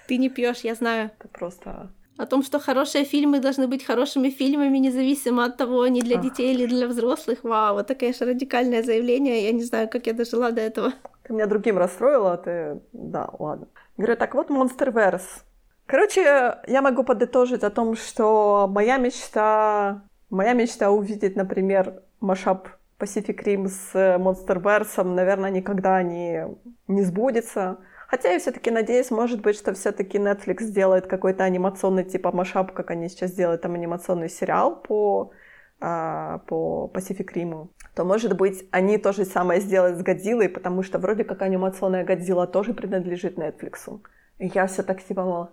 Ты 0.07 0.19
не 0.19 0.29
пьешь, 0.29 0.61
я 0.61 0.75
знаю. 0.75 1.11
Это 1.19 1.29
просто 1.29 1.91
о 2.19 2.27
том, 2.27 2.43
что 2.43 2.59
хорошие 2.59 3.05
фильмы 3.05 3.39
должны 3.40 3.69
быть 3.69 3.85
хорошими 3.85 4.31
фильмами, 4.31 4.78
независимо 4.78 5.45
от 5.45 5.57
того, 5.57 5.82
они 5.82 6.03
для 6.03 6.16
детей 6.16 6.53
или 6.53 6.66
для 6.66 6.89
взрослых. 6.89 7.39
Вау, 7.45 7.78
это, 7.78 7.95
конечно, 7.95 8.27
радикальное 8.27 8.82
заявление. 8.82 9.45
Я 9.45 9.53
не 9.53 9.62
знаю, 9.62 9.89
как 9.89 10.07
я 10.07 10.12
дожила 10.12 10.51
до 10.51 10.61
этого. 10.61 10.93
Ты 11.23 11.32
меня 11.32 11.47
другим 11.47 11.78
расстроила, 11.78 12.32
а 12.32 12.36
ты... 12.36 12.81
Да, 12.93 13.31
ладно. 13.39 13.69
Говорю, 13.97 14.16
так 14.16 14.35
вот, 14.35 14.51
Monsterverse. 14.51 15.43
Короче, 15.86 16.59
я 16.66 16.82
могу 16.82 17.05
подытожить 17.05 17.62
о 17.62 17.70
том, 17.70 17.97
что 17.97 18.66
моя 18.69 18.99
мечта... 18.99 20.03
Моя 20.28 20.53
мечта 20.53 20.90
увидеть, 20.90 21.36
например, 21.36 22.03
машап 22.20 22.69
Pacific 22.99 23.43
Rim 23.45 23.69
с 23.69 23.95
Monsterverse, 23.95 25.03
наверное, 25.05 25.51
никогда 25.51 26.03
не, 26.03 26.47
не 26.89 27.03
сбудется. 27.03 27.78
Хотя 28.09 28.31
я 28.33 28.39
все-таки 28.39 28.71
надеюсь, 28.71 29.11
может 29.11 29.43
быть, 29.43 29.55
что 29.55 29.75
все-таки 29.75 30.17
Netflix 30.17 30.63
сделает 30.63 31.07
какой-то 31.07 31.45
анимационный 31.45 32.05
типа 32.05 32.33
машап, 32.33 32.73
как 32.73 32.91
они 32.91 33.11
сейчас 33.11 33.33
делают 33.33 33.61
там 33.61 33.75
анимационный 33.75 34.31
сериал 34.31 34.77
по, 34.77 35.33
а, 35.79 36.39
по 36.47 36.91
Pacific 36.95 37.35
Rim, 37.35 37.69
то, 37.95 38.05
может 38.05 38.35
быть, 38.35 38.67
они 38.71 38.97
то 38.97 39.13
же 39.13 39.27
самое 39.27 39.61
сделают 39.61 39.99
с 39.99 40.03
Годзиллой, 40.03 40.49
потому 40.49 40.83
что 40.83 40.99
вроде 40.99 41.25
как 41.25 41.43
анимационная 41.43 42.03
Годзилла 42.03 42.47
тоже 42.47 42.73
принадлежит 42.73 43.37
Netflix. 43.37 44.01
И 44.39 44.47
я 44.55 44.67
все 44.69 44.83
так 44.83 45.05
типа, 45.05 45.25
мол, 45.25 45.49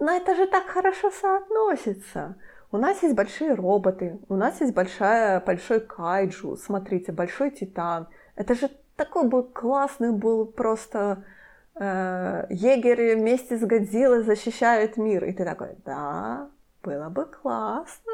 но 0.00 0.10
это 0.10 0.34
же 0.34 0.46
так 0.46 0.68
хорошо 0.68 1.10
соотносится. 1.10 2.36
У 2.72 2.78
нас 2.78 3.02
есть 3.02 3.14
большие 3.14 3.52
роботы, 3.52 4.18
у 4.30 4.36
нас 4.36 4.62
есть 4.62 4.72
большая, 4.72 5.40
большой 5.40 5.80
кайджу, 5.80 6.56
смотрите, 6.56 7.12
большой 7.12 7.50
титан. 7.50 8.08
Это 8.36 8.54
же 8.54 8.70
такой 8.96 9.28
был 9.28 9.42
классный 9.42 10.12
был 10.12 10.46
просто 10.46 11.24
э, 11.76 12.46
егерь 12.50 13.16
вместе 13.16 13.56
с 13.56 13.60
Годзиллой 13.60 14.22
защищают 14.22 14.96
мир. 14.96 15.24
И 15.24 15.32
ты 15.32 15.44
такой, 15.44 15.76
да, 15.84 16.48
было 16.82 17.08
бы 17.08 17.26
классно. 17.26 18.12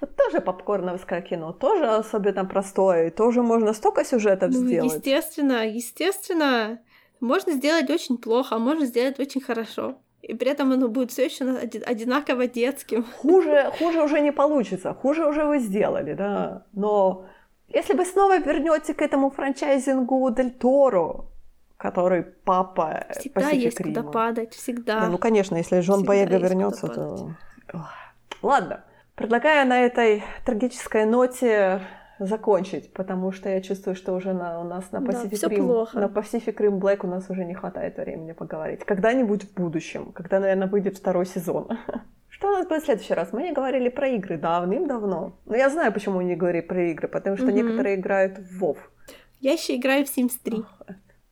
Вот 0.00 0.14
тоже 0.16 0.40
попкорновское 0.40 1.22
кино, 1.22 1.52
тоже 1.52 1.86
особенно 1.86 2.44
простое, 2.44 3.08
и 3.08 3.10
тоже 3.10 3.42
можно 3.42 3.72
столько 3.72 4.04
сюжетов 4.04 4.52
ну, 4.52 4.66
сделать. 4.66 4.94
Естественно, 4.94 5.66
естественно, 5.66 6.78
можно 7.20 7.52
сделать 7.52 7.90
очень 7.90 8.16
плохо, 8.16 8.56
а 8.56 8.58
можно 8.58 8.86
сделать 8.86 9.18
очень 9.18 9.40
хорошо. 9.40 9.96
И 10.22 10.34
при 10.34 10.50
этом 10.50 10.72
оно 10.72 10.88
будет 10.88 11.10
все 11.10 11.24
еще 11.24 11.44
одинаково 11.86 12.46
детским. 12.46 13.04
Хуже, 13.22 13.72
хуже 13.78 14.02
уже 14.02 14.20
не 14.20 14.32
получится, 14.32 14.94
хуже 14.94 15.26
уже 15.26 15.44
вы 15.44 15.58
сделали, 15.58 16.14
да. 16.14 16.64
Но 16.72 17.26
если 17.68 17.94
вы 17.94 18.04
снова 18.04 18.38
вернете 18.38 18.94
к 18.94 19.02
этому 19.02 19.30
франчайзингу 19.30 20.30
Дель 20.30 20.50
Торо, 20.50 21.26
который 21.78 22.22
папа 22.22 23.06
Всегда 23.18 23.50
есть 23.50 23.82
куда 23.82 24.02
падать, 24.02 24.52
всегда. 24.54 25.00
Не, 25.00 25.06
ну, 25.06 25.18
конечно, 25.18 25.56
если 25.56 25.80
Жон 25.80 26.04
Боега 26.04 26.36
вернется, 26.36 26.88
то... 26.88 27.30
Ладно, 28.42 28.84
предлагаю 29.14 29.66
на 29.66 29.80
этой 29.80 30.22
трагической 30.44 31.06
ноте 31.06 31.80
закончить, 32.18 32.92
потому 32.92 33.30
что 33.30 33.48
я 33.48 33.60
чувствую, 33.60 33.94
что 33.94 34.12
уже 34.12 34.32
на, 34.32 34.60
у 34.60 34.64
нас 34.64 34.90
на 34.90 34.98
Pacific, 34.98 35.38
да, 35.40 35.48
Rim, 35.48 35.88
на 35.94 36.06
Pacific 36.06 36.56
Rim 36.56 36.78
Black 36.80 37.04
у 37.04 37.06
нас 37.06 37.30
уже 37.30 37.44
не 37.44 37.54
хватает 37.54 37.96
времени 37.96 38.32
поговорить. 38.32 38.84
Когда-нибудь 38.84 39.44
в 39.44 39.54
будущем, 39.54 40.12
когда, 40.12 40.40
наверное, 40.40 40.66
выйдет 40.66 40.98
второй 40.98 41.26
сезон. 41.26 41.78
Что 42.28 42.48
у 42.48 42.52
нас 42.52 42.66
будет 42.66 42.82
в 42.82 42.86
следующий 42.86 43.14
раз? 43.14 43.32
Мы 43.32 43.42
не 43.42 43.52
говорили 43.52 43.88
про 43.88 44.08
игры 44.08 44.36
давным-давно. 44.36 45.32
Но 45.46 45.56
я 45.56 45.70
знаю, 45.70 45.92
почему 45.92 46.16
мы 46.16 46.24
не 46.24 46.36
говорили 46.36 46.62
про 46.62 46.90
игры, 46.90 47.08
потому 47.08 47.36
что 47.36 47.46
mm-hmm. 47.46 47.52
некоторые 47.52 47.96
играют 47.96 48.38
в 48.38 48.62
WoW. 48.62 48.76
Я 49.40 49.52
еще 49.52 49.76
играю 49.76 50.04
в 50.04 50.16
Sims 50.16 50.32
3. 50.42 50.64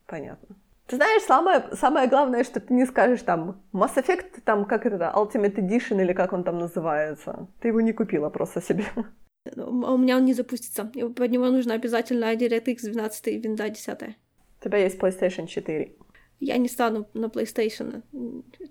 Понятно. 0.06 0.56
Ты 0.86 0.96
знаешь, 0.96 1.22
самое, 1.22 1.64
самое 1.72 2.08
главное, 2.08 2.44
что 2.44 2.60
ты 2.60 2.72
не 2.72 2.86
скажешь 2.86 3.22
там 3.22 3.60
Mass 3.72 3.96
Effect, 3.96 4.42
там, 4.44 4.64
как 4.64 4.86
это, 4.86 5.12
Ultimate 5.14 5.56
Edition 5.56 6.00
или 6.00 6.12
как 6.12 6.32
он 6.32 6.44
там 6.44 6.58
называется. 6.58 7.48
Ты 7.60 7.68
его 7.68 7.80
не 7.80 7.92
купила 7.92 8.30
просто 8.30 8.62
себе. 8.62 8.84
У 9.56 9.96
меня 9.96 10.16
он 10.16 10.24
не 10.24 10.34
запустится. 10.34 10.84
Под 10.84 11.30
него 11.30 11.46
нужно 11.50 11.74
обязательно 11.74 12.34
DirectX 12.34 12.90
12 12.90 13.28
и 13.28 13.38
винда 13.38 13.68
10. 13.68 13.98
Ты 13.98 14.16
У 14.60 14.64
тебя 14.64 14.78
есть 14.78 14.98
PlayStation 14.98 15.46
4. 15.46 15.96
Я 16.38 16.58
не 16.58 16.68
стану 16.68 17.08
на 17.14 17.26
PlayStation. 17.26 18.02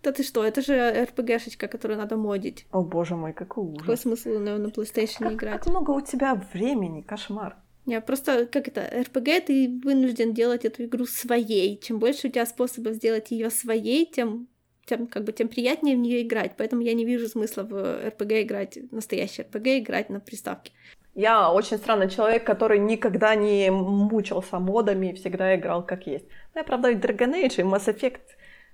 Да 0.03 0.11
ты 0.11 0.23
что, 0.23 0.43
это 0.43 0.61
же 0.61 0.73
RPG-шечка, 0.73 1.67
которую 1.67 1.97
надо 1.97 2.15
модить. 2.15 2.67
О 2.71 2.81
боже 2.81 3.15
мой, 3.15 3.33
какой 3.33 3.63
ужас. 3.63 3.81
Какой 3.81 3.97
смысл 3.97 4.39
на, 4.39 4.57
на 4.57 4.67
PlayStation 4.67 5.19
как, 5.19 5.33
играть? 5.33 5.63
Как 5.63 5.67
много 5.67 5.91
у 5.91 6.01
тебя 6.01 6.35
времени, 6.53 7.01
кошмар. 7.01 7.57
Не, 7.85 8.01
просто, 8.01 8.47
как 8.47 8.67
это, 8.67 8.81
RPG, 8.81 9.41
ты 9.41 9.79
вынужден 9.83 10.33
делать 10.33 10.65
эту 10.65 10.85
игру 10.85 11.05
своей. 11.05 11.77
Чем 11.77 11.99
больше 11.99 12.27
у 12.27 12.31
тебя 12.31 12.45
способов 12.45 12.95
сделать 12.95 13.31
ее 13.31 13.49
своей, 13.49 14.05
тем 14.05 14.47
тем, 14.85 15.07
как 15.07 15.23
бы, 15.23 15.31
тем 15.31 15.47
приятнее 15.47 15.95
в 15.95 15.99
нее 15.99 16.21
играть. 16.21 16.53
Поэтому 16.57 16.81
я 16.81 16.93
не 16.93 17.05
вижу 17.05 17.27
смысла 17.27 17.63
в 17.63 17.73
RPG 17.73 18.43
играть, 18.43 18.77
настоящий 18.91 19.41
RPG 19.41 19.79
играть 19.79 20.09
на 20.09 20.19
приставке. 20.19 20.71
Я 21.15 21.51
очень 21.51 21.77
странный 21.77 22.09
человек, 22.09 22.43
который 22.43 22.77
никогда 22.77 23.35
не 23.35 23.71
мучился 23.71 24.59
модами 24.59 25.07
и 25.07 25.13
всегда 25.15 25.55
играл 25.55 25.85
как 25.85 26.07
есть. 26.07 26.25
Ну, 26.53 26.61
я, 26.61 26.63
правда, 26.63 26.89
и 26.89 26.95
Dragon 26.95 27.33
Age, 27.33 27.61
и 27.61 27.63
Mass 27.63 27.87
Effect 27.87 28.21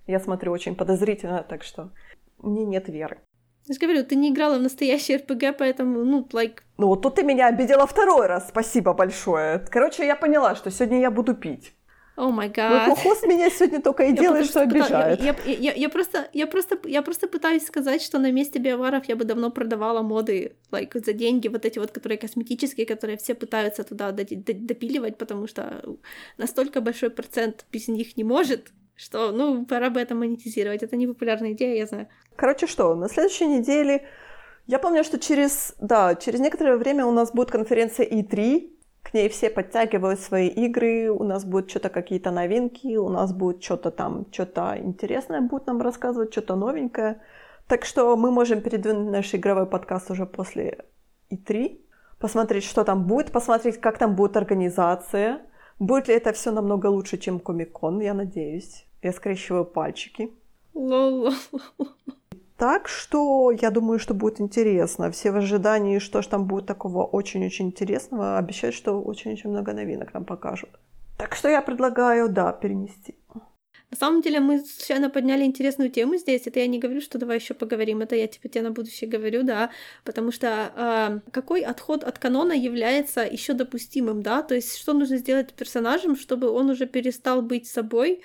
я 0.08 0.20
смотрю 0.20 0.52
очень 0.52 0.76
подозрительно, 0.76 1.46
так 1.48 1.64
что 1.64 1.92
мне 2.40 2.66
нет 2.66 2.90
веры. 2.90 3.20
Я 3.72 3.76
же 3.76 3.80
говорю, 3.80 4.04
ты 4.04 4.16
не 4.16 4.32
играла 4.32 4.58
в 4.58 4.62
настоящий 4.62 5.16
RPG, 5.16 5.56
поэтому, 5.58 6.04
ну, 6.04 6.28
like... 6.34 6.60
Ну, 6.78 6.88
вот 6.88 7.02
тут 7.02 7.16
ты 7.16 7.24
меня 7.24 7.48
обидела 7.48 7.88
второй 7.88 8.28
раз, 8.28 8.50
спасибо 8.50 8.92
большое. 8.94 9.60
Короче, 9.70 10.06
я 10.06 10.18
поняла, 10.18 10.56
что 10.56 10.70
сегодня 10.72 11.00
я 11.00 11.10
буду 11.10 11.34
пить. 11.34 11.74
О 12.18 12.32
май 12.32 12.50
гад. 12.50 13.00
Хост 13.00 13.26
меня 13.26 13.50
сегодня 13.50 13.82
только 13.82 14.04
и 14.04 14.12
делает, 14.12 14.48
что 14.48 14.60
обижает. 14.60 15.24
Я, 15.24 15.36
я, 15.46 15.54
я, 15.54 15.74
я, 15.74 15.90
просто, 15.90 16.28
я, 16.34 16.48
просто, 16.48 16.78
я 16.84 17.02
просто 17.02 17.28
пытаюсь 17.30 17.66
сказать, 17.66 18.02
что 18.02 18.20
на 18.20 18.30
месте 18.32 18.60
биоваров 18.60 19.06
я 19.06 19.16
бы 19.16 19.24
давно 19.24 19.52
продавала 19.52 20.02
моды 20.02 20.58
like, 20.72 21.06
за 21.06 21.14
деньги, 21.14 21.48
вот 21.48 21.66
эти 21.66 21.80
вот, 21.80 21.92
которые 21.92 22.18
косметические, 22.18 22.86
которые 22.86 23.16
все 23.16 23.36
пытаются 23.36 23.86
туда 23.86 24.12
допиливать, 24.12 25.18
потому 25.18 25.48
что 25.48 25.82
настолько 26.38 26.82
большой 26.82 27.10
процент 27.10 27.66
без 27.72 27.88
них 27.88 28.18
не 28.18 28.26
может, 28.26 28.74
что, 29.02 29.32
ну, 29.32 29.66
пора 29.66 29.90
бы 29.90 30.00
это 30.00 30.16
монетизировать. 30.16 30.84
Это 30.84 30.96
не 30.96 31.08
популярная 31.08 31.54
идея, 31.54 31.78
я 31.78 31.88
знаю. 31.88 32.08
Короче, 32.36 32.68
что, 32.68 32.96
на 32.96 33.10
следующей 33.10 33.48
неделе... 33.48 34.06
Я 34.68 34.80
помню, 34.80 35.04
что 35.04 35.20
через, 35.20 35.76
да, 35.82 36.16
через 36.16 36.40
некоторое 36.40 36.78
время 36.78 37.06
у 37.06 37.12
нас 37.12 37.32
будет 37.32 37.52
конференция 37.52 38.06
E3, 38.06 38.70
к 39.02 39.14
ней 39.14 39.28
все 39.28 39.50
подтягивают 39.50 40.20
свои 40.20 40.48
игры, 40.48 41.10
у 41.10 41.24
нас 41.24 41.44
будут 41.44 41.70
что-то 41.70 41.90
какие-то 41.90 42.32
новинки, 42.32 42.96
у 42.96 43.10
нас 43.10 43.34
будет 43.34 43.64
что-то 43.64 43.90
там, 43.90 44.28
что-то 44.32 44.78
интересное 44.78 45.42
будет 45.42 45.66
нам 45.68 45.82
рассказывать, 45.82 46.32
что-то 46.32 46.56
новенькое. 46.56 47.22
Так 47.68 47.86
что 47.86 48.16
мы 48.16 48.32
можем 48.32 48.62
передвинуть 48.62 49.12
наш 49.12 49.34
игровой 49.34 49.66
подкаст 49.66 50.12
уже 50.12 50.26
после 50.26 50.86
И3, 51.32 51.80
посмотреть, 52.20 52.64
что 52.64 52.84
там 52.84 53.08
будет, 53.08 53.32
посмотреть, 53.32 53.82
как 53.82 53.98
там 53.98 54.16
будет 54.16 54.38
организация, 54.38 55.42
будет 55.80 56.08
ли 56.08 56.14
это 56.14 56.32
все 56.34 56.52
намного 56.52 56.86
лучше, 56.86 57.18
чем 57.18 57.40
Комикон, 57.40 58.00
я 58.00 58.14
надеюсь. 58.14 58.86
Я 59.02 59.12
скрещиваю 59.14 59.66
пальчики. 59.66 60.30
Лол. 60.74 61.34
Так 62.58 62.88
что 62.88 63.52
я 63.52 63.72
думаю, 63.72 63.98
что 63.98 64.14
будет 64.14 64.40
интересно. 64.40 65.10
Все 65.10 65.32
в 65.32 65.38
ожидании, 65.38 65.98
что 65.98 66.22
ж 66.22 66.28
там 66.28 66.46
будет 66.46 66.68
такого 66.68 67.04
очень-очень 67.04 67.66
интересного. 67.68 68.38
Обещают, 68.38 68.76
что 68.76 69.02
очень-очень 69.02 69.50
много 69.50 69.74
новинок 69.74 70.14
нам 70.14 70.26
покажут. 70.26 70.70
Так 71.18 71.36
что 71.36 71.50
я 71.50 71.64
предлагаю, 71.64 72.30
да, 72.30 72.54
перенести. 72.54 73.16
На 73.90 73.98
самом 73.98 74.22
деле 74.22 74.40
мы 74.40 74.60
случайно 74.60 75.10
подняли 75.10 75.44
интересную 75.44 75.90
тему 75.90 76.18
здесь. 76.18 76.48
Это 76.48 76.60
я 76.60 76.68
не 76.68 76.80
говорю, 76.80 77.02
что 77.02 77.18
давай 77.18 77.38
еще 77.40 77.54
поговорим. 77.54 78.02
Это 78.02 78.16
я 78.16 78.28
типа 78.28 78.48
тебе 78.48 78.62
на 78.62 78.72
будущее 78.72 79.10
говорю, 79.10 79.44
да. 79.44 79.72
Потому 80.06 80.32
что 80.32 80.48
э, 80.48 81.32
какой 81.32 81.62
отход 81.62 82.04
от 82.04 82.20
канона 82.20 82.54
является 82.54 83.22
еще 83.22 83.54
допустимым, 83.54 84.22
да? 84.22 84.44
То 84.44 84.56
есть 84.56 84.78
что 84.78 84.94
нужно 84.94 85.18
сделать 85.18 85.54
персонажем, 85.54 86.16
чтобы 86.16 86.50
он 86.50 86.70
уже 86.70 86.86
перестал 86.86 87.42
быть 87.42 87.68
собой, 87.68 88.22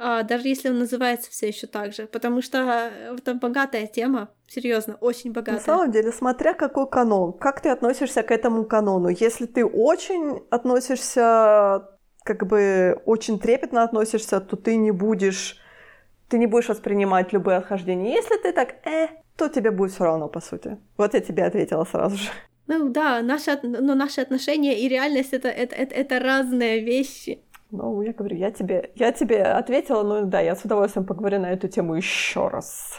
даже 0.00 0.48
если 0.48 0.70
он 0.70 0.78
называется 0.78 1.30
все 1.30 1.48
еще 1.48 1.66
так 1.66 1.92
же, 1.92 2.06
потому 2.06 2.40
что 2.40 2.90
это 3.18 3.34
богатая 3.34 3.86
тема, 3.86 4.30
серьезно, 4.48 4.96
очень 5.00 5.32
богатая. 5.32 5.58
На 5.58 5.60
самом 5.60 5.90
деле, 5.90 6.10
смотря 6.10 6.54
какой 6.54 6.88
канон, 6.88 7.34
как 7.34 7.60
ты 7.60 7.68
относишься 7.68 8.22
к 8.22 8.30
этому 8.30 8.64
канону. 8.64 9.08
Если 9.08 9.44
ты 9.44 9.64
очень 9.64 10.42
относишься, 10.50 11.88
как 12.24 12.46
бы 12.46 13.00
очень 13.04 13.38
трепетно 13.38 13.82
относишься, 13.82 14.40
то 14.40 14.56
ты 14.56 14.76
не 14.76 14.90
будешь, 14.90 15.58
ты 16.28 16.38
не 16.38 16.46
будешь 16.46 16.68
воспринимать 16.68 17.34
любые 17.34 17.58
отхождения. 17.58 18.14
Если 18.14 18.38
ты 18.38 18.52
так, 18.52 18.86
э, 18.86 19.08
то 19.36 19.48
тебе 19.48 19.70
будет 19.70 19.92
все 19.92 20.04
равно, 20.04 20.28
по 20.28 20.40
сути. 20.40 20.78
Вот 20.96 21.12
я 21.12 21.20
тебе 21.20 21.44
ответила 21.44 21.84
сразу 21.84 22.16
же. 22.16 22.30
Ну 22.66 22.88
да, 22.88 23.20
наши, 23.20 23.58
но 23.62 23.94
наши 23.94 24.22
отношения 24.22 24.78
и 24.80 24.88
реальность 24.88 25.34
это, 25.34 25.48
это, 25.48 25.74
это, 25.74 25.94
это 25.94 26.20
разные 26.20 26.80
вещи. 26.84 27.42
Ну, 27.70 28.02
я 28.02 28.12
говорю, 28.12 28.36
я 28.36 28.50
тебе, 28.50 28.90
я 28.94 29.12
тебе 29.12 29.42
ответила, 29.42 30.02
ну 30.02 30.26
да, 30.26 30.40
я 30.40 30.56
с 30.56 30.64
удовольствием 30.64 31.06
поговорю 31.06 31.40
на 31.40 31.52
эту 31.52 31.68
тему 31.68 31.94
еще 31.94 32.48
раз. 32.48 32.98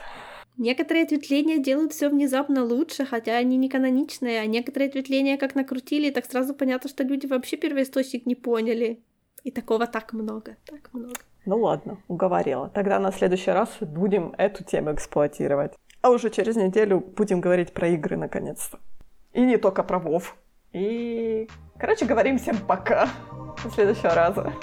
Некоторые 0.57 1.06
ответвления 1.06 1.57
делают 1.57 1.93
все 1.93 2.10
внезапно 2.10 2.64
лучше, 2.64 3.06
хотя 3.06 3.38
они 3.38 3.57
не 3.57 3.69
каноничные, 3.69 4.41
а 4.41 4.45
некоторые 4.45 4.89
ответвления 4.89 5.38
как 5.38 5.56
накрутили, 5.56 6.11
так 6.11 6.26
сразу 6.26 6.53
понятно, 6.53 6.89
что 6.89 7.03
люди 7.03 7.26
вообще 7.26 7.57
первоисточник 7.57 8.26
не 8.26 8.35
поняли. 8.35 9.02
И 9.43 9.52
такого 9.52 9.88
так 9.88 10.14
много, 10.14 10.57
так 10.65 10.93
много. 10.93 11.19
Ну 11.45 11.57
ладно, 11.57 11.98
уговорила. 12.07 12.69
Тогда 12.69 12.99
на 12.99 13.11
следующий 13.11 13.52
раз 13.52 13.69
будем 13.81 14.35
эту 14.38 14.64
тему 14.64 14.93
эксплуатировать. 14.93 15.73
А 16.02 16.11
уже 16.11 16.30
через 16.30 16.56
неделю 16.56 16.99
будем 16.99 17.41
говорить 17.41 17.73
про 17.73 17.88
игры 17.88 18.18
наконец-то. 18.18 18.80
И 19.34 19.41
не 19.41 19.57
только 19.57 19.84
про 19.84 19.99
Вов. 19.99 20.35
И, 20.73 21.49
короче, 21.77 22.06
говорим 22.06 22.38
всем 22.38 22.57
пока. 22.57 23.10
До 23.64 23.69
следующего 23.69 24.15
раза. 24.15 24.53